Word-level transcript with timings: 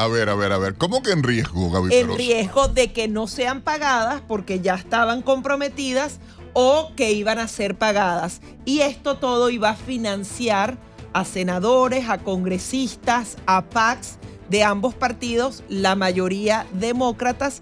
A 0.00 0.08
ver, 0.08 0.30
a 0.30 0.34
ver, 0.34 0.50
a 0.50 0.56
ver, 0.56 0.76
¿cómo 0.76 1.02
que 1.02 1.10
en 1.10 1.22
riesgo, 1.22 1.70
Gaby 1.70 1.94
En 1.94 2.16
riesgo 2.16 2.68
de 2.68 2.90
que 2.90 3.06
no 3.06 3.26
sean 3.26 3.60
pagadas 3.60 4.22
porque 4.26 4.60
ya 4.60 4.74
estaban 4.74 5.20
comprometidas 5.20 6.20
o 6.54 6.92
que 6.96 7.12
iban 7.12 7.38
a 7.38 7.46
ser 7.48 7.76
pagadas. 7.76 8.40
Y 8.64 8.80
esto 8.80 9.18
todo 9.18 9.50
iba 9.50 9.68
a 9.68 9.76
financiar 9.76 10.78
a 11.12 11.26
senadores, 11.26 12.08
a 12.08 12.16
congresistas, 12.16 13.36
a 13.44 13.66
PACs 13.68 14.16
de 14.48 14.64
ambos 14.64 14.94
partidos, 14.94 15.64
la 15.68 15.96
mayoría 15.96 16.66
demócratas, 16.72 17.60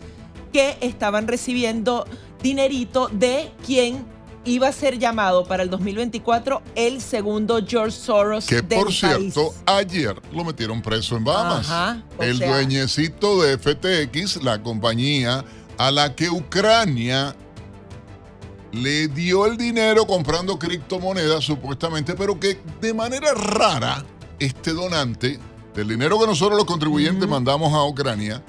que 0.52 0.76
estaban 0.80 1.26
recibiendo 1.26 2.06
dinerito 2.40 3.08
de 3.08 3.50
quien 3.66 4.06
iba 4.48 4.68
a 4.68 4.72
ser 4.72 4.98
llamado 4.98 5.44
para 5.44 5.62
el 5.62 5.70
2024 5.70 6.62
el 6.74 7.00
segundo 7.00 7.60
George 7.66 7.96
Soros 7.96 8.46
Que 8.46 8.62
del 8.62 8.78
por 8.80 8.92
cierto, 8.92 9.50
país. 9.50 9.62
ayer 9.66 10.20
lo 10.32 10.44
metieron 10.44 10.80
preso 10.82 11.16
en 11.16 11.24
Bahamas. 11.24 11.68
Ajá, 11.70 12.02
el 12.20 12.38
sea- 12.38 12.48
dueñecito 12.54 13.42
de 13.42 13.58
FTX, 13.58 14.42
la 14.42 14.62
compañía 14.62 15.44
a 15.76 15.90
la 15.90 16.14
que 16.14 16.28
Ucrania 16.30 17.34
le 18.72 19.08
dio 19.08 19.46
el 19.46 19.56
dinero 19.56 20.06
comprando 20.06 20.58
criptomonedas 20.58 21.44
supuestamente, 21.44 22.14
pero 22.14 22.38
que 22.38 22.58
de 22.80 22.92
manera 22.94 23.32
rara 23.34 24.04
este 24.38 24.72
donante 24.72 25.38
del 25.74 25.88
dinero 25.88 26.18
que 26.18 26.26
nosotros 26.26 26.56
los 26.56 26.66
contribuyentes 26.66 27.28
mandamos 27.28 27.72
a 27.72 27.84
Ucrania, 27.84 28.42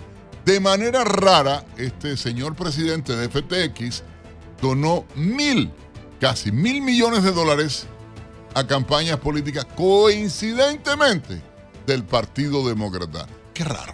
de 0.45 0.59
manera 0.59 1.03
rara 1.03 1.63
este 1.77 2.17
señor 2.17 2.55
presidente 2.55 3.15
de 3.15 3.29
FTX 3.29 4.03
donó 4.61 5.05
mil, 5.15 5.71
casi 6.19 6.51
mil 6.51 6.81
millones 6.81 7.23
de 7.23 7.31
dólares 7.31 7.87
a 8.53 8.65
campañas 8.65 9.17
políticas 9.17 9.65
coincidentemente 9.75 11.41
del 11.85 12.03
Partido 12.03 12.67
Demócrata. 12.67 13.27
Qué 13.53 13.63
raro. 13.63 13.93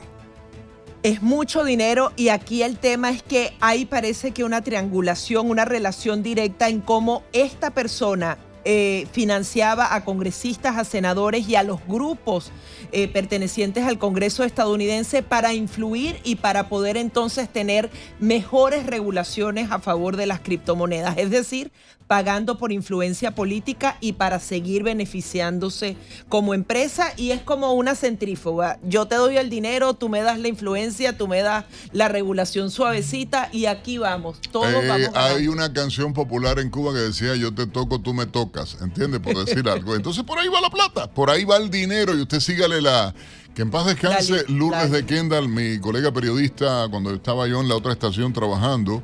Es 1.03 1.22
mucho 1.22 1.63
dinero 1.63 2.12
y 2.16 2.30
aquí 2.30 2.63
el 2.63 2.80
tema 2.80 3.12
es 3.12 3.22
que 3.22 3.56
ahí 3.59 3.86
parece 3.86 4.31
que 4.31 4.44
una 4.44 4.63
triangulación, 4.63 5.50
una 5.50 5.63
relación 5.63 6.24
directa 6.24 6.68
en 6.68 6.81
cómo 6.81 7.24
esta 7.31 7.72
persona 7.72 8.40
eh, 8.68 9.06
financiaba 9.12 9.94
a 9.94 10.03
congresistas, 10.03 10.75
a 10.78 10.84
senadores 10.86 11.47
y 11.47 11.56
a 11.56 11.62
los 11.62 11.86
grupos 11.86 12.52
eh, 12.92 13.07
pertenecientes 13.07 13.86
al 13.86 14.00
Congreso 14.00 14.44
estadounidense 14.44 15.22
para 15.22 15.53
influir 15.53 16.19
y 16.24 16.38
para 16.38 16.68
poder 16.68 16.97
entonces 16.97 17.47
tener 17.47 17.92
mejores 18.19 18.88
regulaciones 18.88 19.69
a 19.69 19.78
favor 19.78 20.18
de 20.18 20.25
las 20.25 20.40
criptomonedas. 20.40 21.16
Es 21.19 21.30
decir, 21.30 21.72
pagando 22.08 22.58
por 22.58 22.72
influencia 22.72 23.34
política 23.34 23.98
y 24.00 24.14
para 24.14 24.40
seguir 24.40 24.84
beneficiándose 24.84 25.98
como 26.30 26.54
empresa 26.54 27.14
y 27.18 27.32
es 27.32 27.42
como 27.42 27.74
una 27.74 27.96
centrífuga. 27.96 28.80
Yo 28.84 29.08
te 29.08 29.16
doy 29.16 29.38
el 29.38 29.50
dinero, 29.50 29.94
tú 29.96 30.10
me 30.10 30.22
das 30.22 30.40
la 30.40 30.48
influencia, 30.48 31.18
tú 31.18 31.28
me 31.28 31.42
das 31.42 31.66
la 31.92 32.08
regulación 32.08 32.69
suavecita 32.69 33.50
y 33.52 33.66
aquí 33.66 33.98
vamos. 33.98 34.40
Todos 34.52 34.68
Eh, 34.68 34.88
vamos 34.88 35.10
hay 35.16 35.48
una 35.48 35.74
canción 35.74 36.13
popular 36.13 36.60
en 36.60 36.69
Cuba 36.69 36.94
que 36.94 37.00
decía 37.00 37.36
yo 37.36 37.54
te 37.54 37.66
toco, 37.66 38.00
tú 38.00 38.13
me 38.13 38.25
tocas, 38.25 38.78
¿entiendes? 38.81 39.22
Por 39.22 39.44
decir 39.44 39.68
algo. 39.69 39.96
Entonces 39.96 40.24
por 40.24 40.38
ahí 40.38 40.48
va 40.48 40.62
la 40.62 40.69
plata, 40.69 41.08
por 41.08 41.30
ahí 41.30 41.44
va 41.44 41.58
el 41.58 41.69
dinero 41.69 42.16
y 42.16 42.22
usted 42.22 42.40
sígale 42.40 42.81
la... 42.81 43.13
Que 43.56 43.62
en 43.62 43.72
paz 43.72 43.86
descanse 43.86 44.44
Lourdes 44.50 44.92
de 44.92 45.06
Kendall, 45.06 45.48
mi 45.48 45.80
colega 45.80 46.12
periodista, 46.12 46.88
cuando 46.90 47.13
estaba 47.13 47.48
yo 47.48 47.62
en 47.62 47.69
la 47.69 47.75
otra 47.75 47.94
estación 47.94 48.34
trabajando, 48.34 49.01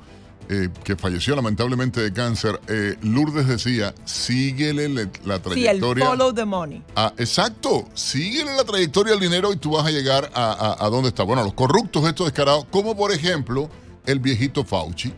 eh, 0.50 0.70
que 0.84 0.96
falleció 0.96 1.36
lamentablemente 1.36 2.02
de 2.02 2.12
cáncer, 2.12 2.60
eh, 2.68 2.98
Lourdes 3.02 3.48
decía, 3.48 3.94
síguele 4.06 4.90
le- 4.90 5.10
la 5.26 5.36
Sí, 5.38 5.66
el 5.68 5.80
trayectoria. 5.80 6.06
follow 6.06 6.34
the 6.34 6.46
money. 6.46 6.84
Ah, 6.96 7.14
exacto, 7.18 7.88
síguele 7.94 8.56
la 8.56 8.64
trayectoria 8.64 9.12
del 9.14 9.22
dinero 9.22 9.54
y 9.54 9.58
tú 9.58 9.72
vas 9.72 9.86
a 9.86 9.92
llegar 9.92 10.30
a, 10.34 10.52
a, 10.52 10.86
a 10.86 10.90
dónde 10.90 11.10
está. 11.10 11.24
Bueno, 11.24 11.44
los 11.44 11.54
corruptos 11.54 12.06
estos 12.06 12.26
descarados, 12.28 12.66
como 12.70 12.96
por 12.98 13.12
ejemplo 13.12 13.70
el 14.06 14.20
viejito 14.20 14.64
Fauci. 14.66 15.14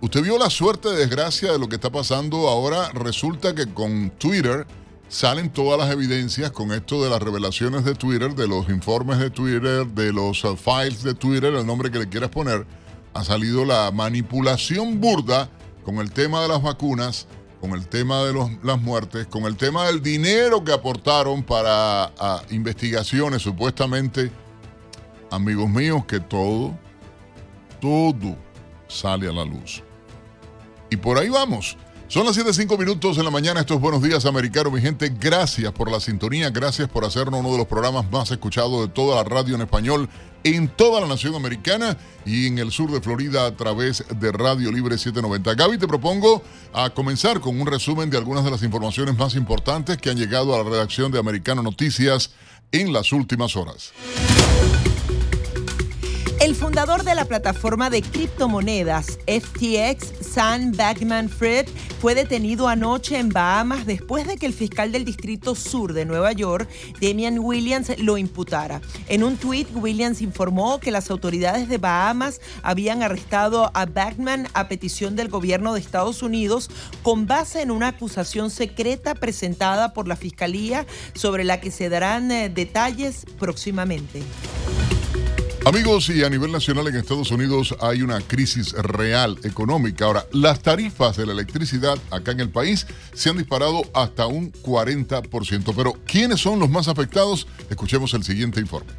Usted 0.00 0.22
vio 0.22 0.38
la 0.38 0.50
suerte 0.50 0.90
de 0.90 0.96
desgracia 0.96 1.50
de 1.52 1.58
lo 1.58 1.68
que 1.68 1.74
está 1.76 1.90
pasando 1.90 2.48
ahora. 2.48 2.90
Resulta 2.94 3.54
que 3.54 3.66
con 3.72 4.10
Twitter 4.10 4.64
salen 5.08 5.50
todas 5.50 5.78
las 5.78 5.90
evidencias 5.90 6.52
con 6.52 6.70
esto 6.72 7.02
de 7.02 7.10
las 7.10 7.20
revelaciones 7.20 7.84
de 7.84 7.94
Twitter, 7.94 8.34
de 8.34 8.46
los 8.46 8.68
informes 8.68 9.18
de 9.18 9.30
Twitter, 9.30 9.86
de 9.86 10.12
los 10.12 10.44
uh, 10.44 10.56
files 10.56 11.02
de 11.02 11.14
Twitter, 11.14 11.52
el 11.54 11.66
nombre 11.66 11.90
que 11.90 11.98
le 11.98 12.08
quieras 12.08 12.30
poner, 12.30 12.64
ha 13.18 13.24
salido 13.24 13.64
la 13.64 13.90
manipulación 13.90 15.00
burda 15.00 15.50
con 15.84 15.96
el 15.96 16.12
tema 16.12 16.40
de 16.42 16.48
las 16.48 16.62
vacunas, 16.62 17.26
con 17.60 17.72
el 17.72 17.88
tema 17.88 18.22
de 18.22 18.32
las 18.62 18.80
muertes, 18.80 19.26
con 19.26 19.42
el 19.42 19.56
tema 19.56 19.86
del 19.86 20.00
dinero 20.00 20.62
que 20.62 20.72
aportaron 20.72 21.42
para 21.42 22.12
investigaciones, 22.50 23.42
supuestamente, 23.42 24.30
amigos 25.32 25.68
míos, 25.68 26.04
que 26.06 26.20
todo, 26.20 26.78
todo 27.80 28.36
sale 28.86 29.28
a 29.28 29.32
la 29.32 29.44
luz. 29.44 29.82
Y 30.88 30.96
por 30.96 31.18
ahí 31.18 31.28
vamos. 31.28 31.76
Son 32.08 32.24
las 32.24 32.38
7.05 32.38 32.78
minutos 32.78 33.18
en 33.18 33.24
la 33.24 33.30
mañana. 33.30 33.60
Estos 33.60 33.78
Buenos 33.82 34.02
Días 34.02 34.24
Americano, 34.24 34.70
mi 34.70 34.80
gente. 34.80 35.12
Gracias 35.20 35.70
por 35.72 35.90
la 35.90 36.00
sintonía. 36.00 36.48
Gracias 36.48 36.88
por 36.88 37.04
hacernos 37.04 37.40
uno 37.40 37.52
de 37.52 37.58
los 37.58 37.66
programas 37.66 38.10
más 38.10 38.30
escuchados 38.30 38.80
de 38.80 38.88
toda 38.88 39.16
la 39.16 39.24
radio 39.24 39.54
en 39.56 39.60
español 39.60 40.08
en 40.42 40.68
toda 40.68 41.02
la 41.02 41.06
nación 41.06 41.34
americana 41.34 41.98
y 42.24 42.46
en 42.46 42.58
el 42.58 42.70
sur 42.70 42.90
de 42.90 43.02
Florida 43.02 43.44
a 43.44 43.54
través 43.54 44.04
de 44.08 44.32
Radio 44.32 44.72
Libre 44.72 44.96
790. 44.96 45.54
Gaby, 45.54 45.76
te 45.76 45.86
propongo 45.86 46.42
a 46.72 46.88
comenzar 46.88 47.40
con 47.40 47.60
un 47.60 47.66
resumen 47.66 48.08
de 48.08 48.16
algunas 48.16 48.42
de 48.42 48.52
las 48.52 48.62
informaciones 48.62 49.18
más 49.18 49.34
importantes 49.34 49.98
que 49.98 50.08
han 50.08 50.16
llegado 50.16 50.54
a 50.54 50.64
la 50.64 50.70
redacción 50.70 51.12
de 51.12 51.18
Americano 51.18 51.62
Noticias 51.62 52.30
en 52.72 52.90
las 52.90 53.12
últimas 53.12 53.54
horas. 53.54 53.92
El 56.48 56.54
fundador 56.54 57.04
de 57.04 57.14
la 57.14 57.26
plataforma 57.26 57.90
de 57.90 58.00
criptomonedas 58.00 59.18
FTX, 59.26 60.26
Sam 60.26 60.72
Backman-Fried, 60.72 61.66
fue 62.00 62.14
detenido 62.14 62.68
anoche 62.68 63.18
en 63.18 63.28
Bahamas 63.28 63.84
después 63.84 64.26
de 64.26 64.38
que 64.38 64.46
el 64.46 64.54
fiscal 64.54 64.90
del 64.90 65.04
Distrito 65.04 65.54
Sur 65.54 65.92
de 65.92 66.06
Nueva 66.06 66.32
York, 66.32 66.66
Damian 67.02 67.38
Williams, 67.38 67.92
lo 67.98 68.16
imputara. 68.16 68.80
En 69.08 69.24
un 69.24 69.36
tuit, 69.36 69.68
Williams 69.74 70.22
informó 70.22 70.80
que 70.80 70.90
las 70.90 71.10
autoridades 71.10 71.68
de 71.68 71.76
Bahamas 71.76 72.40
habían 72.62 73.02
arrestado 73.02 73.70
a 73.74 73.84
Backman 73.84 74.48
a 74.54 74.68
petición 74.68 75.16
del 75.16 75.28
gobierno 75.28 75.74
de 75.74 75.80
Estados 75.80 76.22
Unidos 76.22 76.70
con 77.02 77.26
base 77.26 77.60
en 77.60 77.70
una 77.70 77.88
acusación 77.88 78.48
secreta 78.48 79.14
presentada 79.14 79.92
por 79.92 80.08
la 80.08 80.16
Fiscalía 80.16 80.86
sobre 81.12 81.44
la 81.44 81.60
que 81.60 81.70
se 81.70 81.90
darán 81.90 82.30
eh, 82.30 82.48
detalles 82.48 83.26
próximamente. 83.38 84.22
Amigos, 85.68 86.08
y 86.08 86.24
a 86.24 86.30
nivel 86.30 86.50
nacional 86.50 86.88
en 86.88 86.96
Estados 86.96 87.30
Unidos 87.30 87.76
hay 87.82 88.00
una 88.00 88.22
crisis 88.22 88.72
real 88.72 89.38
económica. 89.44 90.06
Ahora, 90.06 90.24
las 90.32 90.62
tarifas 90.62 91.18
de 91.18 91.26
la 91.26 91.32
electricidad 91.32 91.98
acá 92.10 92.32
en 92.32 92.40
el 92.40 92.48
país 92.48 92.86
se 93.12 93.28
han 93.28 93.36
disparado 93.36 93.82
hasta 93.92 94.26
un 94.26 94.50
40%. 94.50 95.74
Pero, 95.76 95.92
¿quiénes 96.06 96.40
son 96.40 96.58
los 96.58 96.70
más 96.70 96.88
afectados? 96.88 97.46
Escuchemos 97.68 98.14
el 98.14 98.24
siguiente 98.24 98.60
informe. 98.60 98.92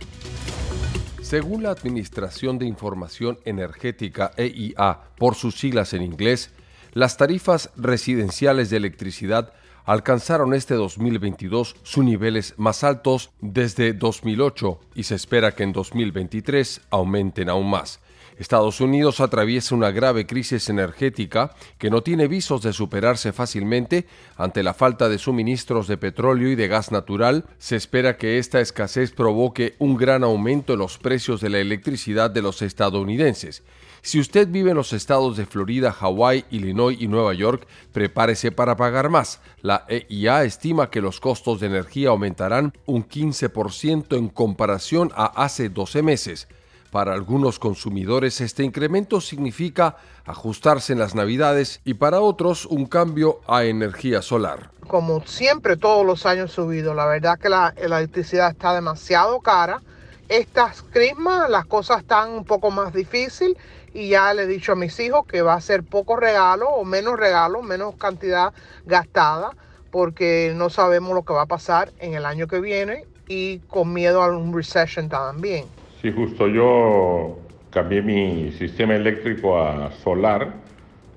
Según 1.24 1.64
la 1.64 1.72
Administración 1.72 2.60
de 2.60 2.68
Información 2.68 3.40
Energética 3.46 4.32
EIA, 4.38 5.00
por 5.18 5.34
sus 5.34 5.56
siglas 5.58 5.94
en 5.94 6.04
inglés, 6.04 6.52
las 6.94 7.18
tarifas 7.18 7.72
residenciales 7.78 8.70
de 8.70 8.78
electricidad 8.78 9.54
alcanzaron 9.90 10.54
este 10.54 10.76
2022 10.76 11.76
sus 11.82 12.04
niveles 12.04 12.54
más 12.58 12.84
altos 12.84 13.32
desde 13.42 13.94
2008 13.94 14.80
y 14.94 15.02
se 15.02 15.16
espera 15.16 15.56
que 15.56 15.64
en 15.64 15.74
2023 15.74 16.82
aumenten 16.92 17.50
aún 17.50 17.72
más. 17.72 18.00
Estados 18.38 18.82
Unidos 18.82 19.20
atraviesa 19.20 19.74
una 19.74 19.90
grave 19.90 20.28
crisis 20.28 20.70
energética 20.70 21.56
que 21.80 21.90
no 21.90 22.04
tiene 22.04 22.28
visos 22.28 22.62
de 22.62 22.72
superarse 22.72 23.34
fácilmente 23.34 24.06
ante 24.38 24.62
la 24.62 24.76
falta 24.76 25.10
de 25.10 25.18
suministros 25.18 25.88
de 25.88 25.98
petróleo 25.98 26.50
y 26.50 26.56
de 26.56 26.68
gas 26.68 26.92
natural. 26.92 27.46
Se 27.58 27.76
espera 27.76 28.16
que 28.16 28.38
esta 28.38 28.62
escasez 28.62 29.12
provoque 29.12 29.74
un 29.80 29.98
gran 29.98 30.24
aumento 30.24 30.74
en 30.74 30.80
los 30.80 31.00
precios 31.00 31.42
de 31.42 31.50
la 31.50 31.58
electricidad 31.58 32.30
de 32.30 32.44
los 32.44 32.62
estadounidenses 32.62 33.64
si 34.02 34.20
usted 34.20 34.48
vive 34.48 34.72
en 34.72 34.78
los 34.78 34.94
estados 34.94 35.38
de 35.38 35.46
Florida, 35.46 35.92
Hawái, 35.92 36.46
Illinois 36.52 36.98
y 37.00 37.08
Nueva 37.08 37.34
York, 37.34 37.68
prepárese 37.92 38.52
para 38.52 38.76
pagar 38.76 39.10
más. 39.10 39.40
La 39.62 39.86
EIA 39.88 40.44
estima 40.44 40.90
que 40.90 41.02
los 41.02 41.20
costos 41.20 41.60
de 41.60 41.68
energía 41.68 42.10
aumentarán 42.10 42.74
un 42.86 43.08
15% 43.08 44.18
en 44.18 44.30
comparación 44.30 45.12
a 45.16 45.26
hace 45.26 45.70
12 45.70 46.02
meses. 46.02 46.48
Para 46.92 47.14
algunos 47.14 47.60
consumidores 47.60 48.42
este 48.42 48.64
incremento 48.64 49.22
significa 49.22 49.98
ajustarse 50.26 50.94
en 50.94 51.00
las 51.00 51.14
navidades 51.14 51.82
y 51.86 51.96
para 51.96 52.20
otros 52.20 52.66
un 52.66 52.88
cambio 52.88 53.42
a 53.48 53.66
energía 53.66 54.24
solar. 54.24 54.72
Como 54.88 55.22
siempre 55.26 55.78
todos 55.78 56.04
los 56.04 56.26
años 56.26 56.52
subido, 56.52 56.96
la 56.96 57.06
verdad 57.06 57.38
que 57.38 57.50
la, 57.50 57.74
electricidad 57.78 58.50
está 58.50 58.74
demasiado 58.74 59.40
cara. 59.40 59.82
Estas 60.30 60.84
crismas 60.84 61.50
las 61.50 61.66
cosas 61.66 62.02
están 62.02 62.30
un 62.30 62.46
poco 62.46 62.70
más 62.70 62.94
difíciles 62.94 63.58
y 63.96 64.10
ya 64.10 64.32
le 64.36 64.44
he 64.44 64.48
dicho 64.48 64.74
a 64.74 64.76
mis 64.76 65.00
hijos 65.00 65.26
que 65.26 65.42
va 65.42 65.56
a 65.56 65.62
ser 65.62 65.84
poco 65.84 66.18
regalo 66.18 66.70
o 66.70 66.86
menos 66.86 67.20
regalo, 67.20 67.64
menos 67.64 67.96
cantidad 67.96 68.54
gastada, 68.86 69.50
porque 69.90 70.54
no 70.56 70.70
sabemos 70.70 71.16
lo 71.16 71.24
que 71.24 71.34
va 71.34 71.42
a 71.42 71.48
pasar 71.48 71.90
en 72.00 72.14
el 72.14 72.28
año 72.28 72.46
que 72.46 72.60
viene 72.60 73.06
y 73.28 73.58
con 73.70 73.92
miedo 73.92 74.22
a 74.22 74.28
un 74.28 74.54
recession 74.54 75.10
también. 75.10 75.66
Sí, 76.00 76.12
justo 76.12 76.48
yo 76.48 77.40
cambié 77.72 78.04
mi 78.04 78.52
sistema 78.52 78.96
eléctrico 78.96 79.60
a 79.60 79.92
solar. 80.04 80.54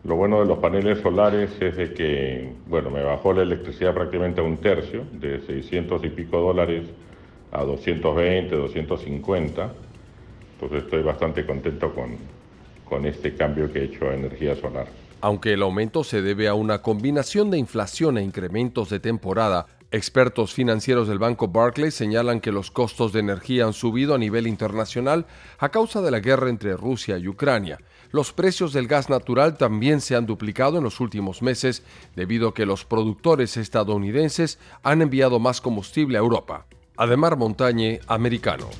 Lo 0.05 0.17
bueno 0.17 0.41
de 0.41 0.47
los 0.47 0.59
paneles 0.59 1.03
solares 1.03 1.51
es 1.61 1.77
de 1.77 1.93
que, 1.93 2.51
bueno, 2.67 2.89
me 2.89 3.03
bajó 3.03 3.35
la 3.35 3.43
electricidad 3.43 3.93
prácticamente 3.93 4.41
a 4.41 4.45
un 4.45 4.57
tercio, 4.57 5.05
de 5.13 5.39
600 5.43 6.03
y 6.03 6.09
pico 6.09 6.39
dólares 6.39 6.89
a 7.53 7.63
220, 7.65 8.57
250. 8.57 9.73
Entonces 10.55 10.85
estoy 10.85 11.03
bastante 11.03 11.47
contento 11.47 11.95
con, 11.95 12.17
con 12.89 13.07
este 13.07 13.35
cambio 13.35 13.73
que 13.73 13.81
he 13.81 13.85
hecho 13.85 14.09
a 14.09 14.15
energía 14.15 14.57
solar. 14.57 14.87
Aunque 15.21 15.53
el 15.53 15.63
aumento 15.63 16.03
se 16.03 16.21
debe 16.21 16.49
a 16.49 16.55
una 16.55 16.83
combinación 16.83 17.51
de 17.51 17.59
inflación 17.59 18.19
e 18.19 18.23
incrementos 18.23 18.91
de 18.91 18.99
temporada, 18.99 19.67
expertos 19.93 20.53
financieros 20.53 21.07
del 21.07 21.19
banco 21.19 21.47
Barclays 21.47 21.95
señalan 21.95 22.41
que 22.41 22.51
los 22.51 22.71
costos 22.71 23.13
de 23.13 23.21
energía 23.21 23.67
han 23.67 23.73
subido 23.73 24.15
a 24.15 24.19
nivel 24.19 24.47
internacional 24.47 25.27
a 25.59 25.69
causa 25.69 26.01
de 26.01 26.11
la 26.11 26.19
guerra 26.19 26.49
entre 26.49 26.77
Rusia 26.77 27.19
y 27.19 27.29
Ucrania. 27.29 27.79
Los 28.11 28.33
precios 28.33 28.73
del 28.73 28.89
gas 28.89 29.11
natural 29.11 29.57
también 29.57 30.01
se 30.01 30.17
han 30.17 30.27
duplicado 30.27 30.79
en 30.79 30.85
los 30.85 30.99
últimos 30.99 31.41
meses 31.41 31.85
debido 32.17 32.49
a 32.49 32.55
que 32.55 32.67
los 32.67 32.85
productores 32.85 33.57
estadounidenses 33.57 34.59
han 34.83 35.03
enviado 35.03 35.39
más 35.39 35.61
combustible 35.61 36.19
a 36.19 36.21
Europa. 36.21 36.67
Ademar 37.03 37.37
Montañe, 37.37 37.99
americano. 38.07 38.71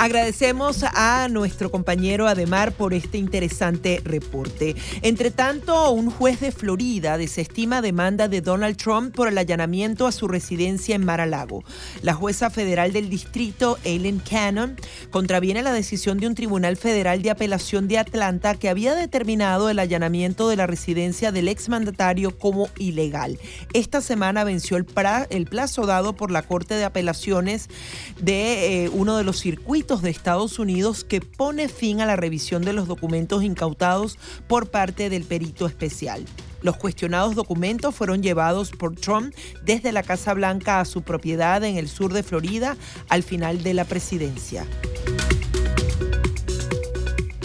Agradecemos 0.00 0.82
a 0.82 1.28
nuestro 1.28 1.70
compañero 1.70 2.26
Ademar 2.26 2.72
por 2.72 2.94
este 2.94 3.18
interesante 3.18 4.00
reporte. 4.02 4.74
Entre 5.02 5.30
tanto, 5.30 5.90
un 5.90 6.10
juez 6.10 6.40
de 6.40 6.52
Florida 6.52 7.18
desestima 7.18 7.82
demanda 7.82 8.26
de 8.26 8.40
Donald 8.40 8.78
Trump 8.78 9.14
por 9.14 9.28
el 9.28 9.36
allanamiento 9.36 10.06
a 10.06 10.12
su 10.12 10.26
residencia 10.26 10.94
en 10.94 11.04
Mar-a-Lago. 11.04 11.64
La 12.00 12.14
jueza 12.14 12.48
federal 12.48 12.94
del 12.94 13.10
distrito, 13.10 13.76
Aileen 13.84 14.20
Cannon, 14.20 14.76
contraviene 15.10 15.60
la 15.60 15.74
decisión 15.74 16.16
de 16.16 16.28
un 16.28 16.34
tribunal 16.34 16.78
federal 16.78 17.20
de 17.20 17.28
apelación 17.28 17.86
de 17.86 17.98
Atlanta 17.98 18.54
que 18.54 18.70
había 18.70 18.94
determinado 18.94 19.68
el 19.68 19.78
allanamiento 19.78 20.48
de 20.48 20.56
la 20.56 20.66
residencia 20.66 21.30
del 21.30 21.46
exmandatario 21.46 22.38
como 22.38 22.70
ilegal. 22.78 23.38
Esta 23.74 24.00
semana 24.00 24.44
venció 24.44 24.78
el, 24.78 24.86
plazo 24.86 25.84
dado 25.84 26.14
por 26.14 26.30
la 26.30 26.40
Corte 26.40 26.72
de 26.76 26.86
Apelaciones 26.86 27.68
de 28.18 28.84
eh, 28.84 28.88
uno 28.94 29.18
de 29.18 29.24
los 29.24 29.38
circuitos 29.38 29.89
de 29.98 30.10
Estados 30.10 30.60
Unidos 30.60 31.02
que 31.02 31.20
pone 31.20 31.68
fin 31.68 32.00
a 32.00 32.06
la 32.06 32.14
revisión 32.14 32.62
de 32.62 32.72
los 32.72 32.86
documentos 32.86 33.42
incautados 33.42 34.18
por 34.46 34.70
parte 34.70 35.10
del 35.10 35.24
perito 35.24 35.66
especial. 35.66 36.24
Los 36.62 36.76
cuestionados 36.76 37.34
documentos 37.34 37.92
fueron 37.92 38.22
llevados 38.22 38.70
por 38.70 38.94
Trump 38.94 39.34
desde 39.64 39.90
la 39.90 40.04
Casa 40.04 40.32
Blanca 40.32 40.78
a 40.78 40.84
su 40.84 41.02
propiedad 41.02 41.64
en 41.64 41.76
el 41.76 41.88
sur 41.88 42.12
de 42.12 42.22
Florida 42.22 42.76
al 43.08 43.24
final 43.24 43.64
de 43.64 43.74
la 43.74 43.84
presidencia. 43.84 44.64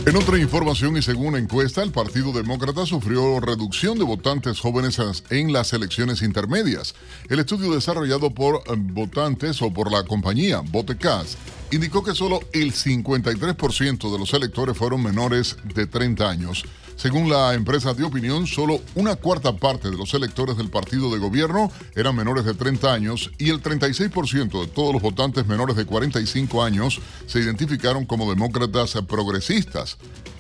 En 0.08 0.16
otra 0.16 0.38
información 0.38 0.96
y 0.98 1.02
según 1.02 1.36
encuesta, 1.36 1.82
el 1.82 1.92
Partido 1.92 2.32
Demócrata 2.32 2.86
sufrió 2.86 3.40
reducción 3.40 3.98
de 3.98 4.04
votantes 4.04 4.60
jóvenes 4.60 5.02
en 5.32 5.52
las 5.52 5.74
elecciones 5.74 6.22
intermedias. 6.22 6.94
El 7.28 7.40
estudio 7.40 7.74
desarrollado 7.74 8.30
por 8.30 8.58
eh, 8.58 8.76
votantes 8.78 9.64
o 9.64 9.74
por 9.74 9.92
la 9.92 10.04
compañía 10.04 10.60
Votecast 10.60 11.40
indicó 11.72 12.04
que 12.04 12.14
solo 12.14 12.40
el 12.54 12.72
53% 12.72 14.12
de 14.12 14.20
los 14.20 14.32
electores 14.36 14.78
fueron 14.78 15.02
menores 15.02 15.58
de 15.74 15.88
30 15.88 16.30
años. 16.30 16.66
Según 16.96 17.30
la 17.30 17.54
empresa 17.54 17.94
de 17.94 18.04
opinión, 18.04 18.48
solo 18.48 18.80
una 18.96 19.16
cuarta 19.16 19.56
parte 19.56 19.90
de 19.90 19.98
los 19.98 20.14
electores 20.14 20.58
del 20.58 20.70
partido 20.70 21.12
de 21.12 21.20
gobierno 21.20 21.72
eran 21.94 22.16
menores 22.16 22.46
de 22.46 22.54
30 22.54 22.94
años 22.94 23.32
y 23.38 23.50
el 23.50 23.62
36% 23.62 24.62
de 24.62 24.68
todos 24.68 24.94
los 24.94 25.02
votantes 25.02 25.46
menores 25.46 25.76
de 25.76 25.86
45 25.86 26.64
años 26.64 27.02
se 27.28 27.40
identificaron 27.40 28.06
como 28.06 28.30
demócratas 28.30 28.94
progresistas. 29.08 29.98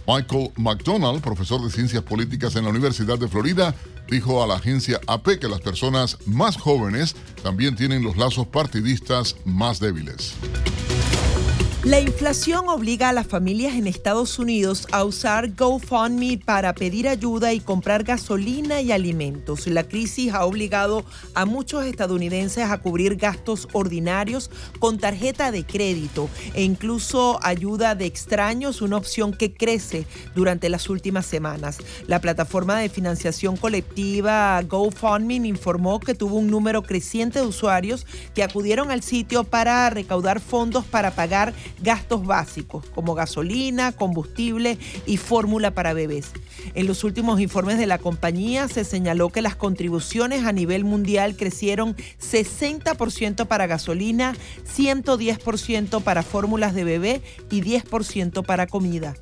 Michael 0.07 0.51
McDonald, 0.55 1.21
profesor 1.21 1.61
de 1.63 1.71
ciencias 1.71 2.03
políticas 2.03 2.55
en 2.55 2.63
la 2.63 2.69
Universidad 2.69 3.17
de 3.17 3.27
Florida, 3.27 3.75
dijo 4.07 4.43
a 4.43 4.47
la 4.47 4.55
agencia 4.55 5.01
AP 5.07 5.39
que 5.39 5.49
las 5.49 5.61
personas 5.61 6.17
más 6.25 6.57
jóvenes 6.57 7.15
también 7.43 7.75
tienen 7.75 8.03
los 8.03 8.15
lazos 8.15 8.47
partidistas 8.47 9.35
más 9.45 9.79
débiles. 9.79 10.35
La 11.85 11.99
inflación 11.99 12.67
obliga 12.67 13.09
a 13.09 13.13
las 13.13 13.27
familias 13.27 13.75
en 13.75 13.85
Estados 13.85 14.39
Unidos 14.39 14.87
a 14.91 15.03
usar 15.03 15.53
GoFundMe 15.53 16.39
para 16.43 16.73
pedir 16.73 17.07
ayuda 17.07 17.53
y 17.53 17.59
comprar 17.59 18.03
gasolina 18.03 18.81
y 18.81 18.91
alimentos. 18.91 19.67
La 19.67 19.83
crisis 19.83 20.33
ha 20.33 20.45
obligado 20.45 21.05
a 21.35 21.45
muchos 21.45 21.85
estadounidenses 21.85 22.71
a 22.71 22.79
cubrir 22.79 23.17
gastos 23.17 23.67
ordinarios 23.71 24.49
con 24.79 24.97
tarjeta 24.97 25.51
de 25.51 25.63
crédito 25.63 26.27
e 26.55 26.63
incluso 26.63 27.37
ayuda 27.43 27.93
de 27.93 28.07
extraños, 28.07 28.81
una 28.81 28.97
opción 28.97 29.31
que 29.31 29.53
crece 29.53 30.07
durante 30.33 30.69
las 30.69 30.89
últimas 30.89 31.27
semanas. 31.27 31.77
La 32.07 32.19
plataforma 32.19 32.79
de 32.79 32.89
financiación 32.89 33.57
colectiva 33.57 34.59
GoFundMe 34.63 35.47
informó 35.47 35.99
que 35.99 36.15
tuvo 36.15 36.37
un 36.37 36.47
número 36.47 36.81
creciente 36.81 37.41
de 37.41 37.45
usuarios 37.45 38.07
que 38.33 38.41
acudieron 38.41 38.89
al 38.89 39.03
sitio 39.03 39.43
para 39.43 39.87
recaudar 39.91 40.39
fondos 40.39 40.83
para 40.83 41.11
pagar 41.11 41.53
gastos 41.81 42.25
básicos 42.25 42.85
como 42.93 43.15
gasolina, 43.15 43.91
combustible 43.91 44.77
y 45.05 45.17
fórmula 45.17 45.71
para 45.71 45.93
bebés. 45.93 46.31
En 46.73 46.87
los 46.87 47.03
últimos 47.03 47.39
informes 47.39 47.77
de 47.77 47.85
la 47.85 47.97
compañía 47.97 48.67
se 48.67 48.83
señaló 48.83 49.29
que 49.29 49.41
las 49.41 49.55
contribuciones 49.55 50.45
a 50.45 50.51
nivel 50.51 50.83
mundial 50.83 51.35
crecieron 51.35 51.95
60% 52.19 53.47
para 53.47 53.67
gasolina, 53.67 54.35
110% 54.75 56.01
para 56.01 56.23
fórmulas 56.23 56.73
de 56.73 56.83
bebé 56.83 57.21
y 57.49 57.61
10% 57.61 58.45
para 58.45 58.67
comida. 58.67 59.15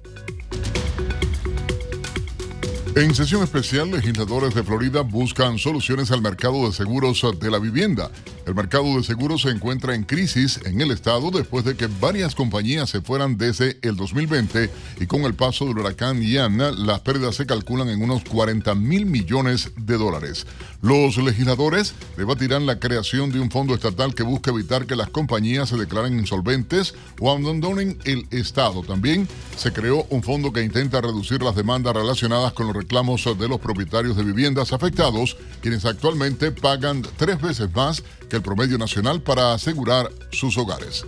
En 2.96 3.16
sesión 3.16 3.42
especial, 3.42 3.90
legisladores 3.90 4.54
de 4.54 4.62
Florida 4.62 5.02
buscan 5.02 5.58
soluciones 5.58 6.12
al 6.12 6.22
mercado 6.22 6.68
de 6.68 6.74
seguros 6.74 7.26
de 7.40 7.50
la 7.50 7.58
vivienda. 7.58 8.12
El 8.46 8.54
mercado 8.54 8.96
de 8.96 9.04
seguros 9.04 9.42
se 9.42 9.50
encuentra 9.50 9.96
en 9.96 10.04
crisis 10.04 10.60
en 10.64 10.80
el 10.80 10.92
estado 10.92 11.32
después 11.32 11.66
de 11.66 11.76
que 11.76 11.88
varias 11.88 12.36
compañías 12.36 12.92
se 12.92 13.02
fueran 13.02 13.36
desde 13.36 13.80
el 13.82 13.96
2020 13.96 14.70
y 15.00 15.08
con 15.08 15.22
el 15.22 15.34
paso 15.34 15.66
del 15.66 15.80
huracán 15.80 16.22
Ian, 16.22 16.60
las 16.86 17.00
pérdidas 17.00 17.36
se 17.36 17.48
calculan 17.48 17.90
en 17.90 18.04
unos 18.04 18.24
40 18.26 18.76
mil 18.76 19.08
millones 19.08 19.72
de 19.76 19.98
dólares. 19.98 20.46
Los 20.84 21.18
legisladores 21.18 21.96
debatirán 22.16 22.68
la 22.68 22.80
creación 22.80 23.32
de 23.32 23.40
un 23.40 23.50
fondo 23.50 23.74
estatal 23.74 24.14
que 24.14 24.22
busca 24.22 24.52
evitar 24.52 24.86
que 24.86 24.96
las 24.96 25.10
compañías 25.10 25.70
se 25.70 25.78
declaren 25.78 26.20
insolventes 26.20 26.94
o 27.20 27.32
abandonen 27.32 27.98
el 28.04 28.28
estado. 28.30 28.84
También 28.84 29.28
se 29.58 29.74
creó 29.74 30.06
un 30.12 30.22
fondo 30.22 30.54
que 30.54 30.62
intenta 30.62 31.02
reducir 31.02 31.42
las 31.42 31.56
demandas 31.56 31.96
relacionadas 31.96 32.54
con 32.54 32.68
los 32.68 32.83
reclamos 32.84 33.24
de 33.40 33.48
los 33.48 33.60
propietarios 33.60 34.18
de 34.18 34.24
viviendas 34.24 34.74
afectados, 34.74 35.38
quienes 35.62 35.86
actualmente 35.86 36.52
pagan 36.52 37.02
tres 37.18 37.42
veces 37.42 37.74
más 37.74 38.04
que 38.30 38.36
el 38.36 38.42
promedio 38.42 38.78
nacional 38.78 39.22
para 39.22 39.54
asegurar 39.54 40.12
sus 40.32 40.58
hogares. 40.58 41.06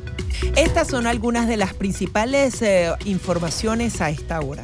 Estas 0.55 0.87
son 0.87 1.05
algunas 1.05 1.47
de 1.47 1.57
las 1.57 1.73
principales 1.73 2.61
eh, 2.61 2.91
informaciones 3.05 3.99
a 4.01 4.09
esta 4.09 4.39
hora. 4.39 4.63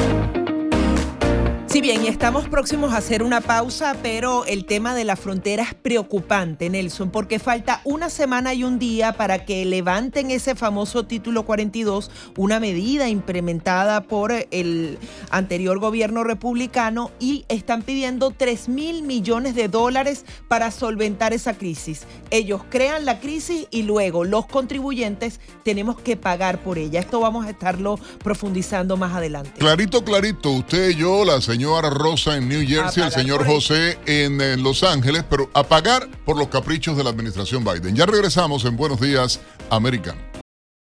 Sí, 1.71 1.79
bien, 1.79 2.05
estamos 2.05 2.49
próximos 2.49 2.91
a 2.91 2.97
hacer 2.97 3.23
una 3.23 3.39
pausa, 3.39 3.95
pero 4.03 4.43
el 4.43 4.65
tema 4.65 4.93
de 4.93 5.05
la 5.05 5.15
frontera 5.15 5.63
es 5.63 5.73
preocupante, 5.73 6.69
Nelson, 6.69 7.11
porque 7.11 7.39
falta 7.39 7.79
una 7.85 8.09
semana 8.09 8.53
y 8.53 8.65
un 8.65 8.77
día 8.77 9.13
para 9.13 9.45
que 9.45 9.63
levanten 9.63 10.31
ese 10.31 10.53
famoso 10.55 11.05
título 11.05 11.43
42, 11.43 12.11
una 12.35 12.59
medida 12.59 13.07
implementada 13.07 14.03
por 14.03 14.33
el 14.51 14.97
anterior 15.29 15.79
gobierno 15.79 16.25
republicano 16.25 17.09
y 17.21 17.45
están 17.47 17.83
pidiendo 17.83 18.31
3 18.31 18.67
mil 18.67 19.03
millones 19.03 19.55
de 19.55 19.69
dólares 19.69 20.25
para 20.49 20.71
solventar 20.71 21.31
esa 21.31 21.53
crisis. 21.53 22.01
Ellos 22.31 22.63
crean 22.69 23.05
la 23.05 23.21
crisis 23.21 23.67
y 23.71 23.83
luego 23.83 24.25
los 24.25 24.45
contribuyentes 24.45 25.39
tenemos 25.63 26.01
que 26.01 26.17
pagar 26.17 26.61
por 26.61 26.77
ella. 26.77 26.99
Esto 26.99 27.21
vamos 27.21 27.45
a 27.45 27.51
estarlo 27.51 27.97
profundizando 28.21 28.97
más 28.97 29.15
adelante. 29.15 29.53
Clarito, 29.57 30.03
clarito, 30.03 30.51
usted 30.51 30.89
y 30.89 30.95
yo, 30.95 31.23
la 31.23 31.39
señora 31.39 31.60
señora 31.61 31.91
Rosa 31.91 32.37
en 32.37 32.49
New 32.49 32.65
Jersey, 32.67 33.03
ah, 33.03 33.05
el 33.05 33.11
señor 33.11 33.45
José 33.45 33.99
en, 34.07 34.41
en, 34.41 34.63
Los 34.63 34.81
Ángeles, 34.81 35.23
pero 35.29 35.47
a 35.53 35.61
pagar 35.61 36.09
por 36.25 36.35
los 36.35 36.47
caprichos 36.47 36.97
de 36.97 37.03
la 37.03 37.11
administración 37.11 37.63
Biden. 37.63 37.95
Ya 37.95 38.07
regresamos 38.07 38.65
en 38.65 38.75
Buenos 38.75 38.99
Días, 38.99 39.39
Americano. 39.69 40.19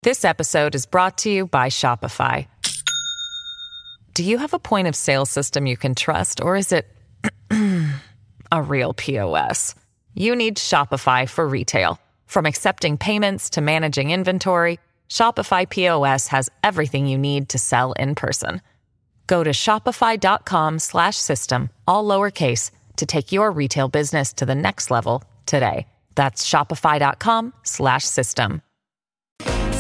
This 0.03 0.27
episode 0.27 0.75
is 0.75 0.85
brought 0.85 1.17
to 1.23 1.31
you 1.31 1.47
by 1.47 1.71
Shopify. 1.71 2.47
Do 4.13 4.23
you 4.23 4.37
have 4.37 4.53
a 4.53 4.59
point 4.59 4.87
of 4.87 4.95
sale 4.95 5.25
system 5.25 5.67
you 5.67 5.79
can 5.79 5.95
trust, 5.95 6.43
or 6.43 6.55
is 6.55 6.71
it 6.71 6.87
a 8.53 8.61
real 8.61 8.93
POS? 8.93 9.75
You 10.13 10.37
need 10.37 10.59
Shopify 10.59 11.27
for 11.27 11.49
retail. 11.49 11.99
From 12.27 12.45
accepting 12.45 12.99
payments 12.99 13.49
to 13.51 13.63
managing 13.63 14.11
inventory, 14.11 14.79
Shopify 15.09 15.67
POS 15.67 16.29
has 16.29 16.51
everything 16.63 17.07
you 17.07 17.17
need 17.17 17.49
to 17.49 17.59
sell 17.59 17.93
in 17.93 18.15
person. 18.15 18.61
Go 19.29 19.45
to 19.45 19.51
shopify.com 19.51 20.79
slash 20.81 21.17
system, 21.17 21.69
all 21.87 22.05
lowercase, 22.05 22.73
to 22.97 23.07
take 23.07 23.31
your 23.31 23.53
retail 23.53 23.89
business 23.89 24.33
to 24.33 24.47
the 24.47 24.55
next 24.55 24.91
level 24.91 25.23
today. 25.47 25.87
That's 26.17 26.45
shopify.com 26.45 27.53
slash 27.63 28.05
system. 28.05 28.63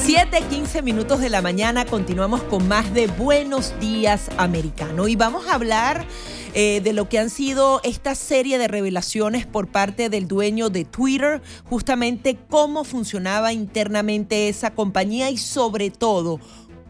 7:15 0.08 0.82
minutos 0.82 1.20
de 1.20 1.28
la 1.28 1.42
mañana 1.42 1.84
continuamos 1.84 2.42
con 2.44 2.66
más 2.66 2.94
de 2.94 3.08
Buenos 3.08 3.74
Días 3.78 4.30
Americano 4.38 5.06
y 5.06 5.16
vamos 5.16 5.46
a 5.46 5.54
hablar 5.54 6.06
eh, 6.54 6.80
de 6.80 6.92
lo 6.94 7.10
que 7.10 7.18
han 7.18 7.28
sido 7.28 7.80
esta 7.84 8.14
serie 8.14 8.56
de 8.56 8.68
revelaciones 8.68 9.44
por 9.44 9.66
parte 9.66 10.08
del 10.08 10.26
dueño 10.26 10.70
de 10.70 10.86
Twitter, 10.86 11.42
justamente 11.68 12.38
cómo 12.48 12.84
funcionaba 12.84 13.52
internamente 13.52 14.48
esa 14.48 14.70
compañía 14.70 15.28
y 15.28 15.36
sobre 15.36 15.90
todo 15.90 16.40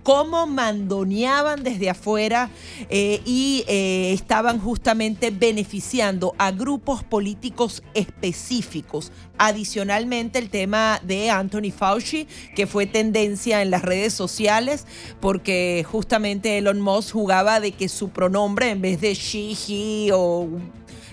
cómo 0.09 0.47
mandoneaban 0.47 1.62
desde 1.62 1.91
afuera 1.91 2.49
eh, 2.88 3.21
y 3.27 3.62
eh, 3.69 4.15
estaban 4.15 4.59
justamente 4.59 5.31
beneficiando 5.31 6.35
a 6.38 6.50
grupos 6.50 7.05
políticos 7.05 7.83
específicos. 7.93 9.12
Adicionalmente, 9.37 10.38
el 10.38 10.49
tema 10.49 10.99
de 11.05 11.29
Anthony 11.29 11.73
Fauci, 11.77 12.27
que 12.57 12.67
fue 12.67 12.87
tendencia 12.87 13.61
en 13.61 13.71
las 13.71 13.83
redes 13.83 14.15
sociales, 14.15 14.87
porque 15.21 15.85
justamente 15.87 16.57
Elon 16.57 16.81
Musk 16.81 17.12
jugaba 17.12 17.61
de 17.61 17.73
que 17.73 17.91
su 17.91 18.09
pronombre, 18.09 18.71
en 18.71 18.81
vez 18.81 19.03
de 19.03 19.12
she, 19.12 19.53
he 19.69 20.11
o 20.15 20.49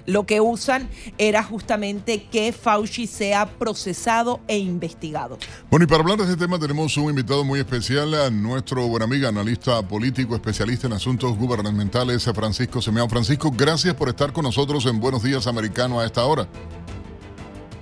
lo 0.05 0.25
que 0.25 0.41
usan 0.41 0.89
era 1.17 1.43
justamente 1.43 2.23
que 2.23 2.51
Fauci 2.51 3.07
sea 3.07 3.45
procesado 3.45 4.39
e 4.47 4.57
investigado. 4.57 5.37
Bueno, 5.69 5.85
y 5.85 5.87
para 5.87 6.01
hablar 6.01 6.17
de 6.17 6.23
este 6.25 6.37
tema 6.37 6.59
tenemos 6.59 6.95
un 6.97 7.09
invitado 7.09 7.43
muy 7.43 7.59
especial, 7.59 8.13
a 8.13 8.29
nuestro 8.29 8.87
buen 8.87 9.03
amigo, 9.03 9.27
analista 9.27 9.81
político, 9.87 10.35
especialista 10.35 10.87
en 10.87 10.93
asuntos 10.93 11.37
gubernamentales, 11.37 12.29
Francisco 12.33 12.81
Semeao. 12.81 13.07
Francisco, 13.07 13.51
gracias 13.55 13.93
por 13.93 14.09
estar 14.09 14.33
con 14.33 14.43
nosotros 14.43 14.85
en 14.85 14.99
Buenos 14.99 15.23
Días 15.23 15.47
Americano 15.47 15.99
a 15.99 16.05
esta 16.05 16.25
hora. 16.25 16.47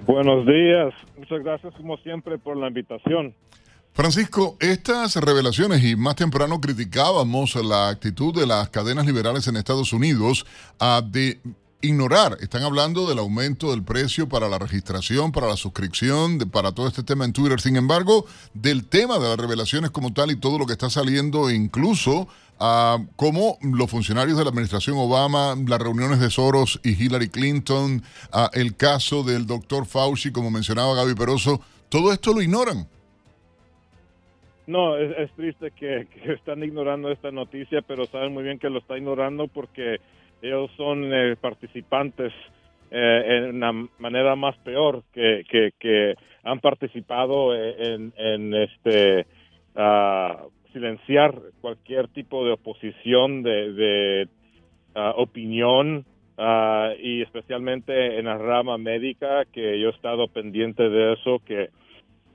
Buenos 0.05 0.45
días, 0.45 0.93
muchas 1.17 1.43
gracias 1.43 1.73
como 1.75 1.97
siempre 1.97 2.37
por 2.37 2.57
la 2.57 2.67
invitación. 2.67 3.33
Francisco, 3.93 4.57
estas 4.59 5.15
revelaciones 5.17 5.83
y 5.83 5.95
más 5.95 6.15
temprano 6.15 6.59
criticábamos 6.59 7.55
la 7.63 7.89
actitud 7.89 8.33
de 8.33 8.47
las 8.47 8.69
cadenas 8.69 9.05
liberales 9.05 9.47
en 9.47 9.55
Estados 9.55 9.93
Unidos 9.93 10.47
a 10.79 11.03
de 11.05 11.39
ignorar. 11.83 12.37
Están 12.39 12.63
hablando 12.63 13.07
del 13.07 13.19
aumento 13.19 13.71
del 13.71 13.83
precio 13.83 14.27
para 14.27 14.49
la 14.49 14.57
registración, 14.57 15.31
para 15.31 15.47
la 15.47 15.57
suscripción, 15.57 16.39
para 16.49 16.71
todo 16.71 16.87
este 16.87 17.03
tema 17.03 17.25
en 17.25 17.33
Twitter. 17.33 17.61
Sin 17.61 17.75
embargo, 17.75 18.25
del 18.53 18.87
tema 18.87 19.19
de 19.19 19.29
las 19.29 19.37
revelaciones 19.37 19.91
como 19.91 20.13
tal 20.13 20.31
y 20.31 20.37
todo 20.37 20.57
lo 20.57 20.65
que 20.65 20.73
está 20.73 20.89
saliendo, 20.89 21.51
incluso 21.51 22.27
a 22.59 22.97
cómo 23.15 23.57
los 23.61 23.91
funcionarios 23.91 24.37
de 24.37 24.43
la 24.43 24.49
administración 24.49 24.97
Obama, 24.97 25.55
las 25.67 25.79
reuniones 25.79 26.19
de 26.19 26.29
Soros 26.29 26.79
y 26.83 26.91
Hillary 26.91 27.29
Clinton, 27.29 28.01
el 28.53 28.75
caso 28.75 29.23
del 29.23 29.45
doctor 29.45 29.85
Fauci, 29.85 30.31
como 30.31 30.49
mencionaba 30.49 30.95
Gaby 30.95 31.15
Peroso, 31.15 31.61
todo 31.89 32.13
esto 32.13 32.33
lo 32.33 32.41
ignoran. 32.41 32.87
No, 34.65 34.97
es, 34.97 35.29
triste 35.33 35.71
que, 35.71 36.07
están 36.31 36.63
ignorando 36.63 37.11
esta 37.11 37.31
noticia, 37.31 37.81
pero 37.81 38.05
saben 38.05 38.33
muy 38.33 38.43
bien 38.43 38.59
que 38.59 38.69
lo 38.69 38.79
está 38.79 38.97
ignorando 38.97 39.47
porque 39.47 39.97
ellos 40.43 40.69
son 40.75 41.11
eh, 41.13 41.35
participantes 41.39 42.33
eh, 42.91 43.23
en 43.27 43.55
una 43.55 43.87
manera 43.97 44.35
más 44.35 44.55
peor 44.57 45.03
que, 45.13 45.43
que, 45.79 46.15
han 46.43 46.59
participado 46.59 47.55
eh, 47.55 47.75
en, 47.79 48.13
en 48.17 48.53
este 48.53 49.25
uh, 49.75 50.49
silenciar 50.73 51.33
cualquier 51.61 52.09
tipo 52.09 52.43
de 52.43 52.51
oposición, 52.51 53.41
de, 53.43 54.27
opinión, 55.15 56.05
ah, 56.37 56.91
y 56.99 57.21
especialmente 57.21 58.19
en 58.19 58.25
la 58.25 58.37
rama 58.37 58.77
médica, 58.77 59.45
que 59.45 59.79
yo 59.79 59.87
he 59.87 59.91
estado 59.91 60.27
pendiente 60.27 60.87
de 60.89 61.13
eso, 61.13 61.39
que 61.45 61.69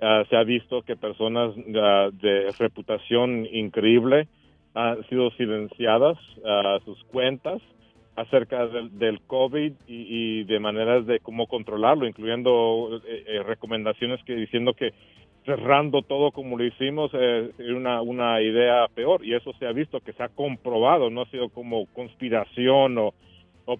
se 0.00 0.36
ha 0.36 0.42
visto 0.44 0.82
que 0.82 0.96
personas 0.96 1.54
de 1.56 2.52
reputación 2.58 3.46
increíble 3.52 4.26
han 4.74 5.06
sido 5.08 5.30
silenciadas 5.32 6.16
sus 6.84 7.02
cuentas 7.04 7.60
acerca 8.18 8.66
del, 8.66 9.20
COVID 9.26 9.72
y, 9.86 10.42
de 10.44 10.58
maneras 10.58 11.06
de 11.06 11.20
cómo 11.20 11.46
controlarlo, 11.46 12.06
incluyendo 12.06 13.00
eh, 13.06 13.24
eh, 13.26 13.42
recomendaciones 13.44 14.22
que 14.24 14.34
diciendo 14.34 14.74
que 14.74 14.92
cerrando 15.44 16.02
todo 16.02 16.32
como 16.32 16.58
lo 16.58 16.64
hicimos 16.64 17.14
es 17.14 17.58
una, 17.60 18.02
una 18.02 18.42
idea 18.42 18.86
peor 18.92 19.24
y 19.24 19.34
eso 19.34 19.52
se 19.58 19.66
ha 19.66 19.72
visto 19.72 20.00
que 20.00 20.12
se 20.12 20.22
ha 20.22 20.28
comprobado, 20.28 21.10
no 21.10 21.22
ha 21.22 21.30
sido 21.30 21.48
como 21.48 21.86
conspiración 21.94 22.98
o, 22.98 23.14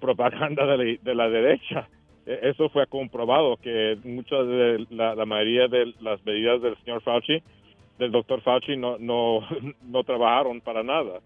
propaganda 0.00 0.66
de 0.76 1.14
la, 1.14 1.28
derecha. 1.28 1.88
E, 2.24 2.38
eso 2.50 2.68
fue 2.68 2.86
comprobado 2.86 3.56
que 3.56 3.98
muchas 4.04 4.46
de 4.46 4.86
la, 4.90 5.16
la 5.16 5.26
mayoría 5.26 5.66
de 5.66 5.92
las 6.00 6.24
medidas 6.24 6.62
del 6.62 6.76
señor 6.84 7.02
Fauci, 7.02 7.42
del 7.98 8.12
doctor 8.12 8.40
Fauci, 8.42 8.76
no, 8.76 8.98
no, 8.98 9.40
no 9.82 10.04
trabajaron 10.04 10.60
para 10.60 10.84
nada. 10.84 11.20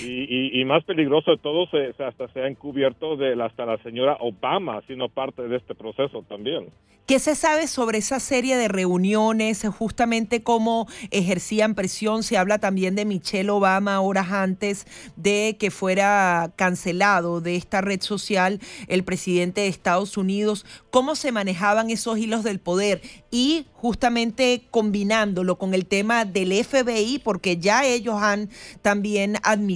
Y, 0.00 0.64
más 0.64 0.84
peligroso 0.84 1.30
de 1.30 1.38
todo, 1.38 1.66
se, 1.68 2.02
hasta 2.02 2.28
se 2.28 2.40
ha 2.40 2.48
encubierto 2.48 3.16
de 3.16 3.40
hasta 3.42 3.64
la 3.66 3.78
señora 3.78 4.16
Obama 4.20 4.80
siendo 4.86 5.08
parte 5.08 5.48
de 5.48 5.56
este 5.56 5.74
proceso 5.74 6.22
también. 6.28 6.68
¿Qué 7.08 7.18
se 7.18 7.34
sabe 7.36 7.68
sobre 7.68 7.96
esa 7.96 8.20
serie 8.20 8.58
de 8.58 8.68
reuniones, 8.68 9.64
justamente 9.78 10.42
cómo 10.42 10.86
ejercían 11.10 11.74
presión? 11.74 12.22
Se 12.22 12.36
habla 12.36 12.58
también 12.58 12.96
de 12.96 13.06
Michelle 13.06 13.48
Obama 13.48 14.02
horas 14.02 14.30
antes 14.30 14.86
de 15.16 15.56
que 15.58 15.70
fuera 15.70 16.52
cancelado 16.56 17.40
de 17.40 17.56
esta 17.56 17.80
red 17.80 18.02
social 18.02 18.60
el 18.88 19.04
presidente 19.04 19.62
de 19.62 19.68
Estados 19.68 20.18
Unidos. 20.18 20.66
¿Cómo 20.90 21.16
se 21.16 21.32
manejaban 21.32 21.88
esos 21.88 22.18
hilos 22.18 22.44
del 22.44 22.58
poder? 22.58 23.00
Y 23.30 23.64
justamente 23.72 24.66
combinándolo 24.70 25.56
con 25.56 25.72
el 25.72 25.86
tema 25.86 26.26
del 26.26 26.52
FBI, 26.52 27.20
porque 27.24 27.56
ya 27.56 27.86
ellos 27.86 28.16
han 28.20 28.50
también 28.82 29.36
admitido 29.44 29.67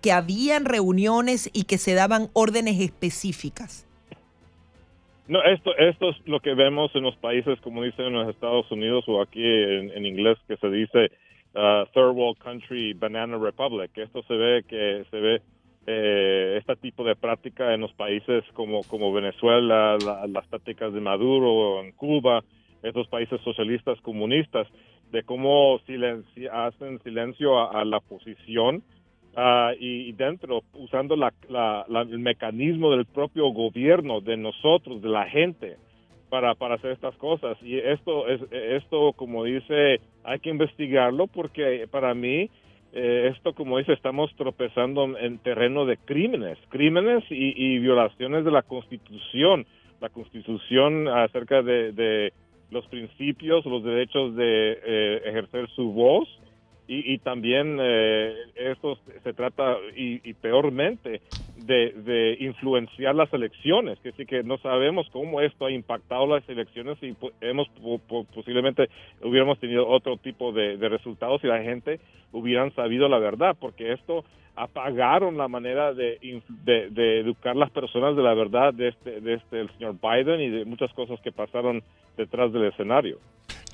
que 0.00 0.12
habían 0.12 0.64
reuniones 0.64 1.50
y 1.52 1.64
que 1.64 1.78
se 1.78 1.94
daban 1.94 2.28
órdenes 2.32 2.80
específicas. 2.80 3.86
No, 5.28 5.42
esto, 5.42 5.76
esto 5.76 6.08
es 6.08 6.16
lo 6.26 6.40
que 6.40 6.54
vemos 6.54 6.90
en 6.94 7.02
los 7.02 7.16
países, 7.16 7.60
como 7.60 7.82
dicen 7.82 8.06
en 8.06 8.12
los 8.14 8.28
Estados 8.28 8.70
Unidos 8.72 9.04
o 9.08 9.20
aquí 9.20 9.44
en, 9.44 10.06
inglés, 10.06 10.38
que 10.48 10.56
se 10.56 10.70
dice 10.70 11.10
uh, 11.54 11.84
Third 11.92 12.14
World 12.14 12.38
Country 12.38 12.94
Banana 12.94 13.36
Republic. 13.36 13.90
Esto 13.96 14.22
se 14.22 14.34
ve 14.34 14.64
que 14.66 15.04
se 15.10 15.20
ve 15.20 15.42
eh, 15.86 16.56
este 16.58 16.76
tipo 16.76 17.04
de 17.04 17.14
práctica 17.14 17.74
en 17.74 17.82
los 17.82 17.92
países 17.92 18.42
como, 18.54 18.82
como 18.84 19.12
Venezuela, 19.12 19.98
las 20.28 20.46
prácticas 20.46 20.94
de 20.94 21.00
Maduro 21.00 21.82
en 21.82 21.92
Cuba, 21.92 22.42
estos 22.82 23.06
países 23.08 23.38
socialistas 23.42 24.00
comunistas, 24.00 24.66
de 25.10 25.22
cómo 25.24 25.78
hacen 26.52 27.02
silencio 27.02 27.70
a 27.70 27.84
la 27.84 28.00
posición 28.00 28.82
Ah, 29.40 29.72
y, 29.78 30.10
dentro, 30.14 30.64
usando 30.74 31.14
la, 31.14 31.32
el 32.10 32.18
mecanismo 32.18 32.90
del 32.90 33.06
propio 33.06 33.50
gobierno, 33.52 34.20
de 34.20 34.36
nosotros, 34.36 35.00
de 35.00 35.08
la 35.08 35.26
gente, 35.26 35.76
para, 36.28 36.56
para 36.56 36.74
hacer 36.74 36.90
estas 36.90 37.14
cosas. 37.18 37.56
Y 37.62 37.78
esto, 37.78 38.26
es, 38.26 38.40
esto, 38.50 39.12
como 39.12 39.44
dice, 39.44 40.00
hay 40.24 40.40
que 40.40 40.50
investigarlo 40.50 41.28
porque 41.28 41.86
para 41.88 42.14
mí, 42.14 42.50
eh, 42.92 43.32
esto, 43.32 43.52
como 43.52 43.78
dice, 43.78 43.92
estamos 43.92 44.34
tropezando 44.34 45.16
en 45.16 45.38
terreno 45.38 45.86
de 45.86 45.98
crímenes, 45.98 46.58
crímenes 46.68 47.22
y, 47.30 47.78
violaciones 47.78 48.44
de 48.44 48.50
la 48.50 48.62
Constitución, 48.62 49.66
la 50.00 50.08
Constitución 50.08 51.06
acerca 51.06 51.62
de, 51.62 52.32
los 52.72 52.84
principios, 52.88 53.64
los 53.66 53.84
derechos 53.84 54.34
de 54.34 54.80
eh, 54.84 55.22
ejercer 55.26 55.68
su 55.76 55.92
voz 55.92 56.28
y, 56.90 57.18
también 57.18 57.76
eh, 57.78 58.34
esto 58.56 58.98
se 59.22 59.34
trata, 59.34 59.76
y, 59.94 60.32
peormente, 60.32 61.20
de, 61.56 62.36
influenciar 62.40 63.14
las 63.14 63.30
elecciones, 63.34 63.98
que 64.00 64.12
sí 64.12 64.24
que 64.24 64.42
no 64.42 64.56
sabemos 64.56 65.06
cómo 65.12 65.42
esto 65.42 65.66
ha 65.66 65.70
impactado 65.70 66.26
las 66.26 66.48
elecciones 66.48 66.96
y 67.02 67.14
hemos 67.42 67.68
posiblemente 68.34 68.88
hubiéramos 69.22 69.58
tenido 69.58 69.86
otro 69.86 70.16
tipo 70.16 70.50
de, 70.52 70.76
resultados 70.88 71.42
si 71.42 71.46
la 71.46 71.62
gente 71.62 72.00
hubieran 72.32 72.74
sabido 72.74 73.06
la 73.06 73.18
verdad, 73.18 73.54
porque 73.60 73.92
esto 73.92 74.24
apagaron 74.56 75.36
la 75.36 75.46
manera 75.46 75.92
de, 75.92 76.18
de, 76.64 77.20
educar 77.20 77.54
las 77.54 77.70
personas 77.70 78.16
de 78.16 78.22
la 78.22 78.32
verdad 78.32 78.72
de 78.72 78.88
este, 78.88 79.20
de 79.20 79.34
este 79.34 79.60
el 79.60 79.70
señor 79.72 79.96
Biden 80.00 80.40
y 80.40 80.48
de 80.48 80.64
muchas 80.64 80.92
cosas 80.94 81.20
que 81.20 81.32
pasaron 81.32 81.82
detrás 82.16 82.50
del 82.50 82.64
escenario. 82.64 83.18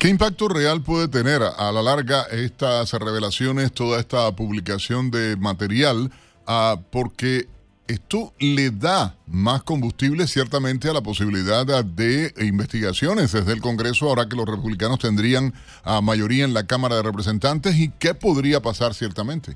¿Qué 0.05 0.11
impacto 0.11 0.47
real 0.47 0.83
puede 0.85 1.07
tener 1.07 1.41
a 1.41 1.71
la 1.71 1.81
larga 1.81 2.25
estas 2.31 2.93
revelaciones, 2.93 3.73
toda 3.73 3.99
esta 3.99 4.31
publicación 4.35 5.09
de 5.09 5.35
material? 5.35 6.11
Ah, 6.45 6.75
porque 6.91 7.45
esto 7.87 8.31
le 8.39 8.69
da 8.69 9.15
más 9.25 9.63
combustible 9.63 10.27
ciertamente 10.27 10.87
a 10.91 10.93
la 10.93 11.01
posibilidad 11.01 11.65
de 11.83 12.31
investigaciones 12.39 13.33
desde 13.33 13.51
el 13.51 13.61
Congreso, 13.61 14.07
ahora 14.07 14.29
que 14.29 14.35
los 14.35 14.45
republicanos 14.45 14.99
tendrían 14.99 15.53
a 15.83 16.01
mayoría 16.01 16.45
en 16.45 16.53
la 16.53 16.67
Cámara 16.67 16.97
de 16.97 17.01
Representantes. 17.01 17.73
¿Y 17.79 17.89
qué 17.99 18.13
podría 18.13 18.59
pasar 18.61 18.93
ciertamente? 18.93 19.53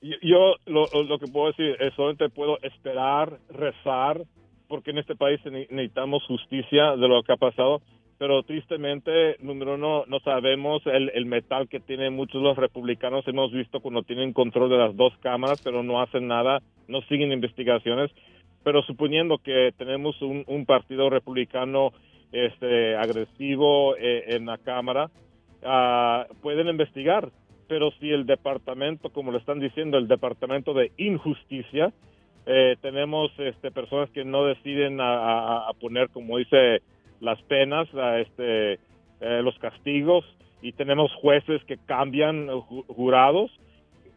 Yo 0.00 0.54
lo, 0.64 0.86
lo 1.04 1.18
que 1.18 1.26
puedo 1.26 1.48
decir 1.48 1.76
es 1.80 1.92
solamente 1.96 2.30
puedo 2.30 2.58
esperar, 2.62 3.38
rezar, 3.50 4.24
porque 4.68 4.90
en 4.90 4.96
este 4.96 5.16
país 5.16 5.38
necesitamos 5.44 6.22
justicia 6.26 6.96
de 6.96 7.08
lo 7.08 7.22
que 7.24 7.34
ha 7.34 7.36
pasado 7.36 7.82
pero 8.22 8.44
tristemente, 8.44 9.34
número 9.40 9.74
uno, 9.74 10.04
no 10.06 10.20
sabemos 10.20 10.80
el, 10.86 11.10
el, 11.12 11.26
metal 11.26 11.68
que 11.68 11.80
tienen 11.80 12.14
muchos 12.14 12.40
los 12.40 12.56
republicanos. 12.56 13.26
Hemos 13.26 13.50
visto 13.50 13.80
cuando 13.80 14.04
tienen 14.04 14.32
control 14.32 14.70
de 14.70 14.76
las 14.76 14.94
dos 14.94 15.12
cámaras, 15.18 15.60
pero 15.60 15.82
no 15.82 16.00
hacen 16.00 16.28
nada, 16.28 16.60
no 16.86 17.02
siguen 17.08 17.32
investigaciones. 17.32 18.12
Pero 18.62 18.84
suponiendo 18.84 19.38
que 19.38 19.74
tenemos 19.76 20.22
un, 20.22 20.44
un 20.46 20.66
partido 20.66 21.10
republicano 21.10 21.90
este, 22.30 22.94
agresivo 22.94 23.96
eh, 23.96 24.36
en 24.36 24.46
la 24.46 24.58
Cámara, 24.58 25.10
uh, 25.64 26.32
pueden 26.42 26.68
investigar. 26.68 27.28
Pero 27.66 27.90
si 27.98 28.08
el 28.10 28.24
departamento, 28.24 29.10
como 29.10 29.32
le 29.32 29.38
están 29.38 29.58
diciendo, 29.58 29.98
el 29.98 30.06
departamento 30.06 30.74
de 30.74 30.92
injusticia, 30.96 31.92
eh, 32.46 32.76
tenemos 32.82 33.32
este, 33.38 33.72
personas 33.72 34.10
que 34.10 34.24
no 34.24 34.44
deciden 34.44 35.00
a, 35.00 35.68
a 35.68 35.72
poner, 35.72 36.08
como 36.10 36.38
dice 36.38 36.82
las 37.22 37.40
penas, 37.42 37.88
este, 38.18 38.74
eh, 39.20 39.40
los 39.42 39.56
castigos 39.58 40.24
y 40.60 40.72
tenemos 40.72 41.12
jueces 41.14 41.64
que 41.64 41.78
cambian 41.86 42.50
eh, 42.50 42.60
jurados, 42.88 43.50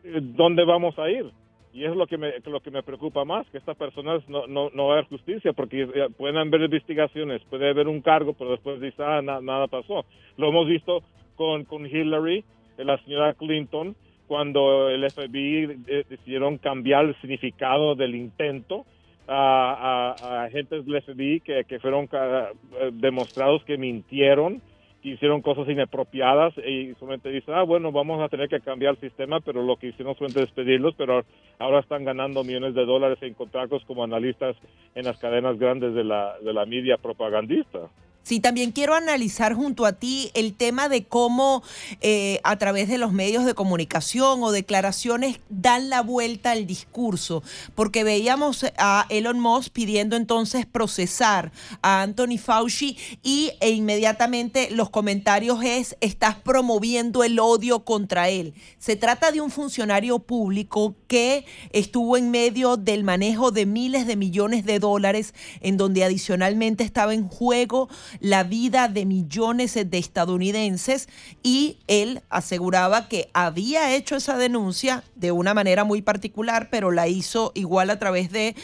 eh, 0.04 0.20
¿dónde 0.22 0.66
vamos 0.66 0.98
a 0.98 1.10
ir? 1.10 1.26
Y 1.72 1.86
es 1.86 1.96
lo 1.96 2.08
que 2.08 2.18
me, 2.18 2.34
lo 2.46 2.62
que 2.62 2.72
me 2.72 2.84
preocupa 2.84 3.24
más, 3.24 3.48
que 3.52 3.60
estas 3.60 3.78
personas 3.78 4.28
no, 4.28 4.48
no, 4.48 4.72
no 4.74 4.88
va 4.88 5.04
justicia, 5.04 5.54
porque 5.54 5.88
pueden 6.18 6.38
haber 6.38 6.62
investigaciones, 6.62 7.44
puede 7.50 7.70
haber 7.70 7.88
un 7.88 8.02
cargo, 8.02 8.34
pero 8.34 8.52
después 8.52 8.80
dice, 8.80 9.04
ah, 9.04 9.22
nada 9.22 9.68
pasó. 9.68 10.06
Lo 10.38 10.50
hemos 10.50 10.68
visto 10.68 11.04
con, 11.36 11.66
con 11.66 11.86
Hillary, 11.86 12.46
la 12.78 12.98
señora 13.04 13.34
Clinton, 13.34 13.94
cuando 14.26 14.90
el 14.90 15.04
FBI 15.12 15.66
decidieron 16.10 16.58
cambiar 16.60 17.06
el 17.06 17.16
significado 17.20 17.94
del 17.96 18.16
intento 18.16 18.86
a, 19.28 20.16
a, 20.22 20.44
agentes 20.44 20.86
del 20.86 21.02
FBI 21.02 21.40
que, 21.42 21.64
que 21.66 21.80
fueron 21.80 22.08
eh, 22.12 22.92
demostrados 22.94 23.64
que 23.64 23.78
mintieron, 23.78 24.62
que 25.02 25.10
hicieron 25.10 25.42
cosas 25.42 25.68
inapropiadas 25.70 26.54
y 26.58 26.94
solamente 26.96 27.30
dicen, 27.30 27.54
ah, 27.54 27.64
bueno, 27.64 27.92
vamos 27.92 28.22
a 28.22 28.30
tener 28.30 28.50
que 28.50 28.60
cambiar 28.60 28.96
el 28.96 29.02
sistema, 29.02 29.40
pero 29.40 29.64
lo 29.64 29.78
que 29.78 29.88
hicieron 29.88 30.16
fue 30.16 30.28
despedirlos, 30.28 30.96
pero 30.98 31.24
ahora 31.60 31.80
están 31.80 32.04
ganando 32.04 32.44
millones 32.44 32.74
de 32.74 32.86
dólares 32.86 33.20
en 33.22 33.34
contratos 33.34 33.84
como 33.86 34.04
analistas 34.04 34.56
en 34.96 35.06
las 35.06 35.18
cadenas 35.18 35.60
grandes 35.60 35.94
de 35.94 36.04
la, 36.04 36.38
de 36.40 36.54
la 36.54 36.66
media 36.66 36.98
propagandista. 36.98 37.90
Sí, 38.26 38.40
también 38.40 38.72
quiero 38.72 38.96
analizar 38.96 39.54
junto 39.54 39.86
a 39.86 39.94
ti 39.94 40.32
el 40.34 40.56
tema 40.56 40.90
de 40.90 41.04
cómo 41.04 41.62
eh, 42.02 42.40
a 42.44 42.58
través 42.58 42.90
de 42.90 42.98
los 42.98 43.14
medios 43.14 43.46
de 43.46 43.54
comunicación 43.54 44.42
o 44.42 44.52
declaraciones 44.52 45.40
dan 45.50 45.92
la 45.92 46.02
vuelta 46.02 46.50
al 46.50 46.66
discurso, 46.66 47.44
porque 47.76 48.04
veíamos 48.04 48.66
a 48.80 49.06
Elon 49.10 49.40
Musk 49.40 49.72
pidiendo 49.74 50.16
entonces 50.16 50.66
procesar 50.66 51.52
a 51.84 52.02
Anthony 52.02 52.40
Fauci 52.44 52.98
y 53.22 53.52
e 53.60 53.70
inmediatamente 53.70 54.70
los 54.72 54.90
comentarios 54.90 55.64
es 55.64 55.96
estás 56.02 56.34
promoviendo 56.34 57.24
el 57.24 57.38
odio 57.38 57.86
contra 57.86 58.30
él. 58.30 58.56
Se 58.80 58.96
trata 58.96 59.32
de 59.32 59.42
un 59.42 59.52
funcionario 59.52 60.18
público 60.18 60.96
que 61.06 61.46
estuvo 61.74 62.18
en 62.18 62.32
medio 62.32 62.76
del 62.76 63.04
manejo 63.04 63.52
de 63.52 63.68
miles 63.68 64.08
de 64.08 64.16
millones 64.16 64.66
de 64.66 64.80
dólares 64.80 65.36
en 65.62 65.78
donde 65.78 66.04
adicionalmente 66.04 66.84
estaba 66.84 67.14
en 67.14 67.28
juego 67.28 67.88
la 68.20 68.44
vida 68.44 68.88
de 68.88 69.06
millones 69.06 69.74
de 69.74 69.98
estadounidenses 69.98 71.08
y 71.44 71.78
él 71.88 72.22
aseguraba 72.30 73.08
que 73.08 73.30
había 73.34 73.96
hecho 73.96 74.16
esa 74.16 74.38
denuncia 74.38 75.04
de 75.16 75.32
una 75.32 75.54
manera 75.54 75.84
muy 75.84 76.02
particular, 76.02 76.70
pero 76.70 76.92
la 76.92 77.08
hizo 77.08 77.52
igual 77.56 77.90
a 77.90 78.00
través 78.00 78.32
de 78.32 78.56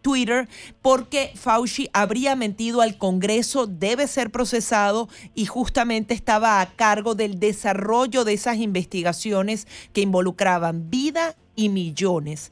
Twitter 0.00 0.48
porque 0.82 1.32
Fauci 1.34 1.90
habría 1.92 2.36
mentido 2.36 2.80
al 2.80 2.98
Congreso, 2.98 3.66
debe 3.66 4.06
ser 4.06 4.30
procesado 4.30 5.08
y 5.34 5.46
justamente 5.46 6.14
estaba 6.14 6.60
a 6.60 6.70
cargo 6.76 7.14
del 7.14 7.38
desarrollo 7.38 8.24
de 8.24 8.34
esas 8.34 8.56
investigaciones 8.56 9.66
que 9.92 10.00
involucraban 10.00 10.90
vida 10.90 11.36
y 11.56 11.68
millones. 11.68 12.50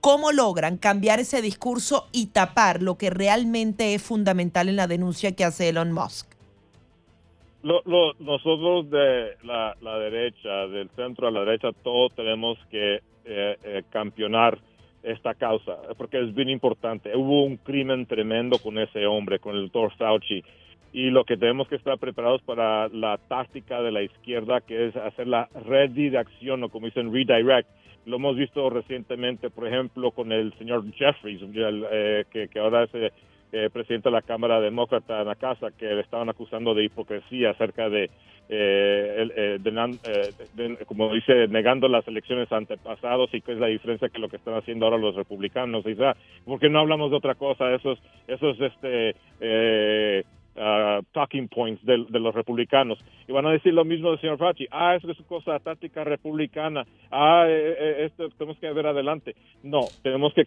¿Cómo 0.00 0.32
logran 0.32 0.76
cambiar 0.76 1.20
ese 1.20 1.42
discurso 1.42 2.06
y 2.12 2.26
tapar 2.28 2.82
lo 2.82 2.96
que 2.96 3.10
realmente 3.10 3.94
es 3.94 4.02
fundamental 4.02 4.68
en 4.68 4.76
la 4.76 4.86
denuncia 4.86 5.34
que 5.34 5.44
hace 5.44 5.68
Elon 5.68 5.92
Musk? 5.92 6.36
nosotros 7.62 8.88
de 8.90 9.36
la, 9.42 9.98
derecha, 9.98 10.68
del 10.68 10.88
centro 10.90 11.26
a 11.26 11.30
la 11.32 11.40
derecha, 11.40 11.70
todos 11.82 12.14
tenemos 12.14 12.58
que 12.70 13.00
eh, 13.24 13.56
eh, 13.64 13.82
campeonar 13.90 14.58
esta 15.02 15.34
causa, 15.34 15.76
porque 15.96 16.20
es 16.20 16.34
bien 16.34 16.48
importante. 16.48 17.16
Hubo 17.16 17.44
un 17.44 17.56
crimen 17.56 18.06
tremendo 18.06 18.58
con 18.58 18.78
ese 18.78 19.06
hombre, 19.06 19.38
con 19.38 19.54
el 19.56 19.62
doctor 19.62 19.92
Fauci, 19.96 20.42
y 20.92 21.10
lo 21.10 21.24
que 21.24 21.36
tenemos 21.36 21.68
que 21.68 21.76
estar 21.76 21.98
preparados 21.98 22.42
para 22.42 22.88
la 22.88 23.18
táctica 23.28 23.82
de 23.82 23.92
la 23.92 24.02
izquierda, 24.02 24.60
que 24.60 24.86
es 24.86 24.96
hacer 24.96 25.26
la 25.26 25.48
redirección, 25.66 26.64
o 26.64 26.68
como 26.68 26.86
dicen, 26.86 27.12
redirect. 27.12 27.68
Lo 28.06 28.16
hemos 28.16 28.36
visto 28.36 28.70
recientemente, 28.70 29.50
por 29.50 29.66
ejemplo, 29.66 30.12
con 30.12 30.32
el 30.32 30.52
señor 30.58 30.84
Jeffries, 30.92 31.42
eh, 31.54 32.24
que, 32.30 32.48
que, 32.48 32.58
ahora 32.58 32.84
es 32.84 32.90
eh, 33.52 33.68
presidente 33.72 34.08
de 34.08 34.14
la 34.14 34.22
Cámara 34.22 34.60
Demócrata 34.60 35.20
en 35.20 35.26
la 35.26 35.34
casa, 35.34 35.72
que 35.76 35.86
le 35.86 36.00
estaban 36.00 36.28
acusando 36.28 36.72
de 36.72 36.84
hipocresía 36.84 37.50
acerca 37.50 37.88
de 37.88 38.10
eh, 38.48 39.28
eh, 39.36 39.58
eh 39.64 40.76
como 40.86 41.12
dice, 41.12 41.48
negando 41.48 41.88
las 41.88 42.06
elecciones 42.06 42.50
antepasados 42.52 43.28
y 43.32 43.40
qué 43.40 43.52
es 43.52 43.58
la 43.58 43.66
diferencia 43.66 44.08
que 44.08 44.20
lo 44.20 44.28
que 44.28 44.36
están 44.36 44.54
haciendo 44.54 44.86
ahora 44.86 44.98
los 44.98 45.16
republicanos. 45.16 45.84
Y, 45.86 45.96
¿Por 46.44 46.60
qué 46.60 46.68
no 46.68 46.78
hablamos 46.78 47.10
de 47.10 47.16
otra 47.16 47.34
cosa? 47.34 47.74
Esos, 47.74 47.98
esos 48.28 48.60
este, 48.60 49.16
uh, 50.56 51.02
talking 51.12 51.48
points 51.48 51.84
de, 51.84 51.98
los 51.98 52.34
republicanos. 52.34 52.98
Y 53.28 53.32
van 53.32 53.46
a 53.46 53.50
decir 53.50 53.74
lo 53.74 53.84
mismo 53.84 54.10
del 54.10 54.20
señor 54.20 54.38
Fauci. 54.38 54.66
Ah, 54.70 54.96
eso 54.96 55.10
es 55.10 55.18
cosa 55.26 55.58
táctica 55.58 56.04
republicana. 56.04 56.86
Ah, 57.10 57.46
esto 57.48 58.28
tenemos 58.30 58.58
que 58.58 58.72
ver 58.72 58.86
adelante. 58.86 59.34
No, 59.62 59.80
tenemos 60.02 60.32
que 60.34 60.46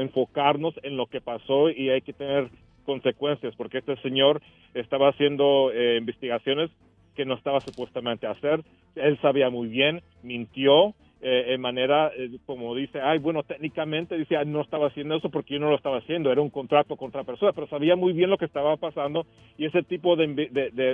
enfocarnos 0.00 0.74
en 0.82 0.96
lo 0.96 1.06
que 1.06 1.20
pasó 1.20 1.70
y 1.70 1.90
hay 1.90 2.00
que 2.00 2.12
tener 2.12 2.48
consecuencias, 2.84 3.54
porque 3.56 3.78
este 3.78 3.96
señor 4.02 4.42
estaba 4.74 5.08
haciendo 5.08 5.72
investigaciones 5.96 6.70
que 7.14 7.24
no 7.24 7.34
estaba 7.34 7.60
supuestamente 7.60 8.26
hacer. 8.26 8.62
Él 8.94 9.18
sabía 9.20 9.50
muy 9.50 9.68
bien, 9.68 10.02
mintió 10.22 10.94
eh, 11.26 11.54
en 11.54 11.60
manera, 11.62 12.12
eh, 12.14 12.36
como 12.44 12.74
dice, 12.74 13.00
ay, 13.00 13.18
bueno, 13.18 13.42
técnicamente 13.44 14.14
dice, 14.14 14.36
no 14.44 14.60
estaba 14.60 14.88
haciendo 14.88 15.16
eso 15.16 15.30
porque 15.30 15.54
yo 15.54 15.60
no 15.60 15.70
lo 15.70 15.76
estaba 15.76 15.96
haciendo, 15.96 16.30
era 16.30 16.42
un 16.42 16.50
contrato 16.50 16.96
contra 16.96 17.24
persona, 17.24 17.54
pero 17.54 17.66
sabía 17.66 17.96
muy 17.96 18.12
bien 18.12 18.28
lo 18.28 18.36
que 18.36 18.44
estaba 18.44 18.76
pasando 18.76 19.24
y 19.56 19.64
ese 19.64 19.82
tipo 19.82 20.16
de, 20.16 20.26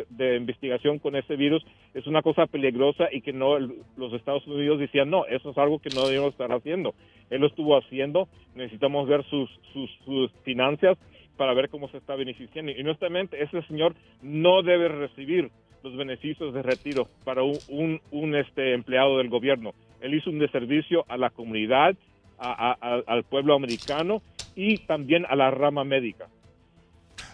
de, 0.09 0.37
investigación 0.37 1.01
con 1.01 1.17
ese 1.17 1.35
virus 1.35 1.67
es 1.95 2.07
una 2.07 2.23
cosa 2.23 2.47
peligrosa 2.47 3.09
y 3.11 3.23
que 3.23 3.33
no 3.33 3.59
los 3.59 4.13
Estados 4.13 4.47
Unidos 4.47 4.79
decían, 4.79 5.11
no, 5.11 5.27
eso 5.27 5.51
es 5.51 5.59
algo 5.59 5.81
que 5.81 5.91
no 5.93 6.07
debemos 6.07 6.31
estar 6.31 6.53
haciendo. 6.53 6.95
Él 7.29 7.41
lo 7.41 7.49
estuvo 7.49 7.77
haciendo, 7.77 8.29
necesitamos 8.55 9.09
ver 9.09 9.25
sus, 9.25 9.51
sus, 9.73 9.91
sus 10.05 10.31
finanzas 10.45 10.97
para 11.37 11.55
ver 11.55 11.71
cómo 11.71 11.89
se 11.89 11.97
está 11.97 12.15
beneficiando. 12.15 12.71
Y 12.71 12.81
honestamente, 12.83 13.43
ese 13.43 13.63
señor 13.63 13.97
no 14.23 14.63
debe 14.63 14.87
recibir 14.87 15.51
los 15.83 15.97
beneficios 15.97 16.55
de 16.55 16.63
retiro 16.63 17.09
para 17.25 17.43
un, 17.43 18.01
un, 18.11 18.37
este, 18.37 18.75
empleado 18.75 19.19
del 19.19 19.29
gobierno. 19.29 19.73
Él 20.01 20.15
hizo 20.15 20.31
un 20.31 20.39
deservicio 20.39 21.05
a 21.09 21.17
la 21.17 21.31
comunidad, 21.31 21.97
al 22.39 23.25
pueblo 23.25 23.55
americano 23.55 24.23
y 24.55 24.79
también 24.79 25.27
a 25.29 25.37
la 25.37 25.51
rama 25.51 25.85
médica. 25.85 26.27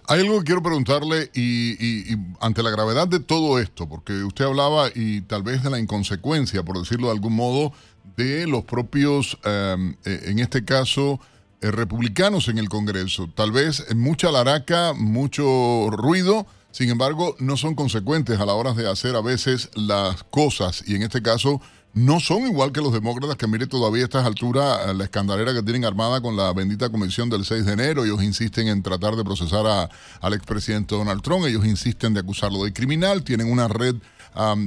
Hay 0.08 0.20
algo 0.20 0.38
que 0.38 0.44
quiero 0.44 0.62
preguntarle 0.62 1.30
y, 1.34 2.14
ante 2.40 2.62
la 2.62 2.70
gravedad 2.70 3.08
de 3.08 3.18
todo 3.18 3.58
esto, 3.58 3.88
porque 3.88 4.12
usted 4.22 4.44
hablaba 4.44 4.88
y 4.94 5.22
tal 5.22 5.42
vez 5.42 5.62
de 5.64 5.70
la 5.70 5.80
inconsecuencia, 5.80 6.62
por 6.62 6.78
decirlo 6.78 7.08
de 7.08 7.14
algún 7.14 7.34
modo, 7.34 7.72
de 8.16 8.46
los 8.46 8.64
propios, 8.64 9.36
e, 9.44 9.96
en 10.04 10.38
este 10.38 10.64
caso, 10.64 11.20
eh, 11.60 11.70
republicanos 11.70 12.48
en 12.48 12.58
el 12.58 12.68
Congreso. 12.68 13.28
Tal 13.34 13.50
vez 13.50 13.94
mucha 13.96 14.30
laraca, 14.30 14.92
mucho 14.92 15.88
ruido, 15.90 16.46
sin 16.70 16.90
embargo, 16.90 17.34
no 17.40 17.56
son 17.56 17.74
consecuentes 17.74 18.38
a 18.38 18.46
la 18.46 18.52
hora 18.52 18.74
de 18.74 18.88
hacer 18.88 19.16
a 19.16 19.22
veces 19.22 19.70
las 19.74 20.22
cosas 20.24 20.84
y 20.86 20.94
en 20.94 21.02
este 21.02 21.22
caso 21.22 21.60
no 21.96 22.20
son 22.20 22.46
igual 22.46 22.72
que 22.72 22.82
los 22.82 22.92
demócratas 22.92 23.36
que 23.36 23.46
mire 23.46 23.66
todavía 23.66 24.02
a 24.02 24.04
estas 24.04 24.26
alturas 24.26 24.94
la 24.94 25.04
escandalera 25.04 25.54
que 25.54 25.62
tienen 25.62 25.86
armada 25.86 26.20
con 26.20 26.36
la 26.36 26.52
bendita 26.52 26.90
comisión 26.90 27.30
del 27.30 27.46
6 27.46 27.64
de 27.64 27.72
enero. 27.72 28.04
Ellos 28.04 28.22
insisten 28.22 28.68
en 28.68 28.82
tratar 28.82 29.16
de 29.16 29.24
procesar 29.24 29.66
a, 29.66 29.88
al 30.20 30.34
expresidente 30.34 30.94
Donald 30.94 31.22
Trump, 31.22 31.46
ellos 31.46 31.64
insisten 31.64 32.12
de 32.12 32.20
acusarlo 32.20 32.64
de 32.64 32.74
criminal, 32.74 33.24
tienen 33.24 33.50
una 33.50 33.66
red 33.66 33.96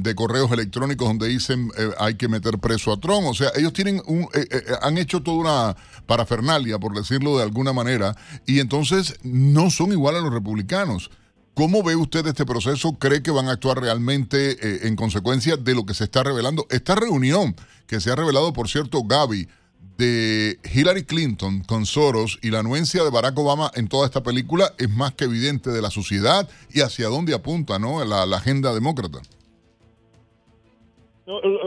de 0.01 0.15
correos 0.15 0.51
electrónicos 0.51 1.07
donde 1.07 1.27
dicen 1.27 1.69
eh, 1.77 1.91
hay 1.99 2.15
que 2.15 2.27
meter 2.27 2.57
preso 2.57 2.91
a 2.91 2.99
Trump. 2.99 3.27
O 3.27 3.35
sea, 3.35 3.51
ellos 3.55 3.73
tienen 3.73 4.01
un, 4.07 4.23
eh, 4.33 4.47
eh, 4.49 4.63
han 4.81 4.97
hecho 4.97 5.21
toda 5.21 5.37
una 5.37 5.75
parafernalia, 6.07 6.79
por 6.79 6.95
decirlo 6.95 7.37
de 7.37 7.43
alguna 7.43 7.71
manera, 7.71 8.15
y 8.47 8.59
entonces 8.59 9.19
no 9.21 9.69
son 9.69 9.91
igual 9.91 10.15
a 10.15 10.21
los 10.21 10.33
republicanos. 10.33 11.11
¿Cómo 11.59 11.83
ve 11.83 11.93
usted 11.97 12.25
este 12.25 12.45
proceso? 12.45 12.97
¿Cree 12.97 13.21
que 13.21 13.31
van 13.31 13.49
a 13.49 13.51
actuar 13.51 13.81
realmente 13.81 14.51
eh, 14.51 14.87
en 14.87 14.95
consecuencia 14.95 15.57
de 15.57 15.75
lo 15.75 15.85
que 15.85 15.93
se 15.93 16.05
está 16.05 16.23
revelando? 16.23 16.65
Esta 16.69 16.95
reunión 16.95 17.53
que 17.85 17.99
se 17.99 18.09
ha 18.09 18.15
revelado, 18.15 18.53
por 18.53 18.69
cierto, 18.69 19.03
Gaby, 19.03 19.45
de 19.97 20.57
Hillary 20.73 21.03
Clinton 21.03 21.61
con 21.67 21.85
Soros 21.85 22.39
y 22.41 22.51
la 22.51 22.59
anuencia 22.59 23.03
de 23.03 23.09
Barack 23.09 23.37
Obama 23.37 23.71
en 23.75 23.89
toda 23.89 24.05
esta 24.05 24.23
película 24.23 24.71
es 24.77 24.89
más 24.89 25.15
que 25.15 25.25
evidente 25.25 25.69
de 25.69 25.81
la 25.81 25.89
sociedad 25.89 26.47
y 26.73 26.79
hacia 26.79 27.09
dónde 27.09 27.35
apunta 27.35 27.77
¿no? 27.77 28.05
la, 28.05 28.23
agenda 28.37 28.73
demócrata. 28.73 29.19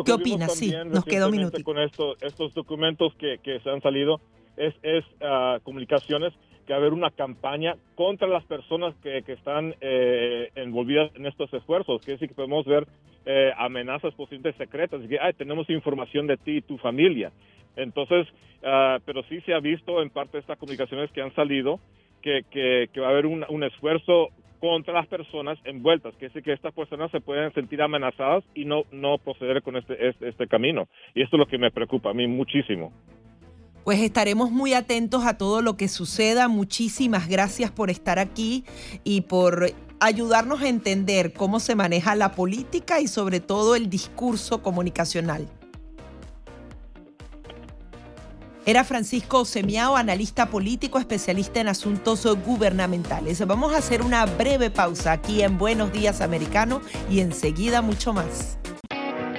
¿Qué 0.06 0.12
opinas? 0.12 0.54
Sí, 0.54 0.72
nos 0.86 1.04
quedó 1.04 1.26
un 1.26 1.32
minuto. 1.32 1.62
Con 1.62 1.76
estos 1.78 2.54
documentos 2.54 3.12
que, 3.18 3.38
se 3.62 3.68
han 3.68 3.82
salido, 3.82 4.22
es, 4.56 4.72
es 4.82 5.04
uh, 5.20 5.62
comunicaciones 5.62 6.32
que 6.72 6.76
haber 6.76 6.94
una 6.94 7.10
campaña 7.10 7.74
contra 7.94 8.26
las 8.26 8.44
personas 8.44 8.94
que, 9.02 9.22
que 9.24 9.32
están 9.32 9.74
eh, 9.82 10.48
envolvidas 10.54 11.14
en 11.16 11.26
estos 11.26 11.52
esfuerzos, 11.52 12.00
que 12.00 12.16
sí 12.16 12.26
que 12.26 12.34
podemos 12.34 12.64
ver 12.64 12.86
eh, 13.26 13.52
amenazas 13.58 14.14
posibles 14.14 14.56
secretas, 14.56 15.02
que 15.06 15.18
Ay, 15.20 15.34
tenemos 15.34 15.68
información 15.68 16.26
de 16.26 16.38
ti 16.38 16.56
y 16.56 16.62
tu 16.62 16.78
familia. 16.78 17.30
Entonces, 17.76 18.26
uh, 18.62 18.98
pero 19.04 19.22
sí 19.24 19.42
se 19.42 19.52
ha 19.52 19.60
visto 19.60 20.00
en 20.00 20.08
parte 20.08 20.32
de 20.32 20.40
estas 20.40 20.58
comunicaciones 20.58 21.10
que 21.10 21.20
han 21.20 21.34
salido 21.34 21.78
que, 22.22 22.88
va 22.98 23.08
a 23.08 23.10
haber 23.10 23.26
un, 23.26 23.64
esfuerzo 23.64 24.28
contra 24.58 24.94
las 24.94 25.08
personas 25.08 25.58
envueltas, 25.64 26.14
que 26.16 26.26
es 26.26 26.32
que 26.32 26.52
estas 26.52 26.72
personas 26.72 27.10
se 27.10 27.20
pueden 27.20 27.52
sentir 27.52 27.82
amenazadas 27.82 28.44
y 28.54 28.64
no, 28.64 28.84
no 28.92 29.18
proceder 29.18 29.60
con 29.60 29.76
este, 29.76 30.08
este, 30.08 30.28
este 30.28 30.46
camino. 30.46 30.88
Y 31.14 31.22
esto 31.22 31.36
es 31.36 31.40
lo 31.40 31.46
que 31.46 31.58
me 31.58 31.70
preocupa 31.70 32.10
a 32.10 32.14
mí 32.14 32.26
muchísimo. 32.26 32.92
Pues 33.84 34.00
estaremos 34.00 34.50
muy 34.50 34.74
atentos 34.74 35.24
a 35.24 35.34
todo 35.34 35.60
lo 35.60 35.76
que 35.76 35.88
suceda. 35.88 36.46
Muchísimas 36.48 37.28
gracias 37.28 37.70
por 37.70 37.90
estar 37.90 38.18
aquí 38.18 38.64
y 39.02 39.22
por 39.22 39.72
ayudarnos 39.98 40.62
a 40.62 40.68
entender 40.68 41.32
cómo 41.32 41.58
se 41.58 41.74
maneja 41.74 42.14
la 42.14 42.32
política 42.32 43.00
y 43.00 43.08
sobre 43.08 43.40
todo 43.40 43.74
el 43.74 43.90
discurso 43.90 44.62
comunicacional. 44.62 45.48
Era 48.64 48.84
Francisco 48.84 49.44
Semiao, 49.44 49.96
analista 49.96 50.48
político, 50.48 51.00
especialista 51.00 51.60
en 51.60 51.66
asuntos 51.66 52.24
gubernamentales. 52.46 53.44
Vamos 53.44 53.74
a 53.74 53.78
hacer 53.78 54.02
una 54.02 54.24
breve 54.24 54.70
pausa 54.70 55.10
aquí 55.10 55.42
en 55.42 55.58
Buenos 55.58 55.92
Días 55.92 56.20
Americano 56.20 56.80
y 57.10 57.18
enseguida 57.18 57.82
mucho 57.82 58.12
más. 58.12 58.58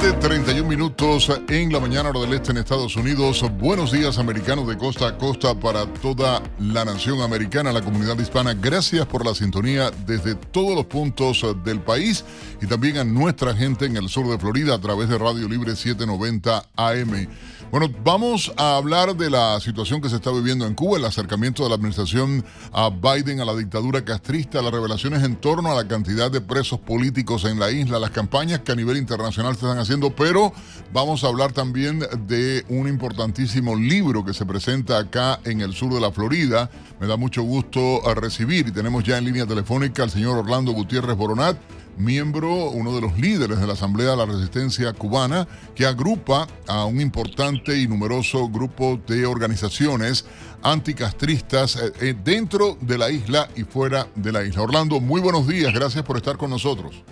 Siete, 0.00 0.16
31 0.20 0.68
minutos 0.68 1.30
en 1.48 1.72
la 1.72 1.80
mañana 1.80 2.10
hora 2.10 2.20
del 2.20 2.32
este 2.34 2.52
en 2.52 2.58
Estados 2.58 2.94
Unidos. 2.96 3.44
Buenos 3.58 3.90
días 3.90 4.18
americanos 4.18 4.68
de 4.68 4.76
costa 4.76 5.08
a 5.08 5.18
costa 5.18 5.58
para 5.58 5.86
toda 5.86 6.42
la 6.60 6.84
nación 6.84 7.20
americana, 7.20 7.72
la 7.72 7.82
comunidad 7.82 8.18
hispana. 8.18 8.54
Gracias 8.54 9.06
por 9.06 9.24
la 9.24 9.34
sintonía 9.34 9.90
desde 10.06 10.34
todos 10.34 10.74
los 10.74 10.86
puntos 10.86 11.44
del 11.64 11.80
país 11.80 12.24
y 12.60 12.66
también 12.66 12.98
a 12.98 13.04
nuestra 13.04 13.54
gente 13.54 13.86
en 13.86 13.96
el 13.96 14.08
sur 14.08 14.28
de 14.28 14.38
Florida 14.38 14.74
a 14.74 14.80
través 14.80 15.08
de 15.08 15.18
Radio 15.18 15.48
Libre 15.48 15.74
790 15.74 16.64
AM. 16.76 17.28
Bueno, 17.70 17.94
vamos 18.02 18.50
a 18.56 18.76
hablar 18.78 19.14
de 19.14 19.28
la 19.28 19.60
situación 19.60 20.00
que 20.00 20.08
se 20.08 20.16
está 20.16 20.30
viviendo 20.30 20.66
en 20.66 20.72
Cuba, 20.72 20.96
el 20.96 21.04
acercamiento 21.04 21.62
de 21.62 21.68
la 21.68 21.74
administración 21.74 22.42
a 22.72 22.88
Biden 22.88 23.40
a 23.40 23.44
la 23.44 23.54
dictadura 23.54 24.02
castrista, 24.06 24.62
las 24.62 24.72
revelaciones 24.72 25.22
en 25.22 25.36
torno 25.36 25.70
a 25.70 25.74
la 25.74 25.86
cantidad 25.86 26.30
de 26.30 26.40
presos 26.40 26.80
políticos 26.80 27.44
en 27.44 27.58
la 27.58 27.70
isla, 27.70 27.98
las 27.98 28.10
campañas 28.10 28.60
que 28.60 28.72
a 28.72 28.74
nivel 28.74 28.96
internacional 28.96 29.54
se 29.54 29.66
están 29.66 29.78
haciendo, 29.78 30.16
pero 30.16 30.50
vamos 30.94 31.24
a 31.24 31.26
hablar 31.26 31.52
también 31.52 32.02
de 32.26 32.64
un 32.70 32.88
importantísimo 32.88 33.76
libro 33.76 34.24
que 34.24 34.32
se 34.32 34.46
presenta 34.46 34.96
acá 34.96 35.38
en 35.44 35.60
el 35.60 35.74
sur 35.74 35.92
de 35.92 36.00
la 36.00 36.10
Florida. 36.10 36.70
Me 37.00 37.06
da 37.06 37.18
mucho 37.18 37.42
gusto 37.42 38.00
recibir 38.14 38.66
y 38.66 38.72
tenemos 38.72 39.04
ya 39.04 39.18
en 39.18 39.26
línea 39.26 39.44
telefónica 39.44 40.02
al 40.02 40.10
señor 40.10 40.38
Orlando 40.38 40.72
Gutiérrez 40.72 41.18
Boronat 41.18 41.58
miembro, 41.96 42.70
uno 42.70 42.94
de 42.94 43.00
los 43.00 43.18
líderes 43.18 43.60
de 43.60 43.66
la 43.66 43.72
Asamblea 43.72 44.10
de 44.10 44.16
la 44.16 44.26
Resistencia 44.26 44.92
Cubana, 44.92 45.46
que 45.74 45.86
agrupa 45.86 46.46
a 46.66 46.84
un 46.84 47.00
importante 47.00 47.78
y 47.78 47.88
numeroso 47.88 48.48
grupo 48.48 49.00
de 49.06 49.26
organizaciones 49.26 50.26
anticastristas 50.62 51.76
eh, 51.76 51.92
eh, 52.00 52.14
dentro 52.22 52.76
de 52.80 52.98
la 52.98 53.10
isla 53.10 53.48
y 53.56 53.64
fuera 53.64 54.06
de 54.14 54.32
la 54.32 54.44
isla. 54.44 54.62
Orlando, 54.62 55.00
muy 55.00 55.20
buenos 55.20 55.46
días, 55.46 55.72
gracias 55.72 56.04
por 56.04 56.16
estar 56.16 56.36
con 56.36 56.50
nosotros. 56.50 57.02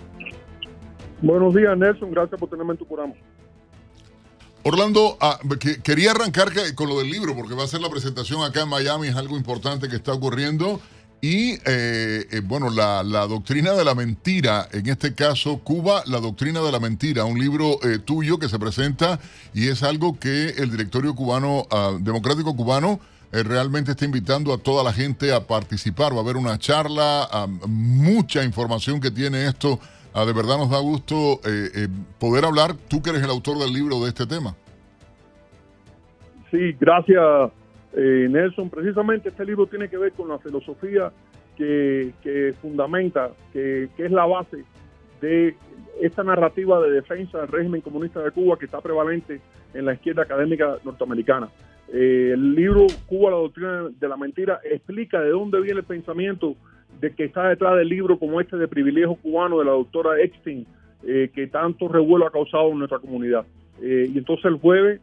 Buenos 1.21 1.55
días, 1.55 1.77
Nelson, 1.77 2.11
gracias 2.11 2.39
por 2.39 2.49
tenerme 2.49 2.73
en 2.73 2.77
tu 2.77 2.85
programa. 2.85 3.13
Orlando, 4.63 5.17
ah, 5.21 5.39
quería 5.81 6.11
arrancar 6.11 6.49
con 6.75 6.89
lo 6.89 6.99
del 6.99 7.09
libro, 7.09 7.33
porque 7.35 7.55
va 7.55 7.63
a 7.63 7.67
ser 7.67 7.79
la 7.79 7.89
presentación 7.89 8.43
acá 8.43 8.63
en 8.63 8.69
Miami, 8.69 9.07
es 9.07 9.15
algo 9.15 9.37
importante 9.37 9.87
que 9.87 9.95
está 9.95 10.11
ocurriendo. 10.11 10.81
Y 11.21 11.53
eh, 11.65 12.27
eh, 12.31 12.41
bueno, 12.43 12.69
la, 12.69 13.01
doctrina 13.27 13.73
de 13.73 13.83
la 13.83 13.95
mentira, 13.95 14.67
en 14.71 14.87
este 14.87 15.15
caso 15.15 15.59
Cuba, 15.59 16.03
la 16.05 16.19
doctrina 16.19 16.61
de 16.61 16.71
la 16.71 16.79
mentira, 16.79 17.25
un 17.25 17.39
libro 17.39 17.79
eh, 17.83 17.97
tuyo 17.97 18.37
que 18.37 18.47
se 18.47 18.59
presenta 18.59 19.19
y 19.53 19.67
es 19.67 19.81
algo 19.81 20.19
que 20.19 20.49
el 20.49 20.69
directorio 20.69 21.15
cubano, 21.15 21.65
ah, 21.71 21.97
democrático 21.99 22.55
cubano, 22.55 22.99
realmente 23.31 23.91
está 23.91 24.05
invitando 24.05 24.53
a 24.53 24.57
toda 24.57 24.83
la 24.83 24.93
gente 24.93 25.33
a 25.33 25.41
participar. 25.41 26.13
Va 26.13 26.19
a 26.19 26.21
haber 26.21 26.37
una 26.37 26.57
charla, 26.59 27.27
ah, 27.31 27.47
mucha 27.67 28.43
información 28.43 29.01
que 29.01 29.09
tiene 29.09 29.47
esto. 29.47 29.79
Ah, 30.13 30.23
de 30.23 30.33
verdad 30.33 30.57
nos 30.57 30.69
da 30.69 30.79
gusto 30.79 31.41
poder 32.19 32.45
hablar, 32.45 32.75
tú 32.87 33.01
que 33.01 33.09
eres 33.09 33.23
el 33.23 33.29
autor 33.29 33.57
del 33.57 33.73
libro 33.73 33.99
de 34.01 34.09
este 34.09 34.25
tema. 34.27 34.55
Sí, 36.51 36.73
gracias 36.79 37.51
eh, 37.93 38.27
Nelson, 38.29 38.69
precisamente 38.69 39.29
este 39.29 39.45
libro 39.45 39.67
tiene 39.67 39.89
que 39.89 39.97
ver 39.97 40.11
con 40.11 40.29
la 40.29 40.39
filosofía 40.39 41.11
que, 41.55 42.53
fundamenta, 42.61 43.31
que, 43.51 43.89
es 43.97 44.11
la 44.11 44.25
base 44.25 44.63
de 45.21 45.55
esta 45.99 46.23
narrativa 46.23 46.79
de 46.81 46.91
defensa 46.91 47.39
del 47.39 47.47
régimen 47.47 47.81
comunista 47.81 48.21
de 48.21 48.29
Cuba 48.29 48.59
que 48.59 48.65
está 48.65 48.79
prevalente 48.81 49.41
en 49.73 49.85
la 49.85 49.93
izquierda 49.93 50.23
académica 50.23 50.77
norteamericana. 50.83 51.49
Eh, 51.91 52.31
el 52.33 52.53
libro 52.53 52.85
Cuba, 53.07 53.31
la 53.31 53.37
doctrina 53.37 53.87
de 53.89 54.07
la 54.07 54.17
mentira, 54.17 54.59
explica 54.63 55.19
de 55.19 55.29
dónde 55.29 55.59
viene 55.61 55.79
el 55.79 55.85
pensamiento 55.85 56.55
de 56.99 57.15
que 57.15 57.23
está 57.23 57.49
detrás 57.49 57.75
del 57.77 57.89
libro 57.89 58.19
como 58.19 58.39
este 58.39 58.57
de 58.57 58.67
privilegio 58.67 59.15
cubano 59.15 59.57
de 59.59 59.65
la 59.65 59.71
doctora 59.71 60.21
Epstein, 60.21 60.67
eh, 61.03 61.31
que 61.33 61.47
tanto 61.47 61.87
revuelo 61.87 62.27
ha 62.27 62.31
causado 62.31 62.69
en 62.71 62.79
nuestra 62.79 62.99
comunidad. 62.99 63.45
y 63.81 64.17
entonces 64.17 64.45
el 64.45 64.55
jueves 64.55 65.01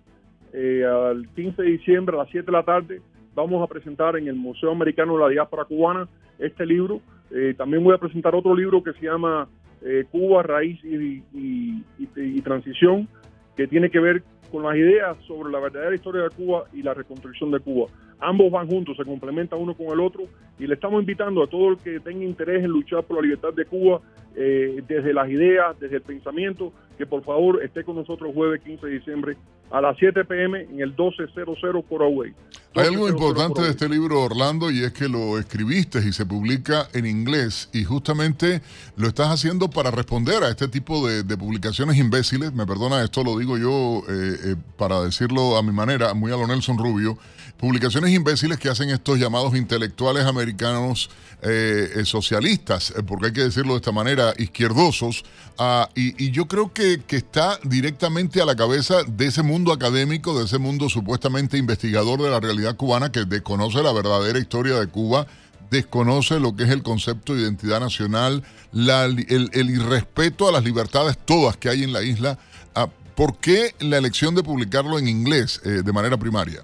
eh, 0.57 0.85
al 0.85 1.29
15 1.35 1.63
de 1.63 1.69
diciembre 1.69 2.15
a 2.15 2.21
las 2.21 2.31
7 2.31 2.47
de 2.47 2.53
la 2.53 2.63
tarde 2.63 3.03
vamos 3.35 3.63
a 3.63 3.67
presentar 3.67 4.17
en 4.17 4.29
el 4.29 4.37
Museo 4.37 4.71
Americano 4.71 5.15
de 5.15 5.25
la 5.25 5.29
Diáspora 5.29 5.65
Cubana 5.65 6.09
este 6.39 6.65
libro. 6.65 7.01
Eh, 7.33 7.55
también 7.59 7.83
voy 7.83 7.95
a 7.95 7.99
presentar 7.99 8.35
otro 8.35 8.55
libro 8.55 8.83
que 8.83 8.93
se 8.93 9.07
llama 9.07 9.49
eh, 9.83 10.05
Cuba, 10.11 10.45
Raíz 10.45 10.79
y, 10.85 12.41
Transición, 12.43 13.09
que 13.57 13.67
tiene 13.67 13.91
que 13.91 13.99
ver 13.99 14.23
con 14.53 14.63
las 14.63 14.77
ideas 14.77 15.17
sobre 15.27 15.51
la 15.51 15.59
verdadera 15.59 15.95
historia 15.95 16.23
de 16.23 16.31
Cuba 16.31 16.65
y 16.73 16.83
la 16.83 16.95
reconstrucción 16.95 17.51
de 17.51 17.59
Cuba. 17.59 17.89
Ambos 18.25 18.51
van 18.51 18.67
juntos, 18.67 18.97
se 18.97 19.05
complementan 19.05 19.61
uno 19.61 19.75
con 19.75 19.87
el 19.89 20.01
otro 20.01 20.25
y 20.59 20.67
le 20.67 20.75
estamos 20.75 21.01
invitando 21.01 21.43
a 21.43 21.47
todo 21.47 21.71
el 21.71 21.79
que 21.79 22.01
tenga 22.01 22.25
interés 22.25 22.65
en 22.65 22.71
luchar 22.71 23.05
por 23.05 23.17
la 23.17 23.23
libertad 23.23 23.53
de 23.53 23.65
Cuba 23.67 24.01
desde 24.35 25.15
las 25.15 25.29
ideas, 25.31 25.79
desde 25.79 25.97
el 25.97 26.03
pensamiento, 26.03 26.73
que 26.99 27.07
por 27.07 27.23
favor 27.23 27.63
esté 27.63 27.85
con 27.85 27.95
nosotros 27.95 28.35
jueves 28.35 28.61
15 28.63 28.87
de 28.87 28.93
diciembre 28.95 29.37
a 29.71 29.81
las 29.81 29.97
7 29.99 30.25
pm 30.25 30.63
en 30.63 30.81
el 30.81 30.91
1200 30.91 31.85
por 31.89 32.03
Away. 32.03 32.33
Hay 32.77 32.89
algo 32.89 33.09
importante 33.09 33.63
de 33.63 33.71
este 33.71 33.89
libro, 33.89 34.23
Orlando, 34.23 34.71
y 34.71 34.83
es 34.83 34.93
que 34.93 35.09
lo 35.09 35.39
escribiste 35.39 36.01
y 36.01 36.13
se 36.13 36.27
publica 36.27 36.89
en 36.93 37.07
inglés 37.07 37.71
y 37.73 37.85
justamente 37.85 38.63
lo 38.97 39.07
estás 39.07 39.29
haciendo 39.29 39.71
para 39.71 39.91
responder 39.91 40.43
a 40.43 40.49
este 40.49 40.69
tipo 40.69 41.07
de, 41.09 41.25
publicaciones 41.37 41.97
imbéciles. 41.99 42.53
Me 42.53 42.67
perdona, 42.67 43.03
esto 43.03 43.23
lo 43.23 43.39
digo 43.39 43.59
yo 43.59 44.03
eh, 44.09 44.37
eh, 44.45 44.57
para 44.77 45.03
decirlo 45.03 45.57
a 45.57 45.63
mi 45.63 45.73
manera, 45.73 46.15
muy 46.15 46.33
a 46.33 46.37
lo 46.37 46.47
Nelson 46.47 46.79
Rubio. 46.79 47.19
Publicaciones 47.65 48.11
imbéciles 48.11 48.59
que 48.59 48.69
hacen 48.69 48.91
estos 48.91 49.19
llamados 49.19 49.57
intelectuales 49.57 50.27
americanos 50.27 51.09
eh, 51.41 52.03
socialistas, 52.05 52.93
porque 53.07 53.29
hay 53.29 53.33
que 53.33 53.41
decirlo 53.41 53.73
de 53.73 53.79
esta 53.79 53.91
manera, 53.91 54.35
izquierdosos. 54.37 55.25
Ah, 55.57 55.89
y, 55.95 56.31
yo 56.31 56.47
creo 56.47 56.75
que, 56.75 57.01
está 57.09 57.59
directamente 57.63 58.43
a 58.43 58.45
la 58.45 58.55
cabeza 58.55 58.97
de 59.07 59.29
ese 59.29 59.43
mundo 59.43 59.73
académico, 59.73 60.39
de 60.39 60.45
ese 60.45 60.59
mundo 60.59 60.91
supuestamente 60.91 61.57
investigador 61.57 62.21
de 62.21 62.29
la 62.29 62.39
realidad 62.39 62.77
cubana 62.77 63.11
que 63.11 63.25
desconoce 63.25 63.83
la 63.83 63.95
verdadera 63.95 64.39
historia 64.39 64.79
de 64.79 64.87
Cuba, 64.89 65.27
desconoce 65.71 66.41
lo 66.41 66.55
que 66.55 66.65
es 66.65 66.71
el 66.71 66.83
concepto 66.83 67.35
de 67.35 67.45
identidad 67.45 67.81
nacional, 67.81 68.45
el, 68.75 69.71
irrespeto 69.71 70.51
a 70.51 70.53
las 70.53 70.65
libertades 70.65 71.17
todas 71.17 71.57
que 71.57 71.71
hay 71.71 71.83
en 71.83 71.95
la 71.95 72.03
isla. 72.03 72.39
Ah, 72.75 72.91
¿Por 73.15 73.39
qué 73.39 73.75
la 73.81 73.97
elección 73.97 74.35
de 74.35 74.43
publicarlo 74.43 74.99
en 74.99 75.09
inglés 75.09 75.63
eh, 75.65 75.81
de 75.83 75.93
manera 75.95 76.19
primaria? 76.19 76.63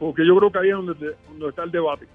Porque 0.00 0.26
yo 0.26 0.36
creo 0.36 0.50
que 0.50 0.58
ahí 0.58 0.70
es 0.70 0.74
donde, 0.74 1.48
está 1.48 1.62
el 1.62 1.70
debate. 1.70 2.06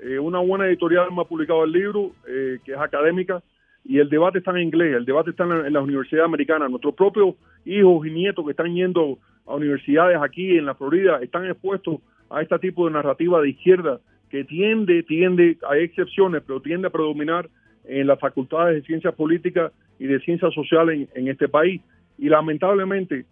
Eh, 0.00 0.18
una 0.18 0.40
buena 0.40 0.66
editorial 0.66 1.12
me 1.12 1.20
ha 1.20 1.24
publicado 1.24 1.62
el 1.62 1.70
libro, 1.70 2.10
eh, 2.26 2.58
que 2.64 2.72
es 2.72 2.78
académica, 2.78 3.40
y 3.84 3.98
el 3.98 4.08
debate 4.08 4.38
está 4.38 4.50
en 4.50 4.66
inglés, 4.66 4.96
el 4.96 5.04
debate 5.04 5.30
está 5.30 5.44
en, 5.44 5.72
las 5.72 5.82
universidades 5.82 6.26
americanas. 6.26 6.70
Nuestros 6.70 6.94
propios 6.94 7.36
hijos 7.64 8.06
y 8.06 8.10
nietos 8.10 8.44
que 8.44 8.52
están 8.52 8.74
yendo 8.74 9.18
a 9.46 9.54
universidades 9.54 10.18
aquí 10.20 10.56
en 10.56 10.66
la 10.66 10.74
Florida 10.74 11.20
están 11.22 11.46
expuestos 11.46 12.00
a 12.30 12.40
este 12.40 12.58
tipo 12.58 12.86
de 12.86 12.92
narrativa 12.92 13.40
de 13.40 13.50
izquierda 13.50 14.00
que 14.30 14.42
tiende, 14.44 15.02
tiende, 15.02 15.58
hay 15.68 15.84
excepciones, 15.84 16.42
pero 16.46 16.60
tiende 16.60 16.88
a 16.88 16.90
predominar 16.90 17.48
en 17.84 18.06
las 18.06 18.18
facultades 18.18 18.76
de 18.76 18.82
ciencias 18.86 19.14
políticas 19.14 19.70
y 19.98 20.06
de 20.06 20.18
ciencias 20.20 20.52
sociales 20.54 21.08
en, 21.14 21.28
este 21.28 21.46
país. 21.46 21.82
Y 22.18 22.28
lamentablemente 22.28 23.26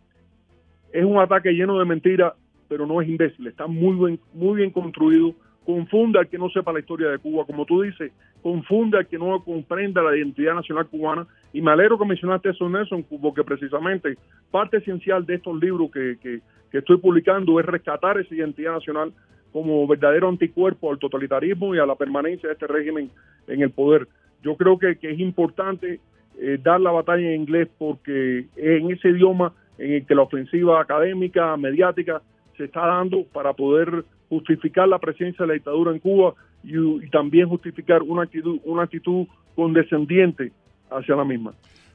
es 0.92 1.04
un 1.04 1.18
ataque 1.18 1.52
lleno 1.52 1.78
de 1.78 1.86
mentiras, 1.86 2.34
pero 2.72 2.86
no 2.86 3.02
es 3.02 3.08
imbécil, 3.10 3.46
está 3.46 3.66
muy 3.66 3.94
bien, 3.94 4.18
muy 4.32 4.56
bien 4.56 4.70
construido, 4.70 5.34
confunde 5.66 6.18
al 6.18 6.26
que 6.26 6.38
no 6.38 6.48
sepa 6.48 6.72
la 6.72 6.80
historia 6.80 7.10
de 7.10 7.18
Cuba, 7.18 7.44
como 7.44 7.66
tú 7.66 7.82
dices, 7.82 8.10
confunde 8.42 8.96
al 8.96 9.06
que 9.06 9.18
no 9.18 9.44
comprenda 9.44 10.02
la 10.02 10.16
identidad 10.16 10.54
nacional 10.54 10.86
cubana. 10.86 11.26
Y 11.52 11.60
me 11.60 11.70
alegro 11.70 11.98
que 11.98 12.06
mencionaste 12.06 12.48
eso, 12.48 12.70
Nelson, 12.70 13.04
porque 13.20 13.44
precisamente 13.44 14.16
parte 14.50 14.78
esencial 14.78 15.26
de 15.26 15.34
estos 15.34 15.60
libros 15.60 15.90
que, 15.90 16.16
que, 16.22 16.40
estoy 16.78 16.96
publicando 16.96 17.60
es 17.60 17.66
rescatar 17.66 18.16
esa 18.16 18.34
identidad 18.34 18.72
nacional 18.72 19.12
como 19.52 19.86
verdadero 19.86 20.30
anticuerpo 20.30 20.90
al 20.90 20.98
totalitarismo 20.98 21.74
y 21.74 21.78
a 21.78 21.84
la 21.84 21.96
permanencia 21.96 22.48
de 22.48 22.54
este 22.54 22.66
régimen 22.66 23.10
en 23.48 23.60
el 23.60 23.70
poder. 23.70 24.08
Yo 24.42 24.56
creo 24.56 24.78
que, 24.78 24.96
es 24.98 25.20
importante 25.20 26.00
eh, 26.40 26.58
dar 26.62 26.80
la 26.80 26.90
batalla 26.90 27.28
en 27.28 27.42
inglés 27.42 27.68
porque 27.76 28.46
en 28.56 28.90
ese 28.90 29.10
idioma 29.10 29.52
en 29.76 29.92
el 29.92 30.06
que 30.06 30.14
la 30.14 30.22
ofensiva 30.22 30.80
académica, 30.80 31.56
mediática, 31.56 32.22
se 32.56 32.64
está 32.64 32.86
dando 32.86 33.24
para 33.32 33.52
poder 33.52 34.04
justificar 34.28 34.88
la 34.88 34.98
presencia 34.98 35.44
de 35.44 35.48
la 35.48 35.54
dictadura 35.54 35.92
en 35.92 35.98
Cuba 35.98 36.34
y, 36.62 37.08
también 37.10 37.48
justificar 37.48 38.02
una 38.02 38.22
actitud, 38.22 38.60
una 38.64 38.84
actitud 38.84 39.26
condescendiente 39.54 40.52
hacia 40.90 41.16
la 41.16 41.24
misma. 41.24 41.52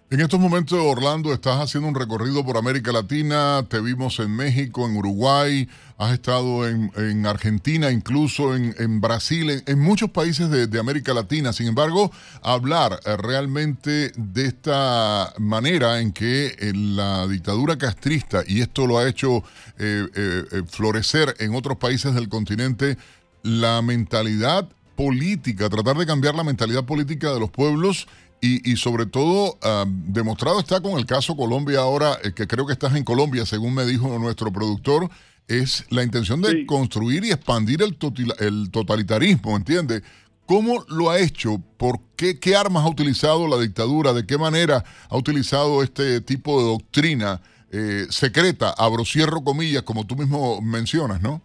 En 0.10 0.22
estos 0.22 0.40
momentos, 0.40 0.80
Orlando, 0.82 1.34
estás 1.34 1.60
haciendo 1.60 1.90
un 1.90 1.96
recorrido 1.96 2.46
por 2.46 2.56
América 2.56 2.94
Latina, 2.94 3.66
te 3.68 3.82
vimos 3.82 4.20
en 4.20 4.34
México, 4.34 4.88
en 4.88 4.96
Uruguay, 4.96 5.68
has 5.98 6.14
estado 6.14 6.66
en, 6.66 7.26
Argentina, 7.26 7.92
incluso 7.92 8.56
en, 8.56 9.02
Brasil, 9.02 9.64
en, 9.66 9.80
muchos 9.80 10.10
países 10.10 10.50
de, 10.50 10.80
América 10.80 11.14
Latina. 11.14 11.52
Sin 11.52 11.68
embargo, 11.68 12.10
hablar 12.42 13.02
eh, 13.04 13.18
realmente 13.18 14.14
de 14.16 14.46
esta 14.46 15.34
manera 15.40 16.00
en 16.00 16.14
que 16.14 16.56
eh, 16.58 16.72
la 16.74 17.28
dictadura 17.28 17.78
castrista, 17.78 18.44
y 18.48 18.62
esto 18.62 18.88
lo 18.88 19.00
ha 19.00 19.10
hecho 19.10 19.44
eh, 19.78 20.64
florecer 20.70 21.36
en 21.40 21.54
otros 21.54 21.80
países 21.80 22.16
del 22.16 22.30
continente, 22.30 22.98
la 23.44 23.82
mentalidad 23.82 24.70
política, 24.96 25.70
tratar 25.70 25.98
de 25.98 26.06
cambiar 26.06 26.34
la 26.34 26.46
mentalidad 26.46 26.86
política 26.86 27.34
de 27.34 27.42
los 27.42 27.52
pueblos 27.52 28.08
y, 28.42 28.76
sobre 28.78 29.06
todo 29.06 29.58
ah, 29.64 29.86
demostrado 29.88 30.60
está 30.60 30.82
con 30.82 31.00
el 31.00 31.06
caso 31.06 31.36
Colombia 31.36 31.80
ahora, 31.80 32.18
eh, 32.24 32.32
que 32.36 32.48
creo 32.48 32.66
que 32.66 32.74
estás 32.74 32.96
en 32.96 33.04
Colombia, 33.04 33.46
según 33.46 33.74
me 33.74 33.86
dijo 33.86 34.08
nuestro 34.20 34.52
productor, 34.52 35.10
es 35.48 35.86
la 35.90 36.04
intención 36.04 36.42
de 36.42 36.66
construir 36.66 37.24
y 37.24 37.32
expandir 37.32 37.82
el, 37.82 37.98
el 38.40 38.70
totalitarismo, 38.70 39.56
¿entiendes? 39.56 40.04
¿Cómo 40.46 40.84
lo 40.88 41.10
ha 41.10 41.20
hecho? 41.20 41.62
¿Por 41.78 42.00
qué, 42.16 42.40
qué 42.40 42.56
armas 42.56 42.86
ha 42.86 42.90
utilizado 42.90 43.48
la 43.48 43.58
dictadura? 43.58 44.14
¿De 44.14 44.26
qué 44.26 44.38
manera 44.38 44.84
ha 45.10 45.18
utilizado 45.18 45.84
este 45.84 46.22
tipo 46.22 46.62
de 46.62 46.68
doctrina 46.68 47.42
eh, 47.70 48.06
secreta, 48.10 48.74
abro 48.78 49.04
cierro 49.04 49.44
comillas, 49.44 49.84
como 49.84 50.08
tú 50.08 50.16
mismo 50.16 50.62
mencionas, 50.62 51.22
¿no? 51.22 51.42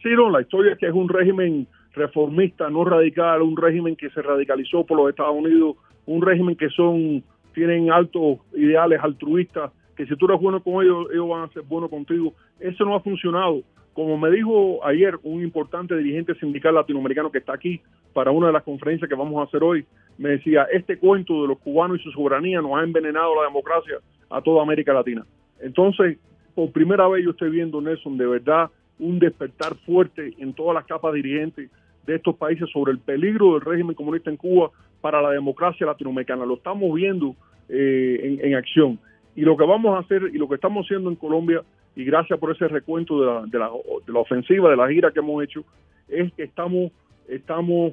Sí, 0.00 0.10
no, 0.10 0.30
la 0.30 0.42
historia 0.42 0.74
es 0.74 0.78
que 0.78 0.86
es 0.86 0.92
un 0.92 1.08
régimen 1.08 1.66
reformista, 1.96 2.70
no 2.70 2.84
radical, 2.84 3.42
un 3.42 3.56
régimen 3.56 3.96
que 3.96 4.10
se 4.10 4.22
radicalizó 4.22 4.84
por 4.84 4.98
los 4.98 5.08
Estados 5.08 5.34
Unidos, 5.34 5.76
un 6.04 6.22
régimen 6.22 6.54
que 6.54 6.68
son 6.68 7.24
tienen 7.54 7.90
altos 7.90 8.38
ideales 8.54 9.00
altruistas, 9.02 9.72
que 9.96 10.06
si 10.06 10.14
tú 10.16 10.26
eres 10.26 10.38
bueno 10.38 10.62
con 10.62 10.84
ellos, 10.84 11.08
ellos 11.10 11.26
van 11.26 11.44
a 11.44 11.52
ser 11.54 11.62
buenos 11.62 11.88
contigo. 11.88 12.34
Eso 12.60 12.84
no 12.84 12.94
ha 12.94 13.00
funcionado. 13.00 13.62
Como 13.94 14.18
me 14.18 14.30
dijo 14.30 14.84
ayer 14.84 15.14
un 15.22 15.42
importante 15.42 15.96
dirigente 15.96 16.34
sindical 16.34 16.74
latinoamericano 16.74 17.32
que 17.32 17.38
está 17.38 17.54
aquí 17.54 17.80
para 18.12 18.30
una 18.30 18.48
de 18.48 18.52
las 18.52 18.62
conferencias 18.62 19.08
que 19.08 19.16
vamos 19.16 19.40
a 19.40 19.44
hacer 19.44 19.62
hoy, 19.62 19.86
me 20.18 20.30
decía, 20.30 20.66
este 20.70 20.98
cuento 20.98 21.40
de 21.42 21.48
los 21.48 21.58
cubanos 21.58 21.98
y 21.98 22.02
su 22.02 22.10
soberanía 22.10 22.60
nos 22.60 22.78
ha 22.78 22.84
envenenado 22.84 23.34
la 23.36 23.48
democracia 23.48 23.96
a 24.28 24.42
toda 24.42 24.62
América 24.62 24.92
Latina. 24.92 25.24
Entonces, 25.60 26.18
por 26.54 26.70
primera 26.72 27.08
vez 27.08 27.24
yo 27.24 27.30
estoy 27.30 27.48
viendo, 27.48 27.80
Nelson, 27.80 28.18
de 28.18 28.26
verdad 28.26 28.70
un 28.98 29.18
despertar 29.18 29.74
fuerte 29.86 30.34
en 30.38 30.52
todas 30.52 30.74
las 30.74 30.84
capas 30.84 31.14
dirigentes 31.14 31.70
de 32.06 32.16
estos 32.16 32.36
países 32.36 32.68
sobre 32.70 32.92
el 32.92 32.98
peligro 32.98 33.54
del 33.54 33.62
régimen 33.62 33.94
comunista 33.94 34.30
en 34.30 34.36
Cuba 34.36 34.70
para 35.00 35.20
la 35.20 35.30
democracia 35.30 35.86
latinoamericana. 35.86 36.44
Lo 36.44 36.54
estamos 36.54 36.94
viendo 36.94 37.34
eh, 37.68 38.38
en, 38.42 38.54
acción. 38.54 38.98
Y 39.34 39.42
lo 39.42 39.56
que 39.56 39.64
vamos 39.64 39.96
a 39.96 40.00
hacer 40.00 40.30
y 40.32 40.38
lo 40.38 40.48
que 40.48 40.54
estamos 40.54 40.86
haciendo 40.86 41.10
en 41.10 41.16
Colombia, 41.16 41.62
y 41.94 42.04
gracias 42.04 42.38
por 42.38 42.54
ese 42.54 42.68
recuento 42.68 43.20
de 43.20 43.26
la, 43.26 43.42
de 43.46 43.58
la, 43.58 43.70
de 44.06 44.12
la 44.12 44.20
ofensiva, 44.20 44.70
de 44.70 44.76
la 44.76 44.88
gira 44.88 45.10
que 45.10 45.18
hemos 45.18 45.42
hecho, 45.42 45.64
es 46.08 46.32
que 46.34 46.44
estamos, 46.44 46.92
estamos 47.28 47.92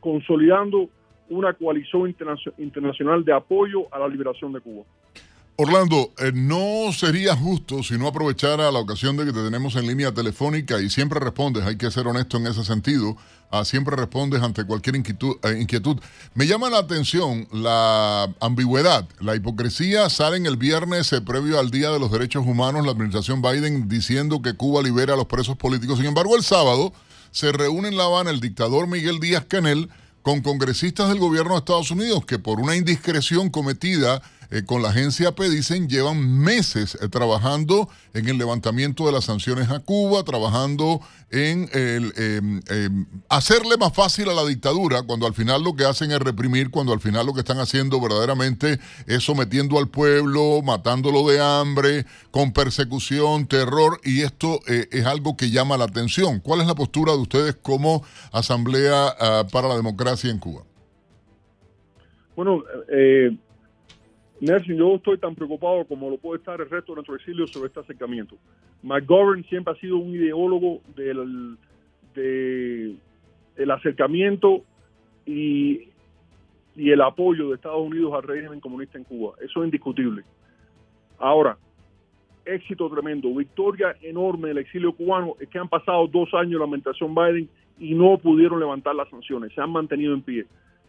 consolidando 0.00 0.88
una 1.28 1.52
coalición 1.52 2.14
internacional 2.58 3.24
de 3.24 3.32
apoyo 3.32 3.86
a 3.92 3.98
la 3.98 4.08
liberación 4.08 4.52
de 4.52 4.60
Cuba. 4.60 4.84
Orlando, 5.62 6.14
eh, 6.16 6.32
no 6.32 6.90
sería 6.90 7.36
justo 7.36 7.82
si 7.82 7.98
no 7.98 8.06
aprovechara 8.06 8.72
la 8.72 8.78
ocasión 8.78 9.18
de 9.18 9.26
que 9.26 9.32
te 9.34 9.44
tenemos 9.44 9.76
en 9.76 9.86
línea 9.86 10.10
telefónica 10.10 10.80
y 10.80 10.88
siempre 10.88 11.20
respondes, 11.20 11.64
hay 11.64 11.76
que 11.76 11.90
ser 11.90 12.06
honesto 12.06 12.38
en 12.38 12.46
ese 12.46 12.64
sentido, 12.64 13.14
ah, 13.50 13.62
siempre 13.66 13.94
respondes 13.94 14.42
ante 14.42 14.64
cualquier 14.64 14.96
inquietud, 14.96 15.36
eh, 15.42 15.58
inquietud. 15.60 15.98
Me 16.32 16.46
llama 16.46 16.70
la 16.70 16.78
atención 16.78 17.46
la 17.52 18.34
ambigüedad, 18.40 19.06
la 19.20 19.36
hipocresía 19.36 20.08
sale 20.08 20.38
en 20.38 20.46
el 20.46 20.56
viernes 20.56 21.12
eh, 21.12 21.20
previo 21.20 21.60
al 21.60 21.70
Día 21.70 21.90
de 21.90 21.98
los 21.98 22.10
Derechos 22.10 22.46
Humanos, 22.46 22.86
la 22.86 22.92
administración 22.92 23.42
Biden 23.42 23.86
diciendo 23.86 24.40
que 24.40 24.54
Cuba 24.54 24.82
libera 24.82 25.12
a 25.12 25.16
los 25.18 25.26
presos 25.26 25.58
políticos. 25.58 25.98
Sin 25.98 26.06
embargo, 26.06 26.38
el 26.38 26.42
sábado 26.42 26.94
se 27.32 27.52
reúne 27.52 27.88
en 27.88 27.98
La 27.98 28.04
Habana 28.04 28.30
el 28.30 28.40
dictador 28.40 28.86
Miguel 28.86 29.20
Díaz 29.20 29.44
Canel 29.46 29.90
con 30.22 30.40
congresistas 30.40 31.10
del 31.10 31.18
gobierno 31.18 31.52
de 31.52 31.58
Estados 31.58 31.90
Unidos 31.90 32.24
que 32.24 32.38
por 32.38 32.60
una 32.60 32.76
indiscreción 32.76 33.50
cometida 33.50 34.22
eh, 34.50 34.64
con 34.64 34.82
la 34.82 34.88
agencia 34.88 35.32
P 35.32 35.48
dicen 35.48 35.88
llevan 35.88 36.40
meses 36.40 36.98
eh, 37.00 37.08
trabajando 37.08 37.88
en 38.14 38.28
el 38.28 38.38
levantamiento 38.38 39.06
de 39.06 39.12
las 39.12 39.24
sanciones 39.24 39.70
a 39.70 39.80
Cuba, 39.80 40.24
trabajando 40.24 41.00
en 41.30 41.68
em, 41.72 42.60
em, 42.68 43.06
hacerle 43.28 43.76
más 43.76 43.92
fácil 43.92 44.28
a 44.28 44.34
la 44.34 44.44
dictadura, 44.44 45.02
cuando 45.02 45.26
al 45.26 45.34
final 45.34 45.62
lo 45.62 45.76
que 45.76 45.84
hacen 45.84 46.10
es 46.10 46.18
reprimir, 46.18 46.70
cuando 46.70 46.92
al 46.92 47.00
final 47.00 47.26
lo 47.26 47.32
que 47.32 47.40
están 47.40 47.60
haciendo 47.60 48.00
verdaderamente 48.00 48.80
es 49.06 49.22
sometiendo 49.22 49.78
al 49.78 49.88
pueblo, 49.88 50.60
matándolo 50.62 51.28
de 51.28 51.40
hambre, 51.40 52.06
con 52.32 52.52
persecución, 52.52 53.46
terror, 53.46 54.00
y 54.04 54.22
esto 54.22 54.60
eh, 54.66 54.88
es 54.90 55.06
algo 55.06 55.36
que 55.36 55.50
llama 55.50 55.76
la 55.76 55.84
atención. 55.84 56.40
¿Cuál 56.40 56.60
es 56.60 56.66
la 56.66 56.74
postura 56.74 57.12
de 57.12 57.18
ustedes 57.18 57.54
como 57.54 58.02
Asamblea 58.32 59.14
ah, 59.20 59.46
para 59.52 59.68
la 59.68 59.76
Democracia 59.76 60.30
en 60.30 60.38
Cuba? 60.38 60.64
Bueno, 62.34 62.62
eh, 62.88 63.36
Nelson, 64.40 64.76
yo 64.76 64.94
estoy 64.94 65.18
tan 65.18 65.34
preocupado 65.34 65.84
como 65.84 66.08
lo 66.08 66.16
puede 66.16 66.38
estar 66.38 66.60
el 66.60 66.70
resto 66.70 66.92
de 66.92 66.96
nuestro 66.96 67.14
exilio 67.16 67.46
sobre 67.46 67.68
este 67.68 67.80
acercamiento. 67.80 68.36
McGovern 68.82 69.44
siempre 69.44 69.74
ha 69.74 69.76
sido 69.76 69.98
un 69.98 70.14
ideólogo 70.14 70.80
del, 70.96 71.58
el 73.56 73.70
acercamiento 73.70 74.62
y, 75.26 75.90
y 76.74 76.90
el 76.90 77.02
apoyo 77.02 77.50
de 77.50 77.56
Estados 77.56 77.86
Unidos 77.86 78.14
al 78.14 78.22
régimen 78.22 78.60
comunista 78.60 78.96
en 78.96 79.04
Cuba. 79.04 79.34
Eso 79.42 79.60
es 79.60 79.66
indiscutible. 79.66 80.22
Ahora, 81.18 81.58
éxito 82.46 82.88
tremendo, 82.88 83.34
victoria 83.34 83.94
enorme 84.00 84.48
del 84.48 84.58
exilio 84.58 84.92
cubano 84.92 85.34
es 85.38 85.48
que 85.50 85.58
han 85.58 85.68
pasado 85.68 86.06
dos 86.06 86.32
años 86.32 86.52
de 86.52 86.58
la 86.58 86.64
administración 86.64 87.14
Biden 87.14 87.48
y 87.78 87.94
no 87.94 88.16
pudieron 88.16 88.58
levantar 88.58 88.94
las 88.94 89.10
sanciones, 89.10 89.52
se 89.52 89.60
han 89.60 89.70
mantenido 89.70 90.14
en 90.14 90.22
pie. 90.22 90.46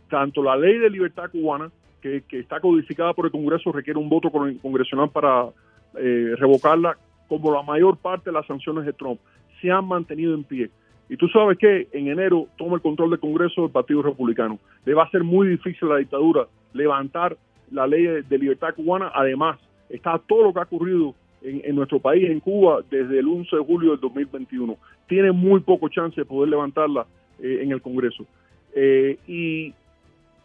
Tanto 0.09 0.41
la 0.41 0.55
ley 0.55 0.77
de 0.77 0.89
libertad 0.89 1.29
cubana 1.29 1.69
que, 2.01 2.23
está 2.31 2.59
codificada 2.59 3.13
por 3.13 3.25
el 3.25 3.31
Congreso 3.31 3.71
requiere 3.71 3.99
un 3.99 4.09
voto 4.09 4.29
congresional 4.31 5.09
para 5.09 5.49
eh, 5.97 6.33
revocarla, 6.37 6.97
como 7.27 7.53
la 7.53 7.61
mayor 7.61 7.97
parte 7.97 8.29
de 8.29 8.33
las 8.33 8.45
sanciones 8.45 8.85
de 8.85 8.93
Trump, 8.93 9.19
se 9.61 9.71
han 9.71 9.85
mantenido 9.85 10.33
en 10.33 10.43
pie. 10.43 10.69
Y 11.09 11.17
tú 11.17 11.27
sabes 11.27 11.57
que 11.57 11.87
en 11.91 12.07
enero 12.07 12.47
toma 12.57 12.75
el 12.75 12.81
control 12.81 13.11
del 13.11 13.19
Congreso 13.19 13.63
del 13.63 13.71
Partido 13.71 14.01
Republicano. 14.01 14.59
Le 14.85 14.93
va 14.93 15.03
a 15.03 15.09
ser 15.09 15.23
muy 15.23 15.47
difícil 15.47 15.89
a 15.89 15.93
la 15.93 15.97
dictadura 15.97 16.47
levantar 16.73 17.37
la 17.69 17.85
ley 17.85 18.03
de, 18.03 18.37
libertad 18.37 18.73
cubana. 18.73 19.11
Además, 19.13 19.59
está 19.89 20.19
todo 20.19 20.43
lo 20.43 20.53
que 20.53 20.59
ha 20.59 20.63
ocurrido 20.63 21.13
en, 21.41 21.75
nuestro 21.75 21.99
país, 21.99 22.29
en 22.29 22.39
Cuba, 22.39 22.81
desde 22.89 23.19
el 23.19 23.27
11 23.27 23.55
de 23.55 23.63
julio 23.63 23.91
del 23.91 23.99
2021. 23.99 24.77
Tiene 25.07 25.31
muy 25.31 25.59
poco 25.59 25.89
chance 25.89 26.15
de 26.15 26.25
poder 26.25 26.49
levantarla 26.49 27.05
eh, 27.39 27.59
en 27.61 27.71
el 27.71 27.81
Congreso. 27.81 28.25
Eh, 28.73 29.17
y 29.27 29.73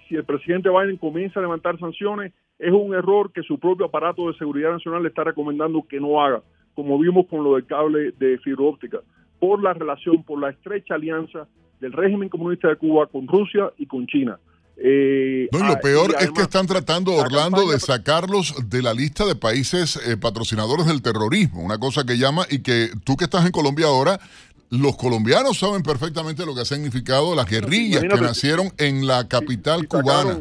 si 0.09 0.15
el 0.15 0.25
presidente 0.25 0.71
Biden 0.71 0.97
comienza 0.97 1.41
a 1.41 1.43
levantar 1.43 1.79
sanciones, 1.79 2.33
es 2.59 2.73
un 2.73 2.95
error 2.95 3.33
que 3.33 3.43
su 3.43 3.59
propio 3.59 3.87
aparato 3.87 4.29
de 4.29 4.39
seguridad 4.39 4.73
nacional 4.73 5.03
le 5.03 5.09
está 5.09 5.25
recomendando 5.25 5.85
que 5.89 6.01
no 6.01 6.21
haga, 6.21 6.43
como 6.75 6.99
vimos 6.99 7.27
con 7.29 7.45
lo 7.45 7.55
del 7.55 7.67
cable 7.67 8.13
de 8.19 8.39
fibra 8.39 8.65
óptica, 8.65 8.99
por 9.39 9.63
la 9.63 9.75
relación, 9.75 10.23
por 10.23 10.41
la 10.41 10.51
estrecha 10.51 10.95
alianza 10.95 11.47
del 11.81 11.93
régimen 11.93 12.29
comunista 12.29 12.69
de 12.69 12.77
Cuba 12.77 13.07
con 13.07 13.27
Rusia 13.29 13.71
y 13.77 13.87
con 13.87 14.07
China. 14.07 14.39
Eh, 14.79 15.49
no, 15.53 15.59
y 15.59 15.63
lo 15.63 15.73
ah, 15.73 15.81
peor 15.83 16.15
es 16.21 16.31
que 16.33 16.43
están 16.43 16.67
tratando, 16.67 17.13
Orlando, 17.15 17.71
de 17.71 17.81
sacarlos 17.81 18.55
de 18.69 18.83
la 18.83 18.93
lista 18.93 19.25
de 19.25 19.35
países 19.35 19.97
eh, 20.07 20.19
patrocinadores 20.19 20.87
del 20.87 21.01
terrorismo, 21.01 21.63
una 21.63 21.79
cosa 21.79 22.05
que 22.05 22.19
llama 22.19 22.45
y 22.51 22.63
que 22.63 22.91
tú 23.05 23.17
que 23.17 23.25
estás 23.25 23.47
en 23.47 23.53
Colombia 23.53 23.87
ahora 23.87 24.21
los 24.71 24.97
colombianos 24.97 25.59
saben 25.59 25.83
perfectamente 25.83 26.45
lo 26.45 26.55
que 26.55 26.63
ha 26.63 26.65
significado 26.65 27.35
las 27.35 27.49
guerrillas 27.49 28.03
que 28.03 28.21
nacieron 28.21 28.69
en 28.79 29.07
la 29.07 29.29
capital 29.29 29.87
cubana. 29.87 30.41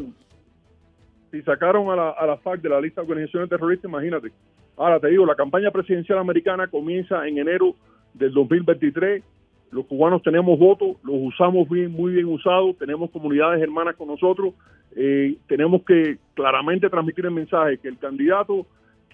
si 1.30 1.42
sacaron 1.42 1.90
a 1.90 1.96
la, 1.96 2.10
a 2.10 2.26
la 2.26 2.36
FARC 2.38 2.62
de 2.62 2.68
la 2.68 2.80
lista 2.80 3.02
de 3.02 3.08
organizaciones 3.08 3.48
terroristas, 3.48 3.88
imagínate. 3.88 4.32
Ahora 4.76 5.00
te 5.00 5.08
digo, 5.08 5.24
la 5.24 5.34
campaña 5.34 5.70
presidencial 5.70 6.18
americana 6.18 6.66
comienza 6.68 7.26
en 7.26 7.38
enero 7.38 7.74
del 8.14 8.32
2023. 8.32 9.22
Los 9.70 9.86
cubanos 9.86 10.22
tenemos 10.22 10.58
votos, 10.58 10.96
los 11.02 11.16
usamos 11.16 11.68
bien, 11.68 11.92
muy 11.92 12.12
bien 12.12 12.26
usados, 12.26 12.76
tenemos 12.78 13.10
comunidades 13.10 13.62
hermanas 13.62 13.96
con 13.96 14.08
nosotros. 14.08 14.54
Eh, 14.94 15.36
tenemos 15.46 15.82
que 15.82 16.18
claramente 16.34 16.88
transmitir 16.88 17.26
el 17.26 17.32
mensaje 17.32 17.78
que 17.78 17.88
el 17.88 17.98
candidato 17.98 18.66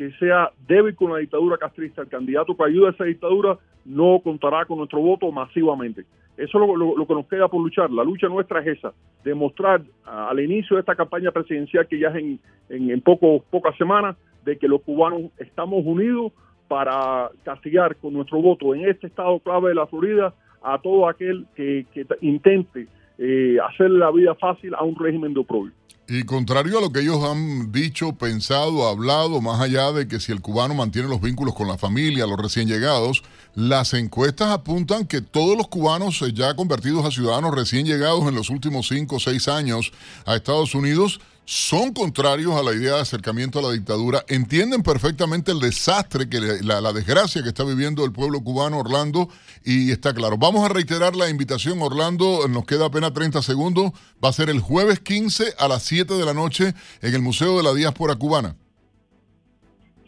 que 0.03 0.19
sea 0.19 0.51
débil 0.67 0.97
con 0.97 1.12
la 1.12 1.19
dictadura 1.19 1.57
castrista, 1.57 2.03
el 2.03 2.09
candidato 2.09 2.57
que 2.57 2.65
ayude 2.65 2.88
a 2.88 2.91
esa 2.91 3.05
dictadura 3.05 3.57
no 3.85 4.21
contará 4.23 4.65
con 4.65 4.79
nuestro 4.79 5.01
voto 5.01 5.31
masivamente. 5.31 6.05
Eso 6.37 6.59
es 6.59 6.79
lo, 6.79 7.07
que 7.07 7.15
nos 7.15 7.27
queda 7.27 7.47
por 7.47 7.62
luchar. 7.62 7.91
La 7.91 8.03
lucha 8.03 8.27
nuestra 8.27 8.61
es 8.61 8.79
esa, 8.79 8.93
demostrar 9.23 9.83
al 10.05 10.41
inicio 10.41 10.77
de 10.77 10.81
esta 10.81 10.97
campaña 10.97 11.31
presidencial 11.31 11.87
que 11.87 12.01
ya 12.01 12.09
es 12.09 12.17
en, 12.17 12.41
en, 12.69 13.01
pocas 13.01 13.77
semanas, 13.77 14.17
de 14.45 14.57
que 14.57 14.67
los 14.67 14.83
cubanos 14.83 15.31
estamos 15.38 15.85
unidos 15.85 16.33
para 16.67 17.31
castigar 17.45 17.95
con 17.97 18.15
nuestro 18.15 18.41
voto 18.41 18.75
en 18.75 18.88
este 18.88 19.07
estado 19.07 19.38
clave 19.38 19.69
de 19.69 19.75
la 19.77 19.87
Florida 19.87 20.35
a 20.62 20.79
todo 20.79 21.09
aquel 21.09 21.47
que, 21.55 21.87
intente 22.23 22.88
eh, 23.19 23.59
hacerle 23.69 23.99
la 23.99 24.11
vida 24.11 24.35
fácil 24.35 24.75
a 24.75 24.83
un 24.83 24.97
régimen 24.97 25.33
de 25.33 25.41
oprobio. 25.41 25.73
Y 26.14 26.25
contrario 26.25 26.77
a 26.77 26.83
lo 26.83 26.92
que 26.92 27.01
ellos 27.01 27.25
han 27.25 27.72
dicho, 27.72 28.12
pensado, 28.12 28.87
hablado, 28.87 29.40
más 29.40 29.59
allá 29.62 29.92
de 29.92 30.07
que 30.07 30.20
si 30.20 30.31
el 30.31 30.42
cubano 30.42 30.75
mantiene 30.75 31.09
los 31.09 31.22
vínculos 31.22 31.55
con 31.55 31.68
la 31.68 31.79
familia, 31.79 32.27
los 32.27 32.37
recién 32.37 32.68
llegados, 32.68 33.22
las 33.55 33.94
encuestas 33.94 34.51
apuntan 34.51 35.07
que 35.07 35.22
todos 35.22 35.57
los 35.57 35.68
cubanos 35.68 36.22
ya 36.35 36.55
convertidos 36.55 37.07
a 37.07 37.11
ciudadanos 37.11 37.55
recién 37.55 37.87
llegados 37.87 38.29
en 38.29 38.35
los 38.35 38.51
últimos 38.51 38.88
cinco 38.88 39.16
o 39.16 39.20
seis 39.20 39.48
años 39.48 39.90
a 40.27 40.37
Estados 40.37 40.75
Unidos 40.75 41.18
son 41.44 41.92
contrarios 41.92 42.55
a 42.55 42.62
la 42.62 42.72
idea 42.72 42.94
de 42.94 43.00
acercamiento 43.00 43.59
a 43.59 43.62
la 43.62 43.72
dictadura, 43.72 44.20
entienden 44.28 44.83
perfectamente 44.83 45.50
el 45.50 45.59
desastre, 45.59 46.28
que 46.28 46.38
la, 46.62 46.92
desgracia 46.92 47.42
que 47.42 47.48
está 47.48 47.64
viviendo 47.64 48.05
el 48.05 48.12
pueblo 48.12 48.40
cubano, 48.40 48.78
Orlando, 48.78 49.28
y 49.64 49.90
está 49.90 50.14
claro. 50.14 50.37
Vamos 50.38 50.68
a 50.68 50.72
reiterar 50.72 51.16
la 51.16 51.28
invitación, 51.28 51.81
Orlando, 51.83 52.47
nos 52.49 52.64
queda 52.64 52.86
apenas 52.86 53.12
30 53.12 53.43
segundos, 53.43 53.93
va 54.24 54.28
a 54.28 54.32
ser 54.32 54.51
el 54.51 54.61
jueves 54.61 55.01
15 55.01 55.55
a 55.59 55.68
las 55.68 55.82
7 55.82 56.14
de 56.14 56.24
la 56.24 56.34
noche 56.34 56.74
en 57.03 57.14
el 57.14 57.22
Museo 57.22 57.57
de 57.57 57.64
la 57.64 57.74
Diáspora 57.74 58.14
Cubana. 58.14 58.55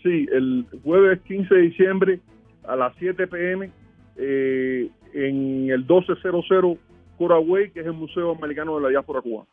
Sí, 0.02 0.26
el 0.32 0.66
jueves 0.84 1.20
15 1.26 1.54
de 1.54 1.60
diciembre 1.62 2.20
a 2.68 2.76
las 2.76 2.94
7 2.98 3.26
pm 3.26 3.70
eh, 4.16 4.88
en 5.14 5.70
el 5.70 5.80
1200 5.80 6.78
Coraway, 7.18 7.70
que 7.70 7.80
es 7.80 7.86
el 7.86 7.92
Museo 7.92 8.34
Americano 8.34 8.76
de 8.76 8.82
la 8.82 8.88
Diáspora 8.90 9.20
Cubana. 9.20 9.48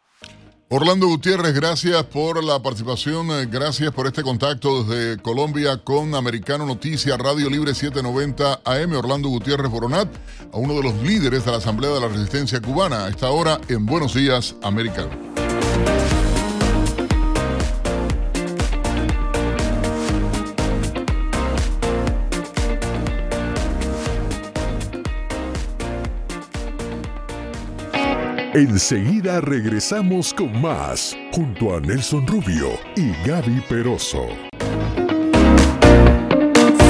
Orlando 0.73 1.05
Gutiérrez, 1.07 1.53
gracias 1.53 2.01
por 2.05 2.41
la 2.41 2.61
participación, 2.61 3.29
eh, 3.31 3.45
gracias 3.45 3.91
por 3.91 4.07
este 4.07 4.23
contacto 4.23 4.85
desde 4.85 5.21
Colombia 5.21 5.75
con 5.83 6.15
Americano 6.15 6.65
Noticias, 6.65 7.17
Radio 7.17 7.49
Libre 7.49 7.75
790 7.75 8.61
AM, 8.63 8.93
Orlando 8.93 9.27
Gutiérrez 9.27 9.69
Boronat, 9.69 10.07
a 10.53 10.57
uno 10.57 10.75
de 10.75 10.83
los 10.83 10.95
líderes 11.03 11.43
de 11.43 11.51
la 11.51 11.57
Asamblea 11.57 11.91
de 11.91 11.99
la 11.99 12.07
Resistencia 12.07 12.61
Cubana, 12.61 13.03
a 13.03 13.09
esta 13.09 13.31
hora 13.31 13.59
en 13.67 13.85
Buenos 13.85 14.13
Días, 14.13 14.55
Americano. 14.63 15.30
Enseguida 28.53 29.39
regresamos 29.39 30.33
con 30.33 30.61
más, 30.61 31.15
junto 31.31 31.73
a 31.73 31.79
Nelson 31.79 32.27
Rubio 32.27 32.71
y 32.97 33.13
Gaby 33.25 33.61
Peroso. 33.69 34.27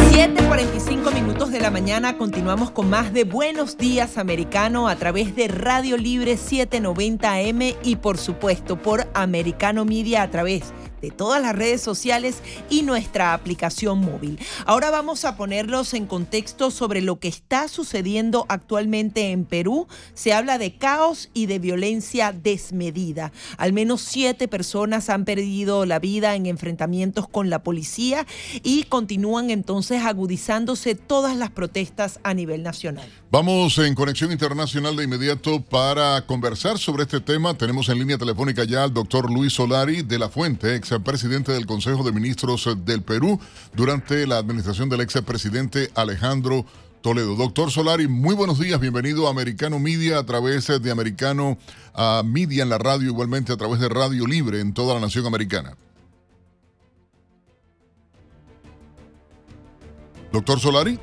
7:45 0.09 1.13
minutos 1.13 1.51
de 1.51 1.59
la 1.59 1.69
mañana 1.69 2.17
continuamos 2.17 2.71
con 2.71 2.89
más 2.89 3.13
de 3.13 3.25
Buenos 3.25 3.77
Días 3.77 4.17
Americano 4.17 4.87
a 4.87 4.95
través 4.95 5.35
de 5.35 5.49
Radio 5.49 5.97
Libre 5.97 6.35
790 6.35 7.31
AM 7.31 7.75
y 7.83 7.95
por 7.97 8.17
supuesto 8.17 8.81
por 8.81 9.07
Americano 9.13 9.85
Media 9.85 10.23
a 10.23 10.31
través 10.31 10.63
de 10.71 10.90
todas 11.09 11.41
las 11.41 11.55
redes 11.55 11.81
sociales 11.81 12.43
y 12.69 12.83
nuestra 12.83 13.33
aplicación 13.33 13.99
móvil. 13.99 14.39
Ahora 14.65 14.91
vamos 14.91 15.25
a 15.25 15.35
ponerlos 15.35 15.93
en 15.93 16.05
contexto 16.05 16.69
sobre 16.69 17.01
lo 17.01 17.19
que 17.19 17.27
está 17.27 17.67
sucediendo 17.67 18.45
actualmente 18.49 19.31
en 19.31 19.45
Perú. 19.45 19.87
Se 20.13 20.33
habla 20.33 20.57
de 20.57 20.75
caos 20.75 21.29
y 21.33 21.47
de 21.47 21.59
violencia 21.59 22.31
desmedida. 22.31 23.31
Al 23.57 23.73
menos 23.73 24.01
siete 24.01 24.47
personas 24.47 25.09
han 25.09 25.25
perdido 25.25 25.85
la 25.85 25.99
vida 25.99 26.35
en 26.35 26.45
enfrentamientos 26.45 27.27
con 27.27 27.49
la 27.49 27.63
policía 27.63 28.27
y 28.63 28.83
continúan 28.83 29.49
entonces 29.49 30.03
agudizándose 30.03 30.95
todas 30.95 31.35
las 31.35 31.49
protestas 31.49 32.19
a 32.23 32.33
nivel 32.33 32.63
nacional. 32.63 33.09
Vamos 33.31 33.77
en 33.77 33.95
conexión 33.95 34.31
internacional 34.31 34.95
de 34.95 35.05
inmediato 35.05 35.61
para 35.61 36.25
conversar 36.25 36.77
sobre 36.77 37.03
este 37.03 37.21
tema. 37.21 37.53
Tenemos 37.53 37.87
en 37.87 37.99
línea 37.99 38.17
telefónica 38.17 38.65
ya 38.65 38.83
al 38.83 38.93
doctor 38.93 39.31
Luis 39.31 39.53
Solari 39.53 40.01
de 40.01 40.19
la 40.19 40.27
Fuente, 40.27 40.75
ex 40.75 40.90
presidente 40.99 41.51
del 41.51 41.65
Consejo 41.65 42.03
de 42.03 42.11
Ministros 42.11 42.69
del 42.85 43.01
Perú 43.01 43.39
durante 43.73 44.27
la 44.27 44.37
administración 44.37 44.89
del 44.89 45.01
ex 45.01 45.21
presidente 45.21 45.89
Alejandro 45.95 46.65
Toledo. 47.01 47.35
Doctor 47.35 47.71
Solari, 47.71 48.07
muy 48.07 48.35
buenos 48.35 48.59
días, 48.59 48.79
bienvenido 48.79 49.27
a 49.27 49.31
Americano 49.31 49.79
Media 49.79 50.19
a 50.19 50.25
través 50.25 50.67
de 50.67 50.91
Americano 50.91 51.57
Media 52.25 52.63
en 52.63 52.69
la 52.69 52.77
radio, 52.77 53.07
igualmente 53.07 53.53
a 53.53 53.57
través 53.57 53.79
de 53.79 53.89
Radio 53.89 54.27
Libre 54.27 54.59
en 54.59 54.73
toda 54.73 54.93
la 54.93 54.99
nación 54.99 55.25
americana. 55.25 55.75
Doctor 60.31 60.59
Solari 60.59 60.99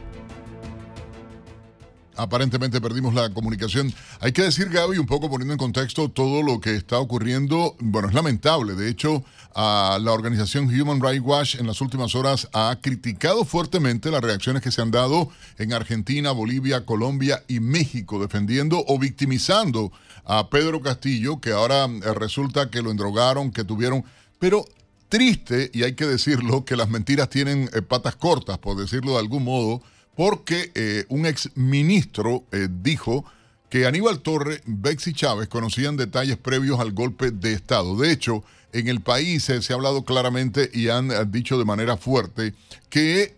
aparentemente 2.18 2.80
perdimos 2.80 3.14
la 3.14 3.30
comunicación. 3.30 3.94
Hay 4.20 4.32
que 4.32 4.42
decir, 4.42 4.68
Gaby, 4.68 4.98
un 4.98 5.06
poco 5.06 5.30
poniendo 5.30 5.54
en 5.54 5.58
contexto 5.58 6.10
todo 6.10 6.42
lo 6.42 6.60
que 6.60 6.74
está 6.74 6.98
ocurriendo. 6.98 7.76
Bueno, 7.80 8.08
es 8.08 8.14
lamentable. 8.14 8.74
De 8.74 8.90
hecho, 8.90 9.24
a 9.54 9.98
la 10.02 10.12
organización 10.12 10.66
Human 10.66 11.00
Rights 11.00 11.24
Watch 11.24 11.54
en 11.54 11.66
las 11.66 11.80
últimas 11.80 12.14
horas 12.14 12.48
ha 12.52 12.76
criticado 12.82 13.44
fuertemente 13.44 14.10
las 14.10 14.20
reacciones 14.20 14.62
que 14.62 14.70
se 14.70 14.82
han 14.82 14.90
dado 14.90 15.30
en 15.56 15.72
Argentina, 15.72 16.32
Bolivia, 16.32 16.84
Colombia 16.84 17.42
y 17.48 17.60
México, 17.60 18.20
defendiendo 18.20 18.84
o 18.86 18.98
victimizando 18.98 19.92
a 20.24 20.50
Pedro 20.50 20.82
Castillo, 20.82 21.40
que 21.40 21.52
ahora 21.52 21.86
eh, 21.86 22.14
resulta 22.14 22.70
que 22.70 22.82
lo 22.82 22.90
endrogaron, 22.90 23.50
que 23.50 23.64
tuvieron... 23.64 24.04
Pero 24.38 24.64
triste, 25.08 25.70
y 25.72 25.84
hay 25.84 25.94
que 25.94 26.06
decirlo, 26.06 26.64
que 26.64 26.76
las 26.76 26.90
mentiras 26.90 27.30
tienen 27.30 27.70
eh, 27.72 27.82
patas 27.82 28.16
cortas, 28.16 28.58
por 28.58 28.76
decirlo 28.76 29.12
de 29.12 29.18
algún 29.18 29.44
modo 29.44 29.82
porque 30.18 30.72
eh, 30.74 31.04
un 31.10 31.26
ex 31.26 31.52
ministro 31.54 32.42
eh, 32.50 32.66
dijo 32.68 33.24
que 33.70 33.86
Aníbal 33.86 34.18
Torre, 34.18 34.62
Bexy 34.66 35.12
Chávez 35.12 35.46
conocían 35.46 35.96
detalles 35.96 36.36
previos 36.36 36.80
al 36.80 36.90
golpe 36.90 37.30
de 37.30 37.52
Estado. 37.52 37.96
De 37.96 38.10
hecho, 38.10 38.42
en 38.72 38.88
el 38.88 39.00
país 39.00 39.48
eh, 39.48 39.62
se 39.62 39.72
ha 39.72 39.76
hablado 39.76 40.04
claramente 40.04 40.70
y 40.74 40.88
han 40.88 41.30
dicho 41.30 41.56
de 41.56 41.64
manera 41.64 41.96
fuerte 41.96 42.52
que 42.90 43.36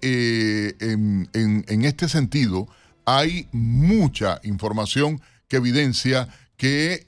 en, 0.80 1.28
en 1.34 1.84
este 1.84 2.08
sentido 2.08 2.66
hay 3.04 3.46
mucha 3.52 4.40
información 4.42 5.20
que 5.48 5.58
evidencia 5.58 6.28
que 6.56 7.04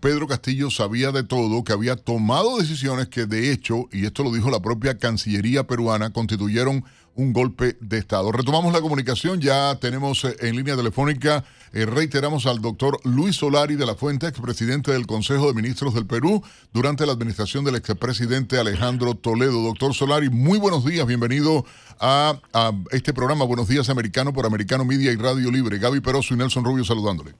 Pedro 0.00 0.26
Castillo 0.26 0.70
sabía 0.70 1.12
de 1.12 1.22
todo, 1.22 1.62
que 1.62 1.72
había 1.72 1.94
tomado 1.94 2.58
decisiones 2.58 3.08
que 3.08 3.26
de 3.26 3.52
hecho, 3.52 3.88
y 3.92 4.04
esto 4.04 4.24
lo 4.24 4.32
dijo 4.32 4.50
la 4.50 4.62
propia 4.62 4.98
Cancillería 4.98 5.66
peruana, 5.66 6.12
constituyeron 6.12 6.84
un 7.14 7.32
golpe 7.32 7.76
de 7.80 7.98
Estado. 7.98 8.32
Retomamos 8.32 8.72
la 8.72 8.80
comunicación, 8.80 9.40
ya 9.40 9.76
tenemos 9.78 10.24
eh, 10.24 10.36
en 10.40 10.56
línea 10.56 10.76
telefónica, 10.76 11.44
eh, 11.72 11.86
reiteramos 11.86 12.46
al 12.46 12.60
doctor 12.60 12.98
Luis 13.04 13.36
Solari 13.36 13.76
de 13.76 13.86
la 13.86 13.94
Fuente, 13.94 14.26
expresidente 14.26 14.92
del 14.92 15.06
Consejo 15.06 15.48
de 15.48 15.54
Ministros 15.54 15.94
del 15.94 16.06
Perú, 16.06 16.42
durante 16.72 17.06
la 17.06 17.12
administración 17.12 17.64
del 17.64 17.76
expresidente 17.76 18.58
Alejandro 18.58 19.14
Toledo. 19.14 19.62
Doctor 19.62 19.94
Solari, 19.94 20.30
muy 20.30 20.58
buenos 20.58 20.84
días, 20.84 21.06
bienvenido 21.06 21.64
a, 22.00 22.38
a 22.52 22.72
este 22.90 23.12
programa 23.12 23.44
Buenos 23.44 23.68
Días 23.68 23.90
Americano 23.90 24.32
por 24.32 24.46
Americano 24.46 24.84
Media 24.84 25.12
y 25.12 25.16
Radio 25.16 25.50
Libre. 25.50 25.78
Gaby 25.78 26.00
Peroso 26.00 26.34
y 26.34 26.38
Nelson 26.38 26.64
Rubio 26.64 26.84
saludándole. 26.84 27.32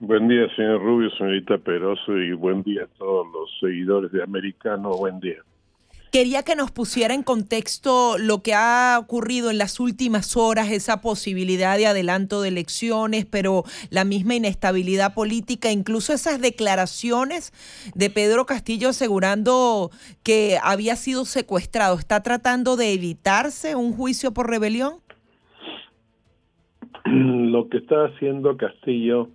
Buen 0.00 0.28
día, 0.28 0.48
señor 0.56 0.82
Rubio, 0.82 1.10
señorita 1.10 1.58
Peroso, 1.58 2.16
y 2.16 2.32
buen 2.32 2.62
día 2.62 2.84
a 2.84 2.98
todos 2.98 3.26
los 3.34 3.50
seguidores 3.60 4.10
de 4.10 4.22
Americano. 4.22 4.92
Buen 4.92 5.20
día. 5.20 5.42
Quería 6.10 6.42
que 6.42 6.56
nos 6.56 6.72
pusiera 6.72 7.14
en 7.14 7.22
contexto 7.22 8.18
lo 8.18 8.42
que 8.42 8.52
ha 8.52 8.98
ocurrido 9.00 9.48
en 9.48 9.58
las 9.58 9.78
últimas 9.78 10.36
horas, 10.36 10.72
esa 10.72 11.00
posibilidad 11.00 11.76
de 11.76 11.86
adelanto 11.86 12.42
de 12.42 12.48
elecciones, 12.48 13.26
pero 13.26 13.62
la 13.90 14.04
misma 14.04 14.34
inestabilidad 14.34 15.14
política, 15.14 15.70
incluso 15.70 16.12
esas 16.12 16.40
declaraciones 16.40 17.52
de 17.94 18.10
Pedro 18.10 18.44
Castillo 18.44 18.88
asegurando 18.88 19.90
que 20.24 20.58
había 20.64 20.96
sido 20.96 21.24
secuestrado. 21.24 21.96
¿Está 21.96 22.24
tratando 22.24 22.74
de 22.74 22.92
evitarse 22.92 23.76
un 23.76 23.92
juicio 23.92 24.32
por 24.32 24.50
rebelión? 24.50 24.94
Lo 27.04 27.68
que 27.68 27.78
está 27.78 28.06
haciendo 28.06 28.56
Castillo 28.56 29.28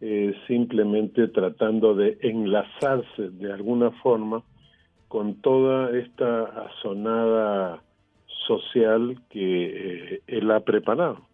es 0.00 0.34
simplemente 0.48 1.28
tratando 1.28 1.94
de 1.94 2.18
enlazarse 2.22 3.30
de 3.30 3.52
alguna 3.52 3.92
forma 4.02 4.42
con 5.10 5.34
toda 5.42 5.90
esta 5.98 6.44
azonada 6.44 7.82
social 8.46 9.20
que 9.28 10.14
eh, 10.14 10.22
él 10.28 10.48
ha 10.52 10.60
preparado. 10.60 11.26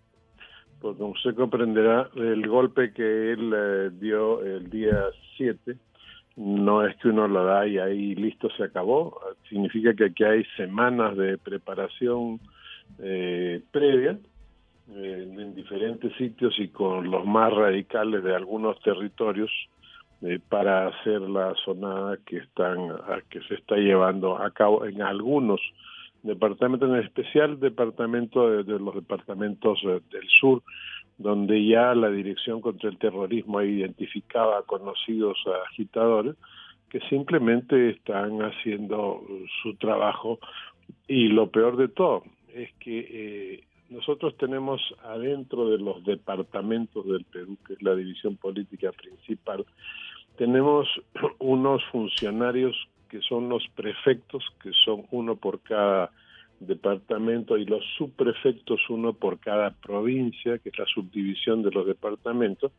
Porque 0.81 0.99
como 0.99 1.12
usted 1.12 1.35
comprenderá, 1.35 2.09
el 2.16 2.49
golpe 2.49 2.95
que 2.95 3.33
él 3.33 3.53
eh, 3.55 3.91
dio 3.93 4.43
el 4.43 4.70
día 4.70 5.05
7 5.37 5.77
no 6.37 6.87
es 6.87 6.97
que 6.97 7.09
uno 7.09 7.29
lo 7.29 7.45
da 7.45 7.66
y 7.66 7.77
ahí 7.77 8.14
listo 8.14 8.49
se 8.57 8.64
acabó, 8.64 9.20
significa 9.47 9.93
que 9.93 10.07
aquí 10.07 10.24
hay 10.24 10.45
semanas 10.57 11.14
de 11.14 11.37
preparación 11.37 12.41
eh, 12.99 13.61
previa 13.70 14.18
en 14.89 15.55
diferentes 15.55 16.16
sitios 16.16 16.59
y 16.59 16.68
con 16.68 17.11
los 17.11 17.27
más 17.27 17.53
radicales 17.53 18.24
de 18.24 18.35
algunos 18.35 18.81
territorios 18.81 19.51
eh, 20.22 20.38
para 20.48 20.88
hacer 20.88 21.20
la 21.20 21.54
sonada 21.64 22.16
que 22.24 22.38
están 22.38 22.88
que 23.28 23.40
se 23.42 23.54
está 23.54 23.76
llevando 23.76 24.38
a 24.38 24.50
cabo 24.50 24.84
en 24.86 25.02
algunos 25.02 25.60
departamentos, 26.22 26.88
en 26.90 26.96
especial 26.96 27.60
departamento 27.60 28.62
de, 28.62 28.78
los 28.78 28.94
departamentos 28.94 29.78
eh, 29.84 30.00
del 30.10 30.28
sur, 30.40 30.62
donde 31.18 31.66
ya 31.66 31.94
la 31.94 32.10
Dirección 32.10 32.60
contra 32.60 32.90
el 32.90 32.98
Terrorismo 32.98 33.58
ha 33.58 33.64
identificado 33.64 34.56
a 34.56 34.66
conocidos 34.66 35.38
agitadores 35.70 36.36
que 36.88 37.00
simplemente 37.08 37.90
están 37.90 38.40
haciendo 38.42 39.22
su 39.62 39.74
trabajo. 39.76 40.38
Y 41.08 41.28
lo 41.28 41.50
peor 41.50 41.76
de 41.76 41.88
todo 41.88 42.22
es 42.54 42.72
que 42.74 42.98
eh, 42.98 43.64
nosotros 43.91 44.37
tenemos 44.37 44.80
adentro 45.05 45.68
de 45.70 45.78
los 45.78 46.05
departamentos 46.05 47.07
del 47.07 47.24
Perú, 47.24 47.57
que 47.66 47.74
es 47.74 47.82
la 47.82 47.95
división 47.95 48.37
política 48.37 48.93
principal, 48.93 49.64
tenemos 50.37 50.89
unos 51.39 51.82
funcionarios 51.93 52.76
que 53.09 53.20
son 53.20 53.49
los 53.49 53.66
prefectos, 53.74 54.45
que 54.62 54.72
son 54.84 55.07
uno 55.11 55.37
por 55.37 55.61
cada 55.61 56.11
departamento, 56.59 57.57
y 57.57 57.66
los 57.66 57.84
subprefectos, 57.97 58.80
uno 58.89 59.12
por 59.12 59.39
cada 59.39 59.70
provincia, 59.70 60.59
que 60.59 60.70
es 60.70 60.78
la 60.78 60.87
subdivisión 60.87 61.62
de 61.62 61.70
los 61.70 61.87
departamentos, 61.87 62.72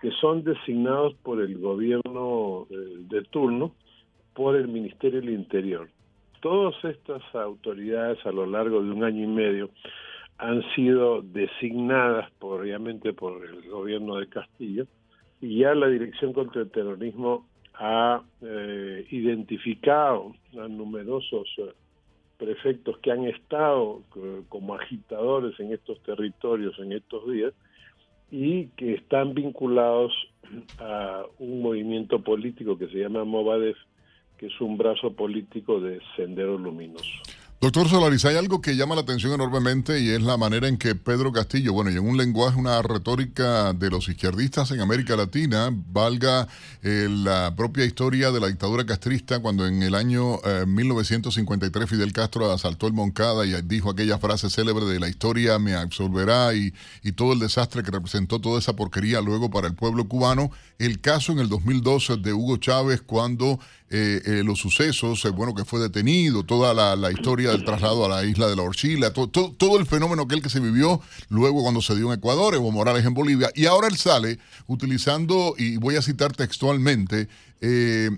que 0.00 0.10
son 0.12 0.44
designados 0.44 1.14
por 1.22 1.40
el 1.40 1.58
gobierno 1.58 2.66
eh, 2.70 2.74
de 3.08 3.22
turno, 3.22 3.72
por 4.34 4.54
el 4.54 4.68
Ministerio 4.68 5.20
del 5.20 5.30
Interior. 5.30 5.88
Todas 6.40 6.74
estas 6.84 7.22
autoridades 7.34 8.24
a 8.26 8.30
lo 8.30 8.46
largo 8.46 8.82
de 8.82 8.90
un 8.90 9.02
año 9.02 9.24
y 9.24 9.26
medio 9.26 9.70
han 10.38 10.62
sido 10.74 11.22
designadas, 11.22 12.30
por, 12.38 12.60
obviamente, 12.60 13.12
por 13.12 13.44
el 13.44 13.68
gobierno 13.70 14.16
de 14.16 14.28
Castillo, 14.28 14.86
y 15.40 15.60
ya 15.60 15.74
la 15.74 15.88
Dirección 15.88 16.32
contra 16.32 16.62
el 16.62 16.70
Terrorismo 16.70 17.46
ha 17.74 18.22
eh, 18.42 19.06
identificado 19.10 20.34
a 20.58 20.68
numerosos 20.68 21.46
eh, 21.58 21.72
prefectos 22.38 22.98
que 22.98 23.12
han 23.12 23.24
estado 23.24 24.02
eh, 24.16 24.42
como 24.48 24.74
agitadores 24.74 25.58
en 25.60 25.72
estos 25.72 26.00
territorios 26.02 26.78
en 26.78 26.92
estos 26.92 27.30
días 27.30 27.52
y 28.30 28.66
que 28.76 28.94
están 28.94 29.34
vinculados 29.34 30.12
a 30.78 31.24
un 31.38 31.62
movimiento 31.62 32.20
político 32.20 32.78
que 32.78 32.88
se 32.88 32.98
llama 32.98 33.24
Movadef, 33.24 33.76
que 34.38 34.46
es 34.46 34.60
un 34.60 34.76
brazo 34.76 35.12
político 35.12 35.80
de 35.80 36.00
Sendero 36.16 36.58
Luminoso. 36.58 37.22
Doctor 37.58 37.88
Solaris, 37.88 38.22
hay 38.26 38.36
algo 38.36 38.60
que 38.60 38.76
llama 38.76 38.94
la 38.94 39.00
atención 39.00 39.32
enormemente 39.32 39.98
y 39.98 40.10
es 40.10 40.20
la 40.20 40.36
manera 40.36 40.68
en 40.68 40.76
que 40.76 40.94
Pedro 40.94 41.32
Castillo, 41.32 41.72
bueno, 41.72 41.90
y 41.90 41.94
en 41.94 42.06
un 42.06 42.18
lenguaje, 42.18 42.58
una 42.58 42.82
retórica 42.82 43.72
de 43.72 43.88
los 43.88 44.10
izquierdistas 44.10 44.72
en 44.72 44.82
América 44.82 45.16
Latina, 45.16 45.70
valga 45.72 46.48
eh, 46.82 47.08
la 47.10 47.54
propia 47.56 47.86
historia 47.86 48.30
de 48.30 48.40
la 48.40 48.48
dictadura 48.48 48.84
castrista, 48.84 49.40
cuando 49.40 49.66
en 49.66 49.82
el 49.82 49.94
año 49.94 50.38
1953 50.66 51.84
eh, 51.84 51.86
Fidel 51.86 52.12
Castro 52.12 52.52
asaltó 52.52 52.88
el 52.88 52.92
Moncada 52.92 53.46
y 53.46 53.54
dijo 53.62 53.88
aquella 53.88 54.18
frase 54.18 54.50
célebre 54.50 54.84
de 54.84 55.00
la 55.00 55.08
historia 55.08 55.58
me 55.58 55.72
absolverá 55.72 56.54
y, 56.54 56.74
y 57.02 57.12
todo 57.12 57.32
el 57.32 57.38
desastre 57.38 57.82
que 57.82 57.90
representó 57.90 58.38
toda 58.38 58.58
esa 58.58 58.76
porquería 58.76 59.22
luego 59.22 59.50
para 59.50 59.66
el 59.66 59.74
pueblo 59.74 60.06
cubano. 60.06 60.50
El 60.78 61.00
caso 61.00 61.32
en 61.32 61.38
el 61.38 61.48
2012 61.48 62.18
de 62.18 62.34
Hugo 62.34 62.58
Chávez, 62.58 63.00
cuando 63.00 63.58
eh, 63.88 64.20
eh, 64.24 64.42
los 64.44 64.58
sucesos, 64.58 65.24
eh, 65.26 65.30
bueno, 65.30 65.54
que 65.54 65.64
fue 65.64 65.78
detenido, 65.78 66.42
toda 66.42 66.74
la, 66.74 67.12
historia 67.12 67.52
del 67.52 67.64
traslado 67.64 68.04
a 68.04 68.08
la 68.08 68.24
isla 68.24 68.48
de 68.48 68.56
la 68.56 68.62
Orchila, 68.62 69.12
todo 69.12 69.78
el 69.78 69.86
fenómeno 69.86 70.22
aquel 70.22 70.42
que 70.42 70.50
se 70.50 70.58
vivió 70.58 71.00
luego 71.28 71.62
cuando 71.62 71.80
se 71.80 71.94
dio 71.94 72.12
en 72.12 72.18
Ecuador, 72.18 72.56
Evo 72.56 72.72
Morales 72.72 73.04
en 73.04 73.14
Bolivia, 73.14 73.48
y 73.54 73.66
ahora 73.66 73.86
él 73.86 73.96
sale 73.96 74.40
utilizando, 74.66 75.54
y 75.56 75.76
voy 75.76 75.94
a 75.94 76.02
citar 76.02 76.32
textualmente, 76.32 77.28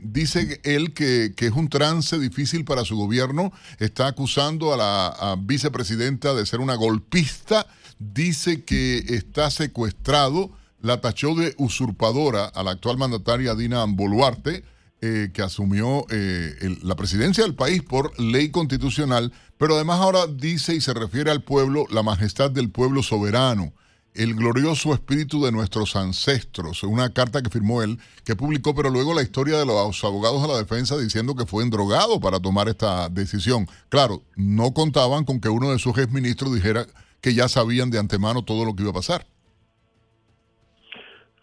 dice 0.03 0.59
él 0.65 0.95
que, 0.95 1.35
es 1.37 1.53
un 1.53 1.69
trance 1.69 2.19
difícil 2.19 2.65
para 2.65 2.87
su 2.87 2.97
gobierno, 2.97 3.53
está 3.79 4.07
acusando 4.07 4.73
a 4.73 4.79
la 4.79 5.37
vicepresidenta 5.39 6.33
de 6.33 6.47
ser 6.47 6.61
una 6.61 6.77
golpista, 6.77 7.67
dice 7.99 8.65
que 8.65 9.05
está 9.09 9.51
secuestrado, 9.51 10.51
la 10.81 11.03
tachó 11.03 11.35
de 11.35 11.55
usurpadora 11.59 12.47
a 12.47 12.63
la 12.63 12.71
actual 12.71 12.97
mandataria 12.97 13.55
Dina 13.55 13.85
Boluarte, 13.85 14.65
eh, 15.01 15.31
que 15.33 15.43
asumió 15.43 16.07
eh, 16.11 16.77
la 16.83 16.97
presidencia 16.97 17.45
del 17.45 17.55
país 17.55 17.83
por 17.83 18.19
ley 18.19 18.51
constitucional, 18.51 19.33
pero 19.57 19.77
además 19.77 20.01
ahora 20.01 20.27
dice 20.27 20.75
y 20.75 20.81
se 20.81 20.93
refiere 20.93 21.31
al 21.31 21.43
pueblo, 21.45 21.87
la 21.91 22.03
majestad 22.03 22.51
del 22.51 22.71
pueblo 22.71 23.05
soberano, 23.05 23.73
el 24.15 24.35
glorioso 24.35 24.93
espíritu 24.93 25.45
de 25.45 25.53
nuestros 25.53 25.95
ancestros, 25.95 26.83
una 26.83 27.11
carta 27.13 27.43
que 27.43 27.51
firmó 27.51 27.83
él, 27.83 28.01
que 28.25 28.35
publicó, 28.35 28.75
pero 28.75 28.91
luego 28.91 29.15
la 29.15 29.23
historia 29.23 29.57
de 29.59 29.67
los 29.67 30.03
abogados 30.03 30.43
a 30.43 30.49
la 30.49 30.59
defensa 30.59 30.99
diciendo 30.99 31.37
que 31.37 31.47
fue 31.47 31.63
endrogado 31.63 32.19
para 32.19 32.41
tomar 32.41 32.69
esta 32.69 33.09
decisión. 33.09 33.69
Claro, 33.91 34.25
no 34.35 34.75
contaban 34.75 35.25
con 35.25 35.41
que 35.41 35.49
uno 35.49 35.71
de 35.71 35.79
sus 35.79 35.97
exministros 35.99 36.53
dijera 36.53 36.87
que 37.21 37.35
ya 37.35 37.49
sabían 37.49 37.91
de 37.91 38.01
antemano 38.01 38.43
todo 38.43 38.65
lo 38.65 38.75
que 38.75 38.83
iba 38.83 38.91
a 38.91 38.95
pasar. 38.95 39.27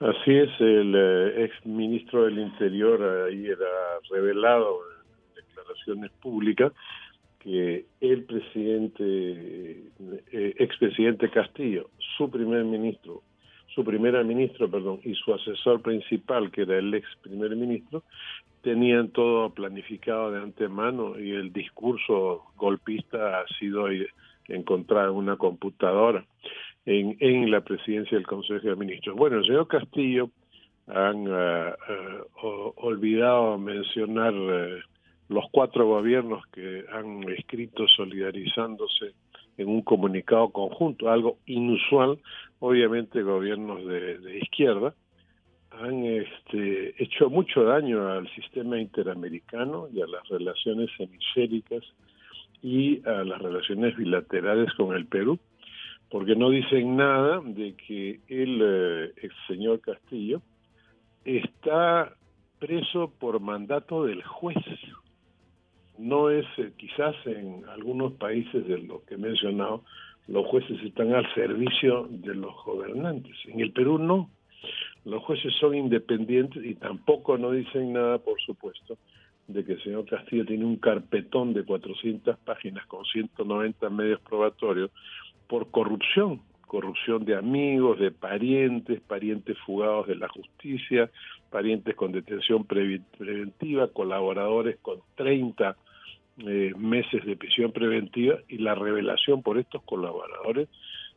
Así 0.06 0.36
es, 0.36 0.52
el 0.60 0.94
eh, 0.96 1.46
ex 1.46 1.66
ministro 1.66 2.26
del 2.26 2.38
Interior 2.38 3.26
ahí 3.28 3.48
era 3.48 3.66
revelado 4.12 4.82
en 5.00 5.44
declaraciones 5.44 6.12
públicas 6.22 6.72
que 7.40 7.88
el 8.02 8.24
presidente, 8.26 9.02
eh, 10.32 10.54
expresidente 10.60 11.32
Castillo, 11.32 11.90
su 12.18 12.30
primer 12.30 12.66
ministro, 12.66 13.24
su 13.74 13.84
primera 13.84 14.24
ministro, 14.24 14.70
perdón, 14.70 15.00
y 15.04 15.16
su 15.16 15.34
asesor 15.34 15.82
principal, 15.82 16.52
que 16.52 16.62
era 16.62 16.78
el 16.78 16.94
ex 16.94 17.08
primer 17.24 17.56
ministro, 17.56 18.04
tenían 18.62 19.10
todo 19.10 19.50
planificado 19.56 20.30
de 20.30 20.40
antemano 20.40 21.20
y 21.20 21.32
el 21.32 21.52
discurso 21.52 22.44
golpista 22.58 23.40
ha 23.40 23.48
sido 23.58 23.88
encontrado 24.50 25.14
en 25.14 25.18
una 25.18 25.36
computadora 25.36 26.24
en, 26.86 27.18
en 27.20 27.52
la 27.52 27.62
presidencia 27.62 28.18
del 28.18 28.28
Consejo 28.28 28.68
de 28.68 28.76
Ministros. 28.76 29.16
Bueno, 29.16 29.38
el 29.38 29.46
señor 29.46 29.68
Castillo 29.68 30.30
han 30.88 31.26
eh, 31.28 31.74
eh, 31.90 32.22
olvidado 32.78 33.58
mencionar 33.58 34.34
eh, 34.34 34.80
los 35.30 35.46
cuatro 35.52 35.88
gobiernos 35.88 36.46
que 36.48 36.86
han 36.92 37.24
escrito 37.30 37.88
solidarizándose 37.88 39.14
en 39.58 39.70
un 39.70 39.82
comunicado 39.82 40.50
conjunto, 40.50 41.10
algo 41.10 41.38
inusual, 41.46 42.20
obviamente 42.60 43.24
gobiernos 43.24 43.86
de, 43.86 44.20
de 44.20 44.38
izquierda, 44.40 44.94
han 45.72 46.06
este, 46.06 47.02
hecho 47.02 47.30
mucho 47.30 47.64
daño 47.64 48.08
al 48.08 48.30
sistema 48.34 48.80
interamericano 48.80 49.88
y 49.92 50.02
a 50.02 50.08
las 50.08 50.28
relaciones 50.30 50.90
hemisféricas 51.00 51.84
y 52.62 53.02
a 53.08 53.24
las 53.24 53.42
relaciones 53.42 53.96
bilaterales 53.98 54.74
con 54.74 54.96
el 54.96 55.06
Perú 55.06 55.40
porque 56.16 56.38
no 56.38 56.50
dicen 56.50 56.96
nada 56.96 57.42
de 57.44 57.74
que 57.74 58.22
el 58.30 58.62
eh, 58.64 59.12
ex 59.22 59.36
señor 59.50 59.82
Castillo 59.82 60.42
está 61.26 62.16
preso 62.58 63.12
por 63.20 63.42
mandato 63.42 64.06
del 64.06 64.24
juez. 64.24 64.56
No 65.98 66.30
es, 66.30 66.46
eh, 66.58 66.72
quizás 66.78 67.18
en 67.26 67.66
algunos 67.68 68.14
países 68.14 68.66
de 68.66 68.78
los 68.78 69.02
que 69.02 69.16
he 69.16 69.18
mencionado, 69.18 69.84
los 70.30 70.48
jueces 70.48 70.82
están 70.84 71.14
al 71.14 71.28
servicio 71.34 72.08
de 72.10 72.34
los 72.34 72.64
gobernantes. 72.64 73.36
En 73.48 73.60
el 73.60 73.74
Perú 73.74 73.98
no. 73.98 74.30
Los 75.04 75.22
jueces 75.22 75.54
son 75.60 75.76
independientes 75.76 76.64
y 76.64 76.76
tampoco 76.76 77.38
no 77.38 77.52
dicen 77.52 77.92
nada, 77.92 78.20
por 78.20 78.40
supuesto, 78.40 78.98
de 79.50 79.66
que 79.66 79.74
el 79.74 79.84
señor 79.84 80.06
Castillo 80.06 80.46
tiene 80.46 80.64
un 80.64 80.78
carpetón 80.78 81.54
de 81.54 81.66
400 81.66 82.38
páginas 82.38 82.86
con 82.86 83.04
190 83.04 83.90
medios 83.90 84.22
probatorios 84.22 84.92
por 85.48 85.70
corrupción, 85.72 86.42
corrupción 86.68 87.26
de 87.26 87.36
amigos, 87.36 88.00
de 88.00 88.12
parientes, 88.12 89.02
parientes 89.02 89.58
fugados 89.66 90.08
de 90.08 90.16
la 90.16 90.28
justicia, 90.28 91.10
parientes 91.50 91.96
con 91.96 92.12
detención 92.12 92.66
preventiva, 92.66 93.88
colaboradores 93.88 94.78
con 94.82 95.00
30 95.16 95.76
eh, 96.40 96.74
meses 96.78 97.24
de 97.26 97.38
prisión 97.38 97.72
preventiva 97.72 98.40
y 98.50 98.58
la 98.58 98.76
revelación 98.76 99.42
por 99.42 99.58
estos 99.58 99.82
colaboradores 99.84 100.68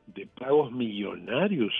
de 0.06 0.26
pagos 0.26 0.70
millonarios 0.70 1.74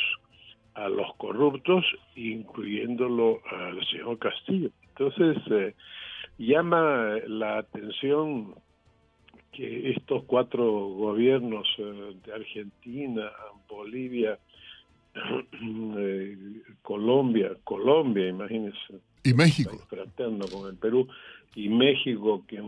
a 0.75 0.89
los 0.89 1.15
corruptos, 1.17 1.85
incluyéndolo 2.17 3.41
al 3.51 3.85
señor 3.87 4.19
Castillo. 4.19 4.71
Entonces, 4.89 5.37
eh, 5.51 5.75
llama 6.39 7.17
la 7.27 7.59
atención 7.59 8.55
que 9.59 9.91
estos 9.91 10.23
cuatro 10.23 10.63
gobiernos 10.91 11.67
eh, 11.79 12.15
de 12.25 12.33
Argentina, 12.33 13.29
Bolivia, 13.69 14.39
eh, 15.99 16.39
Colombia, 16.81 17.57
Colombia, 17.65 18.29
imagínense. 18.29 19.01
Y 19.25 19.35
México. 19.35 19.77
Fraterno 19.89 20.45
con 20.47 20.71
el 20.71 20.77
Perú 20.77 21.09
y 21.57 21.69
México, 21.71 22.45
que, 22.47 22.63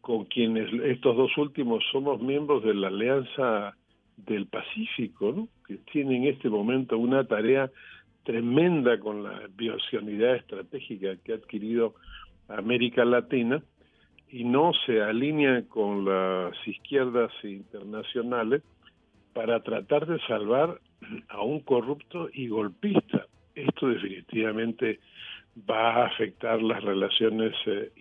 con 0.00 0.24
quienes 0.24 0.72
estos 0.84 1.14
dos 1.18 1.36
últimos 1.36 1.84
somos 1.92 2.18
miembros 2.22 2.64
de 2.64 2.72
la 2.72 2.88
Alianza 2.88 3.76
del 4.16 4.46
Pacífico, 4.46 5.48
que 5.66 5.76
tiene 5.92 6.16
en 6.16 6.24
este 6.28 6.48
momento 6.48 6.96
una 6.96 7.24
tarea 7.24 7.70
tremenda 8.24 8.98
con 8.98 9.22
la 9.22 9.50
biocionidad 9.54 10.36
estratégica 10.36 11.16
que 11.22 11.32
ha 11.32 11.36
adquirido 11.36 11.94
América 12.48 13.04
Latina 13.04 13.62
y 14.32 14.44
no 14.44 14.72
se 14.86 15.02
alinea 15.02 15.62
con 15.68 16.04
las 16.04 16.56
izquierdas 16.66 17.32
internacionales 17.42 18.62
para 19.32 19.60
tratar 19.62 20.06
de 20.06 20.18
salvar 20.26 20.80
a 21.28 21.42
un 21.42 21.60
corrupto 21.60 22.28
y 22.32 22.48
golpista. 22.48 23.26
Esto 23.54 23.88
definitivamente 23.88 25.00
va 25.68 26.02
a 26.02 26.06
afectar 26.06 26.62
las 26.62 26.82
relaciones 26.82 27.52
eh, 27.66 27.92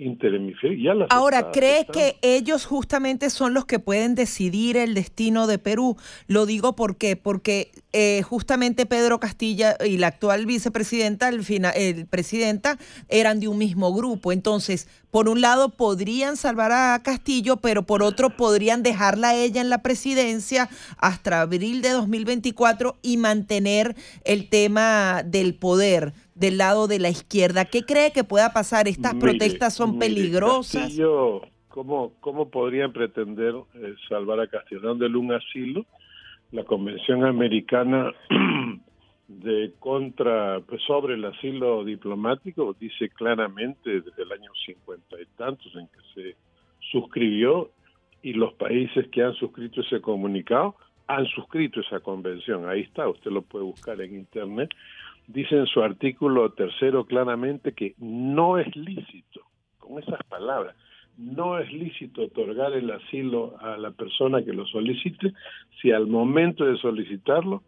Ahora, 1.10 1.51
¿cree 1.51 1.86
que 1.91 2.18
ellos 2.22 2.66
justamente 2.66 3.30
son 3.30 3.53
los 3.53 3.66
que 3.66 3.80
pueden 3.80 4.16
decidir 4.16 4.78
el 4.78 4.93
destino 4.93 5.47
de 5.47 5.57
Perú? 5.57 5.97
Lo 6.28 6.45
digo 6.45 6.76
¿por 6.76 6.97
qué? 6.97 7.16
porque 7.16 7.72
eh, 7.91 8.22
justamente 8.22 8.86
Pedro 8.86 9.20
Castilla 9.20 9.76
y 9.84 9.97
la 9.97 10.07
actual 10.07 10.45
vicepresidenta, 10.45 11.30
el, 11.30 11.43
el 11.76 12.05
presidenta, 12.05 12.78
eran 13.07 13.39
de 13.39 13.47
un 13.47 13.57
mismo 13.57 13.93
grupo. 13.93 14.32
Entonces, 14.32 14.88
por 15.12 15.28
un 15.28 15.41
lado 15.41 15.70
podrían 15.70 16.38
salvar 16.38 16.72
a 16.72 17.01
Castillo, 17.01 17.57
pero 17.57 17.84
por 17.84 18.03
otro 18.03 18.36
podrían 18.36 18.84
dejarla 18.84 19.30
a 19.30 19.36
ella 19.36 19.62
en 19.62 19.70
la 19.70 19.82
presidencia 19.82 20.70
hasta 20.97 21.41
abril 21.41 21.82
de 21.82 21.89
2024 21.89 22.97
y 23.01 23.18
mantener 23.18 23.95
el 24.24 24.49
tema 24.49 25.24
del 25.26 25.55
poder 25.55 26.14
del 26.40 26.58
lado 26.58 26.88
de 26.88 27.00
la 27.00 27.10
izquierda. 27.10 27.66
¿Qué 27.66 27.84
cree 27.84 28.12
que 28.12 28.24
pueda 28.24 28.54
pasar? 28.54 28.88
¿Estas 28.88 29.16
protestas 29.16 29.76
son 29.76 30.00
peligrosas? 30.00 30.84
Castillo, 30.84 31.42
¿cómo, 31.68 32.14
¿Cómo 32.22 32.50
podrían 32.50 32.94
pretender 32.94 33.56
eh, 33.76 33.94
salvar 34.08 34.40
a 34.40 34.48
Castillo? 34.48 34.82
Dándole 34.82 35.18
un 35.18 35.34
asilo. 35.34 35.86
La 36.52 36.64
Convención 36.64 37.26
Americana 37.26 38.12
de 39.28 39.74
contra 39.80 40.62
pues, 40.62 40.82
sobre 40.88 41.14
el 41.16 41.26
asilo 41.26 41.84
diplomático 41.84 42.76
dice 42.80 43.10
claramente 43.10 44.02
desde 44.02 44.24
el 44.24 44.32
año 44.32 44.50
cincuenta 44.66 45.22
y 45.22 45.26
tantos 45.38 45.72
en 45.76 45.88
que 45.88 46.00
se 46.16 46.36
suscribió 46.92 47.70
y 48.24 48.34
los 48.34 48.54
países 48.54 49.08
que 49.10 49.22
han 49.22 49.34
suscrito 49.36 49.82
ese 49.82 50.02
comunicado 50.02 50.76
han 51.08 51.26
suscrito 51.28 51.82
esa 51.82 52.00
convención. 52.00 52.68
Ahí 52.70 52.82
está, 52.82 53.08
usted 53.08 53.32
lo 53.32 53.42
puede 53.42 53.66
buscar 53.66 54.00
en 54.00 54.16
internet 54.16 54.70
dice 55.30 55.56
en 55.56 55.68
su 55.68 55.82
artículo 55.82 56.52
tercero 56.54 57.06
claramente 57.06 57.74
que 57.74 57.94
no 58.00 58.58
es 58.58 58.76
lícito, 58.76 59.42
con 59.78 60.02
esas 60.02 60.20
palabras, 60.28 60.76
no 61.18 61.60
es 61.60 61.72
lícito 61.72 62.24
otorgar 62.24 62.74
el 62.74 62.90
asilo 62.90 63.56
a 63.60 63.78
la 63.78 63.92
persona 63.92 64.44
que 64.44 64.54
lo 64.54 64.66
solicite 64.66 65.34
si 65.82 65.92
al 65.92 66.08
momento 66.08 66.66
de 66.66 66.78
solicitarlo 66.78 67.64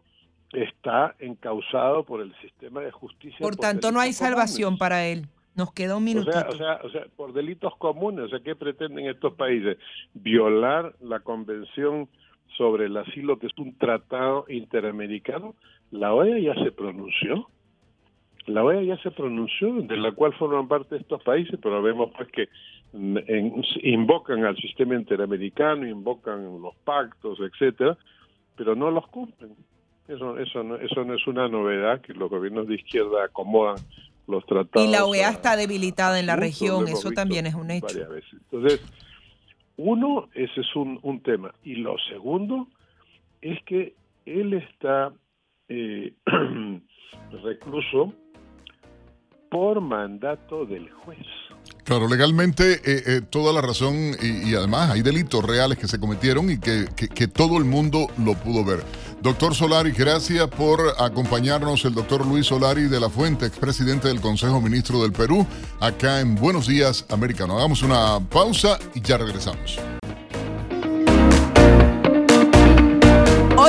está 0.53 1.15
encausado 1.19 2.03
por 2.03 2.21
el 2.21 2.33
sistema 2.41 2.81
de 2.81 2.91
justicia. 2.91 3.37
Por, 3.39 3.55
tanto, 3.55 3.91
no 3.91 3.99
hay 3.99 4.13
salvación 4.13 4.77
para 4.77 5.05
él. 5.05 5.27
Nos 5.55 5.73
queda 5.73 5.97
un 5.97 6.03
minuto. 6.03 6.29
O 6.29 6.55
sea, 6.55 6.79
o 6.83 6.89
sea, 6.89 7.05
por 7.15 7.33
delitos 7.33 7.75
comunes. 7.77 8.25
O 8.25 8.29
sea, 8.29 8.39
¿qué 8.39 8.55
pretenden 8.55 9.07
estos 9.07 9.33
países? 9.33 9.77
Violar 10.13 10.95
la 11.01 11.19
convención 11.19 12.09
sobre 12.57 12.85
el 12.85 12.97
asilo, 12.97 13.37
que 13.37 13.47
es 13.47 13.57
un 13.57 13.77
tratado 13.77 14.45
interamericano, 14.49 15.55
la 15.91 16.13
OEA 16.13 16.39
ya 16.39 16.63
se 16.63 16.71
pronunció. 16.71 17.47
La 18.47 18.63
OEA 18.63 18.81
ya 18.83 18.97
se 19.03 19.11
pronunció, 19.11 19.73
de 19.73 19.97
la 19.97 20.13
cual 20.13 20.33
forman 20.33 20.67
parte 20.67 20.95
estos 20.95 21.21
países, 21.23 21.59
pero 21.61 21.81
vemos 21.81 22.11
pues 22.15 22.29
que 22.31 22.49
invocan 23.83 24.43
al 24.45 24.57
sistema 24.57 24.95
interamericano, 24.95 25.87
invocan 25.87 26.61
los 26.61 26.75
pactos, 26.83 27.39
etcétera, 27.39 27.97
pero 28.55 28.75
no 28.75 28.89
los 28.89 29.07
cumplen. 29.07 29.55
Eso, 30.07 30.37
eso, 30.39 30.63
no, 30.63 30.75
eso 30.75 31.05
no 31.05 31.13
es 31.13 31.25
una 31.27 31.47
novedad 31.47 32.01
que 32.01 32.13
los 32.13 32.29
gobiernos 32.29 32.67
de 32.67 32.75
izquierda 32.75 33.25
acomodan 33.25 33.77
los 34.27 34.45
tratados. 34.45 34.87
Y 34.87 34.91
la 34.91 35.05
OEA 35.05 35.29
está 35.29 35.55
debilitada 35.55 36.19
en 36.19 36.25
la 36.25 36.35
región, 36.35 36.87
eso 36.87 37.11
también 37.11 37.45
es 37.45 37.53
un 37.53 37.71
hecho. 37.71 37.99
Entonces, 38.51 38.81
uno, 39.77 40.29
ese 40.33 40.61
es 40.61 40.75
un, 40.75 40.99
un 41.03 41.21
tema. 41.21 41.53
Y 41.63 41.75
lo 41.75 41.95
segundo 42.09 42.67
es 43.41 43.61
que 43.63 43.93
él 44.25 44.53
está 44.53 45.13
eh, 45.71 46.13
recluso 47.43 48.13
por 49.49 49.81
mandato 49.81 50.65
del 50.65 50.89
juez. 50.89 51.19
Claro, 51.83 52.07
legalmente 52.07 52.73
eh, 52.73 53.03
eh, 53.05 53.21
toda 53.29 53.53
la 53.53 53.61
razón 53.61 53.95
y, 54.21 54.53
además 54.55 54.91
hay 54.91 55.01
delitos 55.01 55.43
reales 55.43 55.77
que 55.77 55.87
se 55.87 55.99
cometieron 55.99 56.49
y 56.49 56.59
que, 56.59 56.85
que, 56.95 57.27
todo 57.27 57.57
el 57.57 57.65
mundo 57.65 58.07
lo 58.23 58.33
pudo 58.33 58.63
ver. 58.63 58.79
Doctor 59.21 59.53
Solari, 59.53 59.91
gracias 59.91 60.47
por 60.47 60.79
acompañarnos. 60.97 61.85
El 61.85 61.93
doctor 61.93 62.25
Luis 62.25 62.47
Solari 62.47 62.83
de 62.83 62.99
la 62.99 63.09
Fuente, 63.09 63.45
expresidente 63.45 64.07
del 64.07 64.21
Consejo 64.21 64.61
Ministro 64.61 65.01
del 65.01 65.11
Perú, 65.11 65.45
acá 65.79 66.21
en 66.21 66.35
Buenos 66.35 66.67
Días 66.67 67.05
Americano. 67.09 67.57
Hagamos 67.57 67.83
una 67.83 68.19
pausa 68.29 68.79
y 68.95 69.01
ya 69.01 69.17
regresamos. 69.17 69.79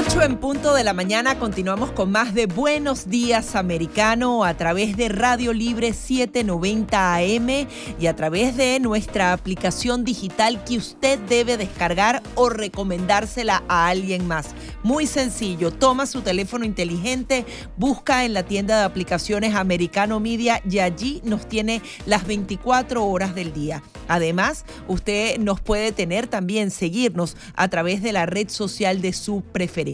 8 0.04 0.22
en 0.22 0.36
punto 0.38 0.74
de 0.74 0.82
la 0.82 0.94
mañana 0.94 1.38
continuamos 1.38 1.92
con 1.92 2.10
más 2.10 2.34
de 2.34 2.46
Buenos 2.46 3.08
Días 3.08 3.54
Americano 3.54 4.42
a 4.42 4.54
través 4.56 4.96
de 4.96 5.08
Radio 5.08 5.52
Libre 5.52 5.92
790 5.92 7.14
AM 7.14 7.68
y 8.00 8.06
a 8.08 8.16
través 8.16 8.56
de 8.56 8.80
nuestra 8.80 9.32
aplicación 9.32 10.02
digital 10.04 10.64
que 10.64 10.76
usted 10.76 11.20
debe 11.28 11.56
descargar 11.56 12.20
o 12.34 12.48
recomendársela 12.48 13.62
a 13.68 13.86
alguien 13.86 14.26
más. 14.26 14.48
Muy 14.82 15.06
sencillo, 15.06 15.70
toma 15.70 16.06
su 16.06 16.22
teléfono 16.22 16.64
inteligente, 16.64 17.46
busca 17.76 18.24
en 18.24 18.34
la 18.34 18.42
tienda 18.42 18.78
de 18.78 18.84
aplicaciones 18.84 19.54
Americano 19.54 20.18
Media 20.18 20.60
y 20.68 20.80
allí 20.80 21.20
nos 21.22 21.48
tiene 21.48 21.80
las 22.06 22.26
24 22.26 23.04
horas 23.04 23.36
del 23.36 23.52
día. 23.52 23.84
Además, 24.08 24.64
usted 24.88 25.38
nos 25.38 25.60
puede 25.60 25.92
tener 25.92 26.26
también, 26.26 26.72
seguirnos 26.72 27.36
a 27.54 27.68
través 27.68 28.02
de 28.02 28.12
la 28.12 28.26
red 28.26 28.48
social 28.48 29.00
de 29.00 29.12
su 29.12 29.42
preferencia. 29.42 29.91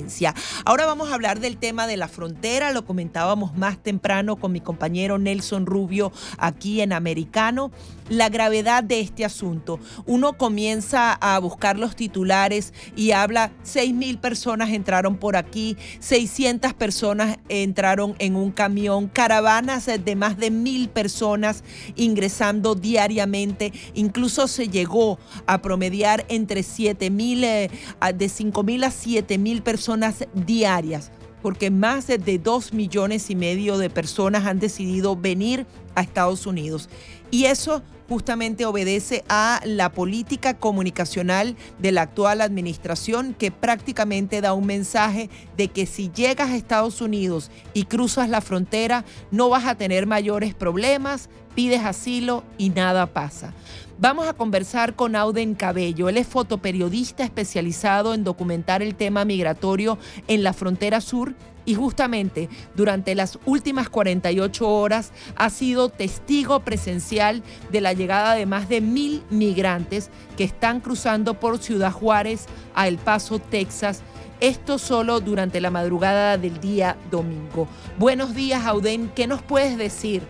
Ahora 0.65 0.87
vamos 0.87 1.11
a 1.11 1.15
hablar 1.15 1.41
del 1.41 1.57
tema 1.57 1.87
de 1.87 1.97
la 1.97 2.09
frontera, 2.09 2.73
lo 2.73 2.85
comentábamos 2.85 3.57
más 3.57 3.79
temprano 3.83 4.37
con 4.37 4.53
mi 4.53 4.61
compañero 4.61 5.19
Nelson 5.19 5.67
Rubio 5.67 6.13
aquí 6.39 6.81
en 6.81 6.93
Americano 6.93 7.71
la 8.09 8.29
gravedad 8.29 8.83
de 8.83 9.01
este 9.01 9.25
asunto. 9.25 9.79
Uno 10.07 10.35
comienza 10.35 11.13
a 11.13 11.39
buscar 11.39 11.79
los 11.79 11.97
titulares 11.97 12.73
y 12.97 13.13
habla, 13.13 13.53
6 13.63 13.95
mil 13.95 14.19
personas 14.19 14.71
entraron 14.71 15.17
por 15.17 15.37
aquí, 15.37 15.77
600 16.01 16.75
personas 16.75 17.39
entraron 17.49 18.15
en 18.19 18.37
un 18.37 18.51
camión, 18.51 19.09
caravanas 19.09 19.87
de 19.87 20.17
más 20.17 20.39
de 20.39 20.51
mil 20.51 20.89
personas 20.89 21.63
ingresando 21.97 22.75
diariamente, 22.75 23.73
incluso 23.95 24.49
se 24.49 24.69
llegó 24.69 25.19
a 25.47 25.61
promediar 25.61 26.25
entre 26.29 26.63
7 26.63 27.11
mil, 27.11 27.45
eh, 27.45 27.71
de 28.15 28.29
5 28.29 28.63
mil 28.63 28.85
a 28.85 28.91
7 28.91 29.39
mil 29.39 29.63
personas 29.63 29.88
diarias 30.35 31.11
porque 31.43 31.71
más 31.71 32.07
de 32.07 32.39
2 32.39 32.73
millones 32.73 33.31
y 33.31 33.37
medio 33.37 33.79
de 33.79 33.91
personas 33.91 34.47
han 34.47 34.59
decidido 34.59 35.17
venir 35.17 35.67
a 35.95 36.03
Estados 36.03 36.47
Unidos. 36.47 36.89
Y 37.31 37.45
eso 37.45 37.83
justamente 38.09 38.65
obedece 38.65 39.23
a 39.29 39.61
la 39.65 39.93
política 39.93 40.55
comunicacional 40.55 41.57
de 41.79 41.93
la 41.93 42.03
actual 42.03 42.41
administración 42.41 43.35
que 43.35 43.51
prácticamente 43.51 44.41
da 44.41 44.55
un 44.55 44.67
mensaje 44.67 45.29
de 45.57 45.69
que 45.69 45.85
si 45.85 46.11
llegas 46.11 46.51
a 46.51 46.57
Estados 46.57 47.03
Unidos 47.03 47.51
y 47.75 47.85
cruzas 47.85 48.31
la 48.31 48.41
frontera 48.41 49.05
no 49.31 49.51
vas 49.51 49.67
a 49.67 49.75
tener 49.75 50.07
mayores 50.07 50.55
problemas, 50.55 51.29
pides 51.55 51.85
asilo 51.85 52.45
y 52.57 52.71
nada 52.71 53.07
pasa. 53.07 53.53
Vamos 54.01 54.29
a 54.29 54.33
conversar 54.33 54.95
con 54.95 55.17
Auden 55.17 55.57
Cabello. 55.57 56.09
Él 56.09 56.19
es 56.19 56.29
fotoperiodista 56.29 57.25
especializado 57.25 58.15
en 58.15 58.23
documentar 58.23 58.81
el 58.81 58.95
tema 58.95 59.25
migratorio 59.25 59.99
en 60.29 60.45
la 60.45 60.53
frontera 60.53 61.01
sur 61.01 61.35
y 61.65 61.75
justamente 61.75 62.49
durante 62.77 63.17
las 63.17 63.41
últimas 63.45 63.89
48 63.89 64.69
horas 64.69 65.11
ha 65.35 65.51
sido 65.51 65.89
testigo 65.89 66.61
presencial 66.61 67.43
de 67.73 67.81
la 67.81 67.93
llegada 67.93 68.35
de 68.37 68.47
más 68.47 68.69
de 68.69 68.81
mil 68.81 69.25
migrantes 69.31 70.11
que 70.37 70.45
están 70.45 70.79
cruzando 70.79 71.35
por 71.35 71.59
Ciudad 71.59 71.91
Juárez 71.91 72.47
a 72.77 72.87
El 72.87 72.99
Paso, 72.99 73.41
Texas. 73.41 74.03
Esto 74.39 74.79
solo 74.79 75.19
durante 75.19 75.61
la 75.61 75.73
madrugada 75.73 76.39
del 76.39 76.61
día 76.61 76.97
domingo. 77.11 77.67
Buenos 77.99 78.37
días, 78.37 78.65
Auden. 78.65 79.11
¿Qué 79.17 79.27
nos 79.27 79.43
puedes 79.43 79.77
decir? 79.77 80.23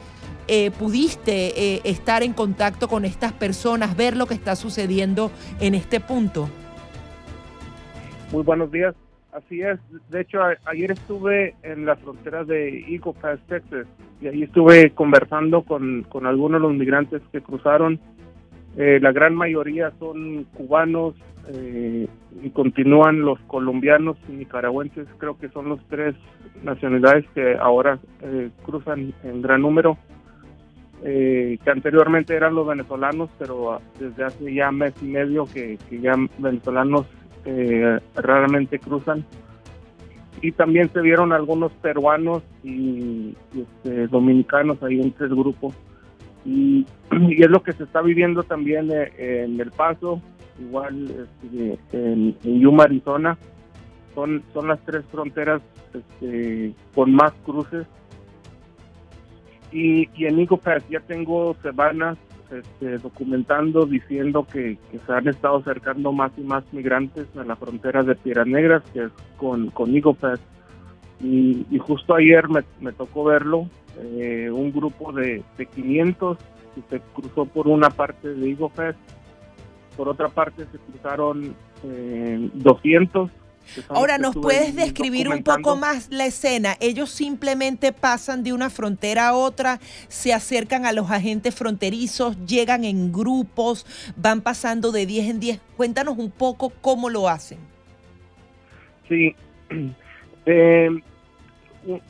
Eh, 0.50 0.70
¿Pudiste 0.70 1.74
eh, 1.74 1.80
estar 1.84 2.22
en 2.22 2.32
contacto 2.32 2.88
con 2.88 3.04
estas 3.04 3.34
personas, 3.34 3.94
ver 3.94 4.16
lo 4.16 4.24
que 4.24 4.32
está 4.32 4.56
sucediendo 4.56 5.30
en 5.60 5.74
este 5.74 6.00
punto? 6.00 6.48
Muy 8.32 8.42
buenos 8.44 8.72
días. 8.72 8.94
Así 9.30 9.60
es. 9.60 9.78
De 10.08 10.22
hecho, 10.22 10.40
ayer 10.64 10.90
estuve 10.90 11.54
en 11.62 11.84
la 11.84 11.96
frontera 11.96 12.44
de 12.44 12.80
Eagle 12.80 13.12
Pass, 13.20 13.38
Texas, 13.46 13.86
y 14.22 14.28
ahí 14.28 14.42
estuve 14.42 14.90
conversando 14.94 15.62
con, 15.62 16.04
con 16.08 16.26
algunos 16.26 16.62
de 16.62 16.66
los 16.66 16.76
migrantes 16.76 17.20
que 17.30 17.42
cruzaron. 17.42 18.00
Eh, 18.78 19.00
la 19.02 19.12
gran 19.12 19.34
mayoría 19.34 19.92
son 19.98 20.44
cubanos 20.54 21.14
eh, 21.52 22.08
y 22.42 22.50
continúan 22.50 23.20
los 23.20 23.38
colombianos 23.40 24.16
y 24.30 24.32
nicaragüenses. 24.32 25.06
Creo 25.18 25.38
que 25.38 25.50
son 25.50 25.68
los 25.68 25.80
tres 25.88 26.14
nacionalidades 26.62 27.26
que 27.34 27.54
ahora 27.60 27.98
cruzan 28.64 29.12
en 29.24 29.42
gran 29.42 29.60
número. 29.60 29.98
Que 31.02 31.70
anteriormente 31.70 32.34
eran 32.34 32.54
los 32.54 32.66
venezolanos, 32.66 33.30
pero 33.38 33.80
desde 33.98 34.24
hace 34.24 34.52
ya 34.52 34.70
mes 34.72 34.94
y 35.00 35.06
medio 35.06 35.46
que, 35.46 35.78
que 35.88 36.00
ya 36.00 36.14
venezolanos 36.38 37.06
eh, 37.44 37.98
raramente 38.14 38.78
cruzan. 38.78 39.24
Y 40.42 40.52
también 40.52 40.90
se 40.92 41.00
vieron 41.00 41.32
algunos 41.32 41.72
peruanos 41.72 42.42
y, 42.62 43.34
este, 43.56 44.06
dominicanos 44.08 44.82
ahí 44.82 45.00
en 45.00 45.12
tres 45.12 45.30
grupos. 45.30 45.74
Y, 46.44 46.86
y 47.10 47.42
es 47.42 47.50
lo 47.50 47.62
que 47.62 47.72
se 47.72 47.84
está 47.84 48.02
viviendo 48.02 48.42
también 48.42 48.90
eh, 48.92 49.44
en 49.44 49.58
El 49.60 49.70
Paso, 49.70 50.20
igual 50.60 51.10
este, 51.10 51.78
en, 51.92 52.36
en 52.44 52.60
Yuma, 52.60 52.84
Arizona. 52.84 53.38
Son, 54.14 54.42
son 54.52 54.68
las 54.68 54.80
tres 54.84 55.04
fronteras 55.10 55.62
este, 55.94 56.74
con 56.94 57.12
más 57.12 57.32
cruces. 57.44 57.86
Y, 59.72 60.08
y 60.16 60.26
en 60.26 60.46
Pass 60.46 60.82
ya 60.88 61.00
tengo 61.00 61.54
semanas 61.62 62.16
este, 62.50 62.98
documentando, 62.98 63.84
diciendo 63.84 64.46
que, 64.50 64.78
que 64.90 64.98
se 64.98 65.12
han 65.12 65.28
estado 65.28 65.58
acercando 65.58 66.12
más 66.12 66.32
y 66.38 66.42
más 66.42 66.64
migrantes 66.72 67.26
a 67.36 67.44
la 67.44 67.56
frontera 67.56 68.02
de 68.02 68.14
Piedras 68.14 68.46
Negras, 68.46 68.82
que 68.92 69.04
es 69.04 69.12
con, 69.36 69.70
con 69.70 69.90
Pass. 70.18 70.40
Y, 71.20 71.66
y 71.70 71.78
justo 71.78 72.14
ayer 72.14 72.48
me, 72.48 72.62
me 72.80 72.92
tocó 72.92 73.24
verlo, 73.24 73.68
eh, 73.98 74.50
un 74.50 74.72
grupo 74.72 75.12
de, 75.12 75.42
de 75.56 75.66
500 75.66 76.38
que 76.74 76.82
se 76.88 77.00
cruzó 77.12 77.44
por 77.44 77.68
una 77.68 77.90
parte 77.90 78.28
de 78.28 78.56
Pass, 78.74 78.94
por 79.96 80.08
otra 80.08 80.28
parte 80.28 80.64
se 80.64 80.78
cruzaron 80.78 81.54
eh, 81.84 82.50
200 82.54 83.30
que 83.30 83.32
son 83.32 83.34
los 83.34 83.47
Ahora, 83.88 84.18
¿nos 84.18 84.34
puedes 84.34 84.74
describir 84.74 85.28
un 85.28 85.42
poco 85.42 85.76
más 85.76 86.08
la 86.10 86.26
escena? 86.26 86.76
Ellos 86.80 87.10
simplemente 87.10 87.92
pasan 87.92 88.42
de 88.42 88.52
una 88.52 88.70
frontera 88.70 89.28
a 89.28 89.34
otra, 89.34 89.78
se 90.08 90.32
acercan 90.32 90.86
a 90.86 90.92
los 90.92 91.10
agentes 91.10 91.54
fronterizos, 91.54 92.36
llegan 92.46 92.84
en 92.84 93.12
grupos, 93.12 93.86
van 94.16 94.40
pasando 94.40 94.92
de 94.92 95.06
10 95.06 95.30
en 95.30 95.40
10. 95.40 95.60
Cuéntanos 95.76 96.18
un 96.18 96.30
poco 96.30 96.70
cómo 96.80 97.10
lo 97.10 97.28
hacen. 97.28 97.58
Sí. 99.08 99.34
Eh, 100.50 100.88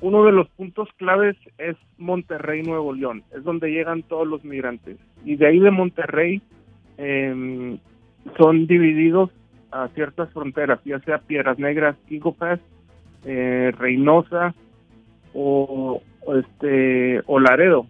uno 0.00 0.24
de 0.24 0.30
los 0.30 0.48
puntos 0.50 0.88
claves 0.96 1.36
es 1.58 1.74
Monterrey, 1.96 2.62
Nuevo 2.62 2.92
León. 2.92 3.24
Es 3.36 3.42
donde 3.42 3.72
llegan 3.72 4.04
todos 4.04 4.28
los 4.28 4.44
migrantes. 4.44 4.96
Y 5.24 5.34
de 5.34 5.48
ahí 5.48 5.58
de 5.58 5.72
Monterrey 5.72 6.40
eh, 6.98 7.78
son 8.36 8.66
divididos 8.68 9.30
a 9.70 9.88
ciertas 9.88 10.32
fronteras, 10.32 10.80
ya 10.84 10.98
sea 11.00 11.18
Piedras 11.18 11.58
Negras, 11.58 11.96
Eagle 12.08 12.60
eh, 13.24 13.72
Reynosa 13.76 14.54
o, 15.34 16.02
este 16.36 17.22
Laredo. 17.28 17.86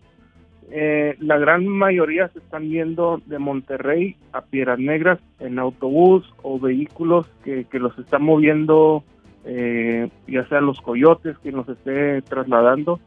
Eh, 0.70 1.16
la 1.20 1.39
gran 1.39 1.66
mayoría 1.66 2.29
se 2.29 2.41
están 2.41 2.68
yendo 2.68 3.22
de 3.24 3.39
Monterrey 3.39 4.16
a 4.33 4.43
Piedras 4.43 4.79
Negras 4.79 5.18
en 5.41 5.59
autobús 5.59 6.31
o 6.43 6.61
vehículos 6.61 7.26
que, 7.43 7.64
que 7.64 7.79
los 7.79 7.99
están 7.99 8.22
moviendo, 8.22 9.03
eh, 9.45 10.11
ya 10.26 10.47
sea 10.49 10.61
los 10.61 10.81
coyotes 10.81 11.39
que 11.39 11.53
los 11.53 11.68
esté 11.68 12.20
trasladando. 12.22 13.01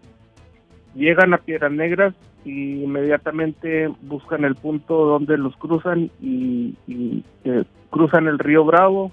Llegan 0.95 1.33
a 1.33 1.37
Piedras 1.37 1.71
Negras 1.71 2.15
y 2.43 2.83
inmediatamente 2.83 3.89
buscan 4.01 4.45
el 4.45 4.55
punto 4.55 5.05
donde 5.05 5.37
los 5.37 5.55
cruzan 5.57 6.09
y, 6.21 6.75
y, 6.87 7.23
eh, 7.43 7.63
cruzan 7.89 8.27
el 8.27 8.39
río 8.39 8.65
Bravo. 8.65 9.11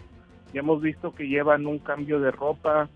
Ya 0.52 0.60
hemos 0.60 0.80
visto 0.80 1.14
que 1.14 1.28
llevan 1.28 1.66
un 1.66 1.78
cambio 1.78 2.20
de 2.20 2.30
ropa 2.30 2.88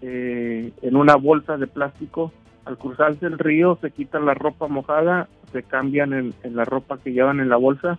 eh, 0.00 0.72
en 0.82 0.96
una 0.96 1.16
bolsa 1.16 1.56
de 1.56 1.66
plástico. 1.66 2.32
Al 2.64 2.78
cruzarse 2.78 3.26
el 3.26 3.38
río 3.38 3.78
se 3.80 3.90
quitan 3.90 4.26
la 4.26 4.34
ropa 4.34 4.68
mojada, 4.68 5.28
se 5.52 5.62
cambian 5.62 6.12
en, 6.12 6.34
en 6.44 6.54
la 6.54 6.64
ropa 6.64 6.98
que 6.98 7.12
llevan 7.12 7.40
en 7.40 7.48
la 7.48 7.56
bolsa. 7.56 7.98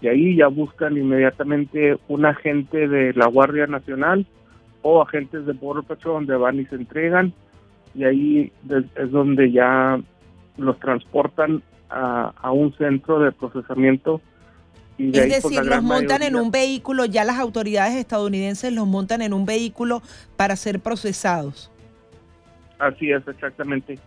Y 0.00 0.08
ahí 0.08 0.36
ya 0.36 0.48
buscan 0.48 0.96
inmediatamente 0.96 1.96
un 2.08 2.26
agente 2.26 2.88
de 2.88 3.12
la 3.14 3.26
Guardia 3.26 3.68
Nacional 3.68 4.26
o 4.82 5.00
agentes 5.00 5.46
de 5.46 5.52
Border 5.52 5.84
Patrol 5.84 6.14
donde 6.14 6.36
van 6.36 6.58
y 6.58 6.66
se 6.66 6.74
entregan. 6.74 7.32
Y 7.94 8.04
ahí 8.04 8.52
es, 8.68 9.10
donde 9.10 9.52
ya 9.52 10.00
los 10.56 10.78
transportan 10.78 11.62
a, 11.90 12.32
a 12.36 12.50
un 12.52 12.74
centro 12.76 13.18
de 13.20 13.32
procesamiento 13.32 14.20
y 14.98 15.10
de 15.10 15.18
Es 15.18 15.24
ahí, 15.24 15.30
pues, 15.42 15.54
decir, 15.54 15.64
los 15.64 15.82
montan 15.82 16.22
en 16.22 16.36
un 16.36 16.50
vehículo, 16.50 17.04
ya 17.06 17.24
las 17.24 17.38
autoridades 17.38 17.94
estadounidenses 17.94 18.72
los 18.72 18.86
montan 18.86 19.22
en 19.22 19.32
un 19.32 19.46
vehículo 19.46 20.02
para 20.36 20.56
ser 20.56 20.80
procesados. 20.80 21.70
Así 22.78 23.10
es, 23.10 23.26
exactamente. 23.26 23.98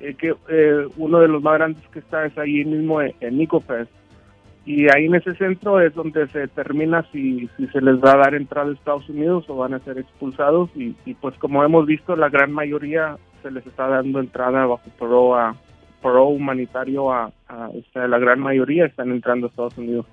Eh, 0.00 0.14
que 0.14 0.34
eh, 0.48 0.88
uno 0.96 1.20
de 1.20 1.28
los 1.28 1.42
más 1.42 1.54
grandes 1.54 1.82
que 1.88 2.00
está 2.00 2.26
es 2.26 2.36
ahí 2.36 2.64
mismo 2.64 3.00
en, 3.00 3.14
en 3.20 3.38
Nicopes. 3.38 3.88
Y 4.66 4.88
ahí 4.88 5.06
en 5.06 5.14
ese 5.14 5.34
centro 5.36 5.80
es 5.80 5.94
donde 5.94 6.26
se 6.28 6.40
determina 6.40 7.06
si, 7.12 7.48
si 7.56 7.68
se 7.68 7.80
les 7.80 8.02
va 8.02 8.12
a 8.14 8.16
dar 8.16 8.34
entrada 8.34 8.68
a 8.68 8.74
Estados 8.74 9.08
Unidos 9.08 9.44
o 9.48 9.56
van 9.56 9.74
a 9.74 9.78
ser 9.80 9.96
expulsados. 9.96 10.70
Y, 10.74 10.96
y 11.06 11.14
pues 11.14 11.38
como 11.38 11.64
hemos 11.64 11.86
visto, 11.86 12.16
la 12.16 12.28
gran 12.28 12.52
mayoría 12.52 13.16
se 13.42 13.50
les 13.52 13.64
está 13.64 13.86
dando 13.86 14.18
entrada 14.18 14.66
bajo 14.66 14.90
pro, 14.98 15.36
a, 15.36 15.56
pro 16.02 16.26
humanitario 16.28 17.12
a, 17.12 17.32
sea, 17.92 18.06
la 18.06 18.18
gran 18.18 18.40
mayoría 18.40 18.86
están 18.86 19.10
entrando 19.10 19.46
a 19.46 19.50
Estados 19.50 19.76
Unidos. 19.78 20.06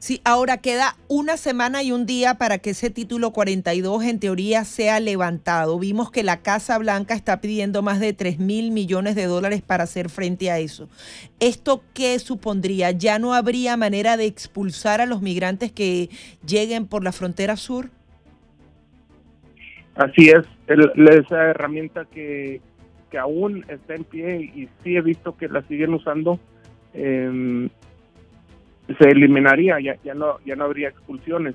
Sí, 0.00 0.20
ahora 0.24 0.58
queda 0.58 0.94
una 1.08 1.36
semana 1.36 1.82
y 1.82 1.90
un 1.90 2.06
día 2.06 2.34
para 2.34 2.58
que 2.58 2.70
ese 2.70 2.88
título 2.88 3.32
42 3.32 4.04
en 4.04 4.20
teoría 4.20 4.64
sea 4.64 5.00
levantado. 5.00 5.76
Vimos 5.76 6.12
que 6.12 6.22
la 6.22 6.36
Casa 6.36 6.78
Blanca 6.78 7.14
está 7.14 7.40
pidiendo 7.40 7.82
más 7.82 7.98
de 7.98 8.12
3 8.12 8.38
mil 8.38 8.70
millones 8.70 9.16
de 9.16 9.24
dólares 9.26 9.60
para 9.60 9.82
hacer 9.84 10.08
frente 10.08 10.52
a 10.52 10.60
eso. 10.60 10.88
¿Esto 11.40 11.82
qué 11.94 12.16
supondría? 12.20 12.92
¿Ya 12.92 13.18
no 13.18 13.34
habría 13.34 13.76
manera 13.76 14.16
de 14.16 14.26
expulsar 14.26 15.00
a 15.00 15.06
los 15.06 15.20
migrantes 15.20 15.72
que 15.72 16.10
lleguen 16.46 16.86
por 16.86 17.02
la 17.02 17.10
frontera 17.10 17.56
sur? 17.56 17.90
Así 19.96 20.28
es, 20.28 20.46
el- 20.68 20.92
esa 21.08 21.42
herramienta 21.50 22.04
que, 22.04 22.60
que 23.10 23.18
aún 23.18 23.64
está 23.68 23.94
en 23.94 24.04
pie 24.04 24.40
y 24.54 24.68
sí 24.82 24.96
he 24.96 25.00
visto 25.00 25.36
que 25.36 25.48
la 25.48 25.62
siguen 25.62 25.94
usando, 25.94 26.38
eh, 26.94 27.68
se 28.98 29.08
eliminaría, 29.08 29.80
ya, 29.80 29.96
ya, 30.02 30.14
no, 30.14 30.38
ya 30.44 30.56
no 30.56 30.64
habría 30.64 30.88
expulsiones. 30.88 31.54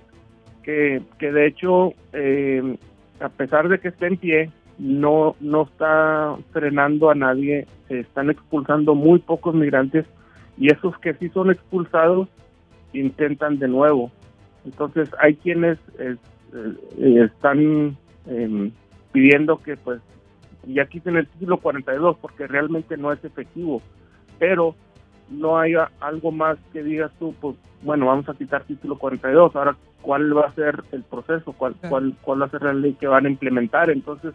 Que, 0.64 1.02
que 1.20 1.32
de 1.32 1.48
hecho, 1.48 1.94
eh, 2.14 2.78
a 3.20 3.30
pesar 3.30 3.68
de 3.70 3.80
que 3.80 3.90
esté 3.90 4.08
en 4.08 4.18
pie, 4.18 4.50
no, 4.80 5.36
no 5.40 5.64
está 5.64 6.36
frenando 6.52 7.10
a 7.10 7.16
nadie, 7.16 7.68
se 7.88 8.00
están 8.00 8.30
expulsando 8.30 8.96
muy 8.96 9.20
pocos 9.20 9.54
migrantes 9.54 10.06
y 10.58 10.72
esos 10.72 10.98
que 11.00 11.14
sí 11.16 11.30
son 11.30 11.52
expulsados 11.52 12.30
intentan 12.94 13.60
de 13.60 13.68
nuevo. 13.68 14.12
Entonces 14.66 15.10
hay 15.20 15.36
quienes 15.36 15.78
es- 16.00 16.18
eh, 17.00 17.26
están 17.26 17.98
eh, 18.28 18.72
pidiendo 19.12 19.58
que 19.58 19.76
pues 19.78 20.00
ya 20.66 20.86
quiten 20.86 21.18
el 21.18 21.28
título 21.28 21.58
42 21.58 22.18
porque 22.22 22.48
realmente 22.48 22.98
no 22.98 23.12
es 23.12 23.24
efectivo, 23.24 23.82
pero 24.40 24.76
no 25.30 25.58
haya 25.58 25.92
algo 26.00 26.32
más 26.32 26.58
que 26.72 26.84
digas 26.84 27.12
tú, 27.20 27.34
pues 27.40 27.56
bueno, 27.82 28.08
vamos 28.08 28.28
a 28.30 28.34
quitar 28.34 28.64
título 28.64 28.98
42, 28.98 29.56
ahora 29.56 29.76
cuál 30.02 30.36
va 30.38 30.48
a 30.48 30.54
ser 30.54 30.84
el 30.92 31.04
proceso, 31.04 31.54
cuál, 31.54 31.76
cuál, 31.90 32.16
cuál 32.22 32.42
va 32.42 32.46
a 32.46 32.50
ser 32.50 32.64
la 32.64 32.74
ley 32.74 32.94
que 32.94 33.08
van 33.08 33.26
a 33.26 33.30
implementar. 33.30 33.90
Entonces, 33.90 34.34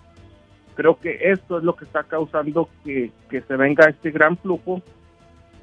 creo 0.75 0.99
que 0.99 1.19
esto 1.31 1.59
es 1.59 1.65
lo 1.65 1.77
que 1.77 1.85
está 1.85 2.05
causando 2.05 2.69
que, 2.85 3.11
que 3.29 3.43
se 3.43 3.57
venga 3.57 3.89
este 3.89 4.11
gran 4.11 4.37
flujo 4.37 4.83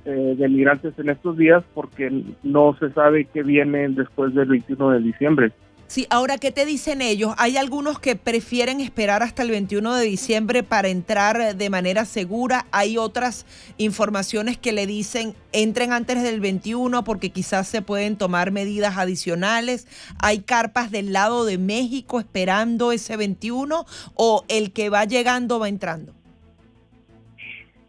eh, 0.06 0.36
de 0.38 0.50
migrantes 0.50 0.98
en 1.00 1.10
estos 1.10 1.38
días 1.38 1.64
porque 1.74 2.12
no 2.44 2.76
se 2.80 2.92
sabe 2.92 3.26
qué 3.26 3.42
viene 3.42 3.90
después 3.90 4.34
del 4.36 4.50
21 4.50 4.92
de 4.92 5.00
diciembre. 5.00 5.52
Sí, 5.88 6.08
ahora, 6.10 6.38
¿qué 6.40 6.52
te 6.52 6.66
dicen 6.66 7.02
ellos? 7.02 7.36
Hay 7.38 7.58
algunos 7.58 8.00
que 8.00 8.16
prefieren 8.16 8.82
esperar 8.82 9.22
hasta 9.22 9.44
el 9.44 9.52
21 9.52 9.94
de 9.96 10.06
diciembre 10.06 10.64
para 10.64 10.88
entrar 10.88 11.56
de 11.56 11.70
manera 11.70 12.06
segura. 12.06 12.66
Hay 12.72 12.98
otras 12.98 13.46
informaciones 13.78 14.58
que 14.58 14.74
le 14.74 14.88
dicen 14.88 15.36
entren 15.54 15.94
antes 15.94 16.24
del 16.24 16.40
21 16.40 17.04
porque 17.04 17.30
quizás 17.30 17.68
se 17.68 17.84
pueden 17.84 18.18
tomar 18.18 18.52
medidas 18.52 18.98
adicionales. 18.98 19.88
Hay 20.20 20.40
carpas 20.40 20.90
del 20.90 21.14
lado 21.14 21.46
de 21.46 21.60
México 21.60 22.20
esperando 22.20 22.92
ese 22.92 23.16
21 23.16 23.86
o 24.16 24.44
el 24.48 24.74
que 24.74 24.90
va 24.90 25.06
llegando 25.06 25.60
va 25.60 25.70
entrando. 25.70 26.14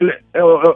Eh, 0.00 0.10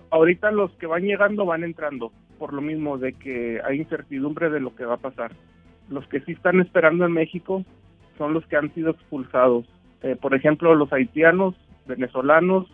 ahorita 0.08 0.50
los 0.52 0.70
que 0.72 0.86
van 0.86 1.02
llegando 1.02 1.44
van 1.44 1.64
entrando, 1.64 2.12
por 2.38 2.54
lo 2.54 2.62
mismo 2.62 2.96
de 2.96 3.12
que 3.12 3.60
hay 3.62 3.76
incertidumbre 3.76 4.48
de 4.48 4.60
lo 4.60 4.74
que 4.74 4.86
va 4.86 4.94
a 4.94 4.98
pasar. 4.98 5.32
Los 5.90 6.06
que 6.06 6.20
sí 6.20 6.32
están 6.32 6.60
esperando 6.60 7.04
en 7.04 7.12
México 7.12 7.64
son 8.16 8.32
los 8.32 8.46
que 8.46 8.56
han 8.56 8.72
sido 8.74 8.90
expulsados. 8.90 9.66
Eh, 10.02 10.16
por 10.20 10.34
ejemplo, 10.34 10.74
los 10.74 10.92
haitianos, 10.92 11.54
venezolanos, 11.86 12.66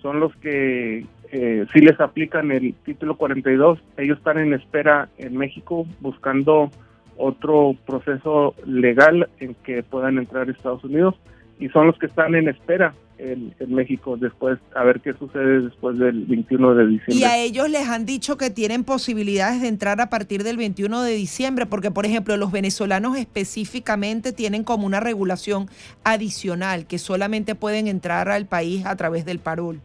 son 0.00 0.20
los 0.20 0.34
que 0.36 1.04
eh, 1.32 1.66
sí 1.72 1.80
les 1.80 2.00
aplican 2.00 2.50
el 2.52 2.74
título 2.84 3.16
42. 3.16 3.78
Ellos 3.96 4.18
están 4.18 4.38
en 4.38 4.54
espera 4.54 5.08
en 5.18 5.36
México 5.36 5.86
buscando 6.00 6.70
otro 7.16 7.74
proceso 7.86 8.54
legal 8.64 9.28
en 9.40 9.54
que 9.56 9.82
puedan 9.82 10.18
entrar 10.18 10.48
a 10.48 10.52
Estados 10.52 10.84
Unidos 10.84 11.16
y 11.58 11.68
son 11.70 11.88
los 11.88 11.98
que 11.98 12.06
están 12.06 12.34
en 12.36 12.48
espera 12.48 12.94
en, 13.18 13.54
en 13.58 13.74
México 13.74 14.16
después, 14.16 14.58
a 14.74 14.84
ver 14.84 15.00
qué 15.00 15.12
sucede 15.14 15.62
después 15.62 15.98
del 15.98 16.24
21 16.24 16.74
de 16.74 16.86
diciembre. 16.86 17.14
Y 17.16 17.24
a 17.24 17.36
ellos 17.36 17.68
les 17.68 17.88
han 17.88 18.06
dicho 18.06 18.36
que 18.36 18.50
tienen 18.50 18.84
posibilidades 18.84 19.60
de 19.60 19.68
entrar 19.68 20.00
a 20.00 20.08
partir 20.08 20.44
del 20.44 20.56
21 20.56 21.02
de 21.02 21.12
diciembre, 21.12 21.66
porque 21.66 21.90
por 21.90 22.06
ejemplo 22.06 22.36
los 22.36 22.52
venezolanos 22.52 23.16
específicamente 23.16 24.32
tienen 24.32 24.64
como 24.64 24.86
una 24.86 25.00
regulación 25.00 25.66
adicional, 26.04 26.86
que 26.86 26.98
solamente 26.98 27.54
pueden 27.54 27.88
entrar 27.88 28.28
al 28.28 28.46
país 28.46 28.86
a 28.86 28.96
través 28.96 29.24
del 29.24 29.38
parol. 29.38 29.80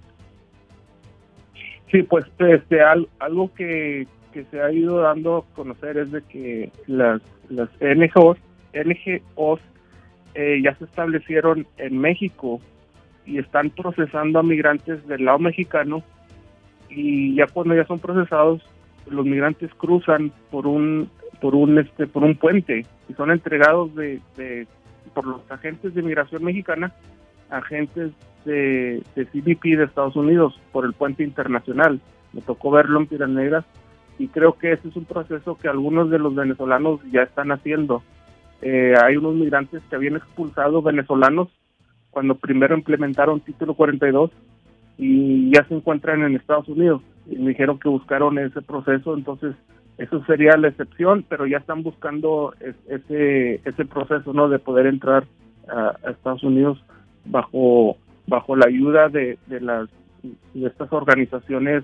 Sí, 1.92 2.02
pues 2.04 2.26
este, 2.40 2.80
algo 3.20 3.54
que, 3.54 4.08
se 4.50 4.62
ha 4.62 4.72
ido 4.72 5.02
dando 5.02 5.38
a 5.38 5.56
conocer 5.56 5.98
es 5.98 6.12
de 6.12 6.24
que 6.24 6.72
las, 6.88 7.22
las 7.50 7.70
NGOs, 7.80 8.40
NGOs 8.74 9.62
eh, 10.34 10.60
ya 10.64 10.76
se 10.76 10.86
establecieron 10.86 11.68
en 11.78 12.00
México 12.00 12.60
y 13.26 13.38
están 13.38 13.70
procesando 13.70 14.40
a 14.40 14.44
migrantes 14.44 15.06
del 15.08 15.26
lado 15.26 15.40
mexicano 15.40 16.04
y 16.90 17.36
ya 17.36 17.48
cuando 17.48 17.76
ya 17.76 17.86
son 17.86 18.00
procesados 18.00 18.62
los 19.10 19.26
migrantes 19.26 19.74
cruzan 19.76 20.32
por 20.52 20.68
un 20.68 21.10
por 21.42 21.56
un 21.56 21.80
este 21.80 22.08
por 22.08 22.24
un 22.24 22.36
puente 22.36 22.86
y 23.10 23.14
son 23.14 23.32
entregados 23.32 23.94
de, 23.96 24.20
por 25.14 25.26
los 25.26 25.50
agentes 25.52 25.94
de 25.94 26.02
migración 26.02 26.44
mexicana 26.44 26.94
agentes 27.50 28.12
de, 28.46 29.04
de 29.16 29.26
CBP 29.26 29.78
de 29.78 29.84
Estados 29.86 30.16
Unidos 30.16 30.60
por 30.72 30.86
el 30.86 30.94
puente 30.94 31.24
internacional. 31.24 32.02
Me 32.34 32.42
tocó 32.42 32.72
verlo 32.72 33.00
en 33.00 33.08
Piedras 33.08 33.30
Negras 33.30 33.66
y 34.18 34.28
creo 34.28 34.58
que 34.58 34.72
ese 34.74 34.88
es 34.88 34.96
un 34.96 35.06
proceso 35.06 35.56
que 35.56 35.68
algunos 35.68 36.10
de 36.10 36.20
los 36.20 36.36
venezolanos 36.36 37.00
ya 37.12 37.22
están 37.22 37.52
haciendo. 37.52 38.04
Eh, 38.62 38.94
hay 39.02 39.18
unos 39.18 39.36
migrantes 39.36 39.82
que 39.90 39.96
habían 39.96 40.16
expulsado 40.16 40.82
venezolanos 40.82 41.50
cuando 42.14 42.36
primero 42.36 42.78
implementaron 42.78 43.42
Título 43.42 43.74
42 43.74 44.32
y 44.98 45.52
ya 45.52 45.66
se 45.66 45.74
encuentran 45.74 46.24
en 46.24 46.36
Estados 46.36 46.70
Unidos. 46.70 47.02
Y 47.26 47.38
me 47.38 47.50
dijeron 47.50 47.80
que 47.80 47.90
buscaron 47.90 48.38
ese 48.38 48.62
proceso, 48.62 49.16
entonces 49.16 49.56
eso 49.98 50.24
sería 50.26 50.56
la 50.58 50.70
excepción, 50.70 51.26
pero 51.28 51.46
ya 51.48 51.58
están 51.58 51.84
buscando 51.84 52.54
ese 52.88 53.56
ese 53.66 53.86
proceso 53.86 54.34
no 54.34 54.50
de 54.50 54.60
poder 54.60 54.88
entrar 54.88 55.26
a 55.68 56.10
Estados 56.10 56.44
Unidos 56.44 56.84
bajo 57.26 57.98
bajo 58.28 58.56
la 58.56 58.68
ayuda 58.68 59.10
de, 59.10 59.38
de 59.48 59.62
las 59.62 59.90
de 60.22 60.68
estas 60.68 60.92
organizaciones 60.94 61.84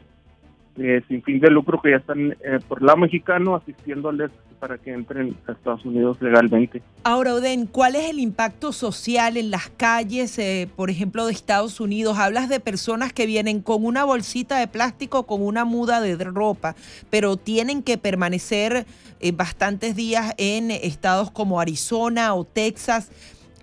eh, 0.77 1.01
sin 1.07 1.21
fin 1.23 1.39
de 1.39 1.49
lucro 1.49 1.81
que 1.81 1.91
ya 1.91 1.97
están 1.97 2.31
eh, 2.31 2.59
por 2.67 2.81
lado 2.81 2.99
mexicano 2.99 3.55
asistiéndoles 3.55 4.31
para 4.59 4.77
que 4.77 4.91
entren 4.91 5.37
a 5.47 5.53
Estados 5.53 5.85
Unidos 5.85 6.17
legalmente. 6.21 6.81
Ahora, 7.03 7.33
Oden, 7.33 7.65
¿cuál 7.65 7.95
es 7.95 8.09
el 8.09 8.19
impacto 8.19 8.71
social 8.71 9.37
en 9.37 9.51
las 9.51 9.69
calles, 9.69 10.37
eh, 10.37 10.67
por 10.75 10.89
ejemplo, 10.89 11.25
de 11.25 11.33
Estados 11.33 11.79
Unidos? 11.79 12.17
Hablas 12.17 12.49
de 12.49 12.59
personas 12.59 13.13
que 13.13 13.25
vienen 13.25 13.61
con 13.61 13.85
una 13.85 14.03
bolsita 14.03 14.57
de 14.57 14.67
plástico, 14.67 15.25
con 15.25 15.41
una 15.41 15.65
muda 15.65 16.01
de 16.01 16.15
ropa, 16.23 16.75
pero 17.09 17.37
tienen 17.37 17.83
que 17.83 17.97
permanecer 17.97 18.85
bastantes 19.33 19.95
días 19.95 20.33
en 20.37 20.71
estados 20.71 21.31
como 21.31 21.59
Arizona 21.59 22.33
o 22.33 22.45
Texas 22.45 23.11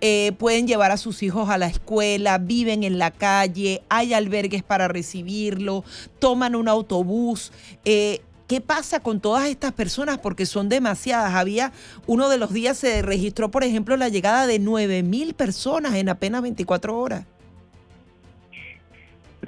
eh, 0.02 0.32
pueden 0.38 0.66
llevar 0.66 0.90
a 0.90 0.98
sus 0.98 1.22
hijos 1.22 1.48
a 1.48 1.56
la 1.56 1.68
escuela, 1.68 2.36
viven 2.36 2.84
en 2.84 2.98
la 2.98 3.10
calle, 3.10 3.82
hay 3.88 4.12
albergues 4.12 4.62
para 4.62 4.88
recibirlo, 4.88 5.84
toman 6.18 6.54
un 6.54 6.68
autobús. 6.68 7.50
Eh, 7.84 8.20
¿Qué 8.46 8.60
pasa 8.60 9.00
con 9.00 9.20
todas 9.20 9.48
estas 9.48 9.72
personas? 9.72 10.18
Porque 10.18 10.46
son 10.46 10.68
demasiadas. 10.68 11.34
Había 11.34 11.72
uno 12.06 12.28
de 12.28 12.38
los 12.38 12.52
días 12.52 12.78
se 12.78 13.02
registró, 13.02 13.50
por 13.50 13.64
ejemplo, 13.64 13.96
la 13.96 14.08
llegada 14.08 14.46
de 14.46 14.58
9 14.58 15.02
mil 15.02 15.34
personas 15.34 15.94
en 15.96 16.08
apenas 16.08 16.42
24 16.42 16.96
horas. 16.96 17.26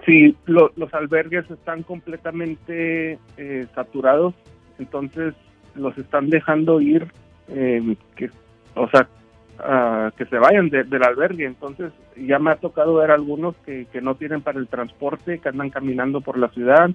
Sí, 0.04 0.36
los 0.46 0.94
albergues 0.94 1.50
están 1.50 1.82
completamente 1.82 3.18
eh, 3.36 3.66
saturados, 3.74 4.34
entonces 4.78 5.34
los 5.74 5.96
están 5.98 6.30
dejando 6.30 6.80
ir, 6.80 7.06
que, 7.46 8.30
o 8.74 8.88
sea, 8.88 9.08
que 10.16 10.24
se 10.26 10.38
vayan 10.38 10.70
del 10.70 11.02
albergue. 11.02 11.44
Entonces 11.46 11.92
ya 12.16 12.38
me 12.38 12.50
ha 12.50 12.56
tocado 12.56 12.94
ver 12.94 13.10
algunos 13.10 13.56
que, 13.58 13.86
no 14.00 14.14
tienen 14.14 14.40
para 14.40 14.58
el 14.58 14.68
transporte, 14.68 15.38
que 15.38 15.48
andan 15.48 15.70
caminando 15.70 16.20
por 16.20 16.38
la 16.38 16.48
ciudad 16.48 16.90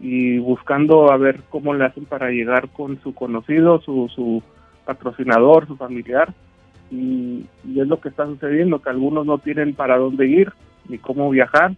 y 0.00 0.38
buscando 0.38 1.12
a 1.12 1.16
ver 1.18 1.42
cómo 1.50 1.74
le 1.74 1.84
hacen 1.84 2.06
para 2.06 2.30
llegar 2.30 2.70
con 2.70 3.00
su 3.02 3.14
conocido, 3.14 3.80
su, 3.80 4.10
su 4.14 4.42
patrocinador, 4.84 5.66
su 5.66 5.76
familiar. 5.76 6.32
Y, 6.90 7.46
es 7.76 7.86
lo 7.86 8.00
que 8.00 8.08
está 8.08 8.26
sucediendo, 8.26 8.80
que 8.80 8.90
algunos 8.90 9.26
no 9.26 9.38
tienen 9.38 9.74
para 9.74 9.96
dónde 9.96 10.26
ir 10.26 10.52
ni 10.88 10.98
cómo 10.98 11.30
viajar 11.30 11.76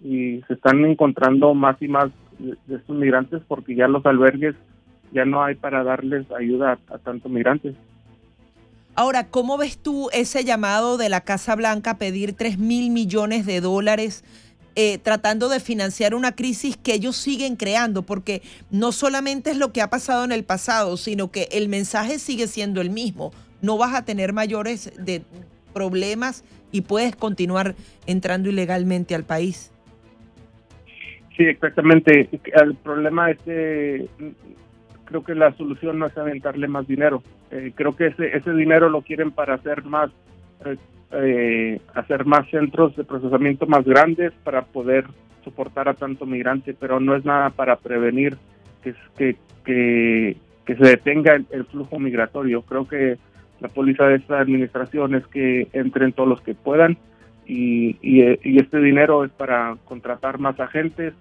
y 0.00 0.42
se 0.46 0.54
están 0.54 0.84
encontrando 0.84 1.54
más 1.54 1.80
y 1.80 1.88
más 1.88 2.10
de, 2.38 2.76
estos 2.76 2.96
migrantes 2.96 3.42
porque 3.48 3.74
ya 3.74 3.88
los 3.88 4.04
albergues 4.06 4.54
ya 5.12 5.24
no 5.24 5.42
hay 5.42 5.54
para 5.54 5.82
darles 5.82 6.30
ayuda 6.32 6.78
a 6.88 6.98
tantos 6.98 7.30
migrantes. 7.30 7.74
Ahora, 8.94 9.28
¿cómo 9.28 9.56
ves 9.56 9.78
tú 9.78 10.10
ese 10.12 10.44
llamado 10.44 10.98
de 10.98 11.08
la 11.08 11.22
Casa 11.22 11.56
Blanca 11.56 11.92
a 11.92 11.98
pedir 11.98 12.34
3 12.34 12.58
mil 12.58 12.90
millones 12.90 13.46
de 13.46 13.60
dólares 13.60 14.22
eh, 14.74 14.98
tratando 14.98 15.48
de 15.48 15.60
financiar 15.60 16.14
una 16.14 16.32
crisis 16.32 16.76
que 16.76 16.94
ellos 16.94 17.16
siguen 17.16 17.56
creando? 17.56 18.02
Porque 18.02 18.42
no 18.70 18.92
solamente 18.92 19.50
es 19.50 19.56
lo 19.56 19.72
que 19.72 19.82
ha 19.82 19.90
pasado 19.90 20.24
en 20.24 20.32
el 20.32 20.44
pasado, 20.44 20.96
sino 20.96 21.30
que 21.30 21.48
el 21.52 21.68
mensaje 21.68 22.18
sigue 22.18 22.46
siendo 22.46 22.80
el 22.80 22.90
mismo. 22.90 23.32
No 23.60 23.78
vas 23.78 23.94
a 23.94 24.04
tener 24.04 24.32
mayores 24.32 24.92
de 24.98 25.22
problemas 25.72 26.44
y 26.70 26.82
puedes 26.82 27.16
continuar 27.16 27.74
entrando 28.06 28.48
ilegalmente 28.48 29.14
al 29.14 29.24
país. 29.24 29.72
Sí, 31.36 31.44
exactamente. 31.44 32.28
El 32.54 32.74
problema 32.76 33.30
es 33.30 33.38
que 33.42 34.08
creo 35.04 35.22
que 35.22 35.34
la 35.34 35.52
solución 35.56 35.98
no 35.98 36.06
es 36.06 36.16
aventarle 36.16 36.68
más 36.68 36.86
dinero. 36.86 37.22
Eh, 37.50 37.72
creo 37.74 37.94
que 37.96 38.08
ese, 38.08 38.36
ese 38.36 38.52
dinero 38.52 38.88
lo 38.88 39.02
quieren 39.02 39.30
para 39.30 39.54
hacer 39.54 39.84
más 39.84 40.10
eh, 40.64 40.76
eh, 41.12 41.80
hacer 41.94 42.24
más 42.24 42.48
centros 42.50 42.96
de 42.96 43.04
procesamiento 43.04 43.66
más 43.66 43.84
grandes 43.84 44.32
para 44.44 44.62
poder 44.62 45.04
soportar 45.44 45.88
a 45.88 45.94
tanto 45.94 46.26
migrante, 46.26 46.74
pero 46.78 47.00
no 47.00 47.14
es 47.14 47.24
nada 47.24 47.50
para 47.50 47.76
prevenir 47.76 48.36
que, 48.82 48.94
que, 49.16 49.36
que, 49.64 50.36
que 50.64 50.76
se 50.76 50.84
detenga 50.84 51.34
el, 51.34 51.64
flujo 51.66 51.98
migratorio. 51.98 52.62
Creo 52.62 52.86
que 52.86 53.18
la 53.60 53.68
póliza 53.68 54.06
de 54.06 54.16
esta 54.16 54.40
administración 54.40 55.14
es 55.14 55.26
que 55.26 55.68
entren 55.72 56.12
todos 56.12 56.28
los 56.28 56.40
que 56.42 56.54
puedan 56.54 56.96
y, 57.46 57.96
y 58.00 58.58
este 58.58 58.78
dinero 58.78 59.24
es 59.24 59.30
para 59.32 59.76
contratar 59.84 60.38
más 60.38 60.58
agentes, 60.60 61.14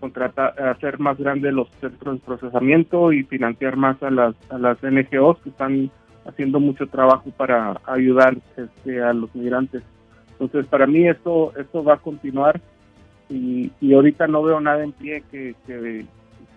contratar, 0.00 0.60
hacer 0.62 0.98
más 0.98 1.18
grandes 1.18 1.52
los 1.52 1.68
centros 1.80 2.20
de 2.20 2.26
procesamiento 2.26 3.12
y 3.12 3.24
financiar 3.24 3.76
más 3.76 4.02
a 4.02 4.10
las, 4.10 4.34
a 4.50 4.58
las 4.58 4.78
NGOs 4.82 5.38
que 5.40 5.50
están 5.50 5.90
haciendo 6.26 6.60
mucho 6.60 6.86
trabajo 6.86 7.30
para 7.30 7.80
ayudar 7.84 8.36
este, 8.56 9.02
a 9.02 9.12
los 9.12 9.34
migrantes. 9.34 9.82
Entonces, 10.38 10.66
para 10.66 10.86
mí 10.86 11.06
esto, 11.06 11.52
esto 11.56 11.82
va 11.82 11.94
a 11.94 11.98
continuar 11.98 12.60
y, 13.28 13.70
y 13.80 13.94
ahorita 13.94 14.26
no 14.26 14.42
veo 14.42 14.60
nada 14.60 14.84
en 14.84 14.92
pie 14.92 15.22
que, 15.30 15.54
que, 15.66 16.04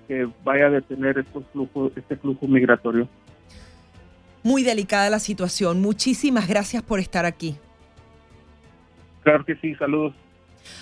que 0.07 0.27
vaya 0.43 0.67
a 0.67 0.69
detener 0.69 1.17
estos 1.19 1.43
flujos, 1.51 1.91
este 1.95 2.15
flujo 2.15 2.47
migratorio. 2.47 3.07
Muy 4.43 4.63
delicada 4.63 5.09
la 5.09 5.19
situación. 5.19 5.81
Muchísimas 5.81 6.47
gracias 6.47 6.83
por 6.83 6.99
estar 6.99 7.25
aquí. 7.25 7.57
Claro 9.23 9.45
que 9.45 9.55
sí, 9.55 9.75
saludos. 9.75 10.13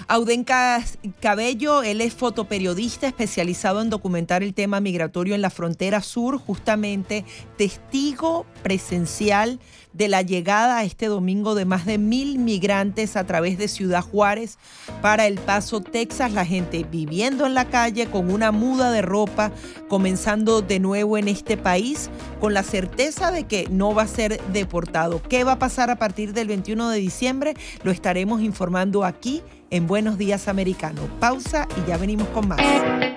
Audenca 0.08 0.84
Cabello, 1.20 1.84
él 1.84 2.02
es 2.02 2.14
fotoperiodista 2.14 3.08
especializado 3.08 3.82
en 3.82 3.90
documentar 3.90 4.44
el 4.44 4.54
tema 4.54 4.80
migratorio 4.80 5.36
en 5.36 5.42
la 5.42 5.50
frontera 5.50 6.02
sur, 6.02 6.38
justamente 6.38 7.26
testigo 7.58 8.46
presencial 8.64 9.60
de 9.94 10.08
la 10.08 10.22
llegada 10.22 10.84
este 10.84 11.08
domingo 11.08 11.56
de 11.56 11.66
más 11.66 11.86
de 11.86 11.98
mil 11.98 12.38
migrantes 12.38 13.16
a 13.16 13.26
través 13.26 13.58
de 13.58 13.68
Ciudad 13.68 14.02
Juárez 14.02 14.60
para 15.02 15.26
El 15.26 15.40
Paso, 15.40 15.82
Texas. 15.82 16.32
La 16.34 16.46
gente 16.46 16.86
viviendo 16.90 17.48
en 17.48 17.56
la 17.56 17.66
calle 17.66 18.06
con 18.06 18.32
una 18.32 18.52
muda 18.52 18.92
de 18.92 19.02
ropa, 19.02 19.52
comenzando 19.90 20.62
de 20.62 20.80
nuevo 20.80 21.18
en 21.18 21.28
este 21.28 21.58
país 21.58 22.10
con 22.40 22.54
la 22.54 22.64
certeza 22.64 23.32
de 23.32 23.46
que 23.46 23.68
no 23.70 23.94
va 23.94 24.04
a 24.04 24.08
ser 24.08 24.42
deportado. 24.54 25.22
¿Qué 25.22 25.44
va 25.44 25.54
a 25.54 25.60
pasar 25.60 25.90
a 25.90 25.98
partir 25.98 26.34
del 26.34 26.48
21 26.48 26.90
de 26.90 27.00
diciembre? 27.00 27.54
Lo 27.84 27.92
estaremos 27.92 28.42
informando 28.42 29.04
aquí 29.04 29.42
en 29.70 29.88
Buenos 29.88 30.18
Días 30.18 30.48
Americano. 30.48 31.02
Pausa 31.20 31.68
y 31.78 31.90
ya 31.90 31.98
venimos 31.98 32.28
con 32.30 32.48
más. 32.48 32.60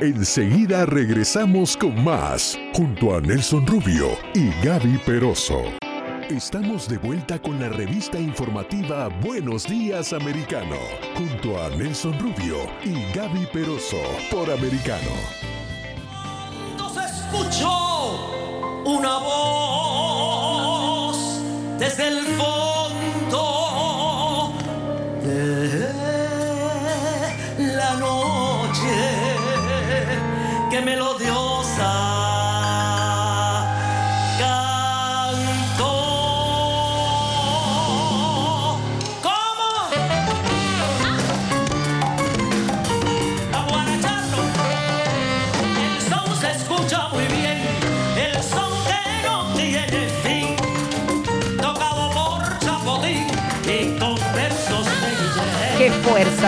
Enseguida 0.01 0.87
regresamos 0.87 1.77
con 1.77 2.03
más, 2.03 2.59
junto 2.75 3.15
a 3.15 3.21
Nelson 3.21 3.67
Rubio 3.67 4.09
y 4.35 4.51
Gaby 4.65 4.99
Peroso. 5.05 5.63
Estamos 6.31 6.89
de 6.89 6.97
vuelta 6.99 7.43
con 7.43 7.61
la 7.61 7.69
revista 7.69 8.19
informativa 8.19 9.09
Buenos 9.21 9.67
Días 9.67 10.13
Americano, 10.13 10.77
junto 11.17 11.61
a 11.61 11.69
Nelson 11.71 12.17
Rubio 12.21 12.57
y 12.85 13.13
Gaby 13.13 13.47
Peroso 13.53 14.01
por 14.31 14.49
Americano. 14.51 15.11
se 16.95 17.01
escuchó 17.01 18.50
una 18.85 19.19
voz 19.19 20.71
desde 21.79 22.09
el 22.09 22.27
fondo 22.39 23.43
de 25.23 25.93
la 27.77 27.95
noche 27.95 28.97
que 30.71 30.81
melodiosa 30.81 32.10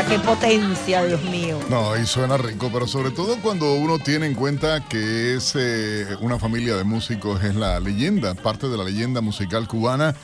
qué 0.08 0.18
potencia, 0.18 1.04
Dios 1.04 1.22
mío. 1.24 1.58
No, 1.70 1.96
y 1.96 2.04
suena 2.04 2.36
rico, 2.36 2.70
pero 2.72 2.86
sobre 2.86 3.10
todo 3.10 3.38
cuando 3.38 3.74
uno 3.74 3.98
tiene 3.98 4.26
en 4.26 4.34
cuenta 4.34 4.86
que 4.86 5.34
es 5.34 5.54
eh, 5.56 6.06
una 6.20 6.38
familia 6.38 6.76
de 6.76 6.84
músicos, 6.84 7.42
es 7.42 7.54
la 7.54 7.80
leyenda, 7.80 8.34
parte 8.34 8.68
de 8.68 8.76
la 8.76 8.84
leyenda 8.84 9.20
musical 9.20 9.66
cubana. 9.66 10.14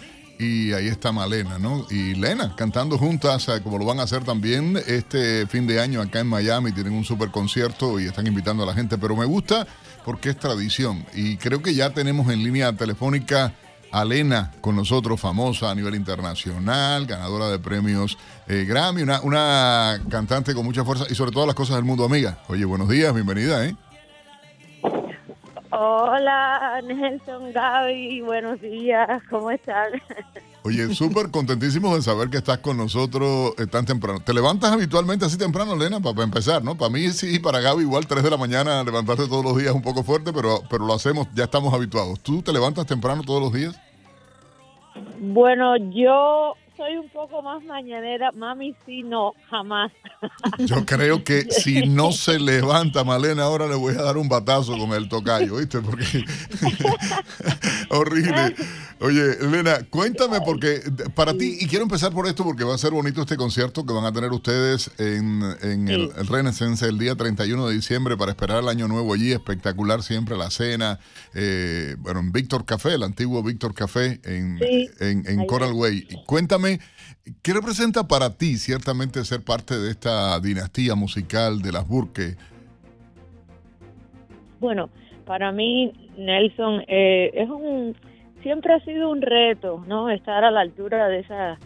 Y 0.40 0.72
ahí 0.72 0.86
está 0.86 1.10
Malena, 1.10 1.58
¿no? 1.58 1.84
Y 1.90 2.14
Lena 2.14 2.54
cantando 2.54 2.96
juntas, 2.96 3.48
eh, 3.48 3.60
como 3.62 3.78
lo 3.78 3.84
van 3.86 3.98
a 3.98 4.04
hacer 4.04 4.22
también 4.22 4.80
este 4.86 5.46
fin 5.48 5.66
de 5.66 5.80
año 5.80 6.00
acá 6.00 6.20
en 6.20 6.28
Miami. 6.28 6.70
Tienen 6.70 6.92
un 6.92 7.04
super 7.04 7.30
concierto 7.30 7.98
y 7.98 8.06
están 8.06 8.26
invitando 8.26 8.62
a 8.62 8.66
la 8.66 8.74
gente. 8.74 8.98
Pero 8.98 9.16
me 9.16 9.24
gusta 9.24 9.66
porque 10.04 10.30
es 10.30 10.38
tradición. 10.38 11.04
Y 11.12 11.38
creo 11.38 11.60
que 11.60 11.74
ya 11.74 11.90
tenemos 11.90 12.32
en 12.32 12.44
línea 12.44 12.72
telefónica 12.72 13.52
a 13.90 14.04
Lena 14.04 14.52
con 14.60 14.76
nosotros, 14.76 15.20
famosa 15.20 15.70
a 15.70 15.74
nivel 15.74 15.94
internacional, 15.94 17.06
ganadora 17.06 17.48
de 17.48 17.58
premios 17.58 18.18
eh, 18.46 18.64
Grammy, 18.66 19.02
una, 19.02 19.20
una 19.22 20.00
cantante 20.10 20.54
con 20.54 20.64
mucha 20.64 20.84
fuerza 20.84 21.04
y 21.08 21.14
sobre 21.14 21.32
todo 21.32 21.46
las 21.46 21.54
cosas 21.54 21.76
del 21.76 21.84
mundo, 21.84 22.04
amiga. 22.04 22.38
Oye, 22.48 22.64
buenos 22.64 22.88
días, 22.88 23.14
bienvenida, 23.14 23.66
¿eh? 23.66 23.74
Hola, 25.70 26.80
Nelson, 26.84 27.52
Gaby, 27.52 28.22
buenos 28.22 28.60
días, 28.60 29.22
¿cómo 29.30 29.50
están? 29.50 29.92
Oye, 30.68 30.94
súper 30.94 31.30
contentísimos 31.30 31.94
de 31.96 32.02
saber 32.02 32.28
que 32.28 32.36
estás 32.36 32.58
con 32.58 32.76
nosotros 32.76 33.54
eh, 33.56 33.66
tan 33.66 33.86
temprano. 33.86 34.20
¿Te 34.20 34.34
levantas 34.34 34.70
habitualmente 34.70 35.24
así 35.24 35.38
temprano, 35.38 35.74
Lena, 35.74 35.98
para, 35.98 36.22
empezar, 36.22 36.62
no? 36.62 36.76
Para 36.76 36.90
mí 36.90 37.08
sí, 37.08 37.38
para 37.38 37.60
Gaby 37.60 37.84
igual 37.84 38.06
3 38.06 38.22
de 38.22 38.28
la 38.28 38.36
mañana 38.36 38.84
levantarte 38.84 39.26
todos 39.28 39.42
los 39.42 39.56
días 39.56 39.74
un 39.74 39.80
poco 39.80 40.02
fuerte, 40.02 40.30
pero, 40.30 40.62
pero 40.68 40.84
lo 40.84 40.92
hacemos, 40.92 41.26
ya 41.34 41.44
estamos 41.44 41.72
habituados. 41.72 42.20
¿Tú 42.20 42.42
te 42.42 42.52
levantas 42.52 42.84
temprano 42.84 43.22
todos 43.22 43.40
los 43.40 43.52
días? 43.54 43.80
Bueno, 45.20 45.74
yo 45.90 46.52
soy 46.78 46.96
un 46.96 47.08
poco 47.10 47.42
más 47.42 47.62
mañanera, 47.64 48.30
mami 48.32 48.72
sí, 48.86 49.02
no, 49.02 49.32
jamás. 49.50 49.90
Yo 50.58 50.86
creo 50.86 51.24
que 51.24 51.42
si 51.50 51.86
no 51.86 52.12
se 52.12 52.38
levanta 52.38 53.02
Malena, 53.02 53.42
ahora 53.42 53.66
le 53.66 53.74
voy 53.74 53.94
a 53.96 54.02
dar 54.02 54.16
un 54.16 54.28
batazo 54.28 54.78
con 54.78 54.92
el 54.92 55.08
tocayo, 55.08 55.56
¿viste? 55.56 55.80
Porque 55.80 56.04
horrible. 57.90 58.54
Oye, 59.00 59.38
Elena, 59.40 59.78
cuéntame 59.90 60.40
porque 60.40 60.80
para 61.14 61.32
ti, 61.32 61.58
y 61.60 61.66
quiero 61.66 61.84
empezar 61.84 62.12
por 62.12 62.26
esto 62.26 62.44
porque 62.44 62.64
va 62.64 62.74
a 62.74 62.78
ser 62.78 62.90
bonito 62.90 63.20
este 63.20 63.36
concierto 63.36 63.84
que 63.84 63.92
van 63.92 64.04
a 64.04 64.12
tener 64.12 64.30
ustedes 64.32 64.90
en, 64.98 65.42
en 65.62 65.88
el, 65.88 66.10
el 66.16 66.26
Renaissance 66.26 66.84
el 66.84 66.98
día 66.98 67.14
31 67.14 67.68
de 67.68 67.74
diciembre 67.74 68.16
para 68.16 68.32
esperar 68.32 68.62
el 68.62 68.68
año 68.68 68.88
nuevo 68.88 69.14
allí, 69.14 69.32
espectacular 69.32 70.02
siempre 70.02 70.36
la 70.36 70.50
cena, 70.50 70.98
eh, 71.34 71.96
bueno, 71.98 72.20
en 72.20 72.32
Víctor 72.32 72.64
Café, 72.64 72.94
el 72.94 73.02
antiguo 73.04 73.42
Víctor 73.42 73.74
Café 73.74 74.20
en, 74.24 74.58
Sí, 74.58 74.90
en, 74.98 75.24
en 75.28 75.46
Coral 75.46 75.72
Way. 75.72 76.06
Y 76.10 76.24
¿qué 77.42 77.52
representa 77.52 78.06
para 78.06 78.36
ti 78.36 78.56
ciertamente 78.56 79.24
ser 79.24 79.42
parte 79.44 79.78
de 79.78 79.90
esta 79.90 80.38
dinastía 80.40 80.94
musical 80.94 81.62
de 81.62 81.72
las 81.72 81.86
Burke? 81.88 82.36
Bueno, 84.60 84.90
para 85.24 85.52
mí, 85.52 85.92
Nelson, 86.16 86.82
eh, 86.88 87.30
es 87.34 87.48
un, 87.48 87.96
siempre 88.42 88.74
ha 88.74 88.80
sido 88.80 89.10
un 89.10 89.22
reto, 89.22 89.84
¿no? 89.86 90.10
Estar 90.10 90.44
a 90.44 90.50
la 90.50 90.60
altura 90.60 91.08
de 91.08 91.20
esa, 91.20 91.58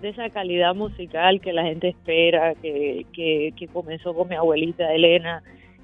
de 0.00 0.08
esa 0.08 0.28
calidad 0.30 0.74
musical 0.74 1.40
que 1.40 1.52
la 1.52 1.62
gente 1.62 1.88
espera, 1.88 2.54
que, 2.56 3.06
que, 3.12 3.54
que 3.56 3.68
comenzó 3.68 4.14
con 4.14 4.28
mi 4.28 4.34
abuelita 4.34 4.92
Elena 4.92 5.42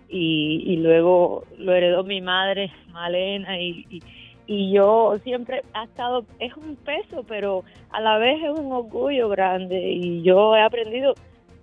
y, 0.08 0.76
luego 0.76 1.44
lo 1.58 1.74
heredó 1.74 2.02
mi 2.02 2.20
madre, 2.20 2.72
Malena, 2.88 3.60
y, 3.60 4.02
y 4.48 4.72
yo 4.72 5.14
siempre 5.24 5.62
ha 5.74 5.84
estado, 5.84 6.24
es 6.38 6.56
un 6.56 6.74
peso, 6.76 7.22
pero 7.28 7.64
a 7.90 8.00
la 8.00 8.16
vez 8.16 8.42
es 8.42 8.58
un 8.58 8.72
orgullo 8.72 9.28
grande 9.28 9.78
y 9.90 10.22
yo 10.22 10.56
he 10.56 10.62
aprendido 10.62 11.14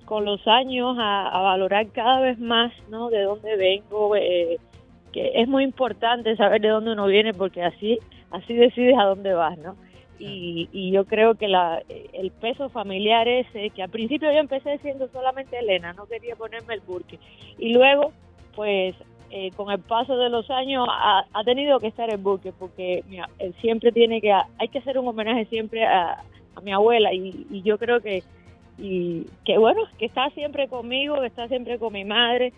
con 0.05 0.23
los 0.23 0.47
años 0.47 0.95
a, 0.99 1.41
valorar 1.41 1.87
cada 1.87 2.21
vez 2.21 2.37
más, 2.37 2.71
¿no? 2.89 3.09
De 3.09 3.23
dónde 3.23 3.57
vengo, 3.57 4.15
eh, 4.15 4.59
que 5.11 5.31
es 5.33 5.47
muy 5.47 5.63
importante 5.63 6.35
saber 6.37 6.61
de 6.61 6.69
dónde 6.69 6.91
uno 6.91 7.07
viene 7.07 7.33
porque 7.33 7.63
así 7.63 7.97
así 8.29 8.53
decides 8.53 8.95
a 8.99 9.05
dónde 9.05 9.33
vas, 9.33 9.57
¿no? 9.57 9.75
Y, 10.19 10.69
y 10.71 10.91
yo 10.91 11.05
creo 11.05 11.33
que 11.33 11.47
la, 11.47 11.81
el 12.13 12.29
peso 12.29 12.69
familiar 12.69 13.27
ese, 13.27 13.71
que 13.71 13.81
al 13.81 13.89
principio 13.89 14.31
yo 14.31 14.37
empecé 14.37 14.77
siendo 14.77 15.07
solamente 15.07 15.57
Elena, 15.57 15.93
no 15.93 16.05
quería 16.05 16.35
ponerme 16.35 16.75
el 16.75 16.81
burque. 16.81 17.17
Y 17.57 17.73
luego, 17.73 18.13
pues 18.55 18.95
eh, 19.31 19.51
con 19.55 19.71
el 19.71 19.79
paso 19.79 20.17
de 20.17 20.29
los 20.29 20.49
años 20.49 20.87
ha, 20.89 21.25
ha 21.33 21.43
tenido 21.43 21.79
que 21.79 21.87
estar 21.87 22.09
el 22.09 22.17
burque 22.17 22.51
porque 22.57 23.03
mira, 23.09 23.29
siempre 23.61 23.91
tiene 23.91 24.21
que, 24.21 24.31
hay 24.31 24.67
que 24.69 24.79
hacer 24.79 24.97
un 24.97 25.07
homenaje 25.07 25.45
siempre 25.45 25.85
a, 25.85 26.23
a 26.55 26.61
mi 26.61 26.71
abuela 26.71 27.13
y, 27.13 27.45
y 27.49 27.61
yo 27.61 27.77
creo 27.77 27.99
que, 28.01 28.23
y 28.77 29.25
que 29.43 29.57
bueno, 29.57 29.81
que 29.97 30.05
está 30.05 30.29
siempre 30.31 30.67
conmigo, 30.67 31.19
que 31.19 31.27
está 31.27 31.47
siempre 31.47 31.79
con 31.79 31.93
mi 31.93 32.05
madre 32.05 32.53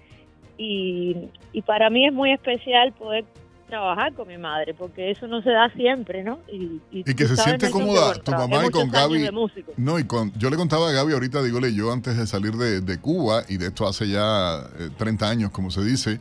y, 0.57 1.15
y 1.53 1.61
para 1.61 1.89
mí 1.89 2.05
es 2.05 2.13
muy 2.13 2.31
especial 2.31 2.91
poder 2.93 3.25
trabajar 3.67 4.13
con 4.13 4.27
mi 4.27 4.37
madre, 4.37 4.73
porque 4.73 5.11
eso 5.11 5.27
no 5.27 5.41
se 5.41 5.49
da 5.49 5.69
siempre, 5.73 6.23
¿no? 6.23 6.39
Y, 6.51 6.81
Y 6.91 7.03
que 7.03 7.27
se 7.27 7.35
siente 7.35 7.67
que, 7.67 7.71
cómoda 7.71 8.07
bueno, 8.07 8.23
tu 8.23 8.31
mamá 8.31 8.65
y 8.65 8.69
con 8.69 8.89
Gaby. 8.89 9.29
No, 9.75 9.99
y 9.99 10.05
con, 10.05 10.31
yo 10.39 10.49
le 10.49 10.55
contaba 10.55 10.89
a 10.89 10.93
Gaby 10.93 11.13
ahorita, 11.13 11.43
dígole 11.43 11.73
yo 11.73 11.91
antes 11.91 12.17
de 12.17 12.25
salir 12.25 12.53
de, 12.53 12.81
de 12.81 12.99
Cuba, 12.99 13.43
y 13.49 13.57
de 13.57 13.67
esto 13.67 13.85
hace 13.85 14.07
ya 14.07 14.61
eh, 14.79 14.89
30 14.97 15.29
años, 15.29 15.51
como 15.51 15.69
se 15.69 15.83
dice, 15.83 16.19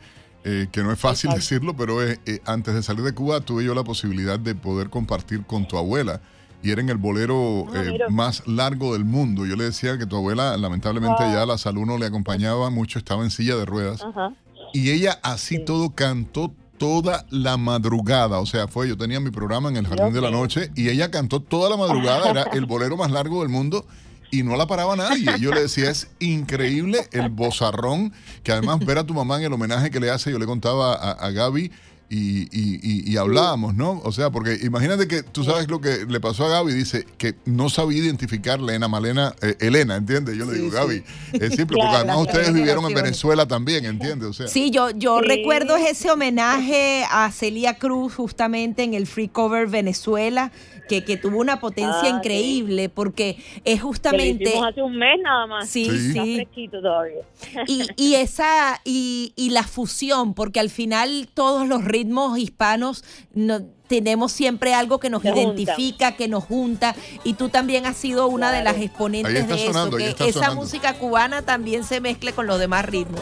eh, 0.49 0.67
que 0.71 0.81
no 0.81 0.93
es 0.93 0.99
fácil 0.99 1.29
Exacto. 1.31 1.35
decirlo, 1.43 1.75
pero 1.75 2.01
es, 2.01 2.19
eh, 2.25 2.39
antes 2.45 2.73
de 2.73 2.81
salir 2.81 3.03
de 3.03 3.13
Cuba 3.13 3.41
tuve 3.41 3.65
yo 3.65 3.75
la 3.75 3.83
posibilidad 3.83 4.39
de 4.39 4.55
poder 4.55 4.89
compartir 4.89 5.43
con 5.45 5.67
tu 5.67 5.77
abuela. 5.77 6.21
Y 6.63 6.71
era 6.71 6.81
en 6.81 6.89
el 6.89 6.97
bolero 6.97 7.65
Ah, 7.73 7.83
eh, 7.83 7.99
más 8.09 8.47
largo 8.47 8.93
del 8.93 9.03
mundo. 9.05 9.45
Yo 9.45 9.55
le 9.55 9.65
decía 9.65 9.97
que 9.97 10.05
tu 10.05 10.15
abuela, 10.15 10.55
lamentablemente, 10.57 11.21
Wow. 11.23 11.33
ya 11.33 11.45
la 11.45 11.57
salud 11.57 11.85
no 11.85 11.97
le 11.97 12.05
acompañaba 12.07 12.69
mucho, 12.69 12.97
estaba 12.97 13.23
en 13.23 13.29
silla 13.29 13.55
de 13.57 13.65
ruedas. 13.65 14.01
Ajá. 14.03 14.33
Y 14.73 14.89
ella 14.91 15.19
así 15.21 15.59
todo 15.63 15.91
cantó 15.93 16.51
toda 16.77 17.25
la 17.29 17.57
madrugada. 17.57 18.39
O 18.39 18.45
sea, 18.45 18.67
fue, 18.67 18.87
yo 18.87 18.97
tenía 18.97 19.19
mi 19.19 19.31
programa 19.31 19.69
en 19.69 19.77
el 19.77 19.87
Jardín 19.87 20.13
de 20.13 20.21
la 20.21 20.31
Noche 20.31 20.71
y 20.75 20.89
ella 20.89 21.11
cantó 21.11 21.41
toda 21.41 21.69
la 21.69 21.77
madrugada, 21.77 22.29
era 22.31 22.43
el 22.53 22.65
bolero 22.65 22.95
más 22.97 23.11
largo 23.11 23.41
del 23.41 23.49
mundo 23.49 23.85
y 24.31 24.43
no 24.43 24.55
la 24.55 24.67
paraba 24.67 24.95
nadie. 24.95 25.27
Yo 25.39 25.51
le 25.53 25.61
decía, 25.61 25.89
es 25.89 26.07
increíble 26.19 27.07
el 27.11 27.29
bozarrón, 27.29 28.13
que 28.43 28.51
además 28.51 28.79
ver 28.85 28.97
a 28.97 29.03
tu 29.05 29.13
mamá 29.13 29.37
en 29.37 29.43
el 29.45 29.53
homenaje 29.53 29.89
que 29.91 29.99
le 29.99 30.09
hace, 30.09 30.31
yo 30.31 30.39
le 30.39 30.45
contaba 30.45 30.93
a, 30.93 31.11
a 31.11 31.31
Gaby. 31.31 31.71
Y, 32.09 32.43
y- 32.57 32.79
y- 32.81 33.11
y 33.11 33.17
hablábamos, 33.17 33.75
¿no? 33.75 33.99
O 34.05 34.13
sea, 34.13 34.29
porque 34.29 34.57
imagínate 34.63 35.09
que 35.09 35.23
tú 35.23 35.43
sabes 35.43 35.67
lo 35.67 35.81
que 35.81 36.05
le 36.07 36.21
pasó 36.21 36.45
a 36.45 36.47
Gaby, 36.49 36.71
dice 36.71 37.05
que 37.17 37.35
no 37.43 37.67
sabía 37.69 37.97
identificar 38.01 38.61
Lena 38.61 38.87
Malena, 38.87 39.35
eh, 39.41 39.57
Elena, 39.59 39.97
¿entiendes? 39.97 40.37
Yo 40.37 40.45
le 40.45 40.53
digo, 40.57 40.71
Gaby, 40.71 41.03
es 41.33 41.55
simple, 41.55 41.75
porque 41.77 41.97
además 41.97 42.19
ustedes 42.21 42.53
vivieron 42.53 42.85
en. 42.85 42.93
Venezuela 42.93 43.45
también, 43.45 43.83
¿entiendes? 43.83 44.29
O 44.29 44.31
sea, 44.31 44.47
Sí, 44.47 44.71
yo, 44.71 44.89
yo 44.91 45.19
Sí. 45.19 45.27
recuerdo 45.27 45.75
ese 45.75 46.09
homenaje 46.09 47.03
a 47.11 47.29
Celia 47.29 47.73
Cruz 47.77 48.13
justamente 48.15 48.83
en 48.83 48.93
el 48.93 49.05
Free 49.05 49.27
Cover 49.27 49.67
Venezuela, 49.67 50.53
que, 50.87 51.03
que 51.03 51.17
tuvo 51.17 51.39
una 51.39 51.59
potencia 51.59 52.01
Ah, 52.03 52.09
increíble, 52.17 52.89
porque 52.89 53.37
es 53.63 53.75
Que 53.75 53.79
justamente... 53.79 54.45
hicimos 54.45 54.67
hace 54.67 54.81
un 54.81 54.97
mes 54.97 55.19
nada 55.21 55.45
más. 55.47 55.69
Sí, 55.69 55.85
Sí. 55.85 56.07
Está 56.09 56.23
sí. 56.23 56.35
fresquito 56.35 56.81
todavía. 56.81 57.21
Y, 57.67 57.83
y 57.97 58.15
esa 58.15 58.81
y, 58.83 59.33
y 59.35 59.49
la 59.51 59.63
fusión, 59.63 60.33
porque 60.33 60.59
al 60.59 60.69
final 60.69 61.27
todos 61.33 61.67
los 61.67 61.83
ritmos 61.83 62.37
hispanos 62.39 63.03
no- 63.33 63.61
tenemos 63.87 64.33
siempre 64.33 64.73
algo 64.73 64.99
que 64.99 65.09
nos 65.09 65.21
Se 65.21 65.29
identifica, 65.29 66.17
que 66.17 66.27
nos 66.27 66.43
junta, 66.43 66.93
y 67.23 67.35
tú 67.35 67.47
también 67.47 67.85
has 67.85 67.95
sido 67.95 68.27
una 68.27 68.51
de 68.51 68.61
las 68.61 68.75
exponentes 68.77 69.47
de 69.47 69.55
eso, 69.55 69.67
sonando, 69.67 69.95
que 69.95 70.09
esa 70.09 70.31
sonando. 70.33 70.55
música 70.61 70.93
cubana 70.97 71.43
también 71.43 71.85
se 71.85 72.01
mezcle 72.01 72.33
con 72.33 72.47
los 72.47 72.59
demás 72.59 72.83
ritmos. 72.85 73.21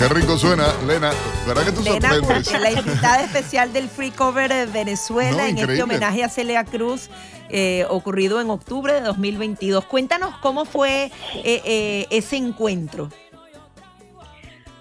Qué 0.00 0.08
rico 0.08 0.38
suena, 0.38 0.64
Lena. 0.86 1.10
¿Verdad 1.46 1.62
que 1.62 1.72
tú 1.72 1.82
Lena 1.82 2.14
sorprendes? 2.14 2.58
La 2.58 2.70
invitada 2.72 3.22
especial 3.22 3.70
del 3.70 3.86
Free 3.86 4.10
Cover 4.10 4.48
de 4.48 4.64
Venezuela 4.64 5.42
No, 5.42 5.48
en 5.48 5.58
este 5.58 5.82
homenaje 5.82 6.24
a 6.24 6.30
Celia 6.30 6.64
Cruz. 6.64 7.10
eh, 7.50 7.84
ocurrido 7.90 8.40
en 8.40 8.48
octubre 8.48 8.94
de 8.94 9.02
2022. 9.02 9.84
Cuéntanos 9.84 10.34
cómo 10.38 10.64
fue 10.64 11.12
eh, 11.34 11.62
eh, 11.66 12.06
ese 12.08 12.38
encuentro. 12.38 13.10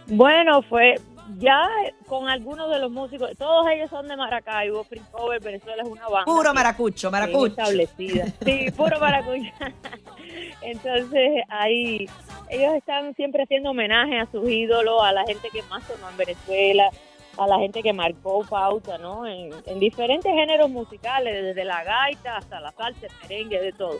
Bueno, 0.07 0.61
fue 0.61 1.01
ya 1.39 1.67
con 2.05 2.27
algunos 2.27 2.69
de 2.69 2.79
los 2.79 2.91
músicos, 2.91 3.31
todos 3.37 3.65
ellos 3.73 3.89
son 3.89 4.07
de 4.07 4.17
Maracaibo, 4.17 4.83
Free 4.83 5.01
Cover, 5.11 5.41
Venezuela 5.41 5.83
es 5.83 5.89
una 5.89 6.07
banda. 6.07 6.25
Puro 6.25 6.53
maracucho, 6.53 7.09
maracucho. 7.09 7.47
establecida. 7.47 8.25
Sí, 8.43 8.69
puro 8.75 8.99
maracucho. 8.99 9.51
Entonces, 10.61 11.43
ahí 11.47 12.07
ellos 12.49 12.73
están 12.75 13.15
siempre 13.15 13.43
haciendo 13.43 13.71
homenaje 13.71 14.19
a 14.19 14.29
sus 14.31 14.47
ídolos, 14.49 15.01
a 15.01 15.13
la 15.13 15.23
gente 15.25 15.49
que 15.51 15.63
más 15.63 15.83
sonó 15.85 16.09
en 16.09 16.17
Venezuela, 16.17 16.89
a 17.37 17.47
la 17.47 17.57
gente 17.59 17.81
que 17.81 17.93
marcó 17.93 18.43
pauta, 18.43 18.97
¿no? 18.97 19.25
En, 19.25 19.51
en 19.65 19.79
diferentes 19.79 20.31
géneros 20.31 20.69
musicales, 20.69 21.43
desde 21.43 21.63
la 21.63 21.83
gaita 21.83 22.37
hasta 22.37 22.59
la 22.59 22.71
salsa, 22.73 23.07
el 23.07 23.13
merengue, 23.21 23.61
de 23.61 23.71
todo. 23.71 23.97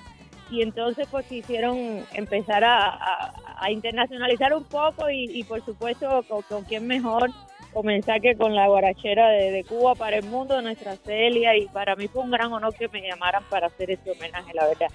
Y 0.51 0.61
entonces 0.61 1.07
pues 1.11 1.25
quisieron 1.27 1.77
empezar 2.13 2.63
a, 2.63 2.85
a- 2.89 3.33
a 3.61 3.71
internacionalizar 3.71 4.53
un 4.53 4.63
poco 4.63 5.09
y, 5.09 5.25
y, 5.37 5.43
por 5.43 5.63
supuesto 5.65 6.23
con, 6.27 6.41
con 6.43 6.63
quién 6.63 6.87
mejor 6.87 7.29
comenzar 7.73 8.19
que 8.21 8.35
con 8.35 8.55
la 8.55 8.67
guarachera 8.67 9.29
de, 9.29 9.51
de 9.51 9.63
Cuba 9.63 9.93
para 9.95 10.17
el 10.17 10.23
mundo, 10.25 10.59
nuestra 10.61 10.95
Celia, 10.95 11.55
y 11.55 11.67
para 11.67 11.95
mí 11.95 12.07
fue 12.07 12.23
un 12.23 12.31
gran 12.31 12.51
honor 12.51 12.73
que 12.73 12.87
me 12.87 13.01
llamaran 13.07 13.43
para 13.49 13.67
hacer 13.67 13.91
este 13.91 14.09
homenaje, 14.11 14.51
la 14.55 14.65
verdad. 14.65 14.87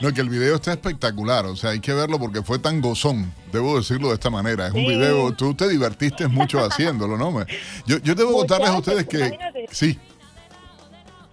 No, 0.00 0.10
que 0.14 0.22
el 0.22 0.30
video 0.30 0.54
está 0.54 0.72
espectacular, 0.72 1.44
o 1.44 1.54
sea, 1.56 1.70
hay 1.70 1.80
que 1.80 1.92
verlo 1.92 2.18
porque 2.18 2.40
fue 2.42 2.58
tan 2.58 2.80
gozón, 2.80 3.30
debo 3.52 3.76
decirlo 3.76 4.08
de 4.08 4.14
esta 4.14 4.30
manera. 4.30 4.68
Es 4.68 4.72
un 4.72 4.86
video, 4.86 5.32
tú 5.34 5.52
te 5.54 5.68
divertiste 5.68 6.26
mucho 6.28 6.60
haciéndolo, 6.64 7.18
¿no? 7.18 7.30
Me- 7.32 7.44
Yo, 7.86 7.98
yo 7.98 8.14
debo 8.14 8.32
contarles 8.32 8.70
a 8.70 8.78
ustedes 8.78 9.06
que... 9.06 9.18
imagínate. 9.18 9.66
Sí, 9.70 9.98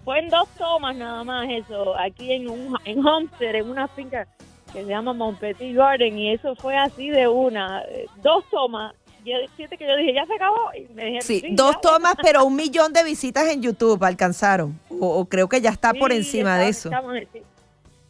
Fue 0.10 0.18
en 0.18 0.30
dos 0.30 0.50
tomas 0.58 0.96
nada 0.96 1.24
más 1.24 1.48
eso, 1.52 1.96
aquí 1.96 2.34
en, 2.34 2.50
un, 2.50 2.76
en 2.84 3.06
Homestead, 3.06 3.54
en 3.54 3.70
una 3.70 3.88
finca 3.90 4.26
que 4.74 4.82
se 4.82 4.86
llama 4.90 5.14
Montpetit 5.14 5.76
Garden, 5.76 6.18
y 6.18 6.34
eso 6.34 6.56
fue 6.56 6.76
así 6.76 7.12
de 7.12 7.28
una, 7.28 7.84
eh, 7.84 8.08
dos 8.24 8.44
tomas. 8.50 8.96
Yo, 9.24 9.34
fíjate 9.56 9.78
que 9.78 9.86
yo 9.88 9.96
dije, 9.98 10.16
ya 10.16 10.26
se 10.26 10.34
acabó. 10.34 10.72
Y 10.76 10.92
me 10.96 11.04
dijeron, 11.06 11.22
Sí, 11.22 11.42
"Sí, 11.42 11.48
dos 11.52 11.76
ya". 11.76 11.82
tomas, 11.82 12.16
pero 12.24 12.44
un 12.44 12.56
millón 12.56 12.92
de 12.92 13.04
visitas 13.04 13.48
en 13.50 13.62
YouTube 13.62 14.04
alcanzaron. 14.04 14.80
O, 14.90 15.20
o 15.20 15.26
creo 15.26 15.48
que 15.48 15.62
ya 15.62 15.70
está 15.70 15.94
por 15.94 16.12
encima 16.12 16.58
de 16.58 16.70
eso. 16.70 16.90
estamos- 16.90 17.14
sí. 17.32 17.42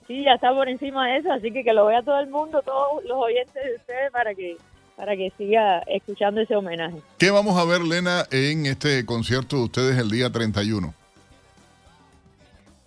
Sí, 0.07 0.23
ya 0.23 0.35
está 0.35 0.53
por 0.53 0.69
encima 0.69 1.05
de 1.05 1.17
eso, 1.17 1.33
así 1.33 1.51
que 1.51 1.65
que 1.65 1.73
lo 1.73 1.87
vea 1.87 2.01
todo 2.01 2.17
el 2.21 2.29
mundo, 2.29 2.61
todos 2.61 3.03
los 3.03 3.17
oyentes 3.17 3.61
de 3.61 3.75
ustedes 3.75 4.09
para 4.13 4.33
que 4.33 4.55
para 4.95 5.17
que 5.17 5.33
siga 5.37 5.79
escuchando 5.79 6.39
ese 6.39 6.55
homenaje. 6.55 6.95
¿qué 7.17 7.29
vamos 7.29 7.57
a 7.57 7.65
ver, 7.65 7.81
Lena, 7.81 8.23
en 8.31 8.65
este 8.67 9.05
concierto 9.05 9.57
de 9.57 9.63
ustedes 9.63 9.97
el 9.97 10.09
día 10.09 10.29
31? 10.29 10.93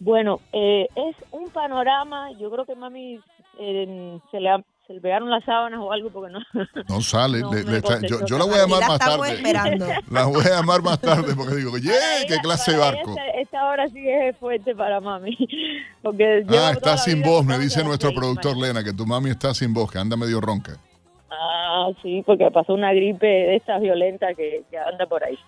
Bueno, 0.04 0.40
eh, 0.52 0.88
es 0.96 1.16
un 1.30 1.50
panorama, 1.50 2.30
yo 2.38 2.50
creo 2.50 2.64
que 2.64 2.74
mami 2.74 3.20
eh, 3.58 4.18
se 4.30 4.40
le 4.40 4.48
ha- 4.50 4.64
se 4.86 4.94
le 4.94 5.00
pegaron 5.00 5.30
las 5.30 5.44
sábanas 5.44 5.78
o 5.80 5.92
algo 5.92 6.10
porque 6.10 6.32
no. 6.32 6.40
No 6.88 7.00
sale, 7.00 7.38
No 7.42 7.52
le- 7.52 7.62
me 7.62 7.70
le 7.70 7.76
está- 7.78 8.00
yo, 8.26 8.36
la 8.36 8.44
voy 8.44 8.54
a 8.54 8.62
llamar 8.62 8.80
la 8.80 8.88
más 8.88 8.98
tarde. 8.98 9.32
esperando. 9.34 9.86
La 10.10 10.24
voy 10.24 10.44
a 10.44 10.56
llamar 10.56 10.82
más 10.82 11.00
tarde 11.00 11.34
porque 11.36 11.54
digo, 11.54 11.72
oye, 11.72 11.92
qué 12.26 12.36
clase 12.42 12.72
de 12.72 12.78
barco. 12.78 13.10
Esta, 13.10 13.26
esta 13.40 13.64
hora 13.68 13.88
sí 13.88 14.08
es 14.08 14.36
fuerte 14.38 14.74
para 14.74 15.00
mami, 15.00 15.36
porque 16.02 16.44
Ah, 16.48 16.72
está 16.72 16.96
sin 16.98 17.22
voz, 17.22 17.44
me 17.44 17.58
dice 17.58 17.84
nuestro 17.84 18.12
productor 18.12 18.56
Lena, 18.56 18.82
que 18.82 18.92
tu 18.92 19.06
mami 19.06 19.30
está 19.30 19.54
sin 19.54 19.72
voz, 19.72 19.90
que 19.92 19.98
anda 19.98 20.16
medio 20.16 20.40
ronca. 20.40 20.72
Ah, 21.30 21.90
sí, 22.02 22.22
porque 22.26 22.50
pasó 22.50 22.74
una 22.74 22.92
gripe 22.92 23.26
de 23.26 23.56
estas 23.56 23.80
violentas 23.80 24.36
que, 24.36 24.64
que 24.68 24.78
anda 24.78 25.06
por 25.06 25.22
ahí. 25.24 25.38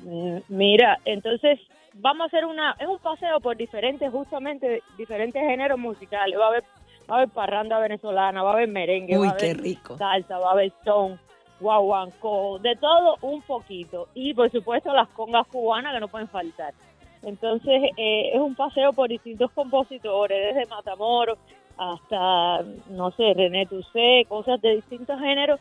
Mm, 0.00 0.38
Mira, 0.48 0.98
entonces 1.04 1.60
vamos 2.02 2.24
a 2.24 2.26
hacer 2.26 2.44
una, 2.44 2.76
es 2.78 2.86
un 2.86 2.98
paseo 2.98 3.40
por 3.40 3.56
diferentes, 3.56 4.10
justamente, 4.10 4.82
diferentes 4.98 5.40
géneros 5.40 5.78
musicales. 5.78 6.38
Va 6.38 6.46
a 6.46 6.48
haber, 6.48 6.64
va 7.08 7.14
a 7.14 7.16
haber 7.18 7.28
parranda 7.30 7.78
venezolana, 7.78 8.42
va 8.42 8.50
a 8.50 8.54
haber 8.54 8.68
merengue, 8.68 9.16
Uy, 9.16 9.28
va 9.28 9.32
a 9.32 9.36
qué 9.36 9.50
haber 9.50 9.62
rico. 9.62 9.96
salsa, 9.96 10.38
va 10.38 10.48
a 10.48 10.52
haber 10.52 10.72
son, 10.84 11.18
guaguancó, 11.60 12.58
de 12.58 12.74
todo 12.76 13.16
un 13.22 13.40
poquito. 13.42 14.08
Y 14.14 14.34
por 14.34 14.50
supuesto 14.50 14.92
las 14.92 15.08
congas 15.10 15.46
cubanas 15.46 15.94
que 15.94 16.00
no 16.00 16.08
pueden 16.08 16.28
faltar. 16.28 16.74
Entonces 17.22 17.80
eh, 17.96 18.30
es 18.34 18.40
un 18.40 18.56
paseo 18.56 18.92
por 18.92 19.08
distintos 19.08 19.52
compositores, 19.52 20.54
desde 20.54 20.68
Matamoros 20.68 21.38
hasta, 21.78 22.62
no 22.90 23.10
sé, 23.12 23.32
René 23.34 23.66
Toussaint, 23.66 24.28
cosas 24.28 24.60
de 24.60 24.76
distintos 24.76 25.18
géneros. 25.20 25.60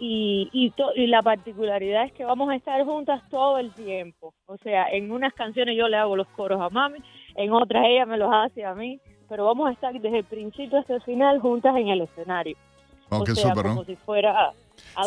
Y, 0.00 0.48
y, 0.52 0.70
to- 0.70 0.92
y 0.94 1.06
la 1.08 1.22
particularidad 1.22 2.04
es 2.04 2.12
que 2.12 2.24
vamos 2.24 2.48
a 2.50 2.54
estar 2.56 2.84
juntas 2.84 3.22
todo 3.30 3.58
el 3.58 3.72
tiempo. 3.72 4.32
O 4.46 4.56
sea, 4.58 4.86
en 4.92 5.10
unas 5.10 5.32
canciones 5.34 5.76
yo 5.76 5.88
le 5.88 5.96
hago 5.96 6.14
los 6.16 6.28
coros 6.28 6.60
a 6.60 6.68
mami, 6.70 6.98
en 7.36 7.52
otras 7.52 7.84
ella 7.86 8.06
me 8.06 8.16
los 8.16 8.30
hace 8.32 8.64
a 8.64 8.74
mí, 8.74 9.00
pero 9.28 9.44
vamos 9.46 9.68
a 9.68 9.72
estar 9.72 9.92
desde 9.92 10.18
el 10.18 10.24
principio 10.24 10.78
hasta 10.78 10.94
el 10.94 11.02
final 11.02 11.40
juntas 11.40 11.74
en 11.76 11.88
el 11.88 12.02
escenario. 12.02 12.56
Oh, 13.10 13.18
o 13.18 13.24
qué 13.24 13.34
sea, 13.34 13.48
súper, 13.48 13.64
¿no? 13.66 13.70
como 13.70 13.84
si 13.84 13.96
fuera... 13.96 14.52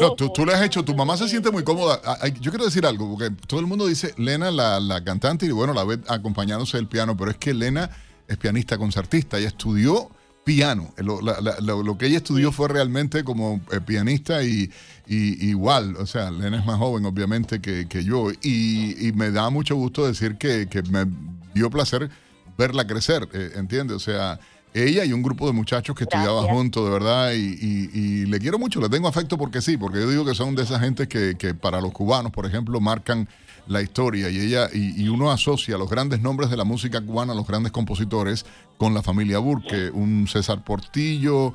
No, 0.01 0.15
tú, 0.15 0.29
tú 0.33 0.45
le 0.45 0.53
has 0.53 0.61
hecho, 0.63 0.83
tu 0.83 0.93
mamá 0.93 1.15
se 1.15 1.29
siente 1.29 1.49
muy 1.49 1.63
cómoda. 1.63 2.01
Ah, 2.05 2.27
Yo 2.41 2.51
quiero 2.51 2.65
decir 2.65 2.85
algo, 2.85 3.09
porque 3.15 3.33
todo 3.47 3.61
el 3.61 3.67
mundo 3.67 3.85
dice 3.87 4.13
Lena, 4.17 4.51
la, 4.51 4.79
la 4.81 5.01
cantante, 5.03 5.45
y 5.45 5.51
bueno, 5.51 5.73
la 5.73 5.85
ve 5.85 5.97
acompañándose 6.09 6.75
del 6.77 6.87
piano, 6.87 7.15
pero 7.15 7.31
es 7.31 7.37
que 7.37 7.53
Lena 7.53 7.89
es 8.27 8.35
pianista 8.37 8.77
concertista, 8.77 9.37
ella 9.37 9.47
estudió 9.47 10.09
piano. 10.43 10.93
Lo, 10.97 11.21
la- 11.21 11.39
la- 11.41 11.59
lo- 11.59 11.83
lo 11.83 11.97
que 11.97 12.07
ella 12.07 12.17
estudió 12.17 12.51
fue 12.51 12.67
realmente 12.67 13.23
como 13.23 13.61
eh, 13.71 13.79
pianista 13.79 14.43
y, 14.43 14.71
y- 15.07 15.47
igual, 15.49 15.95
o 15.97 16.05
sea, 16.05 16.31
Lena 16.31 16.59
es 16.59 16.65
más 16.65 16.77
joven 16.77 17.05
obviamente 17.05 17.61
que, 17.61 17.87
que 17.87 18.03
yo 18.03 18.31
y, 18.41 19.07
y 19.07 19.11
me 19.13 19.31
da 19.31 19.49
mucho 19.49 19.75
gusto 19.75 20.05
decir 20.07 20.37
que, 20.37 20.67
que 20.67 20.81
me 20.83 21.05
dio 21.53 21.69
placer 21.69 22.09
verla 22.57 22.85
crecer, 22.87 23.27
eh, 23.33 23.51
¿entiendes? 23.55 23.97
O 23.97 23.99
sea, 23.99 24.39
ella 24.73 25.03
y 25.05 25.11
un 25.13 25.21
grupo 25.21 25.47
de 25.47 25.53
muchachos 25.53 25.95
que 25.95 26.03
estudiaban 26.05 26.35
Gracias. 26.43 26.55
juntos, 26.55 26.85
de 26.85 26.91
verdad, 26.91 27.33
y, 27.33 27.57
y- 27.61 27.89
y 27.93 28.25
le 28.25 28.39
quiero 28.39 28.57
mucho, 28.57 28.79
le 28.79 28.89
tengo 28.89 29.07
afecto 29.07 29.37
porque 29.37 29.61
sí, 29.61 29.77
porque 29.77 29.99
yo 29.99 30.09
digo 30.09 30.25
que 30.25 30.33
son 30.33 30.55
de 30.55 30.63
esas 30.63 30.79
gente 30.81 31.07
que, 31.07 31.35
que 31.37 31.53
para 31.53 31.81
los 31.81 31.91
cubanos, 31.91 32.31
por 32.31 32.45
ejemplo, 32.45 32.79
marcan 32.79 33.27
la 33.67 33.81
historia 33.81 34.29
y 34.29 34.37
ella 34.39 34.67
y, 34.73 35.03
y 35.03 35.07
uno 35.09 35.31
asocia 35.31 35.77
los 35.77 35.89
grandes 35.89 36.21
nombres 36.21 36.49
de 36.49 36.57
la 36.57 36.63
música 36.63 37.01
cubana, 37.01 37.33
los 37.33 37.47
grandes 37.47 37.71
compositores, 37.71 38.45
con 38.77 38.93
la 38.93 39.03
familia 39.03 39.37
Burke, 39.37 39.91
un 39.91 40.27
César 40.27 40.63
Portillo, 40.63 41.53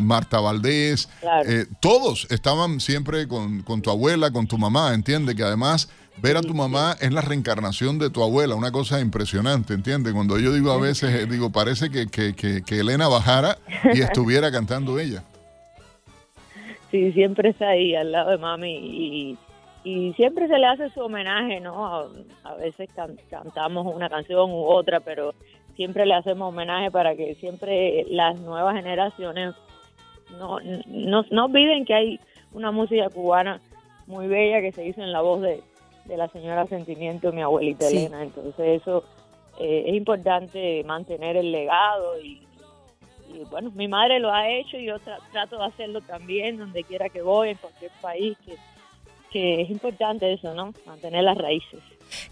Marta 0.00 0.40
Valdés, 0.40 1.08
Claro. 1.20 1.48
eh, 1.48 1.66
todos 1.80 2.26
estaban 2.30 2.80
siempre 2.80 3.28
con, 3.28 3.62
con 3.62 3.82
tu 3.82 3.90
abuela, 3.90 4.30
con 4.30 4.46
tu 4.46 4.56
mamá, 4.56 4.94
entiende 4.94 5.34
que 5.36 5.42
además 5.42 5.90
ver 6.22 6.36
a 6.36 6.40
tu 6.40 6.54
mamá 6.54 6.96
es 7.00 7.12
la 7.12 7.20
reencarnación 7.20 7.98
de 7.98 8.08
tu 8.10 8.22
abuela, 8.22 8.54
una 8.54 8.70
cosa 8.72 9.00
impresionante, 9.00 9.74
entiende. 9.74 10.12
Cuando 10.12 10.38
yo 10.38 10.52
digo 10.52 10.70
a 10.72 10.78
veces, 10.78 11.10
eh, 11.14 11.26
digo, 11.26 11.50
parece 11.50 11.90
que, 11.90 12.06
que, 12.06 12.34
que, 12.34 12.62
que 12.62 12.80
Elena 12.80 13.06
bajara 13.08 13.58
y 13.94 14.00
estuviera 14.02 14.50
cantando 14.50 14.98
ella. 14.98 15.24
Sí, 16.90 17.12
siempre 17.12 17.50
está 17.50 17.68
ahí 17.70 17.94
al 17.94 18.12
lado 18.12 18.30
de 18.30 18.38
mami 18.38 18.70
y, 18.76 19.38
y 19.84 20.12
siempre 20.14 20.46
se 20.48 20.58
le 20.58 20.66
hace 20.66 20.90
su 20.90 21.00
homenaje, 21.00 21.60
¿no? 21.60 21.86
A, 21.86 22.08
a 22.44 22.54
veces 22.54 22.88
can- 22.94 23.18
cantamos 23.30 23.86
una 23.94 24.08
canción 24.08 24.50
u 24.50 24.64
otra, 24.66 25.00
pero 25.00 25.34
siempre 25.76 26.06
le 26.06 26.14
hacemos 26.14 26.48
homenaje 26.48 26.90
para 26.90 27.16
que 27.16 27.34
siempre 27.36 28.04
las 28.08 28.38
nuevas 28.40 28.74
generaciones 28.76 29.54
no, 30.38 30.58
no, 30.86 31.24
no 31.30 31.44
olviden 31.46 31.84
que 31.84 31.94
hay 31.94 32.20
una 32.52 32.70
música 32.70 33.08
cubana 33.10 33.60
muy 34.06 34.26
bella 34.28 34.60
que 34.60 34.72
se 34.72 34.86
hizo 34.86 35.02
en 35.02 35.12
la 35.12 35.20
voz 35.20 35.40
de, 35.42 35.60
de 36.04 36.16
la 36.16 36.28
señora 36.28 36.66
Sentimiento, 36.66 37.32
mi 37.32 37.42
abuelita 37.42 37.86
Sí. 37.86 37.96
Elena. 37.98 38.22
Entonces 38.22 38.80
eso 38.82 39.04
eh, 39.58 39.84
es 39.86 39.94
importante 39.94 40.82
mantener 40.84 41.36
el 41.36 41.50
legado 41.52 42.20
y, 42.20 42.46
y 43.32 43.44
bueno, 43.50 43.70
mi 43.74 43.88
madre 43.88 44.20
lo 44.20 44.30
ha 44.32 44.48
hecho 44.48 44.76
y 44.76 44.86
yo 44.86 44.96
tra- 44.96 45.18
trato 45.32 45.58
de 45.58 45.64
hacerlo 45.64 46.00
también 46.02 46.58
donde 46.58 46.84
quiera 46.84 47.08
que 47.08 47.22
voy, 47.22 47.50
en 47.50 47.56
cualquier 47.56 47.90
país, 48.00 48.36
que, 48.44 48.54
que 49.32 49.62
es 49.62 49.70
importante 49.70 50.32
eso, 50.32 50.52
¿no? 50.54 50.72
Mantener 50.86 51.24
las 51.24 51.36
raíces. 51.38 51.80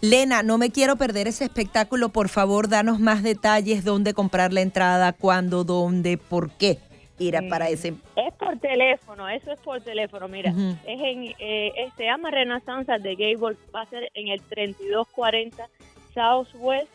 Lena, 0.01 0.43
no 0.43 0.57
me 0.57 0.69
quiero 0.69 0.95
perder 0.95 1.27
ese 1.27 1.43
espectáculo. 1.45 2.09
Por 2.09 2.29
favor, 2.29 2.69
danos 2.69 2.99
más 2.99 3.23
detalles, 3.23 3.83
dónde 3.83 4.13
comprar 4.13 4.53
la 4.53 4.61
entrada, 4.61 5.11
cuándo, 5.13 5.63
dónde, 5.63 6.17
por 6.17 6.51
qué 6.51 6.77
ir 7.17 7.35
a- 7.37 7.41
para 7.49 7.65
Mm, 7.65 7.73
ese... 7.73 7.87
Es 8.15 8.33
por 8.39 8.57
teléfono, 8.59 9.27
eso 9.29 9.51
es 9.51 9.59
por 9.61 9.81
teléfono. 9.81 10.27
Mira, 10.27 10.51
es 10.85 11.01
en, 11.01 11.33
eh, 11.39 11.71
se 11.97 12.03
llama 12.05 12.29
Renaissance 12.31 12.91
de 12.99 13.15
Gable, 13.15 13.57
va 13.75 13.81
a 13.81 13.85
ser 13.87 14.09
en 14.13 14.27
el 14.27 14.41
3240 14.41 15.67
Southwest 16.13 16.87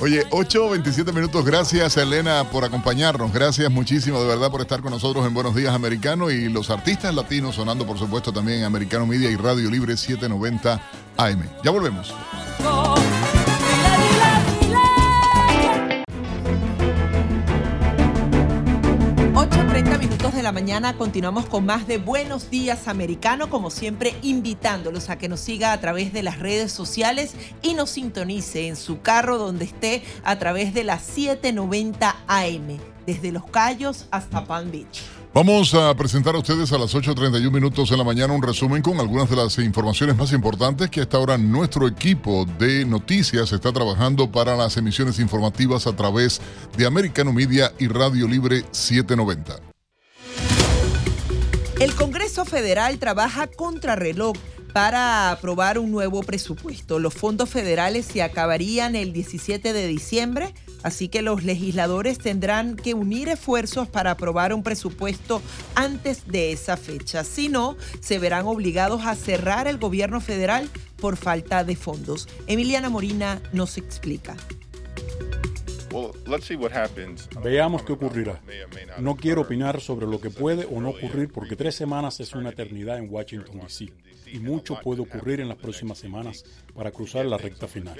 Oye, 0.00 0.28
8.27 0.28 1.12
minutos. 1.12 1.44
Gracias, 1.44 1.96
Elena, 1.96 2.44
por 2.50 2.64
acompañarnos. 2.64 3.32
Gracias 3.32 3.70
muchísimo, 3.70 4.20
de 4.20 4.26
verdad, 4.26 4.50
por 4.50 4.60
estar 4.60 4.82
con 4.82 4.90
nosotros 4.90 5.26
en 5.26 5.32
Buenos 5.32 5.54
Días 5.54 5.74
Americano 5.74 6.30
y 6.30 6.50
los 6.50 6.68
artistas 6.70 7.14
latinos 7.14 7.54
sonando, 7.54 7.86
por 7.86 7.98
supuesto, 7.98 8.32
también 8.32 8.58
en 8.58 8.64
Americano 8.64 9.06
Media 9.06 9.30
y 9.30 9.36
Radio 9.36 9.70
Libre 9.70 9.96
790 9.96 10.80
AM. 11.16 11.48
Ya 11.64 11.70
volvemos. 11.70 12.12
La 20.46 20.52
mañana 20.52 20.96
continuamos 20.96 21.46
con 21.46 21.66
más 21.66 21.88
de 21.88 21.98
Buenos 21.98 22.50
Días 22.50 22.86
Americano, 22.86 23.50
como 23.50 23.68
siempre 23.68 24.14
invitándolos 24.22 25.10
a 25.10 25.18
que 25.18 25.28
nos 25.28 25.40
siga 25.40 25.72
a 25.72 25.80
través 25.80 26.12
de 26.12 26.22
las 26.22 26.38
redes 26.38 26.70
sociales 26.70 27.34
y 27.62 27.74
nos 27.74 27.90
sintonice 27.90 28.68
en 28.68 28.76
su 28.76 29.00
carro 29.00 29.38
donde 29.38 29.64
esté 29.64 30.04
a 30.22 30.38
través 30.38 30.72
de 30.72 30.84
las 30.84 31.02
790 31.02 32.14
AM, 32.28 32.78
desde 33.06 33.32
Los 33.32 33.44
Cayos 33.46 34.06
hasta 34.12 34.44
Palm 34.44 34.70
Beach. 34.70 35.02
Vamos 35.34 35.74
a 35.74 35.92
presentar 35.96 36.36
a 36.36 36.38
ustedes 36.38 36.70
a 36.70 36.78
las 36.78 36.94
8.31 36.94 37.50
minutos 37.50 37.90
de 37.90 37.96
la 37.96 38.04
mañana 38.04 38.32
un 38.32 38.40
resumen 38.40 38.82
con 38.82 39.00
algunas 39.00 39.28
de 39.28 39.34
las 39.34 39.58
informaciones 39.58 40.16
más 40.16 40.32
importantes 40.32 40.88
que 40.90 41.00
hasta 41.00 41.16
ahora 41.16 41.36
nuestro 41.36 41.88
equipo 41.88 42.46
de 42.60 42.84
noticias 42.84 43.50
está 43.50 43.72
trabajando 43.72 44.30
para 44.30 44.54
las 44.54 44.76
emisiones 44.76 45.18
informativas 45.18 45.88
a 45.88 45.96
través 45.96 46.40
de 46.76 46.86
Americano 46.86 47.32
Media 47.32 47.72
y 47.80 47.88
Radio 47.88 48.28
Libre 48.28 48.64
790. 48.70 49.65
El 51.78 51.94
Congreso 51.94 52.46
Federal 52.46 52.98
trabaja 52.98 53.48
contrarreloj 53.48 54.34
para 54.72 55.30
aprobar 55.30 55.78
un 55.78 55.90
nuevo 55.90 56.22
presupuesto. 56.22 56.98
Los 56.98 57.12
fondos 57.12 57.50
federales 57.50 58.06
se 58.06 58.22
acabarían 58.22 58.96
el 58.96 59.12
17 59.12 59.74
de 59.74 59.86
diciembre, 59.86 60.54
así 60.82 61.08
que 61.08 61.20
los 61.20 61.44
legisladores 61.44 62.16
tendrán 62.16 62.76
que 62.76 62.94
unir 62.94 63.28
esfuerzos 63.28 63.88
para 63.88 64.12
aprobar 64.12 64.54
un 64.54 64.62
presupuesto 64.62 65.42
antes 65.74 66.26
de 66.26 66.52
esa 66.52 66.78
fecha. 66.78 67.24
Si 67.24 67.50
no, 67.50 67.76
se 68.00 68.18
verán 68.18 68.46
obligados 68.46 69.04
a 69.04 69.14
cerrar 69.14 69.68
el 69.68 69.76
gobierno 69.76 70.22
federal 70.22 70.70
por 70.96 71.18
falta 71.18 71.62
de 71.62 71.76
fondos. 71.76 72.26
Emiliana 72.46 72.88
Morina 72.88 73.42
nos 73.52 73.76
explica. 73.76 74.34
Veamos 77.42 77.82
qué 77.82 77.92
ocurrirá. 77.92 78.40
No 78.98 79.16
quiero 79.16 79.42
opinar 79.42 79.80
sobre 79.80 80.06
lo 80.06 80.20
que 80.20 80.30
puede 80.30 80.64
o 80.66 80.80
no 80.80 80.90
ocurrir 80.90 81.30
porque 81.32 81.56
tres 81.56 81.74
semanas 81.74 82.20
es 82.20 82.34
una 82.34 82.50
eternidad 82.50 82.98
en 82.98 83.08
Washington, 83.12 83.60
D.C. 83.60 83.92
Y 84.32 84.38
mucho 84.38 84.78
puede 84.82 85.02
ocurrir 85.02 85.40
en 85.40 85.48
las 85.48 85.58
próximas 85.58 85.98
semanas 85.98 86.44
para 86.74 86.90
cruzar 86.90 87.24
la 87.26 87.38
recta 87.38 87.66
final. 87.66 87.96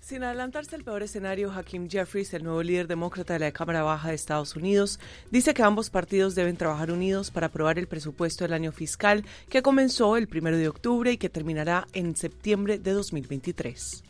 Sin 0.00 0.22
adelantarse 0.22 0.76
al 0.76 0.84
peor 0.84 1.02
escenario, 1.02 1.50
Hakim 1.50 1.88
Jeffries, 1.88 2.32
el 2.34 2.44
nuevo 2.44 2.62
líder 2.62 2.86
demócrata 2.86 3.34
de 3.34 3.40
la 3.40 3.52
Cámara 3.52 3.82
Baja 3.82 4.10
de 4.10 4.14
Estados 4.14 4.54
Unidos, 4.54 5.00
dice 5.30 5.54
que 5.54 5.62
ambos 5.62 5.90
partidos 5.90 6.34
deben 6.34 6.56
trabajar 6.56 6.90
unidos 6.90 7.30
para 7.30 7.48
aprobar 7.48 7.78
el 7.78 7.88
presupuesto 7.88 8.44
del 8.44 8.52
año 8.52 8.72
fiscal 8.72 9.24
que 9.48 9.62
comenzó 9.62 10.16
el 10.16 10.28
primero 10.28 10.56
de 10.56 10.68
octubre 10.68 11.12
y 11.12 11.16
que 11.16 11.28
terminará 11.28 11.86
en 11.92 12.16
septiembre 12.16 12.78
de 12.78 12.92
2023. 12.92 14.04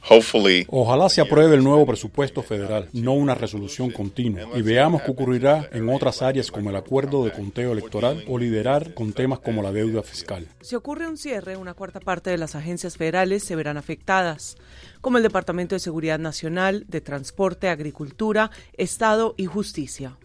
Ojalá 0.69 1.09
se 1.09 1.21
apruebe 1.21 1.57
el 1.57 1.65
nuevo 1.65 1.87
presupuesto 1.87 2.43
federal, 2.43 2.89
no 2.93 3.15
una 3.15 3.35
resolución 3.35 3.91
continua, 3.91 4.49
y 4.55 4.63
veamos 4.63 5.03
qué 5.03 5.11
ocurrirá 5.11 5.69
en 5.73 5.89
otras 5.89 6.23
áreas 6.23 6.51
como 6.51 6.71
el 6.71 6.77
acuerdo 6.77 7.25
de 7.25 7.33
conteo 7.33 7.73
electoral 7.73 8.25
o 8.29 8.39
liderar 8.39 8.95
con 8.95 9.13
temas 9.13 9.41
como 9.41 9.63
la 9.63 9.73
deuda 9.73 10.03
fiscal. 10.03 10.47
Si 10.61 10.75
ocurre 10.75 11.07
un 11.09 11.17
cierre, 11.37 11.59
una 11.59 11.75
cuarta 11.75 12.01
parte 12.01 12.31
de 12.31 12.39
las 12.39 12.55
agencias 12.55 12.97
federales 12.97 13.45
se 13.45 13.57
verán 13.57 13.77
afectadas, 13.77 14.57
como 15.03 15.19
el 15.19 15.23
Departamento 15.23 15.75
de 15.75 15.81
Seguridad 15.81 16.19
Nacional, 16.19 16.87
de 16.89 17.03
Transporte, 17.03 17.69
Agricultura, 17.69 18.51
Estado 18.79 19.35
y 19.37 19.45
Justicia. 19.45 20.17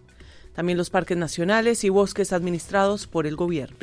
También 0.54 0.78
los 0.78 0.90
parques 0.90 1.18
nacionales 1.18 1.84
y 1.84 1.90
bosques 1.90 2.32
administrados 2.32 3.08
por 3.08 3.28
el 3.28 3.36
gobierno. 3.36 3.76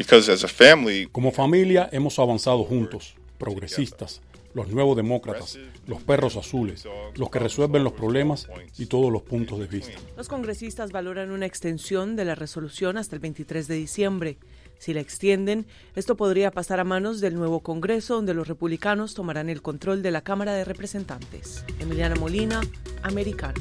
Como 1.13 1.33
familia 1.33 1.89
hemos 1.93 2.19
avanzado 2.19 2.65
juntos, 2.65 3.15
progresistas, 3.37 4.23
los 4.55 4.69
nuevos 4.69 4.97
demócratas, 4.97 5.59
los 5.87 6.03
perros 6.03 6.37
azules, 6.37 6.85
los 7.15 7.29
que 7.29 7.41
resuelven 7.41 7.85
los 7.85 7.93
problemas 7.93 8.49
y 8.79 8.87
todos 8.87 9.13
los 9.13 9.21
puntos 9.21 9.59
de 9.59 9.67
vista. 9.67 9.99
Los 10.17 10.29
congresistas 10.29 10.93
valoran 10.93 11.31
una 11.31 11.45
extensión 11.45 12.17
de 12.17 12.25
la 12.25 12.35
resolución 12.35 12.97
hasta 12.97 13.17
el 13.17 13.21
23 13.21 13.69
de 13.69 13.75
diciembre. 13.75 14.39
Si 14.79 14.95
la 14.95 15.01
extienden, 15.01 15.67
esto 15.97 16.17
podría 16.17 16.51
pasar 16.51 16.81
a 16.81 16.85
manos 16.85 17.21
del 17.21 17.35
nuevo 17.35 17.61
Congreso, 17.61 18.15
donde 18.15 18.35
los 18.35 18.49
republicanos 18.49 19.15
tomarán 19.15 19.49
el 19.49 19.63
control 19.63 20.03
de 20.03 20.11
la 20.11 20.23
Cámara 20.23 20.55
de 20.55 20.65
Representantes. 20.65 21.65
Emiliana 21.81 22.15
Molina, 22.15 22.61
Americano. 23.03 23.61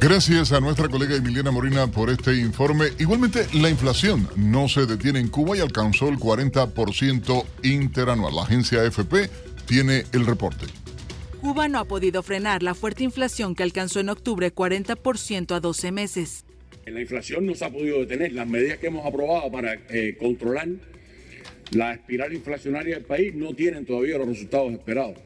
Gracias 0.00 0.52
a 0.52 0.60
nuestra 0.60 0.88
colega 0.88 1.16
Emiliana 1.16 1.50
Morina 1.50 1.86
por 1.86 2.10
este 2.10 2.36
informe. 2.36 2.88
Igualmente, 2.98 3.48
la 3.54 3.70
inflación 3.70 4.28
no 4.36 4.68
se 4.68 4.86
detiene 4.86 5.18
en 5.20 5.28
Cuba 5.28 5.56
y 5.56 5.60
alcanzó 5.60 6.08
el 6.08 6.18
40% 6.18 7.44
interanual. 7.62 8.36
La 8.36 8.42
agencia 8.42 8.82
AFP 8.82 9.30
tiene 9.66 10.04
el 10.12 10.26
reporte. 10.26 10.66
Cuba 11.40 11.68
no 11.68 11.78
ha 11.78 11.84
podido 11.84 12.22
frenar 12.22 12.62
la 12.62 12.74
fuerte 12.74 13.04
inflación 13.04 13.54
que 13.54 13.62
alcanzó 13.62 14.00
en 14.00 14.10
octubre 14.10 14.54
40% 14.54 15.54
a 15.54 15.60
12 15.60 15.92
meses. 15.92 16.44
La 16.86 17.00
inflación 17.00 17.44
no 17.46 17.54
se 17.54 17.64
ha 17.64 17.70
podido 17.70 17.98
detener. 17.98 18.32
Las 18.32 18.46
medidas 18.46 18.78
que 18.78 18.86
hemos 18.86 19.04
aprobado 19.04 19.50
para 19.50 19.74
eh, 19.90 20.16
controlar 20.18 20.68
la 21.72 21.94
espiral 21.94 22.32
inflacionaria 22.32 22.94
del 22.94 23.04
país 23.04 23.34
no 23.34 23.54
tienen 23.54 23.84
todavía 23.84 24.18
los 24.18 24.28
resultados 24.28 24.72
esperados. 24.72 25.18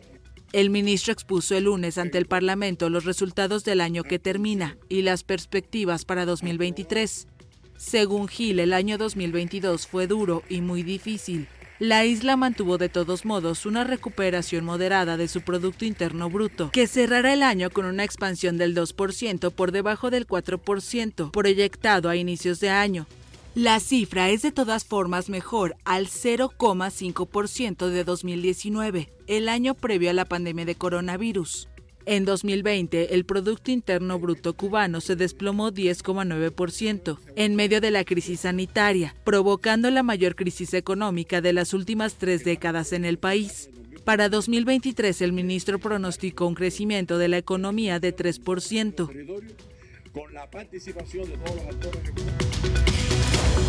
El 0.53 0.71
ministro 0.71 1.13
expuso 1.13 1.55
el 1.57 1.65
lunes 1.65 1.99
ante 1.99 2.19
el 2.19 2.27
Parlamento 2.27 2.89
los 2.89 3.05
resultados 3.05 3.63
del 3.65 3.83
año 3.83 4.05
que 4.05 4.19
termina 4.19 4.79
y 4.89 5.03
las 5.03 5.23
perspectivas 5.23 6.05
para 6.07 6.25
2023. 6.25 7.29
Según 7.77 8.27
Gil, 8.27 8.59
el 8.59 8.73
año 8.73 8.97
2022 8.97 9.87
fue 9.87 10.07
duro 10.07 10.43
y 10.49 10.63
muy 10.63 10.83
difícil. 10.83 11.47
La 11.81 12.05
isla 12.05 12.37
mantuvo 12.37 12.77
de 12.77 12.91
todos 12.91 13.25
modos 13.25 13.65
una 13.65 13.85
recuperación 13.85 14.67
moderada 14.67 15.17
de 15.17 15.29
su 15.29 15.41
Producto 15.41 15.87
Interno 15.87 16.29
Bruto, 16.29 16.71
que 16.73 16.87
cerrará 16.87 17.33
el 17.33 17.43
año 17.43 17.71
con 17.71 17.87
una 17.87 18.05
expansión 18.05 18.59
del 18.59 18.77
2% 18.77 19.51
por 19.51 19.73
debajo 19.73 20.11
del 20.11 20.27
4% 20.27 21.31
proyectado 21.31 22.11
a 22.11 22.17
inicios 22.17 22.61
de 22.61 22.69
año. 22.69 23.07
La 23.55 23.81
cifra 23.81 24.29
es 24.29 24.43
de 24.43 24.53
todas 24.53 24.85
formas 24.85 25.31
mejor 25.31 25.75
al 25.87 26.09
0,5% 26.09 27.89
de 27.89 28.05
2019, 28.05 29.11
el 29.27 29.49
año 29.49 29.73
previo 29.73 30.11
a 30.11 30.13
la 30.13 30.27
pandemia 30.27 30.67
de 30.67 30.75
coronavirus. 30.75 31.70
En 32.11 32.25
2020, 32.25 33.15
el 33.15 33.25
Producto 33.25 33.71
Interno 33.71 34.19
Bruto 34.19 34.55
cubano 34.55 35.01
se 35.01 35.15
desplomó 35.15 35.71
10,9% 35.71 37.19
en 37.37 37.55
medio 37.55 37.81
de 37.81 37.93
la 37.93 38.03
crisis 38.03 38.41
sanitaria, 38.41 39.15
provocando 39.23 39.89
la 39.93 40.03
mayor 40.03 40.35
crisis 40.35 40.75
económica 40.75 41.41
de 41.41 41.53
las 41.53 41.73
últimas 41.73 42.17
tres 42.17 42.43
décadas 42.43 42.93
en 42.93 43.05
el 43.05 43.19
país. 43.19 43.71
Para 44.03 44.29
2023, 44.29 45.23
el 45.23 45.33
ministro 45.33 45.79
pronosticó 45.79 46.49
un 46.49 46.55
crecimiento 46.55 47.17
de 47.17 47.29
la 47.29 47.39
economía 47.39 48.01
de 48.01 48.13
3%. 48.13 49.09
Con 50.13 50.35
la 50.35 50.51
participación 50.51 51.31
de 51.31 51.37
todos 51.37 51.55
los 51.55 51.67
actores 51.67 53.00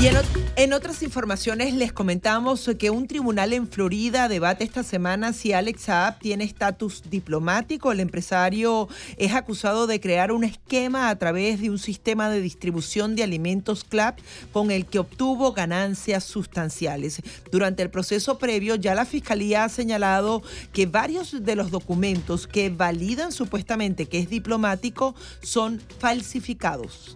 Y 0.02 0.08
en, 0.08 0.16
en 0.56 0.74
otras 0.74 1.04
informaciones 1.04 1.76
les 1.76 1.94
comentamos 1.94 2.68
que 2.80 2.90
un 2.90 3.06
tribunal 3.06 3.54
en 3.54 3.68
Florida 3.68 4.28
debate 4.28 4.64
esta 4.64 4.82
semana 4.82 5.32
si 5.32 5.54
Alex 5.54 5.84
Saab 5.84 6.18
tiene 6.18 6.44
estatus 6.44 7.04
diplomático. 7.12 7.92
El 7.92 8.00
empresario 8.00 8.90
es 9.18 9.36
acusado 9.36 9.86
de 9.86 10.00
crear 10.00 10.32
un 10.32 10.44
esquema 10.44 11.10
a 11.10 11.20
través 11.20 11.62
de 11.62 11.70
un 11.70 11.78
sistema 11.78 12.32
de 12.32 12.42
distribución 12.42 13.16
de 13.16 13.22
alimentos 13.22 13.84
CLAP 13.84 14.18
con 14.52 14.72
el 14.72 14.88
que 14.88 14.98
obtuvo 14.98 15.54
ganancias 15.54 16.24
sustanciales. 16.24 17.22
Durante 17.52 17.84
el 17.84 17.92
proceso 17.92 18.40
previo 18.40 18.74
ya 18.74 18.96
la 18.96 19.06
fiscalía 19.06 19.66
ha 19.66 19.70
señalado 19.70 20.42
que 20.74 20.88
varios 20.88 21.46
de 21.46 21.56
los 21.56 21.70
documentos 21.70 22.48
que 22.48 22.72
validan 22.72 23.32
supuestamente 23.32 24.08
que 24.08 24.18
es 24.18 24.32
diplomático 24.32 25.14
son 25.44 25.80
falsificados. 26.00 27.16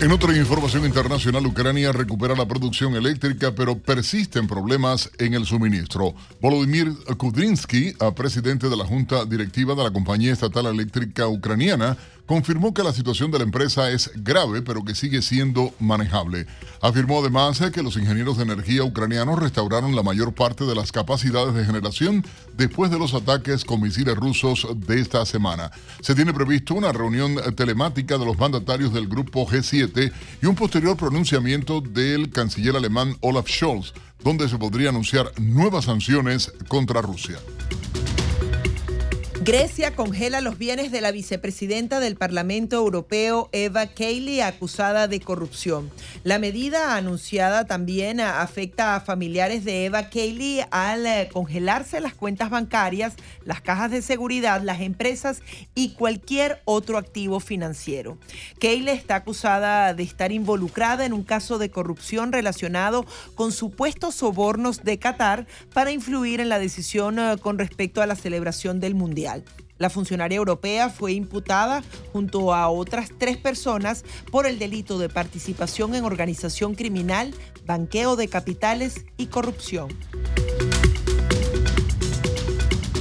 En 0.00 0.10
otra 0.10 0.36
información 0.36 0.84
internacional, 0.84 1.46
Ucrania 1.46 1.92
recupera 1.92 2.34
la 2.34 2.46
producción 2.46 2.96
eléctrica, 2.96 3.54
pero 3.54 3.78
persisten 3.78 4.48
problemas 4.48 5.08
en 5.18 5.34
el 5.34 5.46
suministro. 5.46 6.14
Volodymyr 6.40 6.92
Kudrinsky, 7.16 7.94
presidente 8.16 8.68
de 8.68 8.76
la 8.76 8.84
Junta 8.84 9.24
Directiva 9.24 9.76
de 9.76 9.84
la 9.84 9.92
Compañía 9.92 10.32
Estatal 10.32 10.66
Eléctrica 10.66 11.28
Ucraniana, 11.28 11.96
confirmó 12.26 12.72
que 12.72 12.82
la 12.82 12.92
situación 12.92 13.30
de 13.30 13.38
la 13.38 13.44
empresa 13.44 13.90
es 13.90 14.10
grave, 14.14 14.62
pero 14.62 14.84
que 14.84 14.94
sigue 14.94 15.22
siendo 15.22 15.74
manejable. 15.78 16.46
Afirmó 16.80 17.20
además 17.20 17.60
que 17.72 17.82
los 17.82 17.96
ingenieros 17.96 18.36
de 18.36 18.44
energía 18.44 18.84
ucranianos 18.84 19.38
restauraron 19.38 19.94
la 19.94 20.02
mayor 20.02 20.34
parte 20.34 20.64
de 20.64 20.74
las 20.74 20.92
capacidades 20.92 21.54
de 21.54 21.64
generación 21.64 22.24
después 22.56 22.90
de 22.90 22.98
los 22.98 23.14
ataques 23.14 23.64
con 23.64 23.80
misiles 23.80 24.16
rusos 24.16 24.66
de 24.74 25.00
esta 25.00 25.24
semana. 25.26 25.70
Se 26.00 26.14
tiene 26.14 26.32
previsto 26.32 26.74
una 26.74 26.92
reunión 26.92 27.36
telemática 27.56 28.18
de 28.18 28.24
los 28.24 28.38
mandatarios 28.38 28.92
del 28.92 29.08
grupo 29.08 29.46
G7 29.46 30.12
y 30.42 30.46
un 30.46 30.54
posterior 30.54 30.96
pronunciamiento 30.96 31.80
del 31.80 32.30
canciller 32.30 32.76
alemán 32.76 33.16
Olaf 33.20 33.48
Scholz, 33.48 33.92
donde 34.22 34.48
se 34.48 34.58
podría 34.58 34.88
anunciar 34.88 35.30
nuevas 35.38 35.84
sanciones 35.84 36.52
contra 36.68 37.02
Rusia. 37.02 37.38
Grecia 39.42 39.94
congela 39.94 40.40
los 40.40 40.58
bienes 40.58 40.92
de 40.92 41.00
la 41.00 41.10
vicepresidenta 41.10 41.98
del 41.98 42.16
Parlamento 42.16 42.76
Europeo, 42.76 43.50
Eva 43.52 43.88
Kaili, 43.88 44.40
acusada 44.40 45.08
de 45.08 45.20
corrupción. 45.20 45.90
La 46.22 46.38
medida 46.38 46.96
anunciada 46.96 47.66
también 47.66 48.20
afecta 48.20 48.94
a 48.94 49.00
familiares 49.00 49.64
de 49.64 49.86
Eva 49.86 50.08
Kaili 50.08 50.60
al 50.70 51.04
eh, 51.04 51.28
congelarse 51.30 52.00
las 52.00 52.14
cuentas 52.14 52.48
bancarias, 52.48 53.14
las 53.44 53.60
cajas 53.60 53.90
de 53.90 54.02
seguridad, 54.02 54.62
las 54.62 54.80
empresas 54.80 55.42
y 55.74 55.90
cualquier 55.94 56.62
otro 56.64 56.96
activo 56.96 57.40
financiero. 57.40 58.16
Kaili 58.60 58.92
está 58.92 59.16
acusada 59.16 59.92
de 59.94 60.04
estar 60.04 60.30
involucrada 60.32 61.04
en 61.04 61.12
un 61.12 61.24
caso 61.24 61.58
de 61.58 61.70
corrupción 61.70 62.32
relacionado 62.32 63.04
con 63.34 63.52
supuestos 63.52 64.14
sobornos 64.14 64.84
de 64.84 64.98
Qatar 64.98 65.46
para 65.74 65.90
influir 65.90 66.40
en 66.40 66.48
la 66.48 66.60
decisión 66.60 67.18
eh, 67.18 67.36
con 67.42 67.58
respecto 67.58 68.00
a 68.00 68.06
la 68.06 68.14
celebración 68.14 68.80
del 68.80 68.94
Mundial. 68.94 69.23
La 69.78 69.90
funcionaria 69.90 70.36
europea 70.36 70.88
fue 70.88 71.12
imputada 71.12 71.82
junto 72.12 72.54
a 72.54 72.68
otras 72.68 73.10
tres 73.18 73.36
personas 73.36 74.04
por 74.30 74.46
el 74.46 74.58
delito 74.58 74.98
de 74.98 75.08
participación 75.08 75.94
en 75.94 76.04
organización 76.04 76.74
criminal, 76.74 77.34
banqueo 77.66 78.16
de 78.16 78.28
capitales 78.28 79.04
y 79.16 79.26
corrupción. 79.26 79.88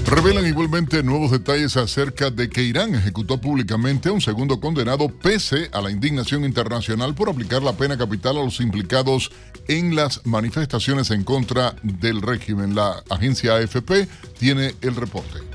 Revelan 0.08 0.46
igualmente 0.46 1.02
nuevos 1.02 1.32
detalles 1.32 1.76
acerca 1.76 2.30
de 2.30 2.48
que 2.48 2.62
Irán 2.62 2.94
ejecutó 2.94 3.42
públicamente 3.42 4.10
a 4.10 4.12
un 4.12 4.22
segundo 4.22 4.60
condenado 4.60 5.10
pese 5.10 5.70
a 5.72 5.82
la 5.82 5.90
indignación 5.90 6.44
internacional 6.44 7.16
por 7.16 7.30
aplicar 7.30 7.64
la 7.64 7.74
pena 7.74 7.98
capital 7.98 8.38
a 8.38 8.44
los 8.44 8.60
implicados 8.60 9.32
en 9.68 9.96
las 9.96 10.24
manifestaciones 10.26 11.10
en 11.10 11.24
contra 11.24 11.76
del 11.82 12.22
régimen. 12.22 12.76
La 12.76 13.04
agencia 13.10 13.56
AFP 13.56 14.08
tiene 14.38 14.76
el 14.82 14.96
reporte. 14.96 15.53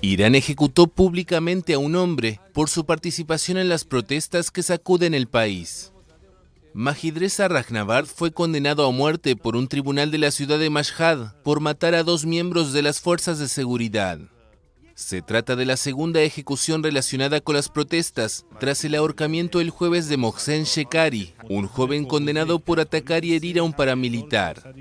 Irán 0.00 0.34
ejecutó 0.34 0.86
públicamente 0.86 1.74
a 1.74 1.78
un 1.78 1.96
hombre 1.96 2.40
por 2.52 2.68
su 2.68 2.84
participación 2.84 3.58
en 3.58 3.68
las 3.68 3.84
protestas 3.84 4.50
que 4.50 4.62
sacuden 4.62 5.14
el 5.14 5.26
país. 5.26 5.92
Majidreza 6.74 7.48
Rahnavard 7.48 8.06
fue 8.06 8.30
condenado 8.30 8.86
a 8.86 8.92
muerte 8.92 9.34
por 9.36 9.56
un 9.56 9.68
tribunal 9.68 10.10
de 10.10 10.18
la 10.18 10.30
ciudad 10.30 10.58
de 10.58 10.70
Mashhad 10.70 11.32
por 11.42 11.60
matar 11.60 11.94
a 11.94 12.02
dos 12.02 12.24
miembros 12.24 12.72
de 12.72 12.82
las 12.82 13.00
fuerzas 13.00 13.38
de 13.38 13.48
seguridad. 13.48 14.20
Se 14.94 15.22
trata 15.22 15.54
de 15.54 15.64
la 15.64 15.76
segunda 15.76 16.22
ejecución 16.22 16.82
relacionada 16.82 17.40
con 17.40 17.54
las 17.54 17.68
protestas 17.68 18.46
tras 18.58 18.84
el 18.84 18.96
ahorcamiento 18.96 19.60
el 19.60 19.70
jueves 19.70 20.08
de 20.08 20.16
Mohsen 20.16 20.64
Shekari, 20.64 21.34
un 21.48 21.68
joven 21.68 22.04
condenado 22.04 22.58
por 22.58 22.80
atacar 22.80 23.24
y 23.24 23.34
herir 23.34 23.60
a 23.60 23.62
un 23.62 23.72
paramilitar. 23.72 24.74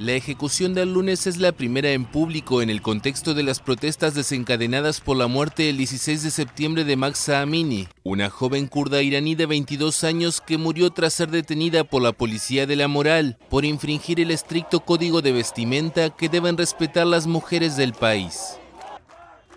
La 0.00 0.12
ejecución 0.12 0.72
del 0.72 0.94
lunes 0.94 1.26
es 1.26 1.36
la 1.36 1.52
primera 1.52 1.90
en 1.90 2.06
público 2.06 2.62
en 2.62 2.70
el 2.70 2.80
contexto 2.80 3.34
de 3.34 3.42
las 3.42 3.60
protestas 3.60 4.14
desencadenadas 4.14 5.02
por 5.02 5.14
la 5.14 5.26
muerte 5.26 5.68
el 5.68 5.76
16 5.76 6.22
de 6.22 6.30
septiembre 6.30 6.84
de 6.84 6.96
Maxa 6.96 7.42
Amini, 7.42 7.86
una 8.02 8.30
joven 8.30 8.66
kurda 8.66 9.02
iraní 9.02 9.34
de 9.34 9.44
22 9.44 10.02
años 10.04 10.40
que 10.40 10.56
murió 10.56 10.88
tras 10.88 11.12
ser 11.12 11.28
detenida 11.28 11.84
por 11.84 12.00
la 12.00 12.12
policía 12.12 12.66
de 12.66 12.76
la 12.76 12.88
moral 12.88 13.36
por 13.50 13.66
infringir 13.66 14.20
el 14.20 14.30
estricto 14.30 14.80
código 14.80 15.20
de 15.20 15.32
vestimenta 15.32 16.08
que 16.08 16.30
deben 16.30 16.56
respetar 16.56 17.06
las 17.06 17.26
mujeres 17.26 17.76
del 17.76 17.92
país. 17.92 18.56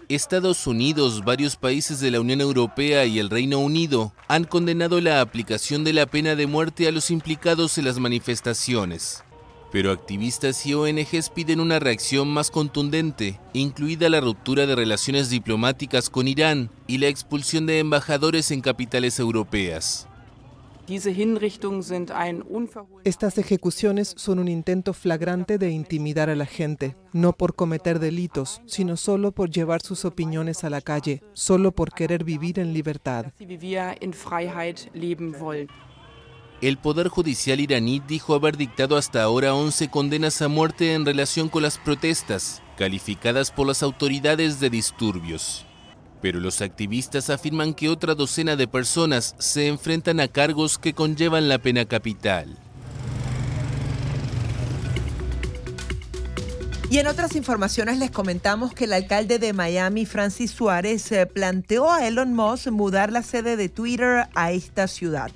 Estados 0.10 0.68
Unidos, 0.68 1.24
varios 1.24 1.56
países 1.56 2.02
de 2.02 2.12
la 2.12 2.20
Unión 2.20 2.42
Europea 2.42 3.06
y 3.06 3.18
el 3.18 3.30
Reino 3.30 3.60
Unido 3.60 4.12
han 4.28 4.44
condenado 4.44 5.00
la 5.00 5.22
aplicación 5.22 5.86
de 5.86 5.94
la 5.94 6.06
pena 6.06 6.36
de 6.36 6.48
muerte 6.48 6.90
a 6.90 6.92
los 6.92 7.12
implicados 7.12 7.78
en 7.78 7.86
las 7.86 7.98
manifestaciones 7.98 9.24
pero 9.74 9.92
activistas 9.92 10.68
y 10.68 10.76
ONGs 10.76 11.32
piden 11.32 11.60
una 11.60 11.80
reacción 11.80 12.28
más 12.28 12.52
contundente, 12.52 13.40
incluida 13.54 14.08
la 14.08 14.22
ruptura 14.22 14.68
de 14.68 14.76
relaciones 14.76 15.32
diplomáticas 15.32 16.12
con 16.12 16.28
Irán 16.28 16.70
y 16.86 17.00
la 17.00 17.08
expulsión 17.08 17.66
de 17.66 17.80
embajadores 17.80 18.52
en 18.52 18.62
capitales 18.62 19.18
europeas. 19.18 20.08
Estas 23.04 23.38
ejecuciones 23.40 24.14
son 24.16 24.38
un 24.38 24.48
intento 24.48 24.94
flagrante 24.94 25.58
de 25.58 25.72
intimidar 25.72 26.30
a 26.30 26.36
la 26.36 26.46
gente, 26.46 26.96
no 27.12 27.34
por 27.34 27.56
cometer 27.56 27.98
delitos, 27.98 28.62
sino 28.68 28.96
solo 28.96 29.32
por 29.32 29.50
llevar 29.50 29.82
sus 29.82 30.06
opiniones 30.06 30.64
a 30.64 30.70
la 30.70 30.82
calle, 30.82 31.24
solo 31.34 31.72
por 31.72 31.94
querer 31.94 32.24
vivir 32.24 32.60
en 32.60 32.74
libertad. 32.74 33.26
El 36.64 36.78
Poder 36.78 37.10
Judicial 37.10 37.60
iraní 37.60 38.02
dijo 38.08 38.36
haber 38.36 38.56
dictado 38.56 38.96
hasta 38.96 39.22
ahora 39.22 39.54
11 39.54 39.90
condenas 39.90 40.42
a 40.42 40.48
muerte 40.48 40.94
en 40.94 41.06
relación 41.06 41.50
con 41.50 41.62
las 41.62 41.78
protestas, 41.78 42.62
calificadas 42.78 43.52
por 43.52 43.68
las 43.68 43.84
autoridades 43.84 44.62
de 44.62 44.70
disturbios. 44.70 45.66
Pero 46.22 46.40
los 46.40 46.62
activistas 46.62 47.30
afirman 47.30 47.74
que 47.74 47.90
otra 47.90 48.16
docena 48.16 48.56
de 48.56 48.70
personas 48.70 49.36
se 49.40 49.68
enfrentan 49.68 50.22
a 50.22 50.30
cargos 50.30 50.78
que 50.78 50.94
conllevan 50.94 51.50
la 51.50 51.58
pena 51.58 51.84
capital. 51.84 52.58
Y 56.90 57.00
en 57.00 57.08
otras 57.08 57.36
informaciones 57.36 57.98
les 57.98 58.10
comentamos 58.10 58.74
que 58.74 58.86
el 58.86 58.94
alcalde 58.94 59.38
de 59.38 59.52
Miami, 59.52 60.06
Francis 60.06 60.52
Suárez, 60.52 61.12
eh, 61.12 61.26
planteó 61.26 61.92
a 61.92 62.08
Elon 62.08 62.34
Musk 62.34 62.68
mudar 62.68 63.12
la 63.12 63.22
sede 63.22 63.58
de 63.58 63.68
Twitter 63.68 64.30
a 64.34 64.52
esta 64.54 64.88
ciudad. 64.88 65.30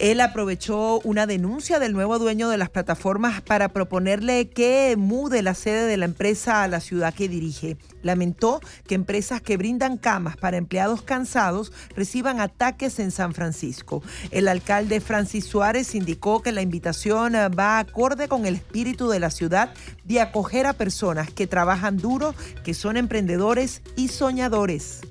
Él 0.00 0.22
aprovechó 0.22 0.98
una 1.00 1.26
denuncia 1.26 1.78
del 1.78 1.92
nuevo 1.92 2.18
dueño 2.18 2.48
de 2.48 2.56
las 2.56 2.70
plataformas 2.70 3.42
para 3.42 3.68
proponerle 3.68 4.48
que 4.48 4.94
mude 4.96 5.42
la 5.42 5.52
sede 5.52 5.86
de 5.86 5.98
la 5.98 6.06
empresa 6.06 6.62
a 6.62 6.68
la 6.68 6.80
ciudad 6.80 7.12
que 7.12 7.28
dirige. 7.28 7.76
Lamentó 8.02 8.60
que 8.86 8.94
empresas 8.94 9.42
que 9.42 9.58
brindan 9.58 9.98
camas 9.98 10.38
para 10.38 10.56
empleados 10.56 11.02
cansados 11.02 11.70
reciban 11.94 12.40
ataques 12.40 12.98
en 12.98 13.10
San 13.10 13.34
Francisco. 13.34 14.02
El 14.30 14.48
alcalde 14.48 15.02
Francis 15.02 15.44
Suárez 15.44 15.94
indicó 15.94 16.40
que 16.40 16.52
la 16.52 16.62
invitación 16.62 17.34
va 17.34 17.78
acorde 17.78 18.26
con 18.26 18.46
el 18.46 18.54
espíritu 18.54 19.10
de 19.10 19.20
la 19.20 19.28
ciudad 19.28 19.74
de 20.04 20.22
acoger 20.22 20.64
a 20.64 20.72
personas 20.72 21.30
que 21.30 21.46
trabajan 21.46 21.98
duro, 21.98 22.34
que 22.64 22.72
son 22.72 22.96
emprendedores 22.96 23.82
y 23.96 24.08
soñadores. 24.08 25.02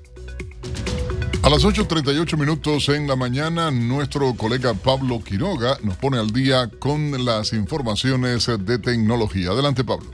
A 1.42 1.48
las 1.48 1.64
8.38 1.64 2.36
minutos 2.36 2.90
en 2.90 3.08
la 3.08 3.16
mañana, 3.16 3.70
nuestro 3.70 4.34
colega 4.34 4.74
Pablo 4.74 5.20
Quiroga 5.24 5.78
nos 5.82 5.96
pone 5.96 6.18
al 6.18 6.30
día 6.32 6.70
con 6.78 7.24
las 7.24 7.54
informaciones 7.54 8.46
de 8.46 8.78
tecnología. 8.78 9.50
Adelante, 9.50 9.82
Pablo. 9.82 10.10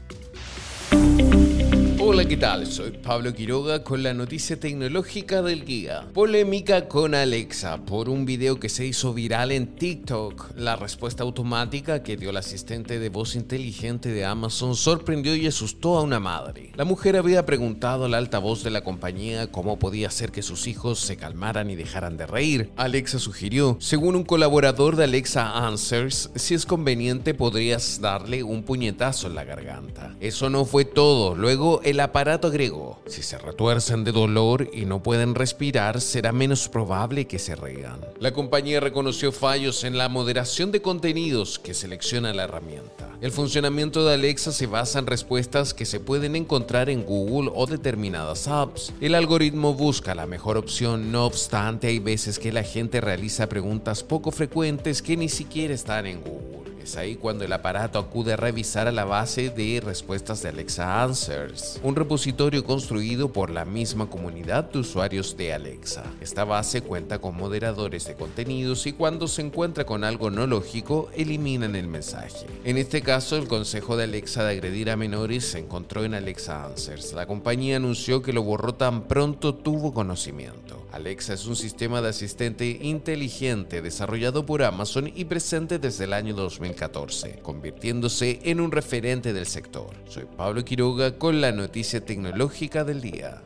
Hola, 2.08 2.24
¿qué 2.24 2.36
tal? 2.36 2.68
Soy 2.68 2.92
Pablo 2.92 3.34
Quiroga 3.34 3.82
con 3.82 4.04
la 4.04 4.14
noticia 4.14 4.60
tecnológica 4.60 5.42
del 5.42 5.64
guía. 5.64 6.06
Polémica 6.14 6.86
con 6.86 7.16
Alexa 7.16 7.78
por 7.78 8.08
un 8.08 8.24
video 8.24 8.60
que 8.60 8.68
se 8.68 8.86
hizo 8.86 9.12
viral 9.12 9.50
en 9.50 9.74
TikTok. 9.74 10.52
La 10.54 10.76
respuesta 10.76 11.24
automática 11.24 12.04
que 12.04 12.16
dio 12.16 12.30
el 12.30 12.36
asistente 12.36 13.00
de 13.00 13.08
voz 13.08 13.34
inteligente 13.34 14.10
de 14.10 14.24
Amazon 14.24 14.76
sorprendió 14.76 15.34
y 15.34 15.48
asustó 15.48 15.98
a 15.98 16.02
una 16.02 16.20
madre. 16.20 16.70
La 16.76 16.84
mujer 16.84 17.16
había 17.16 17.44
preguntado 17.44 18.04
al 18.04 18.14
altavoz 18.14 18.62
de 18.62 18.70
la 18.70 18.84
compañía 18.84 19.50
cómo 19.50 19.80
podía 19.80 20.06
hacer 20.06 20.30
que 20.30 20.42
sus 20.42 20.68
hijos 20.68 21.00
se 21.00 21.16
calmaran 21.16 21.70
y 21.70 21.74
dejaran 21.74 22.16
de 22.16 22.28
reír. 22.28 22.70
Alexa 22.76 23.18
sugirió, 23.18 23.78
según 23.80 24.14
un 24.14 24.22
colaborador 24.22 24.94
de 24.94 25.04
Alexa 25.04 25.66
Answers, 25.66 26.30
si 26.36 26.54
es 26.54 26.66
conveniente 26.66 27.34
podrías 27.34 28.00
darle 28.00 28.44
un 28.44 28.62
puñetazo 28.62 29.26
en 29.26 29.34
la 29.34 29.42
garganta. 29.42 30.14
Eso 30.20 30.48
no 30.50 30.64
fue 30.66 30.84
todo. 30.84 31.34
Luego 31.34 31.80
el 31.82 31.95
aparato 32.00 32.48
agregó, 32.48 33.00
si 33.06 33.22
se 33.22 33.38
retuercen 33.38 34.04
de 34.04 34.12
dolor 34.12 34.68
y 34.72 34.84
no 34.84 35.02
pueden 35.02 35.34
respirar, 35.34 36.00
será 36.00 36.32
menos 36.32 36.68
probable 36.68 37.26
que 37.26 37.38
se 37.38 37.54
regan. 37.54 38.00
La 38.18 38.32
compañía 38.32 38.80
reconoció 38.80 39.32
fallos 39.32 39.84
en 39.84 39.96
la 39.98 40.08
moderación 40.08 40.72
de 40.72 40.82
contenidos 40.82 41.58
que 41.58 41.74
selecciona 41.74 42.32
la 42.32 42.44
herramienta. 42.44 43.10
El 43.20 43.32
funcionamiento 43.32 44.06
de 44.06 44.14
Alexa 44.14 44.52
se 44.52 44.66
basa 44.66 44.98
en 44.98 45.06
respuestas 45.06 45.72
que 45.72 45.86
se 45.86 46.00
pueden 46.00 46.36
encontrar 46.36 46.90
en 46.90 47.04
Google 47.04 47.50
o 47.54 47.66
determinadas 47.66 48.46
apps. 48.48 48.92
El 49.00 49.14
algoritmo 49.14 49.74
busca 49.74 50.14
la 50.14 50.26
mejor 50.26 50.56
opción, 50.56 51.10
no 51.12 51.24
obstante 51.26 51.86
hay 51.86 51.98
veces 51.98 52.38
que 52.38 52.52
la 52.52 52.62
gente 52.62 53.00
realiza 53.00 53.48
preguntas 53.48 54.02
poco 54.02 54.30
frecuentes 54.30 55.02
que 55.02 55.16
ni 55.16 55.28
siquiera 55.28 55.72
están 55.72 56.06
en 56.06 56.20
Google. 56.20 56.75
Es 56.86 56.96
ahí 56.96 57.16
cuando 57.16 57.44
el 57.44 57.52
aparato 57.52 57.98
acude 57.98 58.34
a 58.34 58.36
revisar 58.36 58.86
a 58.86 58.92
la 58.92 59.04
base 59.04 59.50
de 59.50 59.82
respuestas 59.84 60.40
de 60.40 60.50
Alexa 60.50 61.02
Answers, 61.02 61.80
un 61.82 61.96
repositorio 61.96 62.62
construido 62.62 63.32
por 63.32 63.50
la 63.50 63.64
misma 63.64 64.08
comunidad 64.08 64.70
de 64.70 64.78
usuarios 64.78 65.36
de 65.36 65.52
Alexa. 65.52 66.04
Esta 66.20 66.44
base 66.44 66.82
cuenta 66.82 67.18
con 67.18 67.36
moderadores 67.36 68.06
de 68.06 68.14
contenidos 68.14 68.86
y 68.86 68.92
cuando 68.92 69.26
se 69.26 69.42
encuentra 69.42 69.84
con 69.84 70.04
algo 70.04 70.30
no 70.30 70.46
lógico, 70.46 71.10
eliminan 71.16 71.74
el 71.74 71.88
mensaje. 71.88 72.46
En 72.62 72.78
este 72.78 73.02
caso, 73.02 73.36
el 73.36 73.48
consejo 73.48 73.96
de 73.96 74.04
Alexa 74.04 74.44
de 74.44 74.52
agredir 74.52 74.88
a 74.88 74.96
menores 74.96 75.44
se 75.44 75.58
encontró 75.58 76.04
en 76.04 76.14
Alexa 76.14 76.66
Answers. 76.66 77.14
La 77.14 77.26
compañía 77.26 77.78
anunció 77.78 78.22
que 78.22 78.32
lo 78.32 78.44
borró 78.44 78.74
tan 78.74 79.08
pronto 79.08 79.56
tuvo 79.56 79.92
conocimiento. 79.92 80.85
Alexa 80.92 81.34
es 81.34 81.46
un 81.46 81.56
sistema 81.56 82.00
de 82.00 82.08
asistente 82.08 82.66
inteligente 82.80 83.82
desarrollado 83.82 84.46
por 84.46 84.62
Amazon 84.62 85.10
y 85.14 85.24
presente 85.24 85.78
desde 85.78 86.04
el 86.04 86.12
año 86.12 86.34
2014, 86.34 87.40
convirtiéndose 87.42 88.40
en 88.44 88.60
un 88.60 88.72
referente 88.72 89.32
del 89.32 89.46
sector. 89.46 89.90
Soy 90.08 90.24
Pablo 90.36 90.64
Quiroga 90.64 91.18
con 91.18 91.40
la 91.40 91.52
noticia 91.52 92.04
tecnológica 92.04 92.84
del 92.84 93.00
día. 93.00 93.42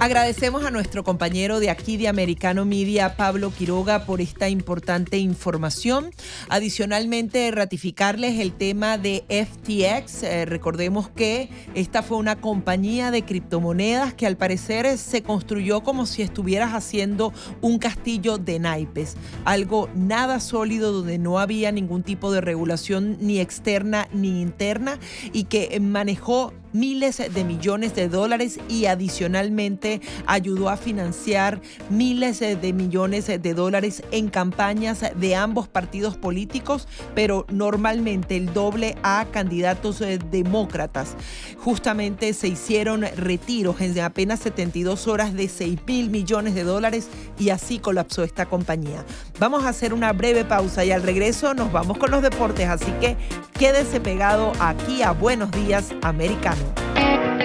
Agradecemos 0.00 0.64
a 0.64 0.72
nuestro 0.72 1.04
compañero 1.04 1.60
de 1.60 1.70
aquí 1.70 1.96
de 1.96 2.08
Americano 2.08 2.64
Media, 2.64 3.16
Pablo 3.16 3.52
Quiroga, 3.56 4.04
por 4.04 4.20
esta 4.20 4.48
importante 4.48 5.18
información. 5.18 6.10
Adicionalmente, 6.48 7.50
ratificarles 7.52 8.40
el 8.40 8.52
tema 8.52 8.98
de 8.98 9.24
FTX. 9.28 10.24
Eh, 10.24 10.44
recordemos 10.46 11.08
que 11.10 11.48
esta 11.74 12.02
fue 12.02 12.18
una 12.18 12.36
compañía 12.36 13.12
de 13.12 13.22
criptomonedas 13.24 14.14
que 14.14 14.26
al 14.26 14.36
parecer 14.36 14.98
se 14.98 15.22
construyó 15.22 15.82
como 15.82 16.06
si 16.06 16.22
estuvieras 16.22 16.72
haciendo 16.72 17.32
un 17.60 17.78
castillo 17.78 18.36
de 18.36 18.58
naipes. 18.58 19.16
Algo 19.44 19.88
nada 19.94 20.40
sólido 20.40 20.92
donde 20.92 21.18
no 21.18 21.38
había 21.38 21.70
ningún 21.70 22.02
tipo 22.02 22.32
de 22.32 22.40
regulación 22.40 23.16
ni 23.20 23.38
externa 23.38 24.08
ni 24.12 24.42
interna 24.42 24.98
y 25.32 25.44
que 25.44 25.78
manejó 25.80 26.52
miles 26.74 27.16
de 27.16 27.44
millones 27.44 27.94
de 27.94 28.08
dólares 28.08 28.58
y 28.68 28.84
adicionalmente 28.84 30.02
ayudó 30.26 30.68
a 30.68 30.76
financiar 30.76 31.62
miles 31.88 32.40
de 32.40 32.72
millones 32.74 33.26
de 33.26 33.54
dólares 33.54 34.02
en 34.10 34.28
campañas 34.28 35.02
de 35.14 35.36
ambos 35.36 35.68
partidos 35.68 36.18
políticos, 36.18 36.86
pero 37.14 37.46
normalmente 37.48 38.36
el 38.36 38.52
doble 38.52 38.96
a 39.02 39.26
candidatos 39.30 40.00
eh, 40.02 40.18
demócratas. 40.30 41.16
Justamente 41.58 42.34
se 42.34 42.48
hicieron 42.48 43.02
retiros 43.16 43.80
en 43.80 43.98
apenas 44.00 44.40
72 44.40 45.06
horas 45.06 45.32
de 45.34 45.48
6 45.48 45.78
mil 45.86 46.10
millones 46.10 46.54
de 46.54 46.64
dólares 46.64 47.08
y 47.38 47.50
así 47.50 47.78
colapsó 47.78 48.24
esta 48.24 48.46
compañía. 48.46 49.04
Vamos 49.38 49.64
a 49.64 49.68
hacer 49.68 49.94
una 49.94 50.12
breve 50.12 50.44
pausa 50.44 50.84
y 50.84 50.90
al 50.90 51.02
regreso 51.02 51.54
nos 51.54 51.72
vamos 51.72 51.98
con 51.98 52.10
los 52.10 52.22
deportes, 52.22 52.68
así 52.68 52.92
que 53.00 53.16
quédese 53.58 54.00
pegado 54.00 54.52
aquí 54.60 55.02
a 55.02 55.12
Buenos 55.12 55.50
Días 55.52 55.94
Americano. 56.02 56.63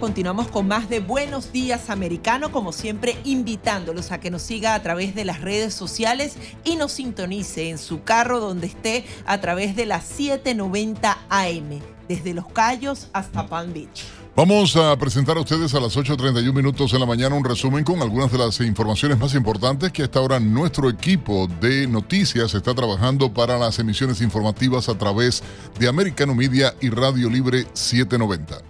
Continuamos 0.00 0.48
con 0.48 0.66
más 0.66 0.88
de 0.88 0.98
Buenos 0.98 1.52
Días 1.52 1.88
Americano, 1.88 2.50
como 2.50 2.72
siempre 2.72 3.16
invitándolos 3.22 4.10
a 4.10 4.18
que 4.18 4.28
nos 4.28 4.42
siga 4.42 4.74
a 4.74 4.82
través 4.82 5.14
de 5.14 5.24
las 5.24 5.40
redes 5.40 5.72
sociales 5.72 6.36
y 6.64 6.74
nos 6.74 6.90
sintonice 6.92 7.70
en 7.70 7.78
su 7.78 8.02
carro 8.02 8.40
donde 8.40 8.66
esté 8.66 9.04
a 9.24 9.40
través 9.40 9.76
de 9.76 9.86
las 9.86 10.04
790 10.04 11.18
AM, 11.28 11.80
desde 12.08 12.34
Los 12.34 12.48
Cayos 12.48 13.08
hasta 13.12 13.46
Palm 13.46 13.72
Beach. 13.72 14.04
Vamos 14.34 14.74
a 14.74 14.96
presentar 14.96 15.36
a 15.36 15.42
ustedes 15.42 15.72
a 15.74 15.80
las 15.80 15.96
8.31 15.96 16.52
minutos 16.52 16.90
de 16.90 16.98
la 16.98 17.06
mañana 17.06 17.36
un 17.36 17.44
resumen 17.44 17.84
con 17.84 18.02
algunas 18.02 18.32
de 18.32 18.38
las 18.38 18.60
informaciones 18.60 19.16
más 19.16 19.34
importantes 19.34 19.92
que 19.92 20.02
hasta 20.02 20.18
ahora 20.18 20.40
nuestro 20.40 20.90
equipo 20.90 21.46
de 21.60 21.86
noticias 21.86 22.52
está 22.52 22.74
trabajando 22.74 23.32
para 23.32 23.56
las 23.58 23.78
emisiones 23.78 24.20
informativas 24.22 24.88
a 24.88 24.98
través 24.98 25.44
de 25.78 25.86
Americano 25.86 26.34
Media 26.34 26.74
y 26.80 26.90
Radio 26.90 27.30
Libre 27.30 27.66
790. 27.74 28.67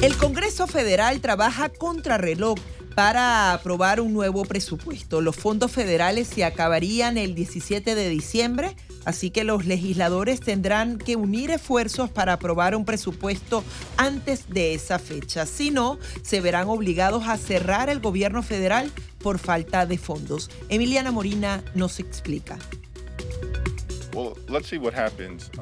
El 0.00 0.16
Congreso 0.16 0.68
Federal 0.68 1.20
trabaja 1.20 1.70
contrarreloj 1.70 2.56
para 2.94 3.52
aprobar 3.52 4.00
un 4.00 4.12
nuevo 4.12 4.44
presupuesto. 4.44 5.20
Los 5.20 5.34
fondos 5.34 5.72
federales 5.72 6.28
se 6.28 6.44
acabarían 6.44 7.18
el 7.18 7.34
17 7.34 7.96
de 7.96 8.08
diciembre, 8.08 8.76
así 9.04 9.30
que 9.30 9.42
los 9.42 9.66
legisladores 9.66 10.38
tendrán 10.38 10.98
que 10.98 11.16
unir 11.16 11.50
esfuerzos 11.50 12.10
para 12.10 12.34
aprobar 12.34 12.76
un 12.76 12.84
presupuesto 12.84 13.64
antes 13.96 14.48
de 14.48 14.74
esa 14.74 15.00
fecha. 15.00 15.46
Si 15.46 15.72
no, 15.72 15.98
se 16.22 16.40
verán 16.40 16.68
obligados 16.68 17.26
a 17.26 17.36
cerrar 17.36 17.90
el 17.90 17.98
gobierno 17.98 18.44
federal 18.44 18.92
por 19.18 19.40
falta 19.40 19.84
de 19.84 19.98
fondos. 19.98 20.48
Emiliana 20.68 21.10
Morina 21.10 21.64
nos 21.74 21.98
explica. 21.98 22.56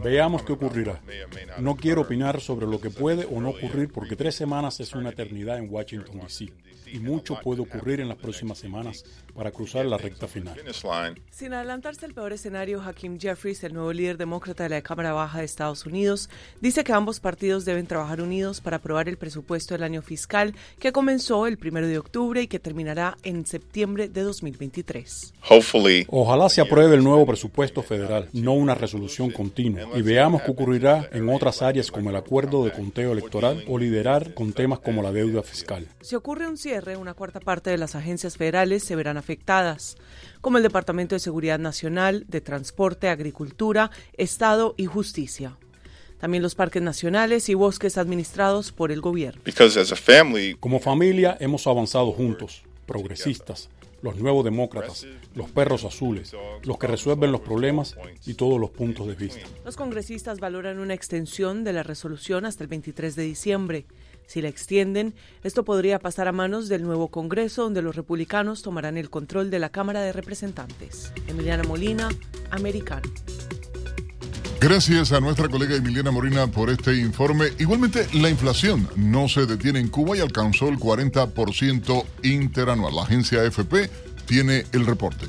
Veamos 0.02 0.43
qué 0.43 0.52
ocurrirá. 0.52 1.01
No 1.59 1.77
quiero 1.77 2.02
opinar 2.02 2.40
sobre 2.40 2.66
lo 2.66 2.81
que 2.81 2.90
puede 2.90 3.24
o 3.24 3.40
no 3.40 3.51
ocurrir 3.51 3.90
porque 3.93 4.16
tres 4.16 4.35
semanas 4.35 4.81
es 4.81 4.94
una 4.94 5.10
eternidad 5.10 5.59
en 5.59 5.73
Washington, 5.73 6.20
D.C. 6.20 6.52
Y 6.86 6.98
mucho 7.01 7.39
puede 7.43 7.62
ocurrir 7.62 8.01
en 8.01 8.09
las 8.09 8.18
próximas 8.18 8.59
semanas 8.59 9.05
para 9.36 9.50
cruzar 9.50 9.84
la 9.86 9.98
recta 9.98 10.26
final. 10.26 10.56
Sin 11.30 11.52
adelantarse 11.52 12.06
al 12.06 12.14
peor 12.14 12.32
escenario, 12.32 12.80
Hakim 12.80 13.18
Jeffries, 13.20 13.62
el 13.64 13.74
nuevo 13.74 13.92
líder 13.92 14.16
demócrata 14.16 14.64
de 14.64 14.70
la 14.70 14.82
Cámara 14.82 15.12
Baja 15.12 15.40
de 15.40 15.44
Estados 15.44 15.84
Unidos, 15.86 16.30
dice 16.60 16.82
que 16.84 16.92
ambos 16.92 17.20
partidos 17.20 17.64
deben 17.64 17.86
trabajar 17.86 18.20
unidos 18.20 18.60
para 18.60 18.78
aprobar 18.78 19.08
el 19.08 19.18
presupuesto 19.18 19.74
del 19.74 19.82
año 19.82 20.02
fiscal 20.02 20.54
que 20.78 20.92
comenzó 20.92 21.46
el 21.46 21.58
primero 21.58 21.86
de 21.86 21.98
octubre 21.98 22.40
y 22.42 22.46
que 22.46 22.58
terminará 22.58 23.16
en 23.22 23.46
septiembre 23.46 24.08
de 24.08 24.22
2023. 24.22 25.34
Ojalá 26.08 26.48
se 26.48 26.60
apruebe 26.60 26.96
el 26.96 27.04
nuevo 27.04 27.26
presupuesto 27.26 27.82
federal, 27.82 28.28
no 28.32 28.54
una 28.54 28.74
resolución 28.74 29.30
continua, 29.30 29.82
y 29.94 30.02
veamos 30.02 30.42
qué 30.42 30.50
ocurrirá 30.50 31.08
en 31.12 31.28
otras 31.28 31.62
áreas 31.62 31.90
como 31.90 32.10
el 32.10 32.16
acuerdo 32.16 32.64
de 32.64 32.72
conteo 32.72 33.12
electoral 33.12 33.64
o 33.68 33.78
liderar 33.78 34.34
con 34.34 34.52
temas 34.52 34.80
como 34.80 35.02
la 35.02 35.12
deuda 35.12 35.42
fiscal. 35.42 35.86
Si 36.00 36.14
ocurre 36.14 36.48
un 36.48 36.56
cierre, 36.56 36.96
una 36.96 37.14
cuarta 37.14 37.40
parte 37.40 37.70
de 37.70 37.78
las 37.78 37.94
agencias 37.94 38.36
federales 38.36 38.82
se 38.82 38.96
verán 38.96 39.16
afectadas, 39.16 39.25
como 40.40 40.58
el 40.58 40.62
Departamento 40.62 41.14
de 41.14 41.20
Seguridad 41.20 41.58
Nacional, 41.58 42.24
de 42.28 42.40
Transporte, 42.40 43.08
Agricultura, 43.08 43.90
Estado 44.16 44.74
y 44.76 44.86
Justicia. 44.86 45.56
También 46.18 46.42
los 46.42 46.54
parques 46.54 46.82
nacionales 46.82 47.48
y 47.48 47.54
bosques 47.54 47.98
administrados 47.98 48.72
por 48.72 48.90
el 48.90 49.00
gobierno. 49.00 49.42
Como 50.60 50.80
familia 50.80 51.36
hemos 51.40 51.66
avanzado 51.66 52.12
juntos, 52.12 52.62
progresistas, 52.86 53.68
los 54.02 54.16
nuevos 54.16 54.44
demócratas, 54.44 55.06
los 55.34 55.50
perros 55.50 55.84
azules, 55.84 56.32
los 56.62 56.78
que 56.78 56.86
resuelven 56.86 57.32
los 57.32 57.40
problemas 57.40 57.96
y 58.24 58.34
todos 58.34 58.60
los 58.60 58.70
puntos 58.70 59.06
de 59.08 59.14
vista. 59.14 59.40
Los 59.64 59.76
congresistas 59.76 60.38
valoran 60.40 60.78
una 60.78 60.94
extensión 60.94 61.64
de 61.64 61.72
la 61.72 61.82
resolución 61.82 62.46
hasta 62.46 62.64
el 62.64 62.68
23 62.68 63.16
de 63.16 63.22
diciembre. 63.22 63.86
Si 64.26 64.42
la 64.42 64.48
extienden, 64.48 65.14
esto 65.44 65.64
podría 65.64 65.98
pasar 65.98 66.28
a 66.28 66.32
manos 66.32 66.68
del 66.68 66.82
nuevo 66.82 67.08
Congreso, 67.08 67.62
donde 67.62 67.82
los 67.82 67.96
republicanos 67.96 68.62
tomarán 68.62 68.96
el 68.96 69.10
control 69.10 69.50
de 69.50 69.58
la 69.58 69.70
Cámara 69.70 70.00
de 70.02 70.12
Representantes. 70.12 71.12
Emiliana 71.28 71.62
Molina, 71.62 72.08
Americano. 72.50 73.08
Gracias 74.60 75.12
a 75.12 75.20
nuestra 75.20 75.48
colega 75.48 75.76
Emiliana 75.76 76.10
Morina 76.10 76.46
por 76.46 76.70
este 76.70 76.96
informe. 76.96 77.48
Igualmente, 77.58 78.08
la 78.14 78.30
inflación 78.30 78.88
no 78.96 79.28
se 79.28 79.46
detiene 79.46 79.80
en 79.80 79.88
Cuba 79.88 80.16
y 80.16 80.20
alcanzó 80.20 80.68
el 80.68 80.78
40% 80.78 82.04
interanual. 82.22 82.96
La 82.96 83.02
agencia 83.02 83.42
AFP 83.42 83.90
tiene 84.26 84.64
el 84.72 84.86
reporte. 84.86 85.26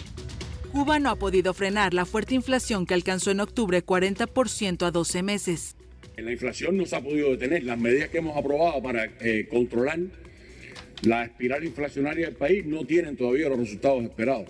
Cuba 0.72 1.00
no 1.00 1.10
ha 1.10 1.16
podido 1.16 1.54
frenar 1.54 1.94
la 1.94 2.06
fuerte 2.06 2.36
inflación 2.36 2.86
que 2.86 2.94
alcanzó 2.94 3.32
en 3.32 3.42
octubre 3.42 3.86
40% 3.86 4.86
a 4.86 4.92
12 4.92 5.24
meses. 5.24 5.76
La 6.18 6.32
inflación 6.32 6.76
no 6.78 6.86
se 6.86 6.96
ha 6.96 7.02
podido 7.02 7.30
detener. 7.30 7.64
Las 7.64 7.78
medidas 7.78 8.10
que 8.10 8.18
hemos 8.18 8.36
aprobado 8.36 8.82
para 8.82 9.06
eh, 9.22 9.48
controlar 9.50 10.00
la 11.04 11.26
espiral 11.26 11.64
inflacionaria 11.64 12.26
del 12.26 12.36
país 12.36 12.66
no 12.66 12.86
tienen 12.86 13.16
todavía 13.16 13.50
los 13.50 13.60
resultados 13.60 14.04
esperados. 14.04 14.50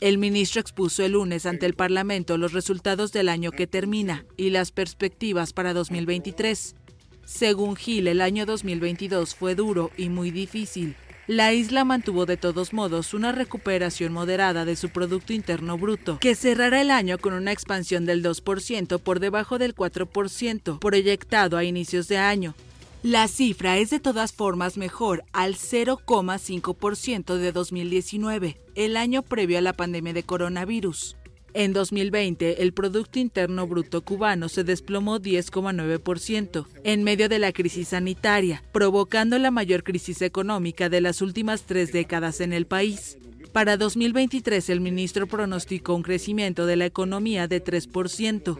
El 0.00 0.18
ministro 0.18 0.60
expuso 0.60 1.02
el 1.04 1.12
lunes 1.12 1.46
ante 1.46 1.64
el 1.64 1.74
Parlamento 1.74 2.36
los 2.36 2.52
resultados 2.52 3.10
del 3.12 3.30
año 3.30 3.52
que 3.52 3.66
termina 3.66 4.26
y 4.36 4.50
las 4.50 4.70
perspectivas 4.70 5.54
para 5.54 5.72
2023. 5.72 6.76
Según 7.24 7.74
Gil, 7.74 8.06
el 8.06 8.20
año 8.20 8.44
2022 8.44 9.34
fue 9.34 9.54
duro 9.54 9.90
y 9.96 10.10
muy 10.10 10.30
difícil. 10.30 10.94
La 11.28 11.52
isla 11.52 11.84
mantuvo 11.84 12.24
de 12.24 12.38
todos 12.38 12.72
modos 12.72 13.12
una 13.12 13.32
recuperación 13.32 14.14
moderada 14.14 14.64
de 14.64 14.76
su 14.76 14.88
Producto 14.88 15.34
Interno 15.34 15.76
Bruto, 15.76 16.18
que 16.20 16.34
cerrará 16.34 16.80
el 16.80 16.90
año 16.90 17.18
con 17.18 17.34
una 17.34 17.52
expansión 17.52 18.06
del 18.06 18.24
2% 18.24 18.98
por 18.98 19.20
debajo 19.20 19.58
del 19.58 19.74
4% 19.74 20.78
proyectado 20.78 21.58
a 21.58 21.64
inicios 21.64 22.08
de 22.08 22.16
año. 22.16 22.54
La 23.02 23.28
cifra 23.28 23.76
es 23.76 23.90
de 23.90 24.00
todas 24.00 24.32
formas 24.32 24.78
mejor 24.78 25.22
al 25.34 25.56
0,5% 25.56 27.36
de 27.36 27.52
2019, 27.52 28.58
el 28.74 28.96
año 28.96 29.20
previo 29.20 29.58
a 29.58 29.60
la 29.60 29.74
pandemia 29.74 30.14
de 30.14 30.22
coronavirus. 30.22 31.17
En 31.58 31.72
2020, 31.72 32.62
el 32.62 32.72
Producto 32.72 33.18
Interno 33.18 33.66
Bruto 33.66 34.02
cubano 34.02 34.48
se 34.48 34.62
desplomó 34.62 35.18
10,9% 35.18 36.66
en 36.84 37.02
medio 37.02 37.28
de 37.28 37.40
la 37.40 37.50
crisis 37.50 37.88
sanitaria, 37.88 38.62
provocando 38.70 39.36
la 39.40 39.50
mayor 39.50 39.82
crisis 39.82 40.22
económica 40.22 40.88
de 40.88 41.00
las 41.00 41.20
últimas 41.20 41.64
tres 41.64 41.90
décadas 41.90 42.40
en 42.40 42.52
el 42.52 42.66
país. 42.66 43.18
Para 43.50 43.76
2023, 43.76 44.70
el 44.70 44.80
ministro 44.80 45.26
pronosticó 45.26 45.96
un 45.96 46.02
crecimiento 46.04 46.64
de 46.64 46.76
la 46.76 46.86
economía 46.86 47.48
de 47.48 47.60
3%. 47.60 48.56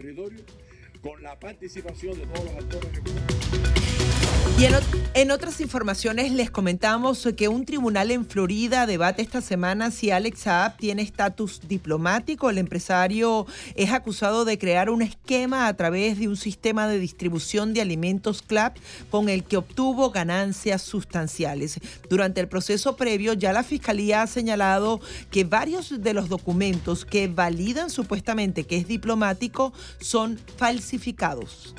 con 1.01 1.23
la 1.23 1.39
participación 1.39 2.19
de 2.19 2.25
todos 2.25 2.43
los 2.43 2.55
actores 2.55 3.88
Y 4.59 4.65
en, 4.65 4.73
en 5.13 5.31
otras 5.31 5.61
informaciones 5.61 6.33
les 6.33 6.51
comentamos 6.51 7.25
que 7.37 7.47
un 7.47 7.63
tribunal 7.63 8.11
en 8.11 8.25
Florida 8.25 8.85
debate 8.85 9.21
esta 9.21 9.39
semana 9.39 9.89
si 9.89 10.11
Alex 10.11 10.41
Saab 10.41 10.75
tiene 10.75 11.01
estatus 11.01 11.61
diplomático. 11.69 12.49
El 12.49 12.57
empresario 12.57 13.47
es 13.75 13.93
acusado 13.93 14.43
de 14.43 14.57
crear 14.57 14.89
un 14.89 15.01
esquema 15.01 15.67
a 15.67 15.77
través 15.77 16.19
de 16.19 16.27
un 16.27 16.35
sistema 16.35 16.89
de 16.89 16.99
distribución 16.99 17.73
de 17.73 17.79
alimentos 17.79 18.41
CLAP 18.41 18.75
con 19.09 19.29
el 19.29 19.45
que 19.45 19.55
obtuvo 19.55 20.11
ganancias 20.11 20.81
sustanciales. 20.81 21.79
Durante 22.09 22.41
el 22.41 22.49
proceso 22.49 22.97
previo 22.97 23.31
ya 23.31 23.53
la 23.53 23.63
fiscalía 23.63 24.23
ha 24.23 24.27
señalado 24.27 24.99
que 25.31 25.45
varios 25.45 26.03
de 26.03 26.13
los 26.13 26.27
documentos 26.27 27.05
que 27.05 27.29
validan 27.29 27.89
supuestamente 27.89 28.65
que 28.65 28.75
es 28.75 28.89
diplomático 28.89 29.71
son 30.01 30.37
falsificados. 30.57 31.73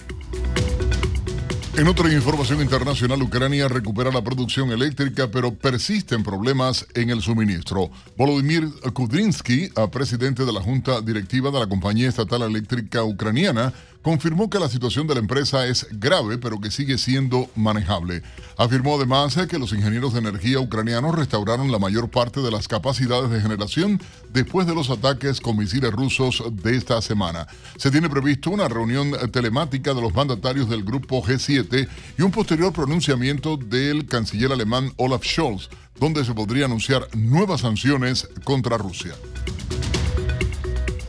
En 1.76 1.86
otra 1.86 2.12
información 2.12 2.60
internacional, 2.60 3.22
Ucrania 3.22 3.68
recupera 3.68 4.10
la 4.10 4.22
producción 4.22 4.72
eléctrica, 4.72 5.30
pero 5.30 5.54
persisten 5.54 6.24
problemas 6.24 6.84
en 6.94 7.10
el 7.10 7.22
suministro. 7.22 7.90
Volodymyr 8.16 8.68
Kudrinsky, 8.92 9.70
presidente 9.92 10.44
de 10.44 10.52
la 10.52 10.60
Junta 10.60 11.00
Directiva 11.00 11.50
de 11.52 11.60
la 11.60 11.68
Compañía 11.68 12.08
Estatal 12.08 12.42
Eléctrica 12.42 13.04
Ucraniana, 13.04 13.72
confirmó 14.02 14.48
que 14.48 14.58
la 14.58 14.68
situación 14.68 15.06
de 15.06 15.14
la 15.14 15.20
empresa 15.20 15.66
es 15.66 15.86
grave, 15.90 16.38
pero 16.38 16.60
que 16.60 16.70
sigue 16.70 16.98
siendo 16.98 17.50
manejable. 17.54 18.22
Afirmó 18.56 18.96
además 18.96 19.36
que 19.48 19.58
los 19.58 19.72
ingenieros 19.72 20.12
de 20.12 20.20
energía 20.20 20.60
ucranianos 20.60 21.14
restauraron 21.14 21.70
la 21.70 21.78
mayor 21.78 22.10
parte 22.10 22.40
de 22.40 22.50
las 22.50 22.68
capacidades 22.68 23.30
de 23.30 23.40
generación 23.40 24.00
después 24.32 24.66
de 24.66 24.74
los 24.74 24.90
ataques 24.90 25.40
con 25.40 25.56
misiles 25.56 25.92
rusos 25.92 26.42
de 26.50 26.76
esta 26.76 27.00
semana. 27.02 27.46
Se 27.76 27.90
tiene 27.90 28.08
previsto 28.08 28.50
una 28.50 28.68
reunión 28.68 29.12
telemática 29.32 29.94
de 29.94 30.00
los 30.00 30.14
mandatarios 30.14 30.68
del 30.68 30.84
grupo 30.84 31.22
G7 31.22 31.88
y 32.18 32.22
un 32.22 32.30
posterior 32.30 32.72
pronunciamiento 32.72 33.56
del 33.56 34.06
canciller 34.06 34.52
alemán 34.52 34.92
Olaf 34.96 35.24
Scholz, 35.24 35.68
donde 35.98 36.24
se 36.24 36.34
podría 36.34 36.64
anunciar 36.64 37.06
nuevas 37.14 37.60
sanciones 37.60 38.28
contra 38.44 38.78
Rusia. 38.78 39.14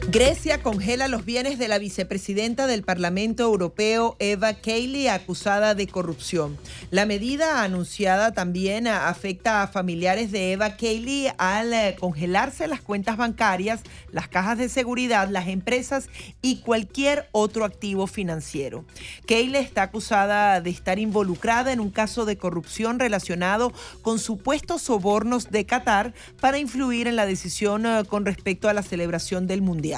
Grecia 0.09 0.61
congela 0.61 1.07
los 1.07 1.23
bienes 1.23 1.57
de 1.57 1.69
la 1.69 1.77
vicepresidenta 1.77 2.67
del 2.67 2.83
Parlamento 2.83 3.43
Europeo, 3.43 4.17
Eva 4.19 4.55
Kaili, 4.55 5.07
acusada 5.07 5.73
de 5.73 5.87
corrupción. 5.87 6.57
La 6.89 7.05
medida 7.05 7.63
anunciada 7.63 8.33
también 8.33 8.87
a- 8.87 9.07
afecta 9.07 9.61
a 9.61 9.67
familiares 9.67 10.31
de 10.31 10.51
Eva 10.51 10.75
Kaili 10.75 11.27
al 11.37 11.71
eh, 11.71 11.95
congelarse 11.97 12.67
las 12.67 12.81
cuentas 12.81 13.15
bancarias, 13.15 13.81
las 14.11 14.27
cajas 14.27 14.57
de 14.57 14.67
seguridad, 14.67 15.29
las 15.29 15.47
empresas 15.47 16.09
y 16.41 16.57
cualquier 16.57 17.29
otro 17.31 17.63
activo 17.63 18.05
financiero. 18.05 18.83
Kaili 19.27 19.59
está 19.59 19.83
acusada 19.83 20.59
de 20.59 20.71
estar 20.71 20.99
involucrada 20.99 21.71
en 21.71 21.79
un 21.79 21.91
caso 21.91 22.25
de 22.25 22.37
corrupción 22.37 22.99
relacionado 22.99 23.71
con 24.01 24.19
supuestos 24.19 24.81
sobornos 24.81 25.51
de 25.51 25.65
Qatar 25.65 26.13
para 26.41 26.57
influir 26.57 27.07
en 27.07 27.15
la 27.15 27.25
decisión 27.25 27.85
eh, 27.85 28.03
con 28.09 28.25
respecto 28.25 28.67
a 28.67 28.73
la 28.73 28.83
celebración 28.83 29.47
del 29.47 29.61
Mundial. 29.61 29.90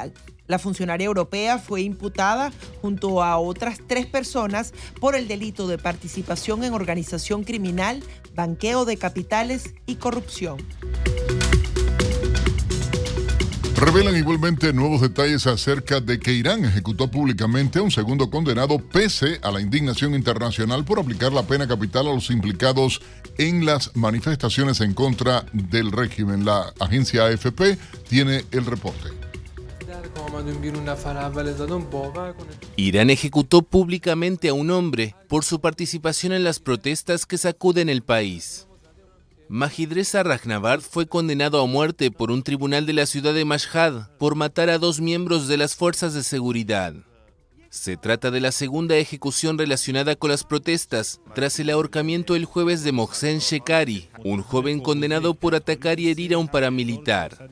La 0.47 0.59
funcionaria 0.59 1.05
europea 1.05 1.57
fue 1.57 1.81
imputada 1.81 2.51
junto 2.81 3.23
a 3.23 3.37
otras 3.37 3.79
tres 3.87 4.05
personas 4.05 4.73
por 4.99 5.15
el 5.15 5.27
delito 5.27 5.67
de 5.67 5.77
participación 5.77 6.63
en 6.63 6.73
organización 6.73 7.43
criminal, 7.43 8.03
banqueo 8.35 8.85
de 8.85 8.97
capitales 8.97 9.73
y 9.85 9.95
corrupción. 9.95 10.57
Revelan 13.77 14.15
igualmente 14.15 14.71
nuevos 14.71 15.01
detalles 15.01 15.45
acerca 15.45 15.99
de 15.99 16.17
que 16.17 16.31
Irán 16.31 16.63
ejecutó 16.63 17.11
públicamente 17.11 17.79
a 17.79 17.81
un 17.81 17.91
segundo 17.91 18.29
condenado 18.29 18.79
pese 18.79 19.39
a 19.41 19.51
la 19.51 19.59
indignación 19.59 20.13
internacional 20.13 20.85
por 20.85 20.99
aplicar 20.99 21.33
la 21.33 21.43
pena 21.43 21.67
capital 21.67 22.07
a 22.07 22.13
los 22.13 22.29
implicados 22.29 23.01
en 23.37 23.65
las 23.65 23.93
manifestaciones 23.95 24.79
en 24.79 24.93
contra 24.93 25.45
del 25.51 25.91
régimen. 25.91 26.45
La 26.45 26.73
agencia 26.79 27.25
AFP 27.25 27.77
tiene 28.07 28.45
el 28.51 28.65
reporte. 28.65 29.22
Irán 32.75 33.09
ejecutó 33.09 33.61
públicamente 33.61 34.49
a 34.49 34.53
un 34.53 34.71
hombre 34.71 35.15
por 35.27 35.43
su 35.43 35.59
participación 35.59 36.33
en 36.33 36.43
las 36.43 36.59
protestas 36.59 37.25
que 37.25 37.37
sacuden 37.37 37.89
el 37.89 38.01
país. 38.01 38.67
Mahidreza 39.49 40.23
Rahnavard 40.23 40.81
fue 40.81 41.05
condenado 41.05 41.61
a 41.61 41.67
muerte 41.67 42.09
por 42.11 42.31
un 42.31 42.43
tribunal 42.43 42.85
de 42.85 42.93
la 42.93 43.05
ciudad 43.05 43.33
de 43.33 43.45
Mashhad 43.45 44.07
por 44.17 44.35
matar 44.35 44.69
a 44.69 44.77
dos 44.77 44.99
miembros 44.99 45.47
de 45.47 45.57
las 45.57 45.75
fuerzas 45.75 46.13
de 46.13 46.23
seguridad. 46.23 46.95
Se 47.69 47.97
trata 47.97 48.29
de 48.29 48.39
la 48.39 48.51
segunda 48.51 48.97
ejecución 48.97 49.57
relacionada 49.57 50.15
con 50.15 50.29
las 50.29 50.43
protestas 50.43 51.21
tras 51.33 51.59
el 51.59 51.71
ahorcamiento 51.71 52.35
el 52.35 52.45
jueves 52.45 52.83
de 52.83 52.91
Mohsen 52.91 53.39
Shekari, 53.39 54.09
un 54.23 54.43
joven 54.43 54.79
condenado 54.79 55.33
por 55.33 55.55
atacar 55.55 55.99
y 55.99 56.09
herir 56.09 56.35
a 56.35 56.37
un 56.37 56.47
paramilitar. 56.47 57.49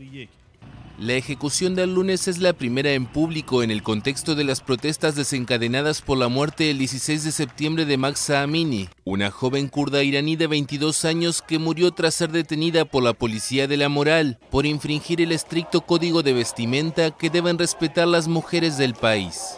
La 1.01 1.13
ejecución 1.13 1.73
del 1.73 1.95
lunes 1.95 2.27
es 2.27 2.37
la 2.37 2.53
primera 2.53 2.91
en 2.91 3.07
público 3.07 3.63
en 3.63 3.71
el 3.71 3.81
contexto 3.81 4.35
de 4.35 4.43
las 4.43 4.61
protestas 4.61 5.15
desencadenadas 5.15 6.03
por 6.03 6.15
la 6.19 6.27
muerte 6.27 6.69
el 6.69 6.77
16 6.77 7.23
de 7.23 7.31
septiembre 7.31 7.85
de 7.85 7.97
Maxa 7.97 8.43
Amini, 8.43 8.87
una 9.03 9.31
joven 9.31 9.67
kurda 9.67 10.03
iraní 10.03 10.35
de 10.35 10.45
22 10.45 11.03
años 11.05 11.41
que 11.41 11.57
murió 11.57 11.89
tras 11.89 12.13
ser 12.13 12.31
detenida 12.31 12.85
por 12.85 13.01
la 13.01 13.13
policía 13.13 13.67
de 13.67 13.77
la 13.77 13.89
moral 13.89 14.37
por 14.51 14.67
infringir 14.67 15.21
el 15.21 15.31
estricto 15.31 15.81
código 15.81 16.21
de 16.21 16.33
vestimenta 16.33 17.09
que 17.09 17.31
deben 17.31 17.57
respetar 17.57 18.07
las 18.07 18.27
mujeres 18.27 18.77
del 18.77 18.93
país. 18.93 19.57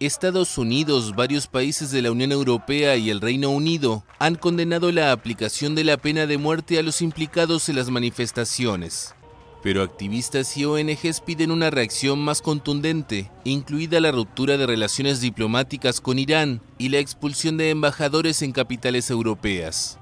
Estados 0.00 0.58
Unidos, 0.58 1.14
varios 1.14 1.46
países 1.46 1.92
de 1.92 2.02
la 2.02 2.10
Unión 2.10 2.32
Europea 2.32 2.96
y 2.96 3.08
el 3.08 3.20
Reino 3.20 3.50
Unido 3.50 4.02
han 4.18 4.34
condenado 4.34 4.90
la 4.90 5.12
aplicación 5.12 5.76
de 5.76 5.84
la 5.84 5.96
pena 5.96 6.26
de 6.26 6.38
muerte 6.38 6.80
a 6.80 6.82
los 6.82 7.02
implicados 7.02 7.68
en 7.68 7.76
las 7.76 7.88
manifestaciones. 7.88 9.14
Pero 9.64 9.82
activistas 9.82 10.58
y 10.58 10.66
ONGs 10.66 11.22
piden 11.22 11.50
una 11.50 11.70
reacción 11.70 12.18
más 12.18 12.42
contundente, 12.42 13.30
incluida 13.44 13.98
la 13.98 14.12
ruptura 14.12 14.58
de 14.58 14.66
relaciones 14.66 15.22
diplomáticas 15.22 16.02
con 16.02 16.18
Irán 16.18 16.60
y 16.76 16.90
la 16.90 16.98
expulsión 16.98 17.56
de 17.56 17.70
embajadores 17.70 18.42
en 18.42 18.52
capitales 18.52 19.08
europeas. 19.08 19.98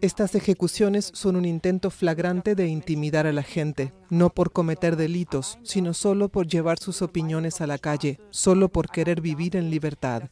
Estas 0.00 0.34
ejecuciones 0.36 1.10
son 1.12 1.34
un 1.34 1.44
intento 1.44 1.90
flagrante 1.90 2.54
de 2.54 2.68
intimidar 2.68 3.26
a 3.26 3.32
la 3.32 3.42
gente, 3.42 3.92
no 4.08 4.30
por 4.30 4.52
cometer 4.52 4.94
delitos, 4.94 5.58
sino 5.64 5.92
solo 5.92 6.28
por 6.28 6.46
llevar 6.46 6.78
sus 6.78 7.02
opiniones 7.02 7.60
a 7.60 7.66
la 7.66 7.78
calle, 7.78 8.20
solo 8.30 8.68
por 8.68 8.90
querer 8.90 9.20
vivir 9.20 9.56
en 9.56 9.70
libertad. 9.70 10.22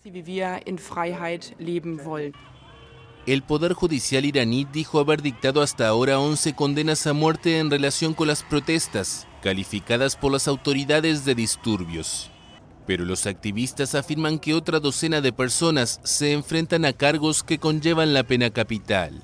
El 3.28 3.42
Poder 3.42 3.74
Judicial 3.74 4.24
iraní 4.24 4.66
dijo 4.72 4.98
haber 5.00 5.20
dictado 5.20 5.60
hasta 5.60 5.86
ahora 5.86 6.18
11 6.18 6.54
condenas 6.54 7.06
a 7.06 7.12
muerte 7.12 7.58
en 7.58 7.70
relación 7.70 8.14
con 8.14 8.26
las 8.26 8.42
protestas, 8.42 9.26
calificadas 9.42 10.16
por 10.16 10.32
las 10.32 10.48
autoridades 10.48 11.26
de 11.26 11.34
disturbios. 11.34 12.30
Pero 12.86 13.04
los 13.04 13.26
activistas 13.26 13.94
afirman 13.94 14.38
que 14.38 14.54
otra 14.54 14.80
docena 14.80 15.20
de 15.20 15.34
personas 15.34 16.00
se 16.04 16.32
enfrentan 16.32 16.86
a 16.86 16.94
cargos 16.94 17.42
que 17.42 17.58
conllevan 17.58 18.14
la 18.14 18.22
pena 18.22 18.48
capital. 18.48 19.22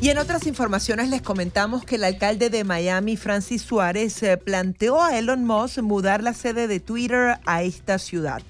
Y 0.00 0.10
en 0.10 0.18
otras 0.18 0.46
informaciones 0.46 1.08
les 1.08 1.20
comentamos 1.20 1.84
que 1.84 1.96
el 1.96 2.04
alcalde 2.04 2.48
de 2.48 2.62
Miami, 2.62 3.16
Francis 3.16 3.62
Suárez, 3.62 4.22
eh, 4.22 4.36
planteó 4.36 5.02
a 5.02 5.18
Elon 5.18 5.44
Musk 5.44 5.78
mudar 5.78 6.22
la 6.22 6.32
sede 6.32 6.68
de 6.68 6.78
Twitter 6.78 7.40
a 7.44 7.62
esta 7.64 7.98
ciudad. 7.98 8.40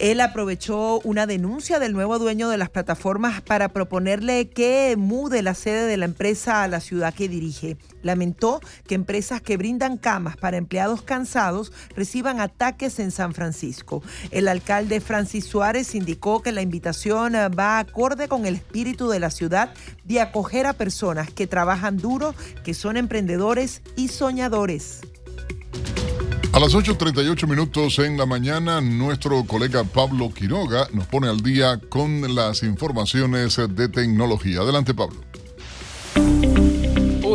Él 0.00 0.22
aprovechó 0.22 0.98
una 1.00 1.26
denuncia 1.26 1.78
del 1.78 1.92
nuevo 1.92 2.18
dueño 2.18 2.48
de 2.48 2.56
las 2.56 2.70
plataformas 2.70 3.42
para 3.42 3.68
proponerle 3.68 4.48
que 4.48 4.94
mude 4.96 5.42
la 5.42 5.52
sede 5.52 5.86
de 5.86 5.98
la 5.98 6.06
empresa 6.06 6.62
a 6.62 6.68
la 6.68 6.80
ciudad 6.80 7.12
que 7.12 7.28
dirige. 7.28 7.76
Lamentó 8.00 8.60
que 8.86 8.94
empresas 8.94 9.42
que 9.42 9.58
brindan 9.58 9.98
camas 9.98 10.38
para 10.38 10.56
empleados 10.56 11.02
cansados 11.02 11.70
reciban 11.94 12.40
ataques 12.40 12.98
en 12.98 13.10
San 13.10 13.34
Francisco. 13.34 14.02
El 14.30 14.48
alcalde 14.48 15.02
Francis 15.02 15.44
Suárez 15.44 15.94
indicó 15.94 16.40
que 16.40 16.52
la 16.52 16.62
invitación 16.62 17.34
eh, 17.34 17.48
va 17.48 17.78
acorde 17.78 18.26
con 18.26 18.46
el 18.46 18.54
espíritu 18.54 19.10
de 19.10 19.20
la 19.20 19.28
ciudad 19.28 19.74
de 20.04 20.22
acoger 20.22 20.64
a 20.64 20.72
personas 20.72 21.30
que 21.30 21.46
trabajan 21.46 21.98
duro, 21.98 22.34
que 22.64 22.72
son 22.72 22.96
emprendedores 22.96 23.82
y 23.96 24.08
soñadores. 24.08 25.02
A 26.52 26.58
las 26.58 26.74
8.38 26.74 27.46
minutos 27.46 28.00
en 28.00 28.18
la 28.18 28.26
mañana, 28.26 28.80
nuestro 28.80 29.44
colega 29.44 29.84
Pablo 29.84 30.30
Quiroga 30.34 30.88
nos 30.92 31.06
pone 31.06 31.28
al 31.28 31.40
día 31.42 31.80
con 31.88 32.34
las 32.34 32.64
informaciones 32.64 33.56
de 33.56 33.88
tecnología. 33.88 34.60
Adelante, 34.60 34.92
Pablo. 34.92 35.20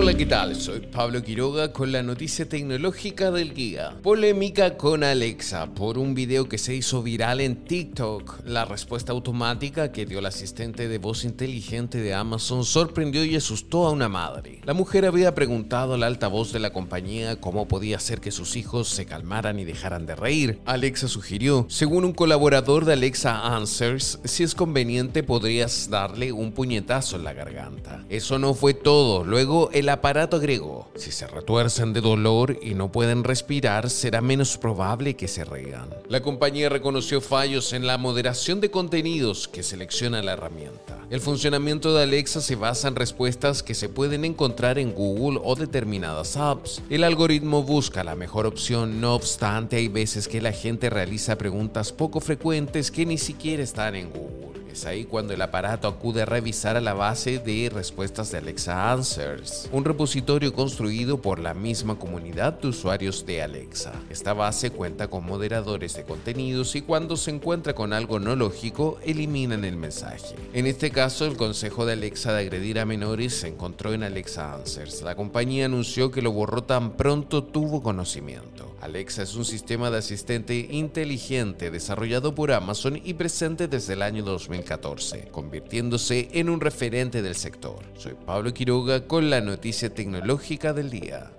Hola, 0.05 0.17
¿qué 0.17 0.27
tal? 0.27 0.55
Soy 0.55 0.81
Pablo 0.81 1.23
Quiroga 1.23 1.73
con 1.73 1.91
la 1.91 2.03
noticia 2.03 2.47
tecnológica 2.47 3.31
del 3.31 3.55
día. 3.55 3.97
Polémica 4.03 4.77
con 4.77 5.03
Alexa 5.03 5.73
por 5.73 5.97
un 5.97 6.13
video 6.13 6.47
que 6.47 6.59
se 6.59 6.75
hizo 6.75 7.01
viral 7.01 7.41
en 7.41 7.65
TikTok. 7.65 8.41
La 8.45 8.65
respuesta 8.65 9.13
automática 9.13 9.91
que 9.91 10.05
dio 10.05 10.19
el 10.19 10.27
asistente 10.27 10.87
de 10.87 10.99
voz 10.99 11.25
inteligente 11.25 11.97
de 11.97 12.13
Amazon 12.13 12.65
sorprendió 12.65 13.25
y 13.25 13.35
asustó 13.35 13.87
a 13.87 13.89
una 13.89 14.07
madre. 14.07 14.61
La 14.63 14.75
mujer 14.75 15.07
había 15.07 15.33
preguntado 15.33 15.95
al 15.95 16.03
altavoz 16.03 16.53
de 16.53 16.59
la 16.59 16.71
compañía 16.71 17.41
cómo 17.41 17.67
podía 17.67 17.97
hacer 17.97 18.21
que 18.21 18.29
sus 18.29 18.57
hijos 18.57 18.89
se 18.89 19.07
calmaran 19.07 19.57
y 19.57 19.65
dejaran 19.65 20.05
de 20.05 20.15
reír. 20.15 20.59
Alexa 20.67 21.07
sugirió, 21.07 21.65
según 21.67 22.05
un 22.05 22.13
colaborador 22.13 22.85
de 22.85 22.93
Alexa 22.93 23.55
Answers, 23.55 24.19
si 24.23 24.43
es 24.43 24.53
conveniente 24.53 25.23
podrías 25.23 25.89
darle 25.89 26.31
un 26.31 26.51
puñetazo 26.51 27.15
en 27.15 27.23
la 27.23 27.33
garganta. 27.33 28.05
Eso 28.09 28.37
no 28.37 28.53
fue 28.53 28.75
todo. 28.75 29.23
Luego 29.23 29.71
el 29.71 29.94
aparato 29.95 30.37
agregó, 30.37 30.89
si 30.95 31.11
se 31.11 31.27
retuercen 31.27 31.93
de 31.93 32.01
dolor 32.01 32.57
y 32.61 32.73
no 32.73 32.91
pueden 32.91 33.23
respirar, 33.23 33.89
será 33.89 34.21
menos 34.21 34.57
probable 34.57 35.15
que 35.15 35.27
se 35.27 35.43
rían. 35.43 35.89
La 36.07 36.21
compañía 36.21 36.69
reconoció 36.69 37.21
fallos 37.21 37.73
en 37.73 37.87
la 37.87 37.97
moderación 37.97 38.61
de 38.61 38.71
contenidos 38.71 39.47
que 39.47 39.63
selecciona 39.63 40.21
la 40.21 40.33
herramienta. 40.33 40.99
El 41.09 41.21
funcionamiento 41.21 41.95
de 41.95 42.03
Alexa 42.03 42.41
se 42.41 42.55
basa 42.55 42.87
en 42.87 42.95
respuestas 42.95 43.63
que 43.63 43.73
se 43.73 43.89
pueden 43.89 44.25
encontrar 44.25 44.79
en 44.79 44.93
Google 44.93 45.39
o 45.43 45.55
determinadas 45.55 46.35
apps. 46.35 46.81
El 46.89 47.03
algoritmo 47.03 47.63
busca 47.63 48.03
la 48.03 48.15
mejor 48.15 48.45
opción, 48.45 48.99
no 48.99 49.15
obstante 49.15 49.77
hay 49.77 49.87
veces 49.87 50.27
que 50.27 50.41
la 50.41 50.51
gente 50.51 50.89
realiza 50.89 51.37
preguntas 51.37 51.91
poco 51.91 52.19
frecuentes 52.19 52.91
que 52.91 53.05
ni 53.05 53.17
siquiera 53.17 53.63
están 53.63 53.95
en 53.95 54.09
Google. 54.09 54.64
Es 54.75 54.85
ahí 54.85 55.05
cuando 55.05 55.33
el 55.33 55.41
aparato 55.41 55.87
acude 55.87 56.23
a 56.23 56.25
revisar 56.25 56.75
a 56.75 56.81
la 56.81 56.93
base 56.93 57.39
de 57.39 57.71
respuestas 57.73 58.29
de 58.29 58.39
Alexa 58.39 58.91
Answers, 58.91 59.69
un 59.71 59.85
repositorio 59.85 60.51
construido 60.51 61.21
por 61.21 61.39
la 61.39 61.53
misma 61.53 61.97
comunidad 61.97 62.59
de 62.59 62.67
usuarios 62.67 63.25
de 63.25 63.41
Alexa. 63.41 63.93
Esta 64.09 64.33
base 64.33 64.71
cuenta 64.71 65.07
con 65.07 65.25
moderadores 65.25 65.93
de 65.93 66.03
contenidos 66.03 66.75
y 66.75 66.81
cuando 66.81 67.15
se 67.15 67.31
encuentra 67.31 67.73
con 67.73 67.93
algo 67.93 68.19
no 68.19 68.35
lógico, 68.35 68.99
eliminan 69.05 69.63
el 69.63 69.77
mensaje. 69.77 70.35
En 70.51 70.67
este 70.67 70.91
caso, 70.91 71.25
el 71.25 71.37
consejo 71.37 71.85
de 71.85 71.93
Alexa 71.93 72.33
de 72.33 72.41
agredir 72.41 72.77
a 72.77 72.85
menores 72.85 73.33
se 73.33 73.47
encontró 73.47 73.93
en 73.93 74.03
Alexa 74.03 74.55
Answers. 74.55 75.03
La 75.03 75.15
compañía 75.15 75.67
anunció 75.67 76.11
que 76.11 76.21
lo 76.21 76.33
borró 76.33 76.63
tan 76.63 76.97
pronto 76.97 77.45
tuvo 77.45 77.81
conocimiento. 77.81 78.74
Alexa 78.81 79.23
es 79.23 79.35
un 79.35 79.45
sistema 79.45 79.89
de 79.89 79.97
asistente 79.97 80.55
inteligente 80.69 81.71
desarrollado 81.71 82.35
por 82.35 82.51
Amazon 82.51 82.99
y 83.03 83.13
presente 83.13 83.67
desde 83.67 83.93
el 83.93 84.01
año 84.01 84.23
2014, 84.23 85.29
convirtiéndose 85.31 86.29
en 86.33 86.49
un 86.49 86.61
referente 86.61 87.21
del 87.21 87.35
sector. 87.35 87.79
Soy 87.97 88.13
Pablo 88.25 88.53
Quiroga 88.53 89.07
con 89.07 89.29
la 89.29 89.41
noticia 89.41 89.93
tecnológica 89.93 90.73
del 90.73 90.89
día. 90.89 91.31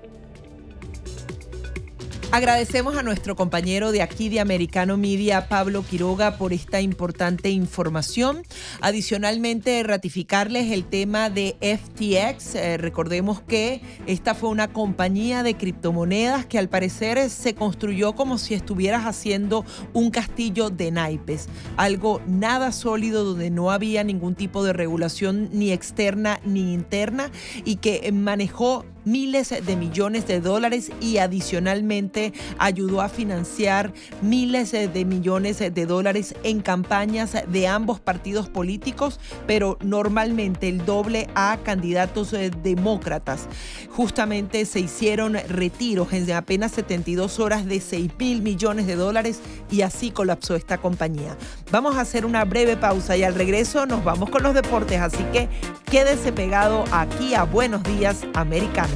Agradecemos 2.33 2.97
a 2.97 3.05
nuestro 3.05 3.37
compañero 3.37 3.93
de 3.93 4.03
aquí 4.03 4.29
de 4.29 4.41
Americano 4.41 4.97
Media, 4.97 5.49
Pablo 5.49 5.85
Quiroga, 5.89 6.37
por 6.37 6.53
esta 6.53 6.81
importante 6.81 7.51
información. 7.51 8.43
Adicionalmente, 8.81 9.83
ratificarles 9.85 10.73
el 10.73 10.85
tema 10.85 11.31
de 11.31 11.57
FTX. 11.61 12.57
Eh, 12.57 12.77
recordemos 12.79 13.41
que 13.43 13.81
esta 14.07 14.35
fue 14.35 14.51
una 14.51 14.69
compañía 14.69 15.45
de 15.45 15.55
criptomonedas 15.55 16.47
que 16.47 16.59
al 16.59 16.69
parecer 16.69 17.31
se 17.31 17.55
construyó 17.55 18.15
como 18.15 18.39
si 18.39 18.55
estuvieras 18.55 19.05
haciendo 19.05 19.65
un 19.93 20.11
castillo 20.11 20.69
de 20.69 20.91
naipes. 20.91 21.49
Algo 21.77 22.21
nada 22.27 22.73
sólido 22.73 23.25
donde 23.25 23.51
no 23.51 23.71
había 23.71 24.03
ningún 24.03 24.35
tipo 24.35 24.65
de 24.65 24.73
regulación 24.73 25.49
ni 25.53 25.71
externa 25.71 26.41
ni 26.45 26.75
interna 26.75 27.31
y 27.65 27.77
que 27.77 28.11
manejó 28.13 28.85
miles 29.07 29.49
de 29.49 29.77
millones 29.77 30.27
de 30.27 30.41
dólares 30.41 30.91
y 31.01 31.17
adicionalmente 31.17 32.35
ayudó 32.59 33.01
a 33.01 33.09
financiar 33.09 33.95
miles 34.21 34.73
de 34.73 35.05
millones 35.07 35.59
de 35.59 35.87
dólares 35.87 36.35
en 36.43 36.61
campañas 36.61 37.35
de 37.49 37.69
ambos 37.69 38.01
partidos 38.01 38.51
políticos, 38.51 39.19
pero 39.47 39.79
normalmente 39.81 40.69
el 40.69 40.85
doble 40.85 41.29
a 41.35 41.59
candidatos 41.63 42.33
eh, 42.35 42.51
demócratas. 42.63 43.49
Justamente 43.91 44.67
se 44.67 44.81
hicieron 44.81 45.35
retiros 45.49 46.13
en 46.13 46.31
apenas 46.33 46.73
72 46.73 47.39
horas 47.39 47.65
de 47.67 47.81
6 47.81 48.11
mil 48.19 48.43
millones 48.43 48.87
de 48.87 48.97
dólares 48.97 49.41
y 49.71 49.83
así 49.83 50.11
colapsó 50.11 50.57
esta 50.57 50.79
compañía. 50.79 51.37
Vamos 51.71 51.97
a 51.97 52.01
hacer 52.01 52.27
una 52.27 52.45
breve 52.45 52.77
pausa 52.77 53.17
y 53.17 53.23
al 53.23 53.35
regreso 53.35 53.87
nos 53.87 54.05
vamos 54.05 54.31
con 54.31 54.43
los 54.43 54.55
deportes, 54.55 55.01
así 55.01 55.25
que 55.33 55.49
quédese 55.91 56.33
pegado 56.33 56.85
aquí 56.93 57.35
a 57.35 57.45
Buenos 57.45 57.83
Días 57.85 58.27
Americano. 58.35 58.96